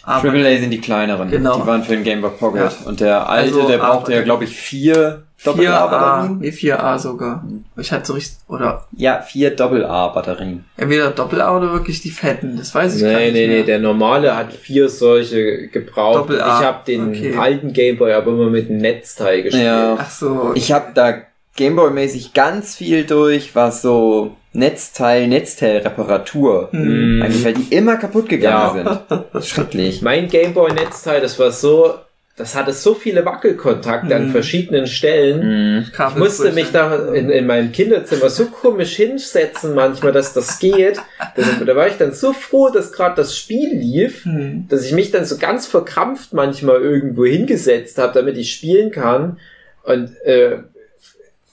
A 0.04 0.20
Triple 0.20 0.48
A 0.48 0.60
sind 0.60 0.70
die 0.72 0.82
kleineren. 0.82 1.30
Genau. 1.30 1.60
Die 1.60 1.68
waren 1.68 1.84
für 1.84 1.94
den 1.94 2.04
Game 2.04 2.22
Boy 2.22 2.32
Pocket. 2.32 2.62
Ja. 2.62 2.88
Und 2.88 3.00
der 3.00 3.30
alte, 3.30 3.56
Also 3.56 3.68
der 3.68 3.78
brauchte 3.78 3.88
A-Batterie. 3.96 4.16
ja, 4.16 4.22
glaube 4.24 4.44
ich, 4.46 4.56
vier 4.56 5.24
4A, 5.38 5.46
Doppel-A-Batterien. 5.46 6.38
nee, 6.40 6.50
4A 6.52 6.98
sogar. 7.00 7.44
Ich 7.78 7.92
hatte 7.92 8.06
so 8.08 8.14
richtig, 8.14 8.38
oder 8.48 8.86
Ja, 8.96 9.22
vier 9.22 9.56
Doppel-A-Batterien. 9.56 10.66
entweder 10.78 11.12
Doppel-A 11.12 11.56
oder 11.58 11.72
wirklich 11.72 12.02
die 12.02 12.10
fetten, 12.12 12.58
das 12.58 12.74
weiß 12.76 12.96
ich 12.96 13.02
gar 13.04 13.12
Nee, 13.12 13.26
nicht 13.26 13.34
nee, 13.34 13.48
mehr. 13.48 13.58
nee, 13.60 13.64
der 13.64 13.80
normale 13.80 14.36
hat 14.36 14.52
vier 14.54 14.90
solche 14.90 15.68
gebraucht. 15.68 16.20
Doppel 16.20 16.42
A. 16.42 16.60
Ich 16.60 16.66
habe 16.66 16.80
den 16.86 17.10
Okay. 17.10 17.36
alten 17.38 17.72
Gameboy 17.74 18.14
aber 18.14 18.32
immer 18.32 18.50
mit 18.50 18.70
einem 18.70 18.80
Netzteil 18.80 19.44
gespielt. 19.44 19.66
Ja. 19.66 19.96
Ach 20.00 20.10
so. 20.10 20.52
Ich 20.56 20.72
habe 20.72 20.88
da 20.94 21.14
Gameboy-mäßig 21.58 22.34
ganz 22.34 22.76
viel 22.76 23.06
durch, 23.06 23.56
was 23.56 23.82
so 23.82 24.36
Netzteil, 24.54 25.28
Netzteil-Reparatur. 25.28 26.70
Hm. 26.72 27.22
Eigentlich, 27.22 27.46
weil 27.46 27.54
die 27.54 27.76
immer 27.76 27.98
kaputt 27.98 28.30
gegangen 28.30 29.00
sind. 29.32 29.46
Schrecklich. 29.46 30.02
Mein 30.02 30.28
Gameboy-Netzteil, 30.28 31.22
das 31.22 31.38
war 31.38 31.52
so, 31.52 31.94
das 32.38 32.56
hatte 32.56 32.72
so 32.74 32.94
viele 32.96 33.26
Wackelkontakte 33.26 34.16
an 34.16 34.28
Mhm. 34.30 34.32
verschiedenen 34.32 34.88
Stellen. 34.88 35.78
Mhm. 35.82 35.86
Ich 36.12 36.16
musste 36.16 36.52
mich 36.54 36.72
da 36.72 37.14
in, 37.14 37.30
in 37.30 37.46
meinem 37.46 37.72
Kinderzimmer 37.74 38.30
so 38.30 38.46
komisch 38.46 38.96
hinsetzen 38.96 39.76
manchmal, 39.76 40.14
dass 40.14 40.34
das 40.34 40.58
geht. 40.60 41.00
Das, 41.36 41.46
da 41.64 41.76
war 41.76 41.88
ich 41.88 41.98
dann 41.98 42.14
so 42.14 42.32
froh, 42.34 42.70
dass 42.70 42.92
gerade 42.94 43.16
das 43.18 43.36
Spiel 43.38 43.70
lief, 43.76 44.24
Hm. 44.24 44.66
dass 44.70 44.86
ich 44.86 44.94
mich 44.94 45.12
dann 45.12 45.26
so 45.26 45.38
ganz 45.38 45.68
verkrampft 45.68 46.34
manchmal 46.34 46.82
irgendwo 46.82 47.26
hingesetzt 47.26 47.98
habe, 47.98 48.14
damit 48.14 48.38
ich 48.38 48.52
spielen 48.54 48.92
kann. 48.92 49.38
Und 49.84 50.16
äh, 50.26 50.60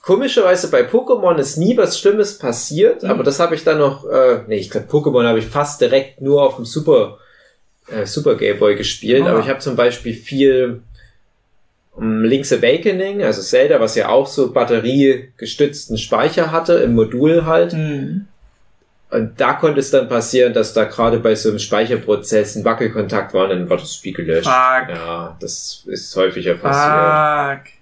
komischerweise 0.07 0.71
bei 0.71 0.83
Pokémon 0.83 1.37
ist 1.37 1.57
nie 1.57 1.77
was 1.77 1.99
Schlimmes 1.99 2.39
passiert, 2.39 3.03
Mhm. 3.03 3.11
aber 3.11 3.25
das 3.25 3.41
habe 3.41 3.57
ich 3.57 3.65
dann 3.65 3.79
noch, 3.79 4.09
äh, 4.09 4.43
nee, 4.47 4.57
ich 4.59 4.71
glaube 4.71 4.87
Pokémon 4.89 5.27
habe 5.27 5.41
ich 5.41 5.47
fast 5.47 5.81
direkt 5.81 6.21
nur 6.21 6.43
auf 6.45 6.55
dem 6.57 6.65
Super, 6.65 7.19
äh, 7.89 8.07
Super 8.07 8.37
Game 8.37 8.59
Boy 8.61 8.77
gespielt, 8.77 9.25
Ah. 9.27 9.31
aber 9.31 9.41
ich 9.41 9.49
habe 9.49 9.59
zum 9.59 9.75
Beispiel 9.75 10.15
viel 10.15 10.81
um, 11.97 12.23
Link's 12.23 12.53
Awakening, 12.53 13.23
also 13.25 13.43
Zelda, 13.43 13.81
was 13.81 13.95
ja 13.97 14.09
auch 14.11 14.27
so 14.29 14.53
batteriegestützten 14.53 15.97
Speicher 15.99 16.53
hatte, 16.53 16.75
im 16.75 16.95
Modul 16.95 17.45
halt. 17.47 17.73
Hm. 17.73 18.27
Und 19.11 19.41
da 19.41 19.55
konnte 19.55 19.81
es 19.81 19.91
dann 19.93 20.09
passieren, 20.09 20.53
dass 20.53 20.75
da 20.75 20.85
gerade 20.85 21.19
bei 21.21 21.35
so 21.35 21.49
einem 21.49 21.59
Speicherprozess 21.59 22.55
ein 22.55 22.65
Wackelkontakt 22.65 23.33
war 23.35 23.45
und 23.45 23.51
dann 23.51 23.71
war 23.71 23.79
das 23.79 23.95
Spiel 23.95 24.13
gelöscht. 24.13 24.47
Fuck. 24.47 24.89
Ja, 24.95 25.37
das 25.41 25.85
ist 25.87 26.15
häufiger 26.17 26.55
passiert. 26.55 27.65
Fuck. 27.65 27.76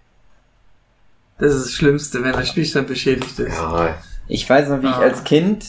Das 1.39 1.53
ist 1.55 1.64
das 1.66 1.72
Schlimmste, 1.72 2.22
wenn 2.22 2.32
der 2.32 2.45
Spielstand 2.45 2.87
beschädigt 2.89 3.39
ist. 3.39 3.57
Ja, 3.59 3.97
Ich 4.28 4.49
weiß 4.49 4.68
noch, 4.68 4.82
wie 4.82 4.87
ich 4.87 4.93
Ah. 4.95 5.01
als 5.01 5.24
Kind 5.24 5.64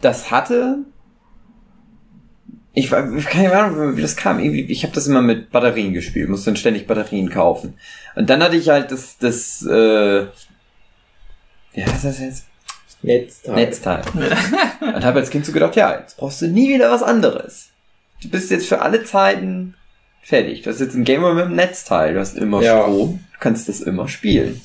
das 0.00 0.30
hatte. 0.30 0.78
Ich 2.74 2.92
war, 2.92 3.02
keine 3.22 3.52
Ahnung, 3.58 3.96
wie 3.96 4.02
das 4.02 4.14
kam. 4.16 4.38
Irgendwie, 4.38 4.62
ich 4.62 4.84
habe 4.84 4.94
das 4.94 5.06
immer 5.06 5.22
mit 5.22 5.50
Batterien 5.50 5.92
gespielt, 5.94 6.28
musste 6.28 6.50
dann 6.50 6.56
ständig 6.56 6.86
Batterien 6.86 7.30
kaufen. 7.30 7.74
Und 8.14 8.30
dann 8.30 8.42
hatte 8.42 8.56
ich 8.56 8.68
halt 8.68 8.92
das, 8.92 9.18
das, 9.18 9.62
äh, 9.62 10.26
wie 11.72 11.84
heißt 11.84 12.04
das 12.04 12.20
jetzt? 12.20 12.44
Netzteil. 13.02 13.54
Netzteil. 13.54 14.02
Und 14.80 15.04
habe 15.04 15.20
als 15.20 15.30
Kind 15.30 15.46
so 15.46 15.52
gedacht, 15.52 15.76
ja, 15.76 15.98
jetzt 16.00 16.16
brauchst 16.16 16.42
du 16.42 16.48
nie 16.48 16.74
wieder 16.74 16.90
was 16.90 17.02
anderes. 17.02 17.68
Du 18.22 18.28
bist 18.28 18.50
jetzt 18.50 18.66
für 18.68 18.82
alle 18.82 19.04
Zeiten 19.04 19.74
fertig. 20.28 20.62
Du 20.62 20.70
hast 20.70 20.80
jetzt 20.80 20.94
ein 20.94 21.04
Gamer 21.04 21.34
mit 21.34 21.44
einem 21.46 21.56
Netzteil. 21.56 22.14
Du 22.14 22.20
hast 22.20 22.36
immer 22.36 22.62
Ja. 22.62 22.82
Strom. 22.82 23.24
Du 23.32 23.38
kannst 23.40 23.68
das 23.68 23.80
immer 23.80 24.08
spielen. 24.08 24.60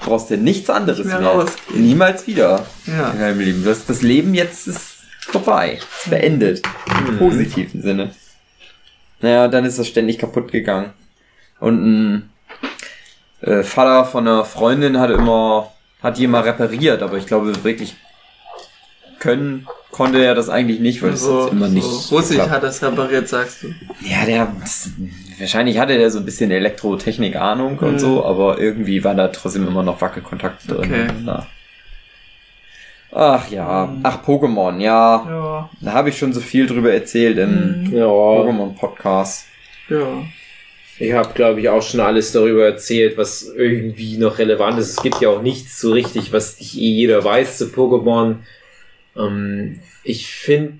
Du 0.00 0.08
brauchst 0.08 0.30
dir 0.30 0.36
nichts 0.36 0.68
anderes 0.70 0.98
Nicht 1.06 1.18
mehr. 1.20 1.34
mehr. 1.36 1.46
Niemals 1.74 2.26
wieder 2.26 2.66
Ja. 2.86 3.10
in 3.12 3.18
deinem 3.20 3.40
Leben. 3.40 3.64
Das, 3.64 3.86
das 3.86 4.02
Leben 4.02 4.34
jetzt 4.34 4.66
ist 4.66 4.80
vorbei. 5.20 5.78
Ist 5.78 6.10
beendet. 6.10 6.62
Im 7.08 7.18
positiven 7.18 7.82
Sinne. 7.82 8.10
Naja, 9.20 9.46
dann 9.48 9.64
ist 9.64 9.78
das 9.78 9.86
ständig 9.86 10.18
kaputt 10.18 10.50
gegangen. 10.50 10.90
Und 11.60 11.84
ein 11.84 12.30
äh, 13.42 13.62
Vater 13.62 14.04
von 14.04 14.26
einer 14.26 14.44
Freundin 14.44 14.98
hat 14.98 15.10
immer, 15.10 15.72
hat 16.02 16.18
die 16.18 16.24
immer 16.24 16.44
repariert, 16.44 17.02
aber 17.02 17.16
ich 17.18 17.26
glaube 17.26 17.62
wirklich 17.64 17.94
können 19.20 19.68
konnte 19.92 20.24
er 20.24 20.34
das 20.34 20.48
eigentlich 20.48 20.80
nicht, 20.80 21.00
weil 21.02 21.10
es 21.12 21.20
So, 21.22 21.46
immer 21.48 21.68
nicht. 21.68 21.84
so 21.84 22.16
Russisch 22.16 22.30
geklappt. 22.30 22.50
hat 22.50 22.62
das 22.64 22.82
repariert, 22.82 23.28
sagst 23.28 23.62
du. 23.62 23.68
Ja, 24.00 24.24
der 24.26 24.50
wahrscheinlich 25.38 25.78
hatte 25.78 25.96
der 25.96 26.10
so 26.10 26.18
ein 26.18 26.24
bisschen 26.24 26.50
Elektrotechnik 26.50 27.36
Ahnung 27.36 27.78
und 27.78 27.92
Mhm. 27.94 27.98
so, 28.00 28.24
aber 28.24 28.58
irgendwie 28.58 29.04
war 29.04 29.14
da 29.14 29.28
trotzdem 29.28 29.68
immer 29.68 29.84
noch 29.84 30.00
Wackelkontakt 30.00 30.68
drin. 30.68 30.78
Okay. 30.78 31.06
Na. 31.24 31.46
Ach 33.14 33.50
ja, 33.50 33.86
Mhm. 33.86 34.00
ach 34.04 34.24
Pokémon, 34.24 34.80
ja, 34.80 35.26
Ja. 35.28 35.70
da 35.82 35.92
habe 35.92 36.08
ich 36.08 36.18
schon 36.18 36.32
so 36.32 36.40
viel 36.40 36.66
drüber 36.66 36.92
erzählt 36.92 37.36
im 37.38 37.84
Mhm. 37.84 37.94
Ja. 37.96 38.06
Pokémon 38.06 38.74
Podcast. 38.74 39.46
Ja. 39.90 40.22
Ich 40.98 41.12
habe, 41.12 41.30
glaube 41.34 41.60
ich, 41.60 41.68
auch 41.68 41.82
schon 41.82 42.00
alles 42.00 42.32
darüber 42.32 42.64
erzählt, 42.64 43.18
was 43.18 43.42
irgendwie 43.56 44.16
noch 44.18 44.38
relevant 44.38 44.78
ist. 44.78 44.90
Es 44.90 45.02
gibt 45.02 45.20
ja 45.20 45.28
auch 45.30 45.42
nichts 45.42 45.80
so 45.80 45.92
richtig, 45.92 46.32
was 46.32 46.58
nicht 46.60 46.78
eh 46.80 46.90
jeder 46.94 47.22
weiß 47.24 47.58
zu 47.58 47.66
Pokémon. 47.66 48.36
Ähm, 49.16 49.80
ich 50.04 50.26
finde, 50.34 50.74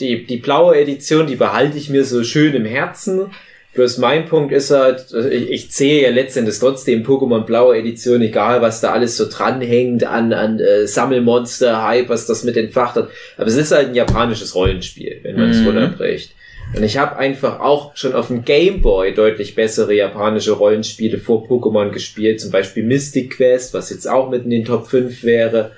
die, 0.00 0.24
die 0.26 0.38
blaue 0.38 0.76
Edition, 0.76 1.26
die 1.26 1.36
behalte 1.36 1.78
ich 1.78 1.88
mir 1.90 2.04
so 2.04 2.24
schön 2.24 2.54
im 2.54 2.64
Herzen. 2.64 3.26
Bloß 3.74 3.98
mein 3.98 4.26
Punkt 4.26 4.52
ist 4.52 4.70
halt, 4.70 5.06
ich, 5.32 5.50
ich 5.50 5.70
zähle 5.72 6.02
ja 6.02 6.10
letztendlich 6.10 6.58
trotzdem 6.60 7.02
Pokémon 7.04 7.40
blaue 7.40 7.76
Edition, 7.76 8.22
egal 8.22 8.62
was 8.62 8.80
da 8.80 8.92
alles 8.92 9.16
so 9.16 9.26
dranhängt 9.28 10.04
an, 10.04 10.32
an 10.32 10.60
äh, 10.60 10.86
Sammelmonster-Hype, 10.86 12.08
was 12.08 12.26
das 12.26 12.44
mit 12.44 12.56
entfacht 12.56 12.94
hat. 12.94 13.08
Aber 13.36 13.46
es 13.48 13.56
ist 13.56 13.72
halt 13.72 13.88
ein 13.88 13.94
japanisches 13.94 14.54
Rollenspiel, 14.54 15.20
wenn 15.22 15.36
man 15.36 15.50
es 15.50 15.58
Mhm. 15.58 15.66
runterbricht. 15.66 16.34
Und 16.76 16.82
ich 16.82 16.98
habe 16.98 17.16
einfach 17.16 17.60
auch 17.60 17.96
schon 17.96 18.14
auf 18.14 18.28
dem 18.28 18.44
Game 18.44 18.80
Boy 18.80 19.12
deutlich 19.12 19.54
bessere 19.54 19.92
japanische 19.94 20.52
Rollenspiele 20.52 21.18
vor 21.18 21.46
Pokémon 21.46 21.90
gespielt, 21.90 22.40
zum 22.40 22.50
Beispiel 22.50 22.84
Mystic 22.84 23.36
Quest, 23.36 23.74
was 23.74 23.90
jetzt 23.90 24.08
auch 24.08 24.30
mit 24.30 24.44
in 24.44 24.50
den 24.50 24.64
Top 24.64 24.86
5 24.88 25.22
wäre, 25.24 25.72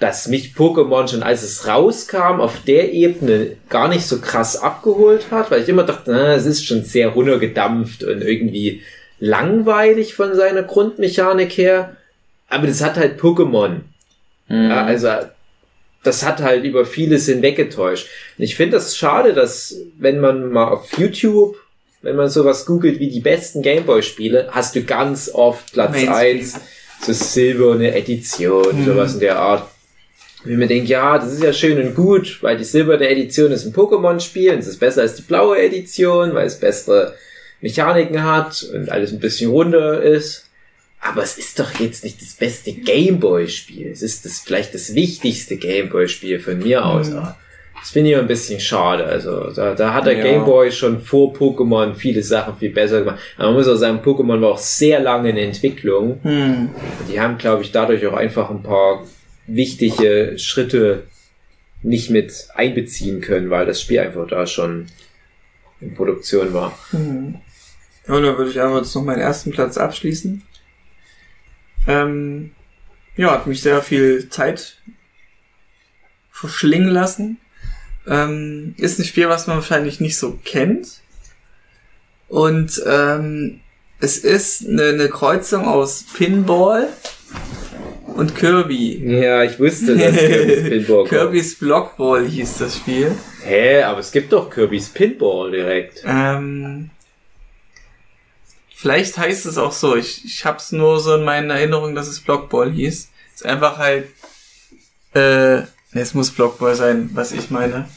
dass 0.00 0.28
mich 0.28 0.54
Pokémon 0.54 1.08
schon 1.08 1.22
als 1.24 1.42
es 1.42 1.66
rauskam 1.66 2.40
auf 2.40 2.62
der 2.66 2.92
Ebene 2.92 3.56
gar 3.68 3.88
nicht 3.88 4.06
so 4.06 4.20
krass 4.20 4.56
abgeholt 4.56 5.26
hat, 5.32 5.50
weil 5.50 5.62
ich 5.62 5.68
immer 5.68 5.82
dachte, 5.82 6.12
na, 6.12 6.34
es 6.34 6.46
ist 6.46 6.64
schon 6.64 6.84
sehr 6.84 7.08
runtergedampft 7.08 8.04
und 8.04 8.22
irgendwie 8.22 8.82
langweilig 9.18 10.14
von 10.14 10.34
seiner 10.36 10.62
Grundmechanik 10.62 11.52
her. 11.58 11.96
Aber 12.48 12.66
das 12.68 12.82
hat 12.82 12.96
halt 12.96 13.20
Pokémon. 13.20 13.80
Mhm. 14.48 14.70
Ja, 14.70 14.84
also 14.84 15.08
das 16.04 16.24
hat 16.24 16.40
halt 16.40 16.64
über 16.64 16.86
vieles 16.86 17.26
hinweggetäuscht. 17.26 18.06
Und 18.38 18.44
ich 18.44 18.54
finde 18.54 18.76
das 18.76 18.96
schade, 18.96 19.34
dass 19.34 19.76
wenn 19.98 20.20
man 20.20 20.50
mal 20.50 20.68
auf 20.68 20.96
YouTube, 20.96 21.56
wenn 22.02 22.14
man 22.14 22.28
sowas 22.30 22.64
googelt 22.66 23.00
wie 23.00 23.10
die 23.10 23.20
besten 23.20 23.62
Gameboy-Spiele, 23.62 24.48
hast 24.52 24.76
du 24.76 24.84
ganz 24.84 25.28
oft 25.34 25.72
Platz 25.72 25.90
Mainstream. 25.90 26.38
1, 26.38 26.60
so 27.04 27.12
silberne 27.12 27.94
Edition, 27.96 28.80
Mhm. 28.80 28.84
sowas 28.86 29.14
in 29.14 29.20
der 29.20 29.38
Art. 29.40 29.68
Wie 30.44 30.56
mir 30.56 30.68
denkt, 30.68 30.88
ja, 30.88 31.18
das 31.18 31.32
ist 31.32 31.42
ja 31.42 31.52
schön 31.52 31.84
und 31.84 31.94
gut, 31.94 32.38
weil 32.42 32.56
die 32.56 32.64
silberne 32.64 33.08
Edition 33.08 33.50
ist 33.50 33.66
ein 33.66 33.72
Pokémon-Spiel 33.72 34.52
und 34.52 34.60
es 34.60 34.68
ist 34.68 34.78
besser 34.78 35.02
als 35.02 35.14
die 35.16 35.22
blaue 35.22 35.58
Edition, 35.58 36.34
weil 36.34 36.46
es 36.46 36.60
bessere 36.60 37.14
Mechaniken 37.60 38.22
hat 38.22 38.64
und 38.72 38.88
alles 38.90 39.12
ein 39.12 39.18
bisschen 39.18 39.50
runder 39.50 40.00
ist. 40.00 40.44
Aber 41.00 41.22
es 41.22 41.38
ist 41.38 41.58
doch 41.58 41.78
jetzt 41.80 42.04
nicht 42.04 42.20
das 42.20 42.34
beste 42.34 42.72
Gameboy-Spiel. 42.72 43.90
Es 43.90 44.02
ist 44.02 44.24
das 44.24 44.40
vielleicht 44.40 44.74
das 44.74 44.94
wichtigste 44.94 45.56
Gameboy-Spiel 45.56 46.38
von 46.40 46.58
mir 46.58 46.84
aus. 46.84 47.10
Mhm. 47.10 47.28
Das 47.80 47.90
finde 47.90 48.10
ich 48.10 48.16
ein 48.16 48.26
bisschen 48.26 48.58
schade. 48.58 49.04
Also 49.04 49.50
da, 49.52 49.74
da 49.74 49.94
hat 49.94 50.06
der 50.06 50.18
Ja. 50.18 50.24
Gameboy 50.24 50.72
schon 50.72 51.00
vor 51.00 51.32
Pokémon 51.32 51.94
viele 51.94 52.22
Sachen 52.22 52.56
viel 52.56 52.70
besser 52.70 53.00
gemacht. 53.00 53.20
Aber 53.36 53.48
man 53.48 53.54
muss 53.58 53.68
auch 53.68 53.76
sagen, 53.76 54.00
Pokémon 54.04 54.40
war 54.40 54.50
auch 54.50 54.58
sehr 54.58 54.98
lange 55.00 55.30
in 55.30 55.36
Entwicklung. 55.36 56.18
Hm. 56.22 56.70
Die 57.10 57.20
haben, 57.20 57.38
glaube 57.38 57.62
ich, 57.62 57.70
dadurch 57.70 58.04
auch 58.06 58.14
einfach 58.14 58.50
ein 58.50 58.62
paar 58.64 59.04
wichtige 59.48 60.34
Schritte 60.38 61.04
nicht 61.82 62.10
mit 62.10 62.48
einbeziehen 62.54 63.20
können, 63.20 63.50
weil 63.50 63.66
das 63.66 63.80
Spiel 63.80 64.00
einfach 64.00 64.28
da 64.28 64.46
schon 64.46 64.86
in 65.80 65.94
Produktion 65.94 66.52
war. 66.52 66.78
Hm. 66.90 67.36
Ja, 68.06 68.14
und 68.14 68.22
dann 68.22 68.38
würde 68.38 68.50
ich 68.50 68.60
einfach 68.60 68.78
jetzt 68.78 68.94
noch 68.94 69.02
meinen 69.02 69.20
ersten 69.20 69.50
Platz 69.50 69.76
abschließen. 69.76 70.42
Ähm, 71.86 72.52
ja, 73.16 73.32
hat 73.32 73.46
mich 73.46 73.62
sehr 73.62 73.82
viel 73.82 74.28
Zeit 74.28 74.76
verschlingen 76.30 76.90
lassen. 76.90 77.38
Ähm, 78.06 78.74
ist 78.78 78.98
ein 78.98 79.04
Spiel, 79.04 79.28
was 79.28 79.46
man 79.46 79.56
wahrscheinlich 79.56 80.00
nicht 80.00 80.18
so 80.18 80.38
kennt. 80.44 81.00
Und 82.28 82.82
ähm, 82.86 83.60
es 84.00 84.18
ist 84.18 84.66
eine, 84.66 84.90
eine 84.90 85.08
Kreuzung 85.08 85.66
aus 85.66 86.04
Pinball 86.14 86.88
und 88.18 88.34
Kirby. 88.34 89.00
Ja, 89.20 89.44
ich 89.44 89.60
wusste, 89.60 89.96
dass 89.96 90.16
Kirby's 90.16 90.62
Pinball 90.68 90.96
kommt. 90.96 91.08
Kirby's 91.08 91.56
Blockball 91.56 92.26
hieß 92.26 92.58
das 92.58 92.76
Spiel. 92.76 93.12
Hä, 93.44 93.82
aber 93.82 94.00
es 94.00 94.10
gibt 94.10 94.32
doch 94.32 94.50
Kirby's 94.50 94.88
Pinball 94.88 95.52
direkt. 95.52 96.02
Ähm, 96.04 96.90
vielleicht 98.74 99.16
heißt 99.18 99.46
es 99.46 99.56
auch 99.56 99.70
so. 99.70 99.94
Ich, 99.94 100.24
ich 100.24 100.44
hab's 100.44 100.72
nur 100.72 100.98
so 100.98 101.14
in 101.14 101.24
meinen 101.24 101.50
Erinnerungen, 101.50 101.94
dass 101.94 102.08
es 102.08 102.18
Blockball 102.18 102.72
hieß. 102.72 103.08
Ist 103.36 103.46
einfach 103.46 103.78
halt. 103.78 104.08
Äh, 105.14 105.62
es 105.92 106.12
muss 106.12 106.32
Blockball 106.32 106.74
sein, 106.74 107.10
was 107.14 107.30
ich 107.30 107.50
meine. 107.50 107.88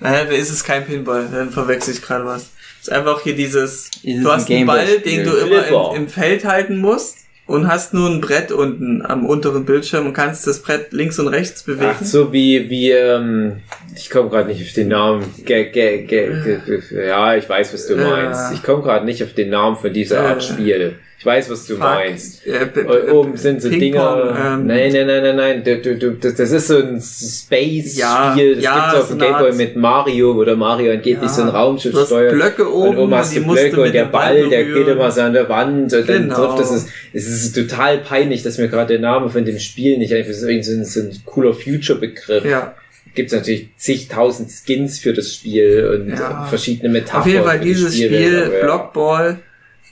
Naja, 0.00 0.24
da 0.24 0.32
ist 0.32 0.50
es 0.50 0.64
kein 0.64 0.84
Pinball, 0.84 1.28
dann 1.30 1.50
verwechsel 1.50 1.94
ich 1.94 2.02
gerade 2.02 2.24
was. 2.24 2.50
Ist 2.80 2.90
einfach 2.90 3.22
hier 3.22 3.36
dieses. 3.36 3.88
Dieses 4.02 4.24
du 4.24 4.32
hast 4.32 4.50
einen 4.50 4.66
Ball, 4.66 4.98
den 4.98 5.24
du 5.24 5.36
immer 5.36 5.94
im, 5.94 6.02
im 6.02 6.08
Feld 6.08 6.44
halten 6.44 6.78
musst 6.78 7.18
und 7.50 7.66
hast 7.68 7.92
nur 7.94 8.08
ein 8.08 8.20
Brett 8.20 8.52
unten 8.52 9.04
am 9.04 9.26
unteren 9.26 9.64
Bildschirm 9.64 10.06
und 10.06 10.12
kannst 10.12 10.46
das 10.46 10.62
Brett 10.62 10.92
links 10.92 11.18
und 11.18 11.28
rechts 11.28 11.64
bewegen. 11.64 11.90
Ach, 11.98 12.04
so 12.04 12.32
wie, 12.32 12.70
wie, 12.70 12.90
ähm, 12.92 13.56
ich 13.96 14.08
komme 14.08 14.30
gerade 14.30 14.48
nicht 14.48 14.62
auf 14.66 14.72
den 14.72 14.88
Namen. 14.88 15.24
Ge, 15.44 15.70
ge, 15.70 16.02
ge, 16.04 16.30
ge, 16.44 17.06
ja, 17.06 17.34
ich 17.34 17.48
weiß, 17.48 17.74
was 17.74 17.86
du 17.86 17.94
Ja. 17.96 18.08
meinst. 18.08 18.52
Ich 18.54 18.62
komme 18.62 18.82
gerade 18.82 19.04
nicht 19.04 19.22
auf 19.24 19.34
den 19.34 19.50
Namen 19.50 19.76
von 19.76 19.92
dieser 19.92 20.20
Art 20.20 20.42
Ja. 20.42 20.54
Spiel. 20.54 20.94
Ich 21.20 21.26
weiß, 21.26 21.50
was 21.50 21.66
du 21.66 21.74
Fuck. 21.74 21.80
meinst. 21.82 22.46
Äh, 22.46 23.10
oben 23.12 23.36
sind 23.36 23.60
so 23.60 23.68
Dinger. 23.68 24.34
ähm, 24.54 24.66
nein, 24.66 24.90
nein, 24.90 25.06
nein, 25.06 25.22
nein, 25.22 25.36
nein. 25.36 25.62
Du, 25.62 25.76
du, 25.76 25.94
du, 25.96 26.12
das, 26.12 26.50
ist 26.50 26.66
so 26.68 26.78
ein 26.78 26.98
Space-Spiel. 26.98 27.98
Ja, 28.00 28.34
das 28.34 28.64
ja, 28.64 28.90
gibt's 28.90 29.00
auf 29.02 29.08
dem 29.08 29.18
Gameboy 29.18 29.52
mit 29.52 29.76
Mario, 29.76 30.34
wo 30.34 30.44
der 30.44 30.56
Mario 30.56 30.92
angeblich 30.92 31.20
Ja. 31.20 31.28
so 31.28 31.42
ein 31.42 31.48
Raumschiff 31.48 31.92
Du 31.92 31.98
hast 32.00 32.06
steuert. 32.06 32.32
Blöcke 32.32 32.72
oben 32.72 32.88
und 32.96 32.98
oben 33.04 33.14
hast 33.14 33.36
du 33.36 33.42
Blöcke 33.44 33.82
und 33.82 33.92
der 33.94 34.06
Ball, 34.06 34.48
der 34.48 34.64
geht 34.64 34.88
immer 34.88 35.10
so 35.10 35.20
an 35.20 35.34
der 35.34 35.46
Wand 35.50 35.92
und 35.92 36.08
dann 36.08 36.22
Genau. 36.22 36.34
trifft 36.56 36.60
das. 36.60 36.70
Ist, 36.72 36.88
es 37.12 37.26
ist 37.28 37.54
total 37.54 37.98
peinlich, 37.98 38.42
dass 38.42 38.56
mir 38.56 38.68
gerade 38.68 38.94
der 38.94 39.00
Name 39.00 39.28
von 39.28 39.44
dem 39.44 39.58
Spiel 39.58 39.98
nicht 39.98 40.14
einfach 40.14 40.32
so, 40.32 40.46
irgend 40.46 40.64
so 40.64 40.72
ein, 40.72 40.84
so 40.86 41.00
ein 41.00 41.10
cooler 41.26 41.52
Future-Begriff. 41.52 42.46
Ja, 42.46 42.74
Gibt 43.14 43.30
es 43.32 43.36
natürlich 43.36 43.68
zigtausend 43.76 44.50
Skins 44.50 45.00
für 45.00 45.12
das 45.12 45.34
Spiel 45.34 45.86
und 46.00 46.10
Ja. 46.18 46.44
verschiedene 46.48 46.88
Metaphern. 46.90 47.20
Auf 47.20 47.26
jeden 47.26 47.44
Fall 47.44 47.60
dieses 47.60 47.94
Spiel, 47.94 48.48
ja. 48.54 48.64
Blockball, 48.64 49.40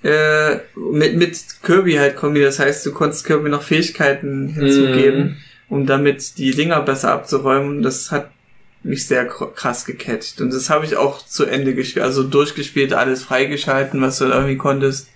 äh, 0.03 0.57
mit, 0.77 1.17
mit 1.17 1.39
Kirby 1.63 1.95
halt 1.95 2.17
kombiniert. 2.17 2.49
Das 2.49 2.59
heißt, 2.59 2.87
du 2.87 2.93
konntest 2.93 3.25
Kirby 3.27 3.49
noch 3.49 3.63
Fähigkeiten 3.63 4.49
hinzugeben, 4.49 5.21
Mhm. 5.25 5.37
um 5.69 5.87
damit 5.87 6.39
die 6.39 6.53
Dinger 6.53 6.81
besser 6.83 7.13
abzuräumen. 7.13 7.83
Das 7.83 8.11
hat 8.13 8.31
mich 8.85 9.07
sehr 9.07 9.29
kr- 9.31 9.53
krass 9.53 9.85
gecatcht. 9.85 10.41
Und 10.41 10.53
das 10.53 10.71
habe 10.71 10.85
ich 10.85 10.97
auch 10.97 11.25
zu 11.27 11.45
Ende 11.47 11.75
gespielt. 11.75 12.05
Also 12.05 12.23
durchgespielt, 12.23 12.93
alles 12.93 13.23
freigeschalten, 13.25 14.01
was 14.01 14.19
du 14.19 14.27
da 14.27 14.37
irgendwie 14.37 14.57
konntest. 14.57 15.09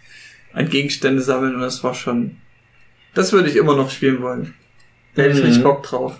An 0.52 0.68
Gegenstände 0.68 1.22
sammeln 1.22 1.54
und 1.54 1.60
das 1.62 1.82
war 1.84 1.94
schon... 1.94 2.36
Das 3.14 3.32
würde 3.32 3.48
ich 3.48 3.56
immer 3.56 3.76
noch 3.76 3.90
spielen 3.90 4.20
wollen. 4.22 4.54
Da 5.14 5.22
hätte 5.22 5.34
ich 5.34 5.38
Mhm. 5.40 5.44
richtig 5.46 5.62
Bock 5.62 5.82
drauf. 5.84 6.14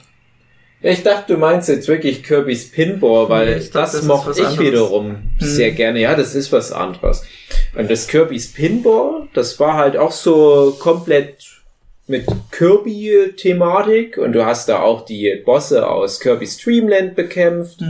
Ja, 0.82 0.90
ich 0.90 1.02
dachte, 1.02 1.34
du 1.34 1.38
meinst 1.38 1.68
jetzt 1.68 1.86
wirklich 1.86 2.22
Kirby's 2.24 2.70
Pinball, 2.70 3.28
weil 3.28 3.58
ich 3.58 3.70
das, 3.70 3.92
das 3.92 4.02
mochte 4.02 4.32
ich 4.32 4.46
anderes. 4.46 4.66
wiederum 4.66 5.10
Hm. 5.10 5.30
sehr 5.38 5.70
gerne. 5.70 6.00
Ja, 6.00 6.14
das 6.16 6.34
ist 6.34 6.50
was 6.52 6.72
anderes. 6.72 7.22
Und 7.76 7.90
das 7.90 8.08
Kirby's 8.08 8.52
Pinball, 8.52 9.28
das 9.32 9.60
war 9.60 9.74
halt 9.74 9.96
auch 9.96 10.12
so 10.12 10.76
komplett 10.78 11.46
mit 12.08 12.26
Kirby-Thematik 12.50 14.18
und 14.18 14.32
du 14.32 14.44
hast 14.44 14.68
da 14.68 14.80
auch 14.80 15.04
die 15.04 15.40
Bosse 15.44 15.88
aus 15.88 16.20
Kirby's 16.20 16.58
Dreamland 16.58 17.14
bekämpft. 17.14 17.80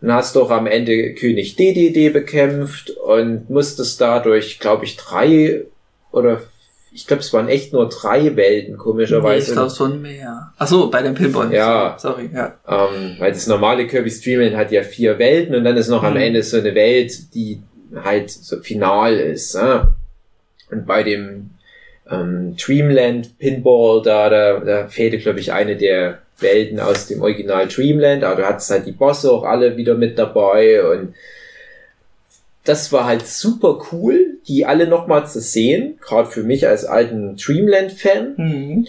Dann 0.00 0.12
hast 0.12 0.36
du 0.36 0.42
auch 0.42 0.50
am 0.50 0.66
Ende 0.66 1.14
König 1.14 1.56
DDD 1.56 2.10
bekämpft 2.12 2.90
und 2.90 3.50
musstest 3.50 4.00
dadurch, 4.00 4.60
glaube 4.60 4.84
ich, 4.84 4.96
drei 4.96 5.62
oder 6.12 6.40
ich 6.98 7.06
glaube, 7.06 7.20
es 7.20 7.32
waren 7.32 7.48
echt 7.48 7.72
nur 7.72 7.88
drei 7.88 8.34
Welten, 8.34 8.72
Nee, 8.72 8.78
komischerweise. 8.78 9.46
ich 9.46 9.52
glaube 9.52 9.70
schon 9.70 10.02
mehr. 10.02 10.52
Ach 10.58 10.66
so, 10.66 10.90
bei 10.90 11.00
dem 11.02 11.14
Pinball. 11.14 11.52
Ja. 11.54 11.96
Sorry, 11.98 12.28
ja. 12.34 12.54
Ähm, 12.68 13.14
weil 13.20 13.30
das 13.32 13.46
normale 13.46 13.86
Kirby 13.86 14.10
Streamland 14.10 14.56
hat 14.56 14.72
ja 14.72 14.82
vier 14.82 15.18
Welten 15.20 15.54
und 15.54 15.62
dann 15.64 15.76
ist 15.76 15.88
noch 15.88 16.02
am 16.02 16.14
Mhm. 16.14 16.20
Ende 16.20 16.42
so 16.42 16.56
eine 16.58 16.74
Welt, 16.74 17.34
die 17.34 17.62
halt 18.04 18.30
so 18.30 18.58
final 18.58 19.14
ist. 19.16 19.54
Ne? 19.54 19.92
Und 20.72 20.86
bei 20.86 21.04
dem 21.04 21.50
ähm, 22.10 22.56
Dreamland 22.56 23.38
Pinball, 23.38 24.02
da, 24.02 24.28
da, 24.28 24.58
da 24.58 24.86
fehlte, 24.88 25.18
glaube 25.18 25.38
ich, 25.40 25.52
eine 25.52 25.76
der 25.76 26.18
Welten 26.40 26.80
aus 26.80 27.06
dem 27.06 27.22
Original 27.22 27.68
Dreamland, 27.68 28.24
aber 28.24 28.42
du 28.42 28.46
hattest 28.48 28.70
halt 28.70 28.86
die 28.86 28.92
Bosse 28.92 29.30
auch 29.30 29.44
alle 29.44 29.76
wieder 29.76 29.94
mit 29.94 30.18
dabei 30.18 30.82
und 30.84 31.14
das 32.64 32.92
war 32.92 33.06
halt 33.06 33.26
super 33.26 33.78
cool, 33.92 34.27
die 34.48 34.66
alle 34.66 34.88
nochmal 34.88 35.26
zu 35.26 35.40
sehen, 35.40 35.98
gerade 36.00 36.30
für 36.30 36.42
mich 36.42 36.66
als 36.66 36.84
alten 36.84 37.36
Dreamland-Fan. 37.36 38.34
Mhm. 38.36 38.86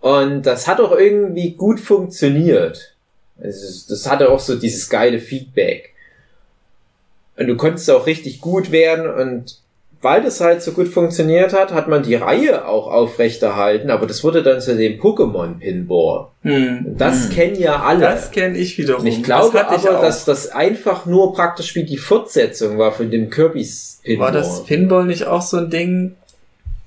Und 0.00 0.46
das 0.46 0.66
hat 0.66 0.80
auch 0.80 0.92
irgendwie 0.92 1.52
gut 1.52 1.80
funktioniert. 1.80 2.94
Also 3.38 3.86
das 3.88 4.10
hatte 4.10 4.30
auch 4.30 4.40
so 4.40 4.56
dieses 4.56 4.88
geile 4.88 5.18
Feedback. 5.18 5.92
Und 7.36 7.48
du 7.48 7.56
konntest 7.56 7.90
auch 7.90 8.06
richtig 8.06 8.40
gut 8.40 8.72
werden 8.72 9.10
und 9.10 9.60
weil 10.02 10.22
das 10.22 10.40
halt 10.40 10.62
so 10.62 10.72
gut 10.72 10.88
funktioniert 10.88 11.52
hat, 11.52 11.72
hat 11.72 11.88
man 11.88 12.02
die 12.02 12.14
Reihe 12.14 12.66
auch 12.66 12.86
aufrechterhalten, 12.86 13.90
aber 13.90 14.06
das 14.06 14.22
wurde 14.22 14.42
dann 14.42 14.60
zu 14.60 14.76
dem 14.76 15.00
Pokémon 15.00 15.58
Pinball. 15.58 16.28
Hm. 16.42 16.94
Das 16.96 17.30
kennen 17.30 17.56
ja 17.56 17.82
alle. 17.82 18.00
Das 18.00 18.30
kenne 18.30 18.56
ich 18.56 18.78
wiederum. 18.78 19.02
Und 19.02 19.06
ich 19.06 19.22
glaube 19.22 19.58
das 19.58 19.82
ich 19.82 19.88
aber, 19.88 19.98
auch. 19.98 20.02
dass 20.02 20.24
das 20.24 20.52
einfach 20.52 21.06
nur 21.06 21.34
praktisch 21.34 21.74
wie 21.74 21.84
die 21.84 21.96
Fortsetzung 21.96 22.78
war 22.78 22.92
von 22.92 23.10
dem 23.10 23.30
Kirby's 23.30 24.00
Pinball. 24.02 24.26
War 24.26 24.32
das 24.32 24.64
Pinball 24.64 25.04
nicht 25.06 25.26
auch 25.26 25.42
so 25.42 25.56
ein 25.56 25.70
Ding, 25.70 26.14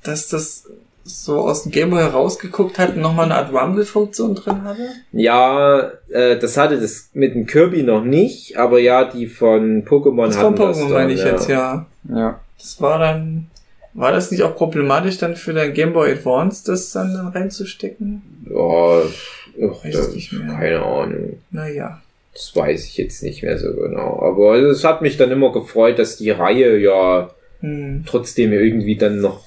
dass 0.03 0.29
das 0.29 0.65
so 1.03 1.39
aus 1.39 1.63
dem 1.63 1.71
Gameboy 1.71 1.99
herausgeguckt 1.99 2.77
hat 2.77 2.95
und 2.95 3.01
nochmal 3.01 3.25
eine 3.25 3.35
Art 3.35 3.53
Rumble-Funktion 3.53 4.35
drin 4.35 4.63
hatte? 4.63 4.89
Ja, 5.11 5.91
äh, 6.09 6.37
das 6.37 6.57
hatte 6.57 6.79
das 6.79 7.09
mit 7.13 7.33
dem 7.33 7.47
Kirby 7.47 7.83
noch 7.83 8.03
nicht, 8.03 8.57
aber 8.57 8.79
ja, 8.79 9.05
die 9.05 9.27
von 9.27 9.85
Pokémon 9.85 10.27
Das 10.27 10.37
hatten 10.37 10.55
von 10.55 10.67
das 10.67 10.77
Pokémon 10.79 10.93
meine 10.93 11.13
ich 11.13 11.21
ja. 11.21 11.25
jetzt, 11.25 11.49
ja. 11.49 11.85
Ja. 12.13 12.39
Das 12.59 12.79
war 12.81 12.99
dann, 12.99 13.47
war 13.93 14.11
das 14.11 14.29
nicht 14.31 14.43
auch 14.43 14.55
problematisch 14.55 15.17
dann 15.17 15.35
für 15.35 15.53
dein 15.53 15.73
Game 15.73 15.93
Boy 15.93 16.11
Advance, 16.11 16.63
das 16.65 16.91
dann, 16.91 17.13
dann 17.13 17.27
reinzustecken? 17.29 18.21
Ja, 18.49 19.01
ach, 19.01 19.83
Weiß 19.85 19.93
das, 19.95 20.13
nicht 20.13 20.31
mehr. 20.33 20.53
keine 20.55 20.81
Ahnung. 20.83 21.39
Naja. 21.51 22.01
Das 22.33 22.55
weiß 22.55 22.85
ich 22.85 22.97
jetzt 22.97 23.23
nicht 23.23 23.41
mehr 23.43 23.57
so 23.57 23.73
genau. 23.73 24.21
Aber 24.21 24.55
es 24.55 24.83
hat 24.83 25.01
mich 25.01 25.17
dann 25.17 25.31
immer 25.31 25.51
gefreut, 25.51 25.97
dass 25.99 26.17
die 26.17 26.29
Reihe 26.31 26.77
ja 26.77 27.31
Hm. 27.61 28.03
trotzdem 28.05 28.53
irgendwie 28.53 28.95
dann 28.95 29.19
noch 29.19 29.43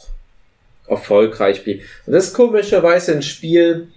erfolgreich 0.87 1.65
blieb. 1.65 1.83
Und 2.07 2.13
das 2.13 2.27
ist 2.29 2.35
komischerweise 2.35 3.13
ein 3.13 3.23
Spiel, 3.23 3.89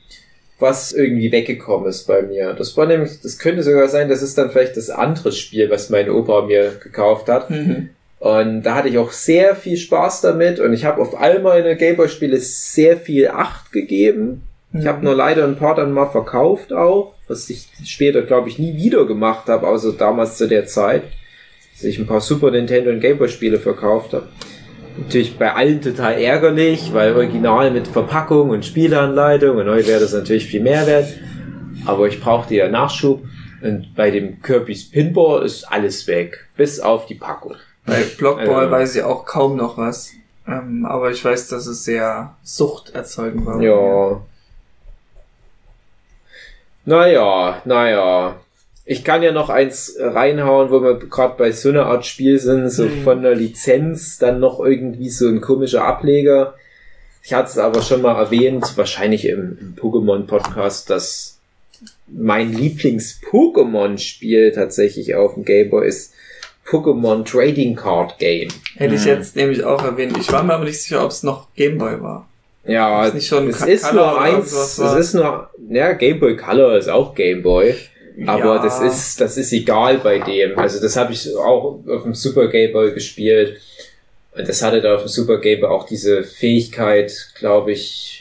was 0.59 0.93
irgendwie 0.93 1.31
weggekommen 1.33 1.89
ist 1.89 2.07
bei 2.07 2.21
mir. 2.21 2.53
Das 2.53 2.77
war 2.77 2.85
nämlich, 2.85 3.19
das 3.21 3.37
könnte 3.39 3.63
sogar 3.63 3.89
sein, 3.89 4.07
das 4.07 4.21
ist 4.21 4.37
dann 4.37 4.51
vielleicht 4.51 4.77
das 4.77 4.89
andere 4.89 5.33
Spiel, 5.33 5.69
was 5.69 5.89
mein 5.89 6.09
Opa 6.09 6.43
mir 6.45 6.79
gekauft 6.81 7.27
hat. 7.27 7.49
Mhm. 7.49 7.89
Und 8.19 8.63
da 8.63 8.75
hatte 8.75 8.87
ich 8.87 8.97
auch 8.97 9.11
sehr 9.11 9.55
viel 9.55 9.77
Spaß 9.77 10.21
damit 10.21 10.59
und 10.59 10.73
ich 10.73 10.85
habe 10.85 11.01
auf 11.01 11.19
all 11.19 11.41
meine 11.41 11.75
Gameboy-Spiele 11.75 12.37
sehr 12.37 12.97
viel 12.97 13.27
Acht 13.27 13.71
gegeben. 13.71 14.43
Ich 14.73 14.87
habe 14.87 15.03
nur 15.03 15.15
leider 15.15 15.45
ein 15.45 15.57
paar 15.57 15.75
dann 15.75 15.91
mal 15.91 16.07
verkauft 16.07 16.73
auch, 16.73 17.13
was 17.27 17.49
ich 17.49 17.67
später, 17.85 18.21
glaube 18.21 18.49
ich, 18.49 18.59
nie 18.59 18.75
wieder 18.75 19.05
gemacht 19.05 19.47
habe, 19.47 19.67
außer 19.67 19.93
damals 19.93 20.37
zu 20.37 20.47
der 20.47 20.65
Zeit, 20.65 21.03
dass 21.73 21.83
ich 21.83 21.99
ein 21.99 22.07
paar 22.07 22.21
Super 22.21 22.51
Nintendo 22.51 22.89
und 22.89 22.99
Gameboy-Spiele 22.99 23.59
verkauft 23.59 24.13
habe. 24.13 24.27
Natürlich 24.97 25.37
bei 25.37 25.53
allen 25.53 25.81
total 25.81 26.19
ärgerlich, 26.21 26.93
weil 26.93 27.13
original 27.15 27.69
mit 27.71 27.87
Verpackung 27.87 28.49
und 28.49 28.65
Spielanleitung 28.65 29.57
und 29.57 29.67
heute 29.67 29.87
wäre 29.87 29.99
das 29.99 30.13
natürlich 30.13 30.45
viel 30.45 30.61
mehr 30.61 30.87
wert. 30.87 31.07
Aber 31.85 32.07
ich 32.07 32.21
brauchte 32.21 32.55
ja 32.55 32.69
Nachschub 32.69 33.23
und 33.61 33.93
bei 33.95 34.09
dem 34.09 34.41
Kirby's 34.41 34.89
Pinball 34.89 35.43
ist 35.43 35.65
alles 35.65 36.07
weg, 36.07 36.47
bis 36.55 36.79
auf 36.79 37.07
die 37.07 37.15
Packung. 37.15 37.55
Bei 37.85 38.03
Blockball 38.17 38.67
Äh. 38.67 38.71
weiß 38.71 38.95
ich 38.95 39.03
auch 39.03 39.25
kaum 39.25 39.55
noch 39.57 39.77
was. 39.77 40.11
Ähm, 40.47 40.85
aber 40.85 41.11
ich 41.11 41.23
weiß, 41.25 41.47
dass 41.49 41.65
es 41.67 41.83
sehr 41.83 42.35
suchterzeugend 42.43 43.45
war. 43.45 43.61
Ja. 43.61 44.21
Naja, 46.85 47.61
naja. 47.65 48.39
Ich 48.87 49.03
kann 49.03 49.23
ja 49.23 49.31
noch 49.31 49.49
eins 49.49 49.95
reinhauen, 49.99 50.69
wo 50.69 50.83
wir 50.83 50.99
gerade 50.99 51.33
bei 51.37 51.51
so 51.51 51.69
einer 51.69 51.87
Art 51.87 52.05
Spiel 52.05 52.37
sind, 52.37 52.69
so 52.69 52.83
Mhm. 52.85 53.03
von 53.03 53.23
der 53.23 53.33
Lizenz, 53.33 54.19
dann 54.19 54.39
noch 54.39 54.59
irgendwie 54.59 55.09
so 55.09 55.27
ein 55.27 55.41
komischer 55.41 55.83
Ableger. 55.83 56.53
Ich 57.23 57.33
hatte 57.33 57.49
es 57.49 57.57
aber 57.57 57.81
schon 57.81 58.03
mal 58.03 58.15
erwähnt, 58.15 58.77
wahrscheinlich 58.77 59.25
im, 59.27 59.57
im 59.59 59.75
Pokémon-Podcast, 59.75 60.91
dass 60.91 61.39
mein 62.07 62.53
Lieblings-Pokémon-Spiel 62.53 64.51
tatsächlich 64.51 65.15
auf 65.15 65.33
dem 65.33 65.43
Gameboy 65.45 65.87
ist 65.87 66.13
Pokémon 66.67 67.23
Trading 67.23 67.75
Card 67.75 68.17
Game. 68.17 68.49
Hätte 68.77 68.95
ich 68.95 69.01
Mhm. 69.01 69.07
jetzt 69.07 69.35
nämlich 69.35 69.63
auch 69.63 69.83
erwähnt. 69.83 70.17
Ich 70.19 70.31
war 70.31 70.43
mir 70.43 70.53
aber 70.55 70.65
nicht 70.65 70.81
sicher, 70.81 71.03
ob 71.03 71.11
es 71.11 71.23
noch 71.23 71.47
Gameboy 71.55 72.01
war. 72.01 72.27
Ja, 72.67 73.05
Ist 73.05 73.13
nicht 73.13 73.27
schon 73.27 73.47
es 73.49 73.59
Ka- 73.59 73.65
ist 73.65 73.83
Color 73.87 74.11
nur 74.13 74.21
eins, 74.21 74.51
es 74.51 74.79
war? 74.79 74.97
ist 74.97 75.13
nur, 75.13 75.49
ja, 75.69 75.93
Game 75.93 76.19
Boy 76.19 76.35
Color 76.35 76.77
ist 76.77 76.89
auch 76.89 77.13
Game 77.13 77.43
Boy, 77.43 77.75
aber 78.25 78.55
Ja. 78.55 78.63
das 78.63 78.81
ist, 78.81 79.21
das 79.21 79.37
ist 79.37 79.53
egal 79.53 79.99
bei 79.99 80.17
dem. 80.17 80.57
Also 80.57 80.81
das 80.81 80.95
habe 80.95 81.13
ich 81.13 81.29
auch 81.37 81.79
auf 81.87 82.03
dem 82.03 82.15
Super 82.15 82.47
Game 82.47 82.73
Boy 82.73 82.91
gespielt 82.91 83.61
und 84.35 84.49
das 84.49 84.63
hatte 84.63 84.81
da 84.81 84.95
auf 84.95 85.01
dem 85.03 85.09
Super 85.09 85.37
Game 85.37 85.61
Boy 85.61 85.69
auch 85.69 85.85
diese 85.85 86.23
Fähigkeit, 86.23 87.13
glaube 87.37 87.73
ich, 87.73 88.14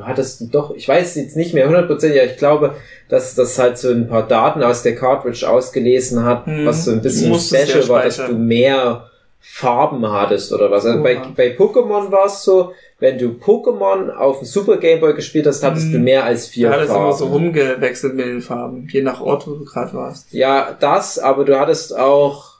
hattest 0.00 0.40
du 0.40 0.46
doch, 0.46 0.74
ich 0.74 0.88
weiß 0.88 1.16
jetzt 1.16 1.36
nicht 1.36 1.54
mehr 1.54 1.66
hundertprozentig, 1.66 2.16
ja, 2.18 2.24
ich 2.24 2.36
glaube, 2.36 2.74
dass 3.08 3.34
das 3.34 3.58
halt 3.58 3.76
so 3.78 3.90
ein 3.90 4.08
paar 4.08 4.26
Daten 4.26 4.62
aus 4.62 4.82
der 4.82 4.94
Cartridge 4.94 5.48
ausgelesen 5.48 6.24
hat, 6.24 6.46
Hm. 6.46 6.66
was 6.66 6.84
so 6.84 6.92
ein 6.92 7.02
bisschen 7.02 7.32
Du 7.32 7.38
special 7.38 7.82
ja 7.82 7.88
war, 7.88 8.02
dass 8.04 8.16
du 8.16 8.32
mehr 8.34 9.08
Farben 9.44 10.08
hattest 10.10 10.52
oder 10.52 10.70
was. 10.70 10.86
Also 10.86 11.02
bei, 11.02 11.20
bei 11.36 11.56
Pokémon 11.56 12.10
war 12.12 12.26
es 12.26 12.44
so, 12.44 12.72
wenn 13.00 13.18
du 13.18 13.30
Pokémon 13.30 14.10
auf 14.14 14.38
dem 14.38 14.44
Super 14.46 14.76
Game 14.76 15.00
Boy 15.00 15.14
gespielt 15.14 15.46
hast, 15.48 15.64
hattest 15.64 15.86
Hm. 15.86 15.92
du 15.94 15.98
mehr 15.98 16.24
als 16.24 16.46
vier 16.46 16.68
Da 16.68 16.74
hat 16.76 16.82
es 16.82 16.86
Farben. 16.88 17.04
immer 17.04 17.12
so 17.12 17.26
rumgewechselt 17.26 18.14
mit 18.14 18.26
den 18.26 18.40
Farben, 18.40 18.88
je 18.90 19.02
nach 19.02 19.20
Ort, 19.20 19.46
wo 19.48 19.54
du 19.54 19.64
gerade 19.64 19.92
warst. 19.94 20.32
Ja, 20.32 20.76
das, 20.78 21.18
aber 21.18 21.44
du 21.44 21.58
hattest 21.58 21.98
auch, 21.98 22.51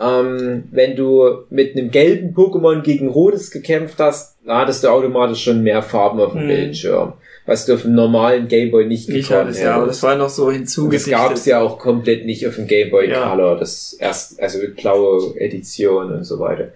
ähm, 0.00 0.64
wenn 0.70 0.96
du 0.96 1.44
mit 1.50 1.76
einem 1.76 1.90
gelben 1.90 2.34
Pokémon 2.34 2.82
gegen 2.82 3.08
rotes 3.08 3.50
gekämpft 3.50 3.98
hast, 3.98 4.36
da 4.46 4.60
hattest 4.60 4.84
du 4.84 4.88
automatisch 4.88 5.42
schon 5.42 5.62
mehr 5.62 5.82
Farben 5.82 6.20
auf 6.20 6.32
dem 6.32 6.42
Hm. 6.42 6.48
Bildschirm. 6.48 7.12
Was 7.46 7.64
du 7.64 7.74
auf 7.74 7.82
dem 7.82 7.94
normalen 7.94 8.46
Game 8.46 8.70
Boy 8.70 8.84
nicht 8.86 9.08
Ich 9.08 9.28
gekonnt 9.28 9.40
hatte 9.40 9.50
es 9.52 9.60
ja, 9.60 9.74
aber 9.76 9.86
das 9.86 10.02
war 10.02 10.16
noch 10.16 10.28
so 10.28 10.48
Und 10.48 10.92
das 10.92 11.06
gab's 11.06 11.46
ja 11.46 11.60
auch 11.60 11.78
komplett 11.78 12.26
nicht 12.26 12.46
auf 12.46 12.56
dem 12.56 12.66
Game 12.66 12.90
Boy 12.90 13.08
Ja. 13.10 13.30
Color, 13.30 13.56
das 13.58 13.94
erst, 13.98 14.38
also 14.40 14.58
blaue 14.76 15.34
Edition 15.40 16.12
und 16.12 16.24
so 16.24 16.38
weiter. 16.38 16.68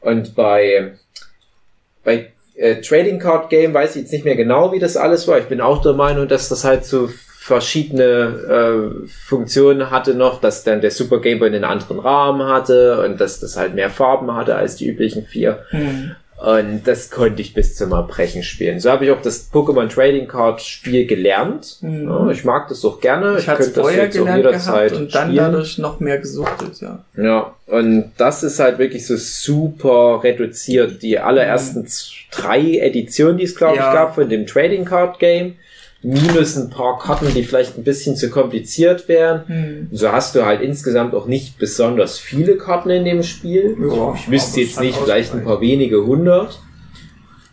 Und 0.00 0.36
bei, 0.36 0.92
bei 2.04 2.30
äh, 2.54 2.80
Trading 2.80 3.18
Card 3.18 3.50
Game 3.50 3.74
weiß 3.74 3.96
ich 3.96 4.02
jetzt 4.02 4.12
nicht 4.12 4.24
mehr 4.24 4.36
genau, 4.36 4.72
wie 4.72 4.78
das 4.78 4.96
alles 4.96 5.26
war. 5.26 5.38
Ich 5.38 5.46
bin 5.46 5.60
auch 5.60 5.82
der 5.82 5.94
Meinung, 5.94 6.28
dass 6.28 6.48
das 6.48 6.62
halt 6.62 6.84
so 6.84 7.10
verschiedene 7.42 8.02
äh, 9.04 9.08
Funktionen 9.08 9.90
hatte 9.90 10.14
noch, 10.14 10.42
dass 10.42 10.62
dann 10.62 10.82
der 10.82 10.90
Super 10.90 11.20
Game 11.20 11.38
Boy 11.38 11.48
einen 11.48 11.64
anderen 11.64 11.98
Rahmen 11.98 12.46
hatte 12.46 13.02
und 13.02 13.18
dass 13.18 13.40
das 13.40 13.56
halt 13.56 13.74
mehr 13.74 13.88
Farben 13.88 14.34
hatte 14.34 14.56
als 14.56 14.76
die 14.76 14.86
üblichen 14.88 15.24
vier. 15.24 15.60
Hm. 15.70 16.10
Und 16.36 16.82
das 16.84 17.10
konnte 17.10 17.40
ich 17.42 17.52
bis 17.54 17.76
zum 17.76 17.92
Erbrechen 17.92 18.42
spielen. 18.42 18.78
So 18.80 18.90
habe 18.90 19.04
ich 19.06 19.10
auch 19.10 19.20
das 19.22 19.50
Pokémon 19.52 19.88
Trading 19.88 20.26
Card 20.28 20.60
Spiel 20.62 21.06
gelernt. 21.06 21.76
Mhm. 21.80 22.08
Ja, 22.08 22.30
ich 22.30 22.44
mag 22.44 22.68
das 22.68 22.82
auch 22.84 23.00
gerne. 23.00 23.32
Ich 23.38 23.46
es 23.48 23.56
könnte 23.56 23.72
das 23.82 23.94
jetzt 23.96 24.18
auch 24.20 24.24
gehabt 24.24 24.92
und 24.92 25.14
dann 25.14 25.28
spielen. 25.30 25.36
dadurch 25.36 25.78
noch 25.78 26.00
mehr 26.00 26.18
gesuchtet, 26.18 26.80
ja. 26.80 27.04
Ja, 27.16 27.54
und 27.66 28.12
das 28.18 28.42
ist 28.42 28.58
halt 28.58 28.78
wirklich 28.78 29.06
so 29.06 29.16
super 29.16 30.20
reduziert. 30.22 31.02
Die 31.02 31.18
allerersten 31.18 31.86
z- 31.86 32.10
drei 32.30 32.78
Editionen, 32.78 33.36
die 33.38 33.44
es 33.44 33.54
glaube 33.56 33.76
Ja. 33.76 33.88
ich 33.88 33.94
gab 33.94 34.14
von 34.14 34.28
dem 34.30 34.46
Trading 34.46 34.84
Card 34.86 35.18
Game, 35.18 35.56
minus 36.02 36.56
ein 36.56 36.70
paar 36.70 36.98
Karten, 36.98 37.32
die 37.34 37.42
vielleicht 37.42 37.76
ein 37.76 37.84
bisschen 37.84 38.16
zu 38.16 38.30
kompliziert 38.30 39.08
wären. 39.08 39.46
Hm. 39.46 39.88
So 39.92 40.10
hast 40.10 40.34
du 40.34 40.44
halt 40.44 40.62
insgesamt 40.62 41.14
auch 41.14 41.26
nicht 41.26 41.58
besonders 41.58 42.18
viele 42.18 42.56
Karten 42.56 42.90
in 42.90 43.04
dem 43.04 43.22
Spiel. 43.22 43.76
Ja, 43.80 44.14
Ich 44.14 44.30
wüsste 44.30 44.60
jetzt 44.62 44.80
nicht, 44.80 44.96
vielleicht 44.96 45.34
ein 45.34 45.44
paar 45.44 45.60
wenige 45.60 46.04
hundert. 46.04 46.60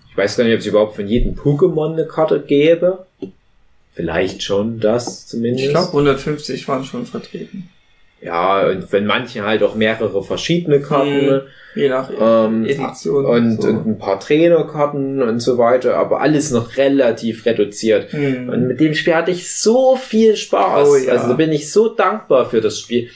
Ich 0.09 0.17
weiß 0.17 0.37
gar 0.37 0.45
nicht, 0.45 0.53
ob 0.53 0.59
es 0.61 0.65
überhaupt 0.65 0.95
von 0.95 1.07
jedem 1.07 1.35
Pokémon 1.35 1.93
eine 1.93 2.05
Karte 2.07 2.39
gäbe. 2.39 3.05
Vielleicht 3.93 4.43
schon 4.43 4.79
das 4.79 5.27
zumindest. 5.27 5.65
Ich 5.65 5.71
glaube 5.71 5.87
150 5.87 6.67
waren 6.67 6.83
schon 6.83 7.05
vertreten. 7.05 7.69
Ja, 8.22 8.68
und 8.68 8.91
wenn 8.91 9.06
manche 9.06 9.44
halt 9.45 9.61
auch 9.64 9.76
mehrere 9.76 10.23
verschiedene 10.23 10.80
Karten. 10.81 11.26
Mhm. 11.27 11.41
Je 11.76 11.89
nach 11.89 12.10
Ähm, 12.19 12.65
Edition. 12.65 13.26
und, 13.26 13.61
so. 13.61 13.68
und 13.69 13.85
ein 13.85 13.98
paar 13.99 14.19
Trainerkarten 14.19 15.22
und 15.22 15.39
so 15.39 15.60
weiter, 15.60 15.95
aber 15.98 16.22
alles 16.22 16.49
noch 16.49 16.76
relativ 16.77 17.45
reduziert. 17.45 18.11
Hm. 18.14 18.49
Und 18.49 18.68
mit 18.68 18.80
dem 18.80 18.95
Spiel 18.95 19.14
hatte 19.14 19.30
ich 19.30 19.53
so 19.56 19.95
viel 19.95 20.35
Spaß. 20.35 20.89
Oh 20.89 20.95
ja. 20.95 21.11
Also 21.14 21.27
da 21.27 21.34
bin 21.34 21.52
ich 21.52 21.72
so 21.72 21.89
dankbar 21.89 22.49
für 22.49 22.61
das 22.61 22.80
Spiel. 22.80 23.10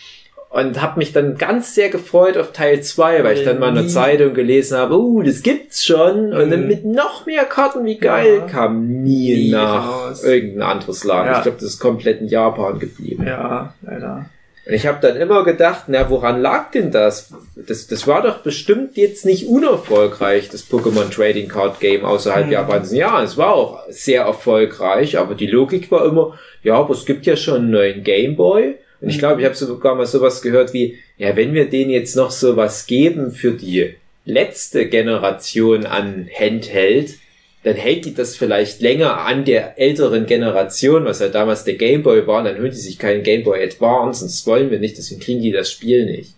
Und 0.52 0.80
habe 0.82 1.00
mich 1.00 1.12
dann 1.14 1.38
ganz 1.38 1.74
sehr 1.74 1.90
gefreut 1.90 2.38
auf 2.38 2.52
Teil 2.52 2.82
2, 2.84 3.24
weil 3.24 3.38
ich 3.38 3.46
dann 3.46 3.58
mal 3.58 3.70
in 3.70 3.76
der 3.76 3.84
Nie. 3.86 3.90
Zeitung 3.90 4.34
gelesen 4.36 4.78
habe, 4.78 4.96
uh, 5.00 5.24
das 5.24 5.42
gibt's 5.42 5.84
schon. 5.86 6.34
Und 6.34 6.52
dann 6.52 6.62
Mhm. 6.64 6.68
mit 6.68 6.86
noch 6.86 7.26
mehr 7.26 7.46
Karten, 7.46 7.84
wie 7.86 7.98
geil, 7.98 8.40
Ja. 8.42 8.46
kam 8.48 8.86
nie, 9.02 9.34
Nie 9.46 9.52
nach 9.52 10.10
raus. 10.10 10.24
irgendein 10.24 10.62
anderes 10.70 11.04
Land. 11.06 11.28
Ja. 11.32 11.38
Ich 11.38 11.44
glaube, 11.44 11.58
das 11.58 11.68
ist 11.70 11.80
komplett 11.80 12.20
in 12.22 12.28
Japan 12.28 12.78
geblieben. 12.78 13.24
Ja, 13.26 13.74
leider. 13.82 14.26
Und 14.72 14.78
ich 14.78 14.86
habe 14.88 15.00
dann 15.02 15.18
immer 15.18 15.44
gedacht, 15.44 15.84
na, 15.88 16.10
woran 16.10 16.42
lag 16.42 16.72
denn 16.72 16.92
das? 16.92 17.34
das? 17.58 17.88
Das 17.88 18.08
war 18.08 18.22
doch 18.22 18.38
bestimmt 18.38 18.96
jetzt 18.96 19.26
nicht 19.26 19.48
unerfolgreich, 19.48 20.48
das 20.48 20.70
Pokémon 20.72 21.10
Trading 21.14 21.50
Card 21.50 21.82
Game 21.82 22.06
außerhalb 22.06 22.46
Mhm. 22.46 22.52
Japans. 22.54 22.94
Ja, 22.94 23.22
es 23.22 23.36
war 23.36 23.54
auch 23.54 23.80
sehr 23.90 24.22
erfolgreich, 24.22 25.18
aber 25.18 25.36
die 25.36 25.48
Logik 25.48 25.92
war 25.92 26.06
immer, 26.06 26.40
ja, 26.64 26.76
aber 26.76 26.94
es 26.94 27.06
gibt 27.06 27.26
ja 27.26 27.36
schon 27.36 27.56
einen 27.64 27.72
neuen 27.72 28.04
Game 28.06 28.38
Boy. 28.38 28.76
Und 29.02 29.10
ich 29.10 29.16
Mhm. 29.18 29.20
glaube, 29.20 29.42
ich 29.42 29.46
habe 29.46 29.56
sogar 29.56 29.94
mal 29.96 30.06
sowas 30.06 30.42
gehört 30.42 30.72
wie, 30.72 31.00
ja, 31.18 31.36
wenn 31.36 31.54
wir 31.54 31.70
denen 31.70 31.92
jetzt 31.92 32.16
noch 32.16 32.32
sowas 32.32 32.86
geben 32.86 33.32
für 33.34 33.52
die 33.52 33.96
letzte 34.24 34.86
Generation 34.88 35.86
an 35.86 36.30
Handheld, 36.34 37.16
dann 37.64 37.76
hält 37.76 38.06
die 38.06 38.14
das 38.14 38.36
vielleicht 38.36 38.82
länger 38.82 39.20
an 39.20 39.46
der 39.46 39.80
älteren 39.80 40.26
Generation, 40.26 41.06
was 41.06 41.22
halt 41.22 41.36
damals 41.36 41.64
der 41.64 41.76
Game 41.76 42.02
Boy 42.02 42.26
war, 42.26 42.40
und 42.40 42.46
dann 42.46 42.58
holen 42.58 42.72
die 42.72 42.78
sich 42.78 42.98
keinen 42.98 43.24
Game 43.24 43.44
Boy 43.44 43.64
Advance 43.64 44.24
und 44.24 44.32
das 44.32 44.46
wollen 44.48 44.72
wir 44.72 44.80
nicht, 44.80 44.98
deswegen 44.98 45.22
kriegen 45.22 45.42
die 45.42 45.52
das 45.52 45.72
Spiel 45.72 46.06
nicht. 46.06 46.34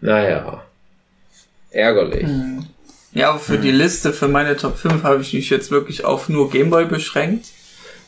Naja. 0.00 0.64
ärgerlich. 1.70 2.24
Hm. 2.26 2.66
Ja, 3.12 3.30
aber 3.30 3.38
für 3.38 3.58
die 3.58 3.70
Liste, 3.70 4.12
für 4.12 4.26
meine 4.26 4.56
Top 4.56 4.76
5 4.76 5.02
habe 5.04 5.22
ich 5.22 5.32
mich 5.32 5.48
jetzt 5.48 5.70
wirklich 5.70 6.04
auf 6.04 6.28
nur 6.28 6.50
Gameboy 6.50 6.86
beschränkt. 6.86 7.46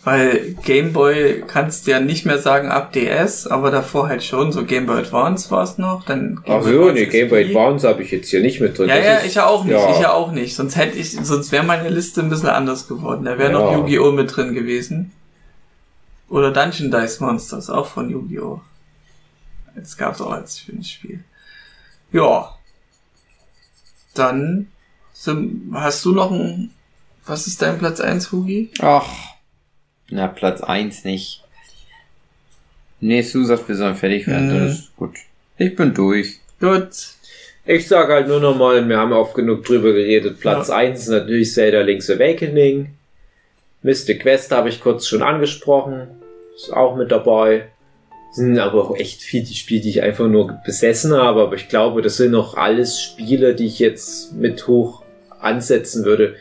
Weil 0.06 0.54
Gameboy 0.62 1.42
kannst 1.48 1.84
du 1.86 1.90
ja 1.90 1.98
nicht 1.98 2.26
mehr 2.26 2.38
sagen 2.38 2.68
ab 2.70 2.92
DS, 2.92 3.48
aber 3.48 3.72
davor 3.72 4.06
halt 4.08 4.22
schon, 4.22 4.52
so 4.52 4.64
Gameboy 4.64 4.98
Advance 5.00 5.50
war 5.50 5.64
es 5.64 5.78
noch, 5.78 6.04
dann 6.04 6.38
Ach 6.44 6.60
Boy 6.60 6.62
so, 6.62 6.68
Advance 6.82 6.92
nee, 6.94 7.06
Game 7.06 7.28
Boy 7.28 7.42
SP. 7.42 7.50
Advance 7.50 7.88
habe 7.88 8.02
ich 8.04 8.12
jetzt 8.12 8.30
hier 8.30 8.40
nicht 8.40 8.60
mit 8.60 8.78
drin. 8.78 8.88
Ja, 8.88 8.96
Das 8.98 9.04
ja, 9.04 9.14
ist- 9.16 9.26
ich 9.26 9.34
ja 9.34 9.46
auch 9.46 9.64
nicht, 9.64 9.72
ja. 9.72 9.90
ich 9.90 9.98
ja 10.00 10.12
auch 10.12 10.30
nicht. 10.30 10.54
Sonst 10.54 10.76
hätte 10.76 10.96
ich, 10.96 11.10
sonst 11.10 11.50
wäre 11.50 11.64
meine 11.64 11.88
Liste 11.88 12.20
ein 12.20 12.28
bisschen 12.28 12.50
anders 12.50 12.86
geworden. 12.86 13.24
Da 13.24 13.36
wäre 13.36 13.50
noch 13.50 13.72
Ja. 13.72 13.78
Yu-Gi-Oh! 13.78 14.12
mit 14.12 14.36
drin 14.36 14.54
gewesen. 14.54 15.10
Oder 16.28 16.52
Dungeon 16.52 16.92
Dice 16.92 17.18
Monsters, 17.18 17.68
auch 17.68 17.86
von 17.88 18.08
Yu-Gi-Oh! 18.08 18.60
Jetzt 19.74 19.98
gab's 19.98 20.20
auch 20.20 20.30
als 20.30 20.60
schönes 20.60 20.88
Spiel. 20.88 21.24
Ja. 22.12 22.54
Dann 24.14 24.68
sind, 25.12 25.72
hast 25.74 26.04
du 26.04 26.12
noch 26.12 26.30
ein, 26.30 26.70
was 27.26 27.48
ist 27.48 27.60
dein 27.60 27.76
Platz 27.78 28.00
1, 28.00 28.30
Hugi? 28.30 28.70
Ach, 28.80 29.04
na, 30.10 30.28
Platz 30.28 30.60
1 30.60 31.04
nicht. 31.04 31.42
Nee, 33.00 33.22
Sue 33.22 33.44
sagt, 33.44 33.68
wir 33.68 33.76
sollen 33.76 33.96
fertig 33.96 34.26
werden. 34.26 34.54
Mhm. 34.54 34.66
Das 34.66 34.78
ist 34.78 34.96
gut. 34.96 35.16
Ich 35.58 35.74
bin 35.76 35.94
durch. 35.94 36.38
Gut. 36.60 36.88
Ich 37.64 37.88
sag 37.88 38.08
halt 38.08 38.28
nur 38.28 38.40
nochmal, 38.40 38.88
wir 38.88 38.96
haben 38.96 39.12
oft 39.12 39.34
genug 39.34 39.64
drüber 39.64 39.92
geredet. 39.92 40.40
Platz 40.40 40.68
Ja. 40.68 40.76
1 40.76 41.00
ist 41.00 41.08
natürlich 41.08 41.52
Zelda 41.52 41.80
Link's 41.80 42.08
Awakening. 42.08 42.94
Mystic 43.82 44.22
Quest 44.22 44.52
habe 44.52 44.68
ich 44.68 44.80
kurz 44.80 45.06
schon 45.06 45.22
angesprochen. 45.22 46.08
Ist 46.54 46.72
auch 46.72 46.96
mit 46.96 47.10
dabei. 47.10 47.66
Sind 48.32 48.58
aber 48.58 48.82
auch 48.82 48.96
echt 48.96 49.22
viele 49.22 49.46
Spiele, 49.46 49.80
die 49.80 49.90
ich 49.90 50.02
einfach 50.02 50.28
nur 50.28 50.58
besessen 50.64 51.12
habe. 51.12 51.42
Aber 51.42 51.56
ich 51.56 51.68
glaube, 51.68 52.02
das 52.02 52.16
sind 52.16 52.32
noch 52.32 52.56
alles 52.56 53.00
Spiele, 53.00 53.54
die 53.54 53.66
ich 53.66 53.78
jetzt 53.78 54.32
mit 54.34 54.66
hoch 54.66 55.02
ansetzen 55.40 56.04
würde, 56.04 56.36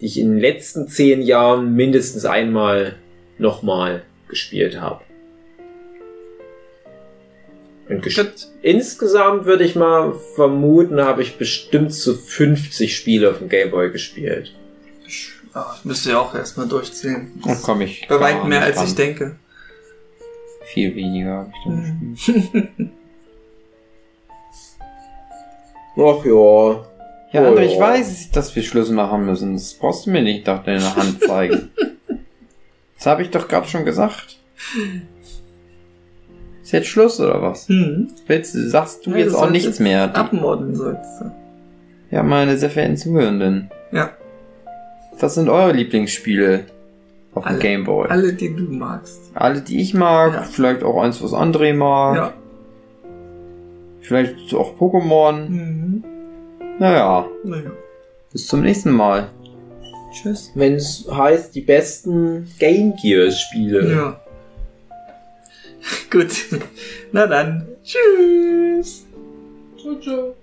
die 0.00 0.06
ich 0.06 0.18
in 0.18 0.30
den 0.30 0.40
letzten 0.40 0.88
zehn 0.88 1.22
Jahren 1.22 1.74
mindestens 1.74 2.24
einmal 2.24 2.96
nochmal 3.40 4.02
gespielt 4.28 4.80
habe. 4.80 5.02
Und. 7.88 8.06
Insgesamt 8.62 9.46
würde 9.46 9.64
ich 9.64 9.74
mal 9.74 10.12
vermuten, 10.36 11.00
habe 11.00 11.22
ich 11.22 11.38
bestimmt 11.38 11.92
so 11.92 12.14
50 12.14 12.94
Spiele 12.96 13.30
auf 13.30 13.38
dem 13.38 13.48
Gameboy 13.48 13.90
gespielt. 13.90 14.54
Ah, 15.52 15.74
ich 15.76 15.84
müsste 15.84 16.10
ja 16.10 16.20
auch 16.20 16.32
erstmal 16.32 16.68
durchzählen. 16.68 17.32
Und 17.42 17.62
komm 17.62 17.80
ich. 17.80 18.06
Bei 18.08 18.20
weitem 18.20 18.48
mehr, 18.48 18.62
als 18.62 18.84
ich 18.84 18.94
denke. 18.94 19.34
Viel 20.66 20.94
weniger 20.94 21.30
habe 21.38 21.52
ich 21.58 21.66
Mhm. 21.66 22.16
da 22.16 22.32
gespielt. 22.52 22.68
Ach 25.96 26.24
ja. 26.24 26.86
Ja, 27.32 27.42
Oh, 27.42 27.54
André, 27.54 27.62
ich 27.66 27.74
ja. 27.74 27.80
weiß, 27.80 28.30
dass 28.30 28.54
wir 28.54 28.62
Schluss 28.62 28.90
machen 28.90 29.26
müssen. 29.26 29.54
Das 29.54 29.74
brauchst 29.74 30.06
du 30.06 30.10
mir 30.10 30.22
nicht 30.22 30.46
nach 30.46 30.62
deiner 30.64 30.94
Hand 30.96 31.22
zeigen. 31.22 31.70
das 33.00 33.06
habe 33.06 33.22
ich 33.22 33.30
doch 33.30 33.48
gerade 33.48 33.66
schon 33.66 33.84
gesagt. 33.84 34.38
Ist 36.62 36.72
jetzt 36.72 36.86
Schluss 36.88 37.18
oder 37.18 37.40
was? 37.42 37.66
Hm. 37.68 38.08
Willst, 38.26 38.54
du- 38.54 38.68
sagst 38.68 39.06
du 39.06 39.10
Ja, 39.10 39.16
jetzt 39.16 39.32
du 39.32 39.38
auch 39.38 39.50
nichts 39.50 39.80
mehr? 39.80 40.14
Abmorden 40.14 40.74
sollst 40.76 41.20
du. 41.20 41.30
Ja, 42.10 42.22
meine 42.22 42.56
sehr 42.58 42.70
verehrten 42.70 42.96
Zuhörenden. 42.96 43.70
Ja. 43.92 44.10
Was 45.18 45.34
sind 45.34 45.48
eure 45.48 45.72
Lieblingsspiele 45.72 46.64
auf 47.34 47.44
dem 47.44 47.48
Alle. 47.52 47.58
Gameboy? 47.58 48.08
Alle, 48.08 48.32
die 48.34 48.54
du 48.54 48.64
magst. 48.64 49.20
Alle, 49.34 49.60
die 49.62 49.80
ich 49.80 49.94
mag, 49.94 50.34
Ja. 50.34 50.42
vielleicht 50.42 50.82
auch 50.82 51.00
eins, 51.02 51.22
was 51.22 51.32
André 51.32 51.74
mag, 51.74 52.16
Ja. 52.16 52.32
vielleicht 54.00 54.54
auch 54.54 54.76
Pokémon. 54.78 55.48
Mhm. 55.48 56.04
Naja, 56.78 57.26
Naja. 57.44 57.70
bis 58.32 58.46
zum 58.46 58.60
nächsten 58.62 58.90
Mal. 58.92 59.28
Tschüss. 60.12 60.50
Wenn 60.54 60.74
es 60.74 61.06
heißt, 61.10 61.54
die 61.54 61.60
besten 61.60 62.48
Game 62.58 62.94
Gear 62.96 63.30
Spiele. 63.30 63.90
Ja. 63.90 64.20
Gut. 66.10 66.30
Na 67.12 67.26
dann. 67.26 67.66
Tschüss. 67.84 69.06
Ciao, 69.80 70.00
ciao. 70.00 70.34